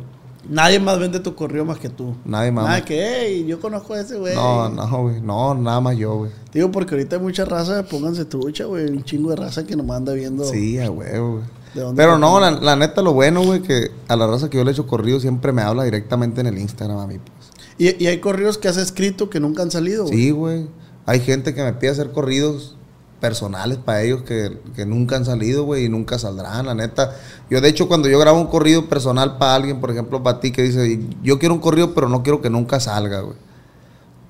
Nadie 0.50 0.80
más 0.80 1.00
vende 1.00 1.20
tu 1.20 1.36
corrido 1.36 1.66
más 1.66 1.80
que 1.80 1.90
tú. 1.90 2.16
Nadie 2.26 2.52
más. 2.52 2.66
Nada 2.66 2.86
que, 2.86 3.00
hey, 3.00 3.46
yo 3.48 3.60
conozco 3.60 3.94
a 3.94 4.02
ese, 4.02 4.18
güey. 4.18 4.36
No, 4.36 4.70
no, 4.70 5.02
güey. 5.04 5.22
No, 5.22 5.54
nada 5.56 5.82
más 5.82 5.98
yo, 5.98 6.16
güey. 6.16 6.32
Digo, 6.54 6.72
porque 6.72 6.96
ahorita 6.96 7.16
hay 7.18 7.22
mucha 7.22 7.46
raza, 7.46 7.84
pónganse 7.84 8.26
trucha, 8.26 8.66
güey. 8.66 8.86
Un 8.88 9.04
chingo 9.04 9.32
de 9.32 9.38
raza 9.38 9.66
que 9.66 9.76
nos 9.76 9.90
anda 9.90 10.14
viendo. 10.14 10.46
Sí, 10.46 10.80
a 10.80 10.90
huevo, 10.92 11.34
güey. 11.34 11.44
¿De 11.74 11.82
dónde 11.82 12.02
Pero 12.02 12.18
no, 12.18 12.40
la, 12.40 12.52
la 12.52 12.76
neta, 12.76 13.02
lo 13.02 13.14
bueno, 13.14 13.44
güey, 13.44 13.62
que 13.62 13.92
a 14.08 14.16
la 14.16 14.28
raza 14.28 14.50
que 14.50 14.58
yo 14.58 14.64
le 14.64 14.72
echo 14.72 14.88
corrido 14.88 15.20
siempre 15.20 15.52
me 15.52 15.62
habla 15.62 15.84
directamente 15.84 16.42
en 16.42 16.48
el 16.48 16.58
Instagram 16.58 16.98
a 17.00 17.08
mí, 17.08 17.18
pues. 17.18 17.52
Y, 17.78 18.04
y 18.04 18.08
hay 18.08 18.20
corridos 18.20 18.58
que 18.58 18.68
has 18.68 18.78
escrito 18.78 19.30
que 19.30 19.40
nunca 19.40 19.62
han 19.62 19.72
salido, 19.72 20.06
güey. 20.06 20.16
Sí, 20.16 20.32
güey. 20.32 20.68
Hay 21.06 21.20
gente 21.20 21.54
que 21.54 21.64
me 21.64 21.74
pide 21.74 21.92
hacer 21.92 22.12
corridos 22.12 22.75
personales 23.20 23.78
para 23.78 24.04
ellos 24.04 24.22
que, 24.24 24.60
que 24.76 24.86
nunca 24.86 25.16
han 25.16 25.26
salido, 25.26 25.64
güey, 25.64 25.86
y 25.86 25.90
nunca 25.90 26.20
saldrán, 26.20 26.66
la 26.66 26.76
neta. 26.76 27.16
Yo, 27.50 27.62
de 27.62 27.70
hecho, 27.70 27.88
cuando 27.88 28.08
yo 28.10 28.20
grabo 28.20 28.40
un 28.40 28.48
corrido 28.48 28.86
personal 28.88 29.38
para 29.38 29.56
alguien, 29.56 29.80
por 29.82 29.92
ejemplo, 29.92 30.22
para 30.22 30.40
ti, 30.40 30.52
que 30.52 30.62
dice, 30.64 31.00
yo 31.24 31.40
quiero 31.40 31.56
un 31.56 31.62
corrido, 31.62 31.94
pero 31.94 32.10
no 32.10 32.24
quiero 32.24 32.42
que 32.42 32.50
nunca 32.50 32.80
salga, 32.80 33.22
güey. 33.22 33.38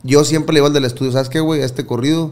Yo 0.03 0.23
siempre 0.23 0.53
le 0.53 0.59
digo 0.59 0.67
al 0.67 0.73
del 0.73 0.85
estudio, 0.85 1.11
¿sabes 1.11 1.29
qué, 1.29 1.39
güey? 1.39 1.61
Este 1.61 1.85
corrido, 1.85 2.31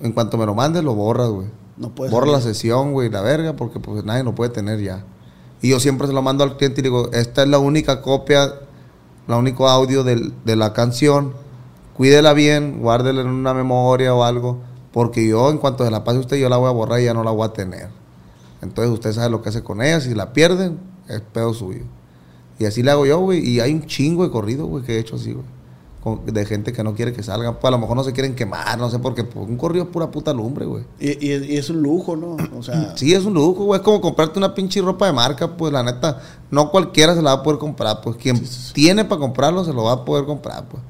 en 0.00 0.12
cuanto 0.12 0.36
me 0.36 0.44
lo 0.46 0.54
mandes, 0.54 0.82
lo 0.82 0.94
borras, 0.94 1.28
güey. 1.28 1.46
No 1.76 1.90
puede 1.90 2.10
Borra 2.10 2.26
la 2.32 2.40
sesión, 2.40 2.92
güey, 2.92 3.10
la 3.10 3.20
verga, 3.20 3.54
porque 3.54 3.78
pues 3.80 4.04
nadie 4.04 4.24
lo 4.24 4.34
puede 4.34 4.50
tener 4.50 4.80
ya. 4.80 5.04
Y 5.62 5.70
yo 5.70 5.78
siempre 5.80 6.06
se 6.06 6.12
lo 6.12 6.22
mando 6.22 6.42
al 6.42 6.56
cliente 6.56 6.80
y 6.80 6.82
le 6.82 6.88
digo, 6.88 7.10
esta 7.12 7.42
es 7.42 7.48
la 7.48 7.58
única 7.58 8.02
copia, 8.02 8.54
la 9.28 9.36
único 9.36 9.68
audio 9.68 10.02
del- 10.02 10.32
de 10.44 10.56
la 10.56 10.72
canción. 10.72 11.32
Cuídela 11.96 12.32
bien, 12.32 12.80
guárdela 12.80 13.20
en 13.22 13.28
una 13.28 13.54
memoria 13.54 14.14
o 14.14 14.24
algo, 14.24 14.58
porque 14.96 15.28
yo 15.28 15.50
en 15.50 15.58
cuanto 15.58 15.84
se 15.84 15.90
la 15.90 16.04
pase 16.04 16.16
a 16.16 16.20
usted, 16.20 16.38
yo 16.38 16.48
la 16.48 16.56
voy 16.56 16.68
a 16.68 16.72
borrar 16.72 17.00
y 17.00 17.04
ya 17.04 17.12
no 17.12 17.22
la 17.22 17.30
voy 17.30 17.46
a 17.46 17.52
tener. 17.52 17.88
Entonces 18.62 18.90
usted 18.94 19.12
sabe 19.12 19.28
lo 19.28 19.42
que 19.42 19.50
hace 19.50 19.62
con 19.62 19.82
ella, 19.82 20.00
si 20.00 20.14
la 20.14 20.32
pierden, 20.32 20.78
es 21.06 21.20
pedo 21.20 21.52
suyo. 21.52 21.82
Y 22.58 22.64
así 22.64 22.82
le 22.82 22.92
hago 22.92 23.04
yo, 23.04 23.18
güey, 23.20 23.46
y 23.46 23.60
hay 23.60 23.74
un 23.74 23.84
chingo 23.84 24.24
de 24.24 24.30
corrido, 24.30 24.64
güey, 24.64 24.82
que 24.84 24.94
he 24.96 24.98
hecho 24.98 25.16
así, 25.16 25.34
güey. 25.34 25.44
De 26.24 26.46
gente 26.46 26.72
que 26.72 26.82
no 26.82 26.94
quiere 26.94 27.12
que 27.12 27.22
salgan, 27.22 27.56
pues 27.60 27.64
a 27.66 27.72
lo 27.72 27.78
mejor 27.78 27.94
no 27.94 28.04
se 28.04 28.12
quieren 28.14 28.34
quemar, 28.34 28.78
no 28.78 28.88
sé 28.88 28.98
por 28.98 29.14
qué, 29.14 29.24
pues, 29.24 29.46
un 29.46 29.58
corrido 29.58 29.84
es 29.84 29.90
pura 29.90 30.10
puta 30.10 30.32
lumbre, 30.32 30.64
güey. 30.64 30.84
Y, 30.98 31.10
y- 31.26 31.44
y 31.52 31.56
es 31.58 31.68
un 31.68 31.82
lujo, 31.82 32.16
¿no? 32.16 32.36
O 32.58 32.62
sea, 32.62 32.92
Sí, 32.96 33.12
es 33.12 33.26
un 33.26 33.34
lujo, 33.34 33.64
güey. 33.64 33.78
Es 33.80 33.84
como 33.84 34.00
comprarte 34.00 34.38
una 34.38 34.54
pinche 34.54 34.80
ropa 34.80 35.04
de 35.08 35.12
marca, 35.12 35.56
pues 35.58 35.72
la 35.74 35.82
neta, 35.82 36.22
no 36.50 36.70
cualquiera 36.70 37.14
se 37.14 37.20
la 37.20 37.34
va 37.34 37.40
a 37.40 37.42
poder 37.42 37.58
comprar, 37.58 38.00
pues 38.00 38.16
quien 38.16 38.42
tiene 38.72 39.04
para 39.04 39.20
comprarlo 39.20 39.62
se 39.62 39.74
lo 39.74 39.82
va 39.84 39.92
a 39.92 40.04
poder 40.06 40.24
comprar, 40.24 40.64
pues. 40.70 40.82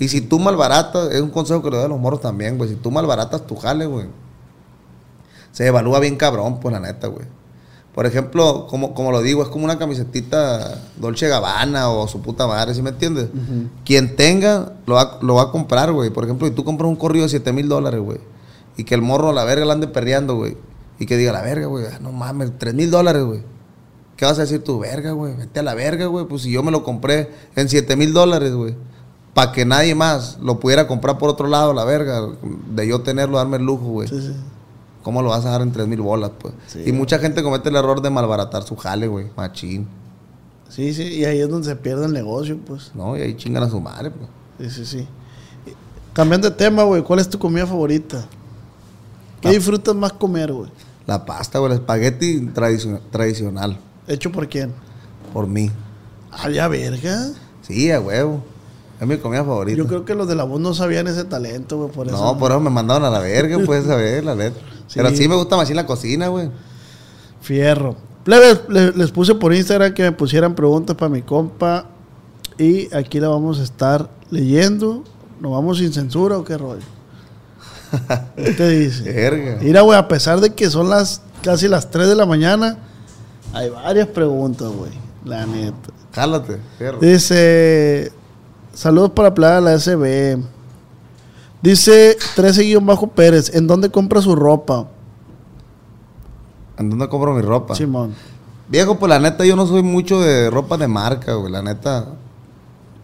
Y 0.00 0.08
si 0.08 0.22
tú 0.22 0.38
malbaratas, 0.38 1.12
es 1.12 1.20
un 1.20 1.30
consejo 1.30 1.62
que 1.62 1.70
le 1.70 1.76
doy 1.76 1.84
a 1.84 1.88
los 1.88 2.00
morros 2.00 2.22
también, 2.22 2.56
güey. 2.56 2.70
Si 2.70 2.76
tú 2.76 2.90
malbaratas 2.90 3.46
tu 3.46 3.54
jale, 3.54 3.84
güey, 3.84 4.06
se 5.52 5.66
evalúa 5.66 6.00
bien 6.00 6.16
cabrón, 6.16 6.58
pues 6.58 6.72
la 6.72 6.80
neta, 6.80 7.06
güey. 7.06 7.26
Por 7.94 8.06
ejemplo, 8.06 8.66
como, 8.68 8.94
como 8.94 9.12
lo 9.12 9.20
digo, 9.20 9.42
es 9.42 9.48
como 9.48 9.64
una 9.64 9.78
camisetita 9.78 10.80
Dolce 10.96 11.28
Gabbana 11.28 11.90
o 11.90 12.08
su 12.08 12.22
puta 12.22 12.46
madre, 12.46 12.72
¿sí 12.72 12.80
me 12.80 12.90
entiendes? 12.90 13.28
Quien 13.84 14.16
tenga, 14.16 14.72
lo 14.86 14.94
va, 14.94 15.18
lo 15.20 15.34
va 15.34 15.42
a 15.42 15.50
comprar, 15.50 15.92
güey. 15.92 16.08
Por 16.08 16.24
ejemplo, 16.24 16.48
si 16.48 16.54
tú 16.54 16.64
compras 16.64 16.88
un 16.88 16.96
corrido 16.96 17.24
de 17.24 17.30
7 17.30 17.52
mil 17.52 17.68
dólares, 17.68 18.00
güey, 18.00 18.18
y 18.78 18.84
que 18.84 18.94
el 18.94 19.02
morro 19.02 19.30
a 19.30 19.32
la 19.34 19.44
verga 19.44 19.66
la 19.66 19.74
ande 19.74 19.86
perreando, 19.86 20.36
güey, 20.36 20.56
y 20.98 21.06
que 21.06 21.16
diga, 21.16 21.32
la 21.32 21.42
verga, 21.42 21.66
güey, 21.66 21.84
ah, 21.92 21.98
no 22.00 22.10
mames, 22.12 22.52
3 22.58 22.72
mil 22.72 22.90
dólares, 22.90 23.22
güey. 23.24 23.42
¿Qué 24.16 24.24
vas 24.24 24.38
a 24.38 24.42
decir 24.42 24.62
tú? 24.62 24.78
Verga, 24.78 25.12
güey, 25.12 25.34
vete 25.34 25.60
a 25.60 25.62
la 25.62 25.74
verga, 25.74 26.06
güey. 26.06 26.26
Pues 26.26 26.42
si 26.42 26.50
yo 26.50 26.62
me 26.62 26.70
lo 26.70 26.84
compré 26.84 27.30
en 27.56 27.68
7 27.68 27.96
mil 27.96 28.12
dólares, 28.12 28.54
güey, 28.54 28.76
para 29.34 29.52
que 29.52 29.64
nadie 29.64 29.94
más 29.94 30.38
lo 30.42 30.58
pudiera 30.60 30.86
comprar 30.86 31.18
por 31.18 31.28
otro 31.30 31.46
lado, 31.48 31.72
la 31.72 31.84
verga, 31.84 32.20
de 32.74 32.88
yo 32.88 33.00
tenerlo, 33.02 33.36
darme 33.38 33.56
el 33.58 33.64
lujo, 33.64 33.84
güey. 33.86 34.08
sí, 34.08 34.20
sí. 34.20 34.34
¿Cómo 35.02 35.22
lo 35.22 35.30
vas 35.30 35.46
a 35.46 35.50
dar 35.50 35.62
en 35.62 35.72
3 35.72 35.88
mil 35.88 36.02
bolas, 36.02 36.30
pues? 36.38 36.52
Sí, 36.66 36.82
y 36.84 36.92
mucha 36.92 37.18
gente 37.18 37.42
comete 37.42 37.70
el 37.70 37.76
error 37.76 38.02
de 38.02 38.10
malbaratar 38.10 38.64
su 38.64 38.76
jale, 38.76 39.06
güey, 39.08 39.28
machín. 39.34 39.88
Sí, 40.68 40.92
sí, 40.92 41.04
y 41.04 41.24
ahí 41.24 41.40
es 41.40 41.48
donde 41.48 41.66
se 41.68 41.74
pierde 41.76 42.04
el 42.04 42.12
negocio, 42.12 42.58
pues. 42.66 42.90
¿No? 42.94 43.16
Y 43.16 43.22
ahí 43.22 43.34
chingan 43.34 43.62
a 43.62 43.70
su 43.70 43.80
madre, 43.80 44.10
pues. 44.10 44.28
Sí, 44.74 44.84
sí, 44.84 44.98
sí. 44.98 45.08
Cambiando 46.12 46.50
de 46.50 46.54
tema, 46.56 46.82
güey, 46.82 47.02
¿cuál 47.02 47.18
es 47.20 47.30
tu 47.30 47.38
comida 47.38 47.66
favorita? 47.66 48.26
¿Qué 49.40 49.48
Ah. 49.48 49.52
disfrutas 49.52 49.94
más 49.94 50.12
comer, 50.12 50.52
güey? 50.52 50.70
La 51.06 51.24
pasta, 51.24 51.58
güey, 51.58 51.72
el 51.72 51.78
espagueti 51.78 52.40
tradicio- 52.52 53.00
tradicional, 53.10 53.78
¿Hecho 54.06 54.30
por 54.30 54.48
quién? 54.50 54.72
por 55.32 55.46
mí. 55.46 55.70
Ah, 56.30 56.50
ya, 56.50 56.68
verga. 56.68 57.28
Sí, 57.62 57.90
a 57.90 58.00
huevo. 58.00 58.42
Es 59.00 59.06
mi 59.06 59.16
comida 59.16 59.42
favorita. 59.44 59.78
Yo 59.78 59.86
creo 59.86 60.04
que 60.04 60.14
los 60.14 60.28
de 60.28 60.34
la 60.34 60.44
voz 60.44 60.60
no 60.60 60.74
sabían 60.74 61.08
ese 61.08 61.24
talento, 61.24 61.78
güey, 61.78 61.90
por 61.90 62.06
eso. 62.06 62.16
no, 62.16 62.38
por 62.38 62.50
eso 62.50 62.60
me 62.60 62.68
mandaron 62.68 63.04
a 63.04 63.10
la 63.10 63.20
verga, 63.20 63.58
pues, 63.64 63.88
a 63.88 63.96
ver, 63.96 64.24
la 64.24 64.34
neta. 64.34 64.58
Sí. 64.90 64.98
Pero 64.98 65.14
sí 65.14 65.28
me 65.28 65.36
gusta 65.36 65.56
más 65.56 65.70
en 65.70 65.76
la 65.76 65.86
cocina, 65.86 66.26
güey. 66.26 66.50
Fierro. 67.40 67.94
Les 68.24 69.12
puse 69.12 69.36
por 69.36 69.54
Instagram 69.54 69.94
que 69.94 70.02
me 70.02 70.10
pusieran 70.10 70.56
preguntas 70.56 70.96
para 70.96 71.08
mi 71.08 71.22
compa. 71.22 71.86
Y 72.58 72.92
aquí 72.92 73.20
la 73.20 73.28
vamos 73.28 73.60
a 73.60 73.62
estar 73.62 74.10
leyendo. 74.30 75.04
¿Nos 75.40 75.52
vamos 75.52 75.78
sin 75.78 75.92
censura 75.92 76.38
o 76.38 76.44
qué 76.44 76.58
rollo? 76.58 76.82
¿Qué 78.36 78.50
te 78.50 78.68
dice? 78.68 79.12
Verga. 79.12 79.58
Mira, 79.62 79.82
güey, 79.82 79.96
a 79.96 80.08
pesar 80.08 80.40
de 80.40 80.54
que 80.54 80.68
son 80.70 80.90
las 80.90 81.22
casi 81.40 81.68
las 81.68 81.88
3 81.92 82.08
de 82.08 82.16
la 82.16 82.26
mañana, 82.26 82.78
hay 83.52 83.70
varias 83.70 84.08
preguntas, 84.08 84.68
güey. 84.70 84.90
La 85.24 85.46
neta. 85.46 85.90
Jálate, 86.12 86.58
fierro. 86.78 86.98
Dice, 86.98 88.10
saludos 88.80 89.10
para 89.10 89.34
Playa 89.34 89.56
de 89.56 89.60
la 89.60 89.78
SB. 89.78 90.42
Dice 91.60 92.16
13-Pérez, 92.36 93.54
¿en 93.54 93.66
dónde 93.66 93.90
compra 93.90 94.22
su 94.22 94.34
ropa? 94.34 94.86
¿En 96.78 96.88
dónde 96.88 97.06
compro 97.10 97.34
mi 97.34 97.42
ropa? 97.42 97.74
Simón. 97.74 98.14
Viejo, 98.68 98.98
pues 98.98 99.10
la 99.10 99.18
neta, 99.18 99.44
yo 99.44 99.54
no 99.54 99.66
soy 99.66 99.82
mucho 99.82 100.20
de 100.20 100.48
ropa 100.48 100.78
de 100.78 100.88
marca, 100.88 101.34
güey. 101.34 101.52
La 101.52 101.60
neta, 101.60 102.06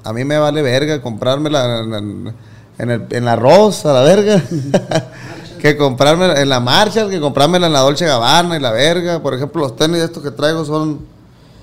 a 0.02 0.12
mí 0.14 0.24
me 0.24 0.38
vale 0.38 0.62
verga 0.62 1.02
comprármela 1.02 1.80
en, 1.80 1.94
en, 1.94 2.34
en 2.78 2.90
el, 2.90 3.06
en 3.10 3.24
la 3.26 3.36
Rosa, 3.36 3.92
la 3.92 4.00
verga. 4.00 4.42
que 5.60 5.76
comprarme 5.76 6.40
en 6.40 6.48
la 6.48 6.60
Marshall, 6.60 7.10
que 7.10 7.20
comprármela 7.20 7.66
en 7.66 7.74
la 7.74 7.80
Dolce 7.80 8.06
Gabbana 8.06 8.56
y 8.56 8.60
la 8.60 8.70
verga. 8.70 9.20
Por 9.20 9.34
ejemplo, 9.34 9.60
los 9.60 9.76
tenis 9.76 9.98
estos 9.98 10.22
que 10.22 10.30
traigo 10.30 10.64
son 10.64 11.00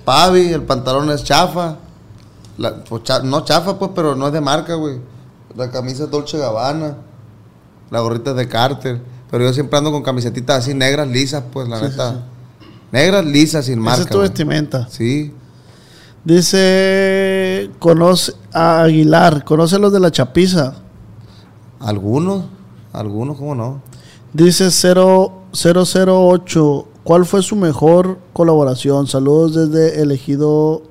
Pavi, 0.06 0.54
el 0.54 0.62
pantalón 0.62 1.10
es 1.10 1.24
chafa. 1.24 1.78
La- 2.58 2.84
pues, 2.84 3.04
cha- 3.04 3.22
no 3.24 3.44
chafa, 3.44 3.78
pues, 3.80 3.92
pero 3.96 4.16
no 4.16 4.28
es 4.28 4.34
de 4.34 4.42
marca, 4.42 4.76
güey. 4.76 5.00
La 5.56 5.70
camisa 5.72 6.04
es 6.06 6.12
Dolce 6.12 6.38
Gabbana. 6.38 6.98
La 7.92 8.00
gorrita 8.00 8.32
es 8.32 8.36
de 8.38 8.48
Carter. 8.48 9.02
Pero 9.32 9.46
yo 9.46 9.54
siempre 9.54 9.78
ando 9.78 9.92
con 9.92 10.04
camisetitas 10.04 10.60
así 10.60 10.74
negras, 10.74 11.08
lisas, 11.08 11.44
pues, 11.52 11.68
la 11.68 11.80
Sí, 11.80 11.86
neta. 11.86 12.12
sí. 12.12 12.18
Negras, 12.92 13.26
lisas, 13.26 13.66
sin 13.66 13.80
marca. 13.80 14.02
Esa 14.02 14.04
es 14.04 14.10
tu 14.10 14.20
vestimenta. 14.20 14.88
Sí. 14.90 15.34
Dice, 16.24 17.70
conoce 17.80 18.34
a 18.54 18.84
Aguilar, 18.84 19.44
conoce 19.44 19.78
los 19.80 19.92
de 19.92 20.00
la 20.00 20.12
chapiza. 20.12 20.76
Algunos, 21.80 22.46
algunos, 22.94 23.38
¿cómo 23.38 23.56
no? 23.56 23.82
Dice 24.34 24.72
0, 24.72 25.42
008, 25.52 26.88
¿cuál 27.04 27.26
fue 27.26 27.42
su 27.44 27.56
mejor 27.56 28.20
colaboración? 28.34 29.08
Saludos 29.08 29.54
desde 29.54 30.02
Elegido 30.02 30.84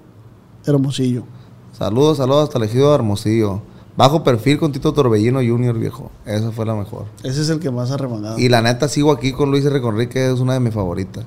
Hermosillo. 0.67 1.25
Saludos, 1.73 2.19
saludos 2.19 2.45
hasta 2.45 2.59
el 2.59 2.65
ejido 2.65 2.89
de 2.91 2.95
Hermosillo. 2.97 3.61
Bajo 3.97 4.23
perfil 4.23 4.59
con 4.59 4.73
Tito 4.73 4.93
Torbellino 4.93 5.41
Junior, 5.41 5.79
viejo. 5.79 6.11
Esa 6.25 6.51
fue 6.51 6.65
la 6.65 6.75
mejor. 6.75 7.07
Ese 7.23 7.43
es 7.43 7.49
el 7.49 7.61
que 7.61 7.71
más 7.71 7.91
ha 7.91 7.97
remangado. 7.97 8.39
Y 8.39 8.49
la 8.49 8.63
neta 8.63 8.89
sigo 8.89 9.13
aquí 9.13 9.33
con 9.33 9.51
Luis 9.51 9.65
R. 9.65 9.81
Conrique, 9.81 10.31
es 10.33 10.41
una 10.41 10.55
de 10.55 10.61
mis 10.61 10.73
favoritas. 10.73 11.25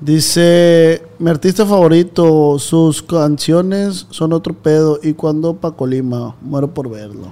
Dice, 0.00 1.02
mi 1.18 1.30
artista 1.30 1.64
favorito, 1.64 2.58
sus 2.58 3.02
canciones 3.02 4.06
son 4.10 4.32
otro 4.32 4.54
pedo. 4.54 4.98
Y 5.02 5.12
cuando 5.12 5.54
pa' 5.54 5.72
Colima, 5.72 6.34
muero 6.40 6.74
por 6.74 6.90
verlo. 6.90 7.28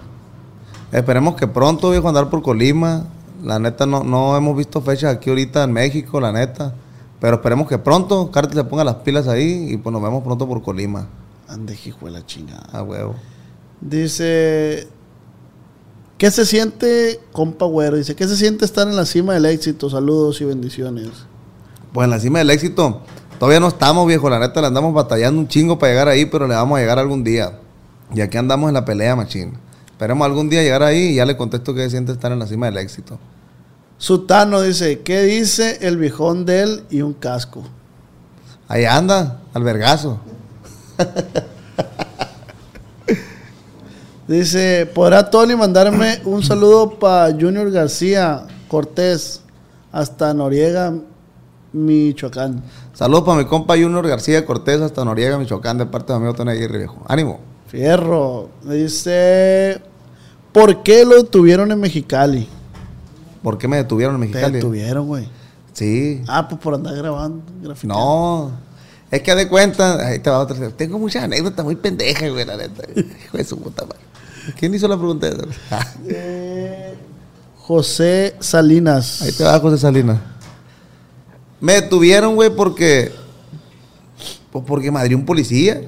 Esperemos 0.93 1.35
que 1.35 1.47
pronto, 1.47 1.91
viejo, 1.91 2.09
andar 2.09 2.31
por 2.31 2.43
Colima. 2.43 3.07
La 3.43 3.59
neta, 3.59 3.87
no, 3.87 4.05
no 4.05 4.37
hemos 4.37 4.57
visto 4.57 4.81
fechas 4.83 5.15
aquí 5.15 5.31
ahorita 5.31 5.65
en 5.65 5.73
México, 5.73 6.21
la 6.21 6.33
neta. 6.33 6.75
Pero 7.21 7.37
esperemos 7.37 7.69
que 7.69 7.79
pronto 7.79 8.31
Cartel 8.31 8.57
se 8.57 8.65
ponga 8.65 8.85
las 8.85 8.97
pilas 8.97 9.29
ahí 9.29 9.69
y 9.71 9.77
pues 9.77 9.93
nos 9.93 10.03
vemos 10.03 10.23
pronto 10.23 10.47
por 10.47 10.63
Colima. 10.63 11.07
Ande, 11.51 11.77
hijo 11.85 12.07
de 12.07 12.13
la 12.13 12.25
chingada. 12.25 12.69
A 12.73 12.83
huevo. 12.85 13.17
Dice, 13.81 14.87
¿qué 16.17 16.31
se 16.31 16.47
siente, 16.47 17.19
compa 17.33 17.67
güero? 17.67 17.97
Dice, 17.97 18.15
¿qué 18.15 18.29
se 18.29 18.37
siente 18.37 18.65
estar 18.65 18.87
en 18.87 18.95
la 18.95 19.05
cima 19.05 19.35
del 19.35 19.47
éxito? 19.47 19.91
Saludos 19.91 20.41
y 20.41 20.45
bendiciones. 20.45 21.09
Pues 21.93 22.05
en 22.05 22.11
la 22.11 22.21
cima 22.21 22.39
del 22.39 22.51
éxito, 22.51 23.01
todavía 23.41 23.59
no 23.59 23.67
estamos, 23.67 24.07
viejo. 24.07 24.31
La 24.31 24.39
neta, 24.39 24.61
le 24.61 24.69
andamos 24.69 24.95
batallando 24.95 25.41
un 25.41 25.49
chingo 25.49 25.77
para 25.77 25.93
llegar 25.93 26.07
ahí, 26.07 26.25
pero 26.27 26.47
le 26.47 26.55
vamos 26.55 26.79
a 26.79 26.83
llegar 26.83 27.01
algún 27.01 27.25
día. 27.25 27.59
Y 28.15 28.21
aquí 28.21 28.39
andamos 28.39 28.69
en 28.69 28.75
la 28.75 28.85
pelea, 28.85 29.17
machín. 29.17 29.55
Esperemos 29.91 30.25
algún 30.25 30.49
día 30.49 30.63
llegar 30.63 30.85
ahí 30.85 31.09
y 31.09 31.15
ya 31.17 31.27
le 31.27 31.37
contesto 31.37 31.75
que 31.75 31.83
se 31.83 31.91
siente 31.91 32.13
estar 32.13 32.31
en 32.31 32.39
la 32.39 32.47
cima 32.47 32.67
del 32.67 32.77
éxito. 32.77 33.19
Sutano 33.99 34.61
dice, 34.61 35.01
¿qué 35.01 35.25
dice 35.25 35.79
el 35.83 35.97
viejón 35.97 36.47
de 36.47 36.63
él 36.63 36.85
y 36.91 37.03
un 37.03 37.13
casco? 37.13 37.65
Ahí 38.69 38.85
anda, 38.85 39.43
al 39.53 39.65
vergazo. 39.65 40.21
Dice, 44.29 44.89
¿podrá 44.95 45.29
Tony 45.29 45.57
mandarme 45.57 46.21
un 46.25 46.43
saludo 46.43 46.99
para 46.99 47.33
Junior 47.33 47.69
García 47.71 48.45
Cortés 48.69 49.43
hasta 49.91 50.33
Noriega, 50.35 50.95
Michoacán? 51.73 52.63
Saludos 52.95 53.25
para 53.25 53.39
mi 53.39 53.45
compa 53.47 53.75
Junior 53.75 54.07
García 54.07 54.47
Cortés 54.47 54.81
hasta 54.81 55.05
Noriega, 55.05 55.37
Michoacán, 55.37 55.79
de 55.79 55.87
parte 55.87 56.13
de 56.13 56.19
mi 56.21 56.25
amigo 56.27 56.37
Tony 56.37 56.53
Aguirre, 56.53 56.79
viejo. 56.79 57.03
Ánimo. 57.09 57.41
Fierro. 57.67 58.51
Dice, 58.63 59.81
¿por 60.53 60.83
qué 60.85 61.05
lo 61.05 61.17
detuvieron 61.17 61.73
en 61.73 61.81
Mexicali? 61.81 62.47
¿Por 63.43 63.59
qué 63.59 63.67
me 63.67 63.79
detuvieron 63.79 64.15
en 64.17 64.21
Te 64.23 64.27
Mexicali? 64.29 64.55
detuvieron, 64.55 65.09
güey. 65.09 65.29
Sí. 65.73 66.23
Ah, 66.29 66.47
pues 66.49 66.61
por 66.61 66.75
andar 66.75 66.95
grabando, 66.95 67.43
grafiteando. 67.63 67.95
No. 67.99 68.53
Es 69.11 69.23
que 69.23 69.35
de 69.35 69.49
cuenta, 69.49 70.07
ahí 70.07 70.21
te 70.21 70.31
va 70.31 70.39
otra. 70.39 70.71
Tengo 70.71 70.99
muchas 70.99 71.25
anécdotas 71.25 71.65
muy 71.65 71.77
pendejas, 71.77 72.31
güey, 72.31 72.45
la 72.45 72.57
neta. 72.57 72.85
Hijo 72.97 73.37
de 73.37 73.45
su 73.45 73.59
puta 73.59 73.85
madre. 73.85 73.99
¿Quién 74.59 74.75
hizo 74.75 74.89
la 74.89 74.97
pregunta 74.97 75.29
esa? 75.29 75.95
Eh, 76.09 76.95
José 77.57 78.35
Salinas. 78.41 79.23
ahí 79.23 79.33
te 79.33 79.45
va 79.45 79.59
José 79.59 79.79
Salinas. 79.79 80.19
Me 81.61 81.75
detuvieron, 81.75 82.35
güey, 82.35 82.51
porque. 82.51 83.13
Pues 84.51 84.65
porque 84.67 84.91
madrió 84.91 85.17
un 85.17 85.25
policía. 85.25 85.83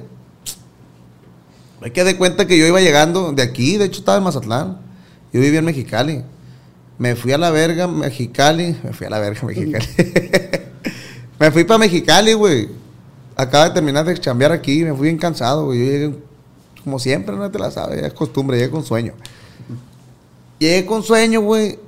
Hay 1.81 1.91
que 1.91 2.03
de 2.05 2.15
cuenta 2.15 2.47
que 2.47 2.57
yo 2.57 2.65
iba 2.65 2.79
llegando 2.79 3.33
de 3.33 3.41
aquí, 3.43 3.77
de 3.77 3.85
hecho 3.85 3.99
estaba 3.99 4.17
en 4.17 4.23
Mazatlán. 4.23 4.77
Yo 5.33 5.41
vivía 5.41 5.59
en 5.59 5.65
Mexicali. 5.65 6.23
Me 6.97 7.15
fui 7.15 7.33
a 7.33 7.37
la 7.37 7.51
verga, 7.51 7.87
Mexicali. 7.87 8.77
Me 8.83 8.93
fui 8.93 9.07
a 9.07 9.09
la 9.09 9.19
verga, 9.19 9.41
Mexicali. 9.45 9.87
me 11.39 11.51
fui 11.51 11.63
para 11.65 11.79
Mexicali, 11.79 12.33
güey. 12.33 12.82
Acaba 13.35 13.65
de 13.65 13.71
terminar 13.71 14.05
de 14.05 14.17
chambear 14.19 14.51
aquí, 14.51 14.83
me 14.83 14.93
fui 14.93 15.07
bien 15.07 15.17
cansado, 15.17 15.65
güey. 15.65 15.79
Yo 15.79 15.85
llegué, 15.85 16.19
como 16.83 16.99
siempre, 16.99 17.35
no 17.35 17.49
te 17.49 17.59
la 17.59 17.71
sabes, 17.71 18.01
ya 18.01 18.07
es 18.07 18.13
costumbre, 18.13 18.57
llegué 18.57 18.69
con 18.69 18.83
sueño. 18.83 19.13
Llegué 20.59 20.85
con 20.85 21.03
sueño, 21.03 21.41
güey, 21.41 21.79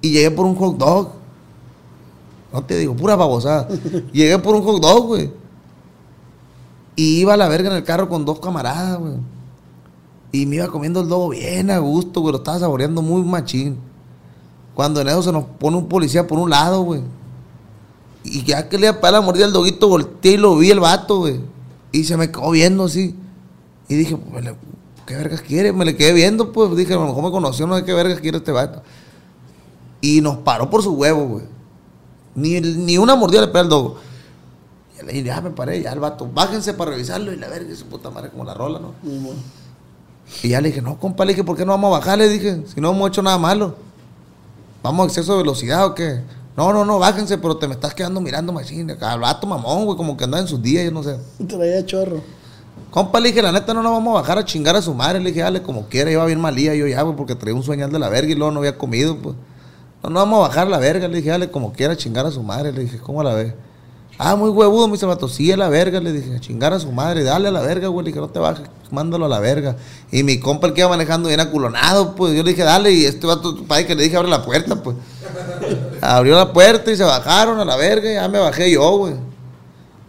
y 0.00 0.10
llegué 0.10 0.30
por 0.30 0.46
un 0.46 0.54
hot 0.56 0.76
dog. 0.76 1.12
No 2.52 2.62
te 2.62 2.78
digo, 2.78 2.94
pura 2.94 3.16
babosada. 3.16 3.68
llegué 4.12 4.38
por 4.38 4.54
un 4.54 4.62
hot 4.62 4.80
dog, 4.80 5.06
güey. 5.06 5.30
Y 6.94 7.20
iba 7.20 7.34
a 7.34 7.36
la 7.36 7.48
verga 7.48 7.70
en 7.70 7.76
el 7.76 7.84
carro 7.84 8.08
con 8.08 8.24
dos 8.24 8.40
camaradas, 8.40 8.98
güey. 8.98 9.14
Y 10.32 10.46
me 10.46 10.56
iba 10.56 10.68
comiendo 10.68 11.00
el 11.00 11.08
dogo 11.08 11.30
bien 11.30 11.70
a 11.70 11.78
gusto, 11.78 12.20
güey. 12.20 12.32
Lo 12.32 12.38
estaba 12.38 12.58
saboreando 12.58 13.02
muy 13.02 13.22
machín. 13.22 13.78
Cuando 14.74 15.00
en 15.00 15.08
eso 15.08 15.22
se 15.22 15.32
nos 15.32 15.44
pone 15.44 15.76
un 15.76 15.88
policía 15.88 16.26
por 16.26 16.38
un 16.38 16.50
lado, 16.50 16.82
güey. 16.82 17.02
Y 18.28 18.44
ya 18.44 18.68
que 18.68 18.76
le 18.76 18.88
iba 18.88 18.98
a 19.00 19.10
la 19.10 19.20
mordida 19.20 19.44
al 19.44 19.52
doguito, 19.52 19.88
volteé 19.88 20.32
y 20.32 20.36
lo 20.36 20.56
vi 20.56 20.70
el 20.70 20.80
vato, 20.80 21.18
güey. 21.18 21.40
Y 21.92 22.04
se 22.04 22.16
me 22.16 22.30
quedó 22.30 22.50
viendo 22.50 22.84
así. 22.84 23.14
Y 23.88 23.94
dije, 23.94 24.16
pues, 24.16 24.44
¿qué 25.06 25.14
vergas 25.14 25.42
quiere? 25.42 25.72
Me 25.72 25.84
le 25.84 25.96
quedé 25.96 26.12
viendo, 26.12 26.52
pues. 26.52 26.74
Dije, 26.76 26.94
a 26.94 26.96
lo 26.96 27.06
mejor 27.06 27.22
me 27.22 27.30
conoció, 27.30 27.66
no 27.66 27.76
sé 27.76 27.84
qué 27.84 27.94
vergas 27.94 28.20
quiere 28.20 28.38
este 28.38 28.50
vato. 28.50 28.82
Y 30.00 30.20
nos 30.20 30.38
paró 30.38 30.68
por 30.68 30.82
su 30.82 30.92
huevo, 30.92 31.26
güey. 31.26 31.44
Ni, 32.34 32.60
ni 32.60 32.98
una 32.98 33.14
mordida 33.14 33.42
le 33.42 33.46
pega 33.46 33.60
al 33.60 33.68
dogo. 33.68 33.98
Y 35.00 35.06
le 35.06 35.12
dije, 35.12 35.24
ya 35.24 35.40
me 35.40 35.50
paré, 35.50 35.80
ya 35.80 35.92
el 35.92 36.00
vato, 36.00 36.28
bájense 36.32 36.74
para 36.74 36.90
revisarlo. 36.90 37.32
Y 37.32 37.36
la 37.36 37.48
verga, 37.48 37.74
su 37.76 37.86
puta 37.86 38.10
madre, 38.10 38.30
como 38.30 38.44
la 38.44 38.54
rola, 38.54 38.80
¿no? 38.80 38.94
Muy 39.02 39.18
bueno. 39.18 39.40
Y 40.42 40.48
ya 40.48 40.60
le 40.60 40.68
dije, 40.68 40.82
no, 40.82 40.98
compa, 40.98 41.24
le 41.24 41.32
dije, 41.32 41.44
¿por 41.44 41.56
qué 41.56 41.64
no 41.64 41.72
vamos 41.72 41.88
a 41.88 41.98
bajar? 41.98 42.18
Le 42.18 42.28
dije, 42.28 42.62
si 42.66 42.80
no 42.80 42.90
hemos 42.90 43.08
hecho 43.08 43.22
nada 43.22 43.38
malo. 43.38 43.76
¿Vamos 44.82 45.04
a 45.04 45.06
exceso 45.08 45.32
de 45.32 45.38
velocidad 45.38 45.86
o 45.86 45.94
qué? 45.94 46.20
No, 46.56 46.72
no, 46.72 46.84
no, 46.86 46.98
bájense, 46.98 47.36
pero 47.36 47.56
te 47.58 47.68
me 47.68 47.74
estás 47.74 47.94
quedando 47.94 48.20
mirando 48.20 48.52
machine. 48.52 48.96
Al 49.00 49.20
vato 49.20 49.46
mamón, 49.46 49.84
güey, 49.84 49.96
como 49.96 50.16
que 50.16 50.24
andaba 50.24 50.40
en 50.40 50.48
sus 50.48 50.62
días, 50.62 50.84
yo 50.84 50.90
no 50.90 51.02
sé. 51.02 51.18
Traía 51.46 51.84
chorro. 51.84 52.22
Compa, 52.90 53.20
le 53.20 53.28
dije, 53.28 53.42
la 53.42 53.52
neta 53.52 53.74
no 53.74 53.82
nos 53.82 53.92
vamos 53.92 54.16
a 54.16 54.22
bajar 54.22 54.38
a 54.38 54.44
chingar 54.44 54.74
a 54.74 54.80
su 54.80 54.94
madre. 54.94 55.20
Le 55.20 55.30
dije, 55.30 55.42
dale 55.42 55.62
como 55.62 55.86
quiera, 55.88 56.10
iba 56.10 56.24
bien 56.24 56.40
malía 56.40 56.74
yo 56.74 56.86
ya, 56.86 57.02
güey, 57.02 57.14
porque 57.14 57.34
traía 57.34 57.54
un 57.54 57.62
sueñal 57.62 57.92
de 57.92 57.98
la 57.98 58.08
verga 58.08 58.32
y 58.32 58.34
luego 58.34 58.52
no 58.52 58.60
había 58.60 58.78
comido, 58.78 59.18
pues. 59.18 59.36
No, 60.02 60.08
no 60.08 60.20
vamos 60.20 60.38
a 60.38 60.48
bajar 60.48 60.68
la 60.68 60.78
verga. 60.78 61.08
Le 61.08 61.18
dije, 61.18 61.28
dale 61.28 61.50
como 61.50 61.72
quiera, 61.72 61.92
a 61.92 61.96
chingar 61.96 62.24
a 62.24 62.30
su 62.30 62.42
madre. 62.42 62.72
Le 62.72 62.82
dije, 62.82 62.98
¿cómo 62.98 63.22
la 63.22 63.34
ves? 63.34 63.52
Ah, 64.18 64.34
muy 64.34 64.48
huevudo, 64.48 64.88
dice, 64.88 65.04
vato, 65.04 65.28
sí, 65.28 65.52
a 65.52 65.56
la 65.56 65.68
verga. 65.68 66.00
Le 66.00 66.12
dije, 66.12 66.36
a 66.36 66.40
chingar 66.40 66.72
a 66.72 66.80
su 66.80 66.90
madre, 66.90 67.22
dale 67.22 67.48
a 67.48 67.50
la 67.50 67.60
verga, 67.60 67.88
güey. 67.88 68.04
Le 68.04 68.10
dije, 68.10 68.20
no 68.20 68.28
te 68.28 68.38
bajes, 68.38 68.66
mándalo 68.90 69.26
a 69.26 69.28
la 69.28 69.40
verga. 69.40 69.76
Y 70.10 70.22
mi 70.22 70.40
compa, 70.40 70.68
el 70.68 70.72
que 70.72 70.80
iba 70.80 70.88
manejando 70.88 71.28
bien 71.28 71.40
aculonado, 71.40 72.14
pues 72.14 72.34
yo 72.34 72.42
le 72.42 72.50
dije, 72.50 72.62
dale. 72.62 72.92
Y 72.92 73.04
este 73.04 73.26
vato, 73.26 73.64
padre, 73.64 73.86
que 73.86 73.94
le 73.94 74.04
dije, 74.04 74.16
abre 74.16 74.30
la 74.30 74.44
puerta, 74.44 74.82
pues. 74.82 74.96
Abrió 76.00 76.36
la 76.36 76.52
puerta 76.52 76.90
y 76.90 76.96
se 76.96 77.04
bajaron 77.04 77.60
a 77.60 77.64
la 77.64 77.76
verga. 77.76 78.10
Y 78.10 78.14
ya 78.14 78.28
me 78.28 78.38
bajé 78.38 78.70
yo, 78.70 78.96
güey. 78.96 79.14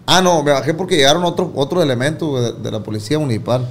Ah, 0.06 0.22
no, 0.22 0.42
me 0.42 0.52
bajé 0.52 0.74
porque 0.74 0.96
llegaron 0.96 1.26
otros 1.26 1.50
otros 1.54 1.84
elementos 1.84 2.30
güey, 2.30 2.44
de, 2.44 2.54
de 2.54 2.72
la 2.72 2.82
policía 2.82 3.20
municipal. 3.20 3.68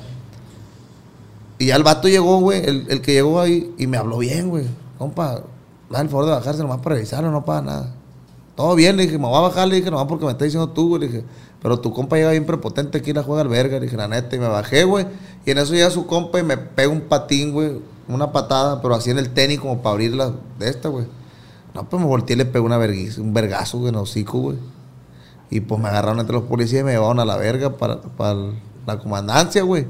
Y 1.59 1.67
ya 1.67 1.77
el 1.77 1.83
vato 1.83 2.09
llegó, 2.09 2.39
güey, 2.41 2.63
el, 2.63 2.87
el 2.91 3.01
que 3.01 3.15
llegó 3.15 3.41
ahí, 3.41 3.75
y 3.79 3.87
me 3.87 3.97
habló 3.97 4.19
bien, 4.19 4.51
güey. 4.51 4.67
Compa, 4.99 5.41
da 5.89 6.01
el 6.01 6.09
favor 6.09 6.27
de 6.27 6.33
bajarse 6.33 6.61
nomás 6.61 6.81
para 6.81 6.97
revisarlo, 6.97 7.31
no 7.31 7.45
pasa 7.45 7.63
nada. 7.63 7.96
Todo 8.57 8.75
bien, 8.75 8.97
le 8.97 9.03
dije, 9.03 9.19
me 9.19 9.27
voy 9.27 9.37
a 9.37 9.41
bajar, 9.41 9.69
le 9.69 9.77
dije, 9.77 9.91
nomás 9.91 10.07
porque 10.07 10.25
me 10.25 10.33
está 10.33 10.47
diciendo 10.47 10.71
tú, 10.71 10.89
güey. 10.89 11.03
Le 11.03 11.07
dije, 11.09 11.25
pero 11.63 11.79
tu 11.79 11.93
compa 11.93 12.17
llega 12.17 12.31
bien 12.31 12.47
prepotente 12.47 12.99
aquí, 12.99 13.13
la 13.13 13.23
juega 13.23 13.43
al 13.43 13.49
verga. 13.49 13.79
Le 13.79 13.85
dije, 13.85 13.97
la 13.99 14.09
neta, 14.09 14.35
y 14.35 14.39
me 14.39 14.49
bajé, 14.49 14.85
güey. 14.85 15.07
Y 15.45 15.51
en 15.51 15.59
eso 15.59 15.75
llega 15.75 15.91
su 15.91 16.07
compa 16.07 16.41
y 16.41 16.43
me 16.43 16.57
pega 16.57 16.89
un 16.89 17.03
patín, 17.03 17.53
güey, 17.53 17.81
una 18.09 18.33
patada, 18.33 18.81
pero 18.81 18.95
así 18.95 19.11
en 19.11 19.19
el 19.19 19.31
tenis 19.31 19.61
como 19.61 19.83
para 19.83 19.93
abrirla 19.93 20.33
de 20.59 20.71
esta, 20.71 20.89
güey. 20.89 21.07
No, 21.75 21.87
pues 21.87 22.01
me 22.01 22.09
volteé 22.09 22.35
y 22.35 22.39
le 22.39 22.47
pegué 22.47 22.65
una 22.65 22.79
verguiza, 22.79 23.21
un 23.21 23.35
vergazo, 23.35 23.79
güey, 23.79 23.91
en 23.91 23.97
hocico, 23.97 24.39
güey. 24.39 24.57
Y 25.51 25.61
pues 25.61 25.79
me 25.79 25.89
agarraron 25.89 26.19
entre 26.19 26.35
los 26.35 26.45
policías 26.45 26.81
y 26.81 26.85
me 26.85 26.93
llevaron 26.93 27.21
a 27.21 27.27
la 27.27 27.37
verga 27.37 27.77
para, 27.77 28.01
para 28.01 28.37
la 28.87 28.99
comandancia, 28.99 29.63
güey. 29.63 29.87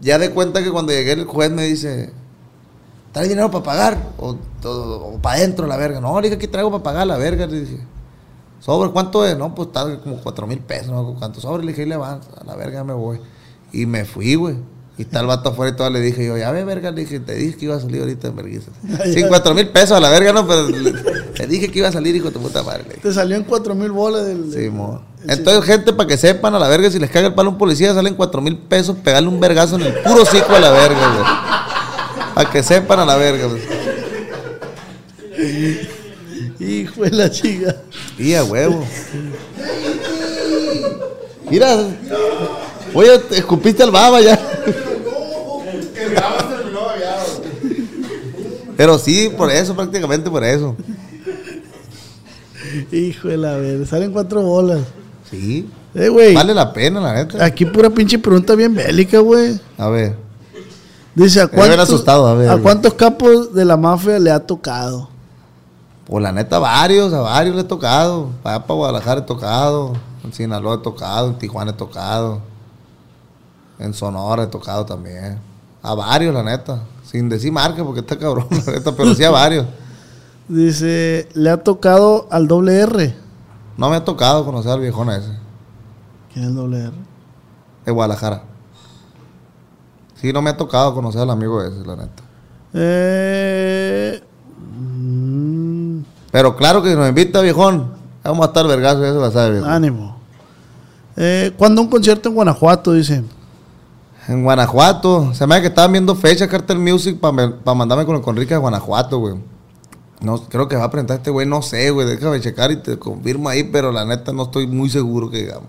Ya 0.00 0.18
de 0.18 0.30
cuenta 0.30 0.62
que 0.64 0.72
cuando 0.72 0.92
llegué 0.92 1.12
el 1.12 1.24
juez 1.24 1.52
me 1.52 1.62
dice, 1.62 2.12
¿traes 3.16 3.30
dinero 3.30 3.50
para 3.50 3.64
pagar? 3.64 3.98
O, 4.18 4.36
para 5.22 5.38
adentro 5.38 5.66
la 5.66 5.78
verga. 5.78 6.02
No, 6.02 6.20
le 6.20 6.28
dije, 6.28 6.36
aquí 6.36 6.48
traigo 6.48 6.70
para 6.70 6.82
pagar 6.82 7.06
la 7.06 7.16
verga. 7.16 7.46
Le 7.46 7.60
dije, 7.60 7.78
¿sobre 8.60 8.90
cuánto 8.90 9.24
es? 9.24 9.38
No, 9.38 9.54
pues 9.54 9.68
está 9.68 9.98
como 10.00 10.18
cuatro 10.18 10.46
mil 10.46 10.58
pesos, 10.58 10.88
no 10.88 11.16
cuánto. 11.18 11.40
Sobre, 11.40 11.64
le 11.64 11.72
dije, 11.72 11.84
y 11.84 11.86
le 11.86 11.96
van, 11.96 12.20
a 12.38 12.44
la 12.44 12.54
verga 12.56 12.84
me 12.84 12.92
voy. 12.92 13.18
Y 13.72 13.86
me 13.86 14.04
fui, 14.04 14.34
güey. 14.34 14.56
Y 14.98 15.02
está 15.02 15.20
el 15.20 15.26
vato 15.28 15.48
afuera 15.48 15.72
y 15.72 15.76
todo, 15.76 15.88
le 15.88 16.00
dije 16.00 16.26
yo, 16.26 16.36
ya 16.36 16.50
ve, 16.50 16.64
verga, 16.64 16.90
le 16.90 17.02
dije, 17.02 17.18
te 17.20 17.34
dije 17.34 17.56
que 17.56 17.64
iba 17.64 17.76
a 17.76 17.80
salir 17.80 18.02
ahorita 18.02 18.28
en 18.28 18.36
vergüenza. 18.36 18.70
Sin 19.14 19.28
cuatro 19.28 19.54
mil 19.54 19.68
pesos 19.68 19.92
a 19.92 20.00
la 20.00 20.10
verga, 20.10 20.34
no, 20.34 20.46
pero 20.46 20.68
le, 20.68 20.92
le 21.38 21.46
dije 21.46 21.70
que 21.70 21.78
iba 21.78 21.88
a 21.88 21.92
salir, 21.92 22.14
hijo 22.16 22.26
de 22.26 22.32
tu 22.32 22.40
puta 22.40 22.62
madre. 22.62 22.82
le 22.82 22.88
dije. 22.96 23.00
Te 23.00 23.14
salió 23.14 23.36
en 23.36 23.44
cuatro 23.44 23.74
mil 23.74 23.92
bolas 23.92 24.26
del. 24.26 24.52
Sí, 24.52 24.68
mo. 24.68 25.00
Entonces, 25.26 25.64
gente, 25.64 25.94
para 25.94 26.06
que 26.06 26.18
sepan, 26.18 26.54
a 26.54 26.58
la 26.58 26.68
verga, 26.68 26.90
si 26.90 26.98
les 26.98 27.10
caga 27.10 27.28
el 27.28 27.34
palo 27.34 27.48
a 27.48 27.52
un 27.52 27.58
policía, 27.58 27.94
salen 27.94 28.14
cuatro 28.14 28.42
mil 28.42 28.58
pesos, 28.58 28.96
pegarle 29.02 29.30
un 29.30 29.40
vergazo 29.40 29.76
en 29.76 29.82
el 29.82 29.94
puro 30.00 30.26
cico 30.26 30.54
a 30.54 30.60
la 30.60 30.70
verga, 30.70 31.14
güey. 31.14 31.65
Para 32.36 32.50
que 32.50 32.62
sepan 32.62 33.00
a 33.00 33.06
la 33.06 33.16
verga, 33.16 33.46
güey. 33.46 33.62
Hijo 36.60 37.02
de 37.04 37.10
la 37.10 37.30
chica. 37.30 37.76
Y 38.18 38.34
a 38.34 38.44
huevo. 38.44 38.86
Mira. 41.48 41.78
Oye, 42.92 43.18
te 43.20 43.38
escupiste 43.38 43.82
al 43.82 43.90
baba 43.90 44.20
ya. 44.20 44.38
Pero 48.76 48.98
sí, 48.98 49.32
por 49.34 49.50
eso, 49.50 49.74
prácticamente 49.74 50.28
por 50.28 50.44
eso. 50.44 50.76
Hijo 52.92 53.28
de 53.28 53.38
la 53.38 53.56
verga. 53.56 53.86
Salen 53.86 54.12
cuatro 54.12 54.42
bolas. 54.42 54.82
Sí. 55.30 55.66
Eh, 55.94 56.10
güey. 56.10 56.34
Vale 56.34 56.52
la 56.52 56.70
pena, 56.74 57.00
la 57.00 57.14
neta. 57.14 57.42
Aquí 57.42 57.64
pura 57.64 57.88
pinche 57.88 58.18
pregunta 58.18 58.54
bien 58.54 58.74
bélica, 58.74 59.20
güey. 59.20 59.58
A 59.78 59.88
ver. 59.88 60.25
Dice, 61.16 61.40
¿a 61.40 61.48
cuántos, 61.48 61.78
asustado, 61.78 62.26
a 62.26 62.34
ver, 62.34 62.50
¿a 62.50 62.52
güey. 62.52 62.62
cuántos 62.62 62.92
capos 62.92 63.54
de 63.54 63.64
la 63.64 63.78
mafia 63.78 64.18
le 64.18 64.30
ha 64.30 64.38
tocado? 64.38 65.08
Pues 66.04 66.22
la 66.22 66.30
neta, 66.30 66.58
varios, 66.58 67.10
a 67.14 67.20
varios 67.20 67.56
le 67.56 67.62
he 67.62 67.64
tocado. 67.64 68.28
Para 68.42 68.66
para 68.66 68.74
Guadalajara 68.74 69.20
he 69.22 69.24
tocado. 69.24 69.94
En 70.22 70.34
Sinaloa 70.34 70.74
he 70.74 70.78
tocado. 70.78 71.28
En 71.28 71.38
Tijuana 71.38 71.70
he 71.70 71.74
tocado. 71.74 72.42
En 73.78 73.94
Sonora 73.94 74.42
he 74.42 74.46
tocado 74.46 74.84
también. 74.84 75.38
A 75.82 75.94
varios, 75.94 76.34
la 76.34 76.42
neta. 76.42 76.82
Sin 77.02 77.30
decir 77.30 77.50
marca, 77.50 77.82
porque 77.82 78.00
está 78.00 78.18
cabrón, 78.18 78.46
la 78.50 78.72
neta, 78.74 78.92
pero 78.92 79.14
sí 79.14 79.24
a 79.24 79.30
varios. 79.30 79.66
Dice, 80.48 81.30
¿le 81.32 81.48
ha 81.48 81.64
tocado 81.64 82.28
al 82.30 82.46
doble 82.46 82.78
R? 82.78 83.16
No 83.78 83.88
me 83.88 83.96
ha 83.96 84.04
tocado 84.04 84.44
conocer 84.44 84.72
al 84.72 84.80
viejón 84.80 85.08
ese. 85.08 85.32
¿Quién 86.30 86.44
es 86.44 86.50
el 86.50 86.56
doble 86.56 86.78
R? 86.84 86.92
De 87.86 87.92
Guadalajara. 87.92 88.42
Sí, 90.20 90.32
no 90.32 90.42
me 90.42 90.50
ha 90.50 90.56
tocado 90.56 90.94
conocer 90.94 91.20
al 91.22 91.30
amigo 91.30 91.62
ese, 91.62 91.84
la 91.86 91.96
neta. 91.96 92.22
Eh, 92.74 94.22
mm, 94.78 96.00
Pero 96.30 96.56
claro 96.56 96.82
que 96.82 96.90
si 96.90 96.96
nos 96.96 97.08
invita, 97.08 97.40
viejón. 97.40 97.94
Vamos 98.24 98.44
a 98.44 98.48
estar 98.48 98.66
vergazo, 98.66 99.02
ya 99.02 99.12
se 99.12 99.18
la 99.18 99.30
sabe, 99.30 99.52
viejón. 99.52 99.70
ánimo. 99.70 100.16
Eh, 101.16 101.52
¿Cuándo 101.56 101.80
un 101.82 101.88
concierto 101.88 102.28
en 102.28 102.34
Guanajuato? 102.34 102.92
Dice. 102.92 103.22
En 104.28 104.42
Guanajuato. 104.42 105.32
Se 105.34 105.46
me 105.46 105.54
hace 105.54 105.62
que 105.62 105.68
estaban 105.68 105.92
viendo 105.92 106.14
fecha 106.14 106.48
Cartel 106.48 106.78
Music 106.78 107.18
para 107.20 107.74
mandarme 107.74 108.04
con 108.04 108.16
el 108.16 108.22
Conrique 108.22 108.54
a 108.54 108.58
Guanajuato, 108.58 109.18
güey. 109.18 109.34
No, 110.20 110.38
creo 110.48 110.66
que 110.66 110.76
va 110.76 110.84
a 110.84 110.90
presentar 110.90 111.18
este 111.18 111.30
güey, 111.30 111.46
no 111.46 111.62
sé, 111.62 111.90
güey. 111.90 112.06
Déjame 112.06 112.40
checar 112.40 112.70
y 112.72 112.76
te 112.76 112.98
confirmo 112.98 113.48
ahí, 113.48 113.64
pero 113.64 113.92
la 113.92 114.04
neta 114.04 114.32
no 114.32 114.44
estoy 114.44 114.66
muy 114.66 114.90
seguro 114.90 115.30
que 115.30 115.38
digamos. 115.38 115.68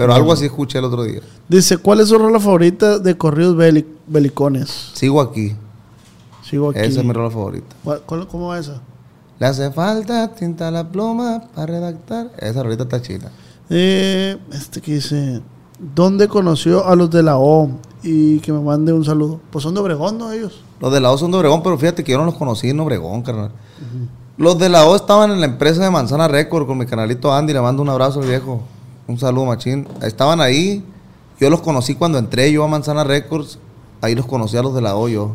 Pero 0.00 0.14
algo 0.14 0.32
así 0.32 0.44
escuché 0.46 0.78
el 0.78 0.84
otro 0.84 1.02
día. 1.04 1.20
Dice, 1.48 1.78
¿cuál 1.78 2.00
es 2.00 2.08
su 2.08 2.18
rola 2.18 2.40
favorita 2.40 2.98
de 2.98 3.16
corridos 3.16 3.56
beli- 3.56 3.86
belicones? 4.06 4.90
Sigo 4.94 5.20
aquí. 5.20 5.54
Sigo 6.48 6.70
aquí. 6.70 6.80
Esa 6.80 7.00
es 7.00 7.06
mi 7.06 7.12
rola 7.12 7.30
favorita. 7.30 7.74
¿Cuál- 7.84 8.02
cuál- 8.06 8.26
¿Cómo 8.28 8.48
va 8.48 8.58
esa? 8.58 8.80
Le 9.38 9.46
hace 9.46 9.70
falta 9.70 10.32
tinta 10.34 10.68
a 10.68 10.70
la 10.70 10.88
pluma 10.90 11.42
para 11.54 11.66
redactar. 11.66 12.30
Esa 12.38 12.62
rolita 12.62 12.82
está 12.84 13.00
chida. 13.00 13.30
Eh, 13.70 14.36
este 14.52 14.80
que 14.80 14.94
dice, 14.94 15.40
¿dónde 15.94 16.28
conoció 16.28 16.86
a 16.86 16.96
los 16.96 17.10
de 17.10 17.22
la 17.22 17.38
O? 17.38 17.70
Y 18.02 18.40
que 18.40 18.52
me 18.52 18.60
mande 18.60 18.92
un 18.92 19.04
saludo. 19.04 19.40
Pues 19.50 19.62
son 19.62 19.74
de 19.74 19.80
Obregón, 19.80 20.18
¿no? 20.18 20.32
Ellos. 20.32 20.62
Los 20.80 20.92
de 20.92 21.00
la 21.00 21.10
O 21.12 21.18
son 21.18 21.30
de 21.30 21.36
Obregón, 21.38 21.62
pero 21.62 21.76
fíjate 21.78 22.02
que 22.04 22.12
yo 22.12 22.18
no 22.18 22.24
los 22.24 22.34
conocí 22.34 22.70
en 22.70 22.80
Obregón, 22.80 23.22
carnal. 23.22 23.50
Los 24.36 24.58
de 24.58 24.68
la 24.70 24.84
O 24.86 24.96
estaban 24.96 25.30
en 25.30 25.40
la 25.40 25.46
empresa 25.46 25.82
de 25.84 25.90
Manzana 25.90 26.26
Record 26.26 26.66
con 26.66 26.78
mi 26.78 26.86
canalito 26.86 27.32
Andy. 27.32 27.52
Le 27.52 27.60
mando 27.60 27.82
un 27.82 27.90
abrazo 27.90 28.20
al 28.20 28.26
viejo. 28.26 28.62
Un 29.10 29.18
saludo, 29.18 29.46
machín. 29.46 29.88
Estaban 30.02 30.40
ahí. 30.40 30.84
Yo 31.40 31.50
los 31.50 31.60
conocí 31.62 31.94
cuando 31.96 32.18
entré 32.18 32.52
yo 32.52 32.62
a 32.64 32.68
Manzana 32.68 33.02
Records. 33.04 33.58
Ahí 34.00 34.14
los 34.14 34.26
conocí 34.26 34.56
a 34.56 34.62
los 34.62 34.74
de 34.74 34.80
la 34.82 34.94
O 34.94 35.08
yo. 35.08 35.34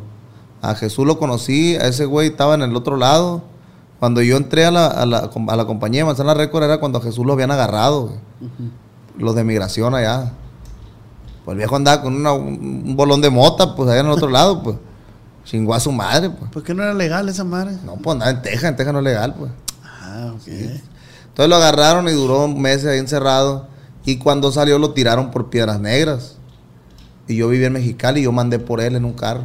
A 0.62 0.76
Jesús 0.76 1.06
lo 1.06 1.20
conocí. 1.20 1.76
A 1.76 1.88
ese 1.88 2.06
güey 2.06 2.30
estaba 2.30 2.56
en 2.56 2.62
el 2.62 2.76
otro 2.76 2.96
lado. 2.96 3.44
Cuando 4.00 4.22
yo 4.22 4.38
entré 4.38 4.66
a 4.66 4.72
la, 4.72 4.88
a 4.88 5.06
la, 5.06 5.30
a 5.48 5.56
la 5.56 5.66
compañía 5.66 6.02
de 6.02 6.06
Manzana 6.06 6.34
Record 6.34 6.64
era 6.64 6.80
cuando 6.80 7.00
a 7.00 7.02
Jesús 7.02 7.26
lo 7.26 7.34
habían 7.34 7.52
agarrado. 7.52 8.14
Los 9.18 9.36
de 9.36 9.44
migración 9.44 9.94
allá. 9.94 10.32
Pues 11.44 11.54
el 11.54 11.58
viejo 11.60 11.76
andaba 11.76 12.02
con 12.02 12.16
una- 12.16 12.34
un, 12.34 12.84
un 12.88 12.96
bolón 12.96 13.22
de 13.22 13.30
mota, 13.30 13.76
pues 13.76 13.90
allá 13.90 14.00
en 14.00 14.06
el 14.08 14.12
otro 14.14 14.30
lado, 14.30 14.64
pues. 14.64 14.78
Chingó 15.44 15.74
a 15.76 15.80
su 15.80 15.92
madre, 15.92 16.30
pues. 16.30 16.50
¿Por 16.52 16.64
qué 16.64 16.74
no 16.74 16.82
era 16.82 16.94
legal 16.94 17.28
esa 17.30 17.44
madre? 17.44 17.78
No, 17.86 17.96
pues 17.98 18.14
andaba 18.14 18.32
en 18.32 18.42
Texas, 18.42 18.64
en 18.64 18.76
Texas 18.78 18.94
no 18.94 19.00
es 19.00 19.06
legal, 19.06 19.36
pues. 19.38 19.52
Ah, 19.84 20.32
ok. 20.34 20.48
Entonces 21.36 21.50
lo 21.50 21.58
agarraron 21.58 22.08
y 22.08 22.14
duró 22.14 22.48
meses 22.48 22.86
ahí 22.86 22.98
encerrado. 22.98 23.68
Y 24.06 24.20
cuando 24.20 24.54
salió 24.54 24.80
lo 24.80 24.92
tiraron 24.94 25.32
por 25.32 25.50
Piedras 25.50 25.82
Negras. 25.82 26.38
Y 27.28 27.36
yo 27.36 27.50
vivía 27.50 27.68
en 27.68 27.74
Mexicali 27.74 28.22
y 28.22 28.24
yo 28.24 28.32
mandé 28.32 28.58
por 28.58 28.80
él 28.80 28.96
en 28.96 29.04
un 29.04 29.12
carro. 29.12 29.42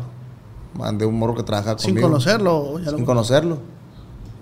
Mandé 0.75 1.05
un 1.05 1.19
morro 1.19 1.35
que 1.35 1.43
trabajaba 1.43 1.79
Sin 1.81 1.91
conmigo. 1.91 2.07
conocerlo. 2.09 2.79
ya 2.79 2.93
lo- 2.93 2.97
Sin 2.99 3.05
conocerlo. 3.07 3.59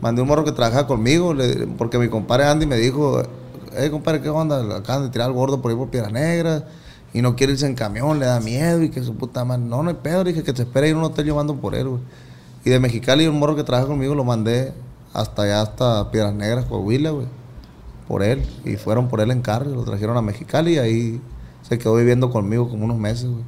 Mandé 0.03 0.21
un 0.21 0.29
morro 0.29 0.45
que 0.45 0.53
trabajaba 0.53 0.87
conmigo, 0.87 1.33
le- 1.33 1.67
porque 1.79 1.99
mi 1.99 2.09
compadre 2.11 2.45
Andy 2.45 2.67
me 2.67 2.77
dijo, 2.77 3.23
eh, 3.75 3.91
compadre, 3.91 4.21
¿qué 4.21 4.29
onda? 4.29 4.77
Acaban 4.77 5.05
de 5.05 5.09
tirar 5.09 5.29
al 5.29 5.33
gordo 5.33 5.63
por 5.63 5.71
ahí 5.71 5.77
por 5.77 5.89
Piedras 5.89 6.13
Negras 6.13 6.65
y 7.15 7.23
no 7.23 7.35
quiere 7.35 7.55
irse 7.55 7.65
en 7.67 7.75
camión, 7.75 8.19
le 8.19 8.27
da 8.27 8.41
miedo 8.41 8.83
y 8.83 8.91
que 8.91 9.03
su 9.03 9.15
puta 9.15 9.45
madre. 9.47 9.63
No, 9.65 9.83
no 9.83 9.89
hay 9.89 9.97
pedo, 10.03 10.23
dije 10.23 10.43
que 10.43 10.53
te 10.53 10.63
espere 10.63 10.89
ir 10.91 10.95
a 10.95 10.99
un 10.99 11.05
hotel 11.05 11.25
llevando 11.25 11.55
por 11.57 11.75
él, 11.75 11.89
güey. 11.89 12.03
Y 12.65 12.71
de 12.71 12.79
Mexicali, 12.79 13.27
un 13.27 13.39
morro 13.39 13.57
que 13.57 13.65
trabaja 13.65 13.89
conmigo, 13.89 14.15
lo 14.15 14.25
mandé 14.25 14.75
hasta 15.15 15.43
allá, 15.43 15.63
hasta 15.63 16.11
Piedras 16.11 16.35
Negras, 16.35 16.67
Coahuila, 16.67 17.11
güey. 17.11 17.27
Por 18.09 18.25
él. 18.25 18.45
Y 18.65 18.77
fueron 18.77 19.09
por 19.09 19.21
él 19.21 19.31
en 19.31 19.43
carro, 19.43 19.71
y 19.71 19.75
lo 19.75 19.85
trajeron 19.85 20.17
a 20.17 20.23
Mexicali 20.23 20.75
y 20.75 20.79
ahí 20.79 21.21
se 21.63 21.79
quedó 21.79 21.95
viviendo 21.95 22.31
conmigo 22.31 22.69
como 22.69 22.85
unos 22.85 22.99
meses, 22.99 23.27
güey. 23.27 23.45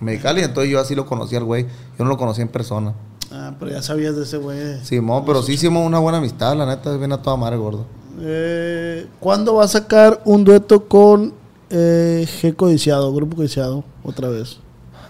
Mexicali, 0.00 0.42
entonces 0.42 0.70
yo 0.70 0.80
así 0.80 0.94
lo 0.94 1.06
conocí 1.06 1.36
al 1.36 1.44
güey. 1.44 1.64
Yo 1.98 2.04
no 2.04 2.10
lo 2.10 2.18
conocí 2.18 2.42
en 2.42 2.48
persona. 2.48 2.92
Ah, 3.30 3.54
pero 3.58 3.70
ya 3.70 3.80
sabías 3.80 4.14
de 4.16 4.24
ese 4.24 4.36
güey. 4.36 4.84
Simón, 4.84 5.22
pero 5.24 5.42
sí 5.42 5.52
hicimos 5.52 5.86
una 5.86 5.98
buena 5.98 6.18
amistad, 6.18 6.56
la 6.56 6.66
neta, 6.66 6.94
viene 6.96 7.14
a 7.14 7.22
toda 7.22 7.36
madre 7.36 7.56
gordo. 7.56 7.86
Eh, 8.20 9.06
¿Cuándo 9.20 9.54
va 9.54 9.64
a 9.64 9.68
sacar 9.68 10.20
un 10.24 10.44
dueto 10.44 10.86
con 10.86 11.32
eh, 11.70 12.26
G 12.42 12.54
Codiciado, 12.54 13.12
Grupo 13.14 13.36
Codiciado, 13.36 13.84
otra 14.04 14.28
vez? 14.28 14.58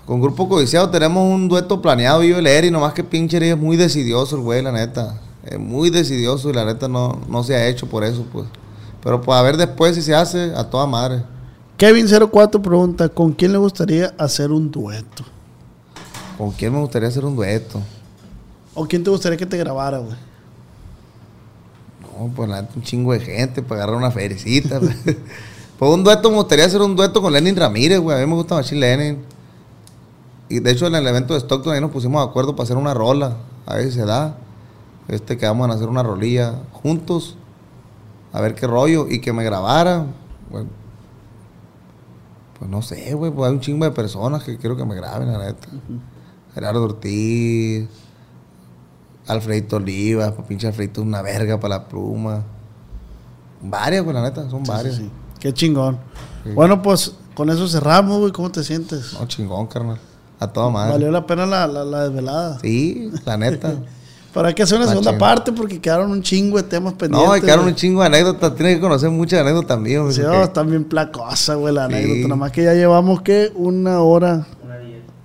Con 0.06 0.20
Grupo 0.20 0.48
Codiciado 0.48 0.90
tenemos 0.90 1.24
un 1.24 1.48
dueto 1.48 1.82
planeado, 1.82 2.22
yo 2.22 2.36
y 2.36 2.38
el 2.38 2.46
Eri, 2.46 2.70
nomás 2.70 2.92
que 2.92 3.02
pinche 3.02 3.50
es 3.50 3.56
muy 3.56 3.76
decidioso 3.76 4.36
el 4.36 4.42
güey, 4.42 4.62
la 4.62 4.72
neta. 4.72 5.20
Es 5.44 5.58
muy 5.58 5.90
decidioso 5.90 6.50
y 6.50 6.52
la 6.52 6.64
neta 6.64 6.86
no, 6.86 7.18
no 7.28 7.42
se 7.42 7.56
ha 7.56 7.66
hecho 7.66 7.88
por 7.88 8.04
eso, 8.04 8.24
pues. 8.32 8.46
Pero 9.02 9.20
pues 9.20 9.36
a 9.38 9.42
ver 9.42 9.56
después 9.56 9.94
si 9.94 10.02
se 10.02 10.14
hace 10.14 10.52
a 10.54 10.64
toda 10.64 10.86
madre. 10.86 11.24
Kevin04 11.78 12.62
pregunta, 12.62 13.08
¿con 13.08 13.32
quién 13.32 13.52
le 13.52 13.58
gustaría 13.58 14.14
hacer 14.18 14.52
un 14.52 14.70
dueto? 14.70 15.24
¿Con 16.38 16.52
quién 16.52 16.72
me 16.72 16.80
gustaría 16.80 17.08
hacer 17.08 17.24
un 17.24 17.34
dueto? 17.34 17.80
¿O 18.74 18.86
quién 18.86 19.02
te 19.04 19.10
gustaría 19.10 19.36
que 19.36 19.46
te 19.46 19.58
grabara, 19.58 19.98
güey? 19.98 20.14
No, 22.02 22.28
pues 22.34 22.48
un 22.76 22.82
chingo 22.82 23.12
de 23.12 23.20
gente 23.20 23.62
para 23.62 23.82
agarrar 23.82 23.96
una 23.96 24.10
ferecita. 24.10 24.80
pues 25.78 25.90
un 25.92 26.04
dueto, 26.04 26.30
me 26.30 26.36
gustaría 26.36 26.64
hacer 26.64 26.80
un 26.80 26.94
dueto 26.94 27.20
con 27.20 27.32
Lenin 27.32 27.56
Ramírez, 27.56 27.98
güey. 27.98 28.16
A 28.16 28.20
mí 28.20 28.26
me 28.26 28.34
gusta 28.34 28.54
Machine 28.54 28.80
Lenin. 28.80 29.24
Y 30.48 30.60
de 30.60 30.70
hecho 30.70 30.86
en 30.86 30.94
el 30.94 31.06
evento 31.06 31.34
de 31.34 31.40
Stockton 31.40 31.72
ahí 31.72 31.80
nos 31.80 31.90
pusimos 31.90 32.22
de 32.24 32.30
acuerdo 32.30 32.54
para 32.54 32.64
hacer 32.64 32.76
una 32.76 32.94
rola. 32.94 33.38
A 33.66 33.76
ver 33.76 33.86
si 33.86 33.92
se 33.92 34.04
da. 34.04 34.36
Este 35.08 35.36
que 35.36 35.46
vamos 35.46 35.68
a 35.68 35.72
hacer 35.72 35.88
una 35.88 36.02
rolilla 36.02 36.60
juntos. 36.72 37.36
A 38.32 38.40
ver 38.40 38.54
qué 38.54 38.66
rollo. 38.66 39.06
Y 39.08 39.20
que 39.20 39.32
me 39.32 39.44
grabara. 39.44 40.06
güey. 40.50 40.64
Pues 42.58 42.70
no 42.70 42.80
sé, 42.82 43.14
güey. 43.14 43.30
Pues 43.32 43.48
hay 43.48 43.54
un 43.54 43.60
chingo 43.60 43.84
de 43.84 43.90
personas 43.90 44.42
que 44.44 44.56
quiero 44.56 44.76
que 44.76 44.84
me 44.84 44.94
graben, 44.94 45.30
la 45.32 45.38
neta. 45.38 45.68
Gerardo 46.54 46.84
Ortiz. 46.84 47.88
Alfredito 49.28 49.76
Olivas, 49.76 50.32
pues 50.32 50.46
pinche 50.48 50.66
Alfredito 50.66 51.00
es 51.00 51.06
una 51.06 51.22
verga 51.22 51.58
para 51.60 51.76
la 51.78 51.88
pluma. 51.88 52.42
Varias, 53.60 54.02
pues 54.02 54.14
la 54.14 54.22
neta, 54.22 54.50
son 54.50 54.64
varias. 54.64 54.96
Sí, 54.96 55.02
sí. 55.04 55.10
Qué 55.38 55.54
chingón. 55.54 55.98
Bueno, 56.54 56.82
pues 56.82 57.14
con 57.34 57.48
eso 57.50 57.68
cerramos, 57.68 58.18
güey. 58.18 58.32
¿Cómo 58.32 58.50
te 58.50 58.64
sientes? 58.64 59.12
No, 59.14 59.26
chingón, 59.26 59.66
carnal. 59.68 59.98
A 60.40 60.48
toda 60.48 60.70
madre. 60.70 60.92
Valió 60.92 61.10
la 61.12 61.24
pena 61.24 61.46
la, 61.46 61.68
la, 61.68 61.84
la 61.84 62.02
desvelada. 62.08 62.58
Sí, 62.60 63.10
la 63.24 63.36
neta. 63.36 63.74
Pero 64.34 64.46
hay 64.48 64.54
que 64.54 64.62
hacer 64.62 64.78
una 64.78 64.86
Machín. 64.86 65.02
segunda 65.04 65.18
parte 65.18 65.52
porque 65.52 65.80
quedaron 65.80 66.10
un 66.10 66.22
chingo 66.22 66.56
de 66.56 66.62
temas 66.62 66.94
pendientes. 66.94 67.26
no, 67.28 67.32
hay 67.32 67.40
que 67.42 67.46
dar 67.48 67.58
güey. 67.58 67.70
un 67.70 67.74
chingo 67.76 68.00
de 68.00 68.06
anécdotas. 68.06 68.54
Tienes 68.54 68.76
que 68.76 68.80
conocer 68.80 69.10
muchas 69.10 69.40
anécdotas 69.40 69.78
mías. 69.78 70.14
Sí, 70.14 70.22
oh, 70.22 70.42
está 70.42 70.62
bien 70.62 70.84
placosa, 70.84 71.54
güey, 71.56 71.74
la 71.74 71.86
Sí. 71.88 71.94
anécdota. 71.94 72.22
Nada 72.28 72.36
más 72.36 72.52
que 72.52 72.64
ya 72.64 72.72
llevamos, 72.74 73.20
¿qué? 73.22 73.52
Una 73.54 74.00
hora. 74.00 74.46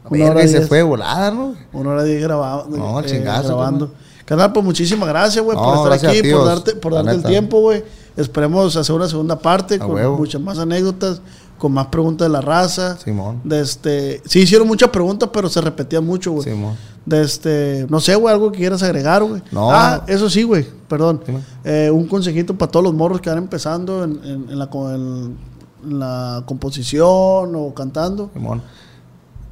Una 0.10 0.32
hora 0.32 0.44
y 0.44 0.48
se 0.48 0.58
diez. 0.58 0.68
fue 0.70 0.82
volada, 0.84 1.32
¿no? 1.32 1.54
Una 1.74 1.90
hora 1.92 2.04
diez 2.04 2.22
grabado, 2.22 2.68
No, 2.70 3.00
eh, 3.02 3.06
chingazo, 3.06 3.48
grabando. 3.58 3.92
Canal, 4.26 4.52
pues 4.54 4.66
muchísimas 4.66 5.08
gracias, 5.08 5.44
güey, 5.44 5.58
No, 5.58 5.64
por 5.84 5.94
estar 5.94 6.10
aquí, 6.10 6.22
por 6.32 6.46
darte, 6.46 6.76
por 6.76 6.94
darte 6.94 7.12
el 7.12 7.24
tiempo, 7.24 7.60
güey. 7.62 7.84
Esperemos 8.16 8.76
hacer 8.76 8.96
una 8.96 9.08
segunda 9.08 9.38
parte 9.40 9.76
A 9.76 9.80
con 9.80 9.92
huevo. 9.92 10.18
muchas 10.18 10.42
más 10.42 10.58
anécdotas, 10.60 11.22
con 11.58 11.72
más 11.74 11.88
preguntas 11.88 12.28
de 12.28 12.32
la 12.32 12.42
raza. 12.42 12.98
Simón. 12.98 13.42
De 13.44 13.62
este, 13.62 14.22
sí 14.26 14.40
hicieron 14.42 14.68
muchas 14.68 14.90
preguntas, 14.90 15.30
pero 15.34 15.50
se 15.50 15.60
repetían 15.62 16.06
mucho, 16.06 16.32
güey. 16.34 16.44
Simón. 16.44 16.76
De 17.06 17.22
este, 17.24 17.86
no 17.90 18.00
sé, 18.00 18.16
güey, 18.16 18.34
algo 18.34 18.52
que 18.52 18.58
quieras 18.60 18.84
agregar, 18.84 19.24
güey. 19.24 19.42
No. 19.52 19.72
Ah, 19.72 20.04
eso 20.08 20.30
sí, 20.30 20.44
güey, 20.44 20.66
perdón. 20.90 21.22
Eh, 21.64 21.90
un 21.92 22.06
consejito 22.08 22.56
para 22.58 22.70
todos 22.72 22.84
los 22.84 22.94
morros 22.94 23.22
que 23.22 23.30
van 23.30 23.40
empezando 23.40 24.04
en, 24.04 24.20
en- 24.24 24.50
en 24.50 24.60
la, 24.60 24.70
co- 24.70 24.92
en- 24.94 25.38
en 25.84 26.00
la 26.00 26.44
composición 26.46 27.56
o 27.56 27.74
cantando. 27.74 28.30
Simón. 28.34 28.62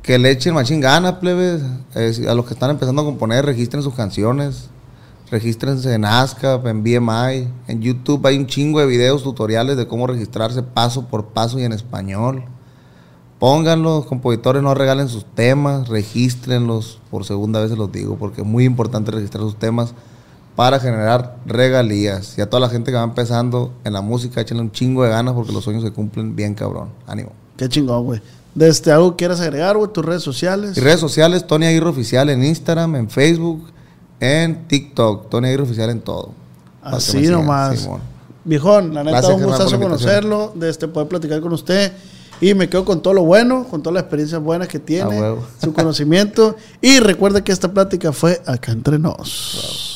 Que 0.01 0.19
le 0.19 0.31
echen 0.31 0.53
machín 0.53 0.81
ganas, 0.81 1.13
plebes. 1.13 1.61
Eh, 1.95 2.25
a 2.29 2.33
los 2.35 2.45
que 2.45 2.53
están 2.53 2.69
empezando 2.71 3.01
a 3.01 3.05
componer, 3.05 3.45
registren 3.45 3.81
sus 3.81 3.93
canciones. 3.95 4.69
Regístrense 5.31 5.93
en 5.93 6.05
ASCAP, 6.05 6.67
en 6.67 6.83
BMI. 6.83 7.47
En 7.67 7.81
YouTube 7.81 8.25
hay 8.27 8.37
un 8.37 8.45
chingo 8.45 8.79
de 8.79 8.85
videos 8.85 9.23
tutoriales 9.23 9.75
de 9.75 9.87
cómo 9.87 10.07
registrarse 10.07 10.61
paso 10.61 11.07
por 11.07 11.27
paso 11.27 11.59
y 11.59 11.63
en 11.63 11.73
español. 11.73 12.43
Pónganlos, 13.39 14.05
compositores, 14.05 14.63
no 14.63 14.73
regalen 14.73 15.09
sus 15.09 15.25
temas, 15.25 15.89
regístrenlos. 15.89 16.99
Por 17.09 17.25
segunda 17.25 17.59
vez 17.59 17.71
se 17.71 17.75
los 17.75 17.91
digo, 17.91 18.17
porque 18.17 18.41
es 18.41 18.47
muy 18.47 18.65
importante 18.65 19.11
registrar 19.11 19.43
sus 19.43 19.57
temas 19.57 19.93
para 20.55 20.79
generar 20.79 21.37
regalías. 21.45 22.37
Y 22.37 22.41
a 22.41 22.49
toda 22.49 22.61
la 22.61 22.69
gente 22.69 22.91
que 22.91 22.97
va 22.97 23.03
empezando 23.03 23.73
en 23.83 23.93
la 23.93 24.01
música, 24.01 24.41
échenle 24.41 24.63
un 24.63 24.71
chingo 24.71 25.03
de 25.03 25.09
ganas 25.09 25.33
porque 25.33 25.51
los 25.51 25.63
sueños 25.63 25.83
se 25.83 25.91
cumplen 25.91 26.35
bien 26.35 26.53
cabrón. 26.53 26.89
Ánimo. 27.07 27.31
Qué 27.57 27.67
chingón, 27.67 28.05
güey. 28.05 28.21
De 28.53 28.69
este, 28.69 28.91
algo 28.91 29.11
que 29.11 29.17
quieras 29.17 29.41
agregar, 29.41 29.75
güey, 29.75 29.91
tus 29.91 30.05
redes 30.05 30.23
sociales. 30.23 30.71
Mis 30.71 30.83
redes 30.83 31.01
sociales, 31.01 31.45
Tony 31.45 31.65
Aguirre 31.65 31.89
Oficial 31.89 32.29
en 32.29 32.43
Instagram, 32.43 32.95
en 32.95 33.09
Facebook, 33.09 33.67
en 34.25 34.67
TikTok. 34.67 35.29
Tony 35.29 35.47
Aguirre 35.47 35.63
Oficial 35.63 35.89
en 35.89 36.01
todo. 36.01 36.31
Así 36.81 37.27
nomás. 37.27 37.79
Simón. 37.79 38.01
Viejón, 38.43 38.93
la 38.93 39.03
neta, 39.03 39.17
Gracias, 39.19 39.37
un 39.37 39.43
gustazo 39.43 39.79
conocerlo, 39.79 40.53
de 40.53 40.69
este, 40.69 40.87
poder 40.87 41.07
platicar 41.07 41.41
con 41.41 41.51
usted. 41.51 41.91
Y 42.41 42.53
me 42.53 42.69
quedo 42.69 42.85
con 42.85 43.01
todo 43.01 43.13
lo 43.13 43.23
bueno, 43.23 43.65
con 43.69 43.81
todas 43.81 43.95
las 43.95 44.03
experiencias 44.03 44.41
buenas 44.41 44.67
que 44.67 44.77
tiene, 44.77 45.35
su 45.61 45.73
conocimiento. 45.73 46.55
Y 46.81 46.99
recuerda 46.99 47.43
que 47.43 47.51
esta 47.51 47.73
plática 47.73 48.11
fue 48.11 48.41
acá 48.45 48.71
entre 48.71 48.99
nos. 48.99 49.95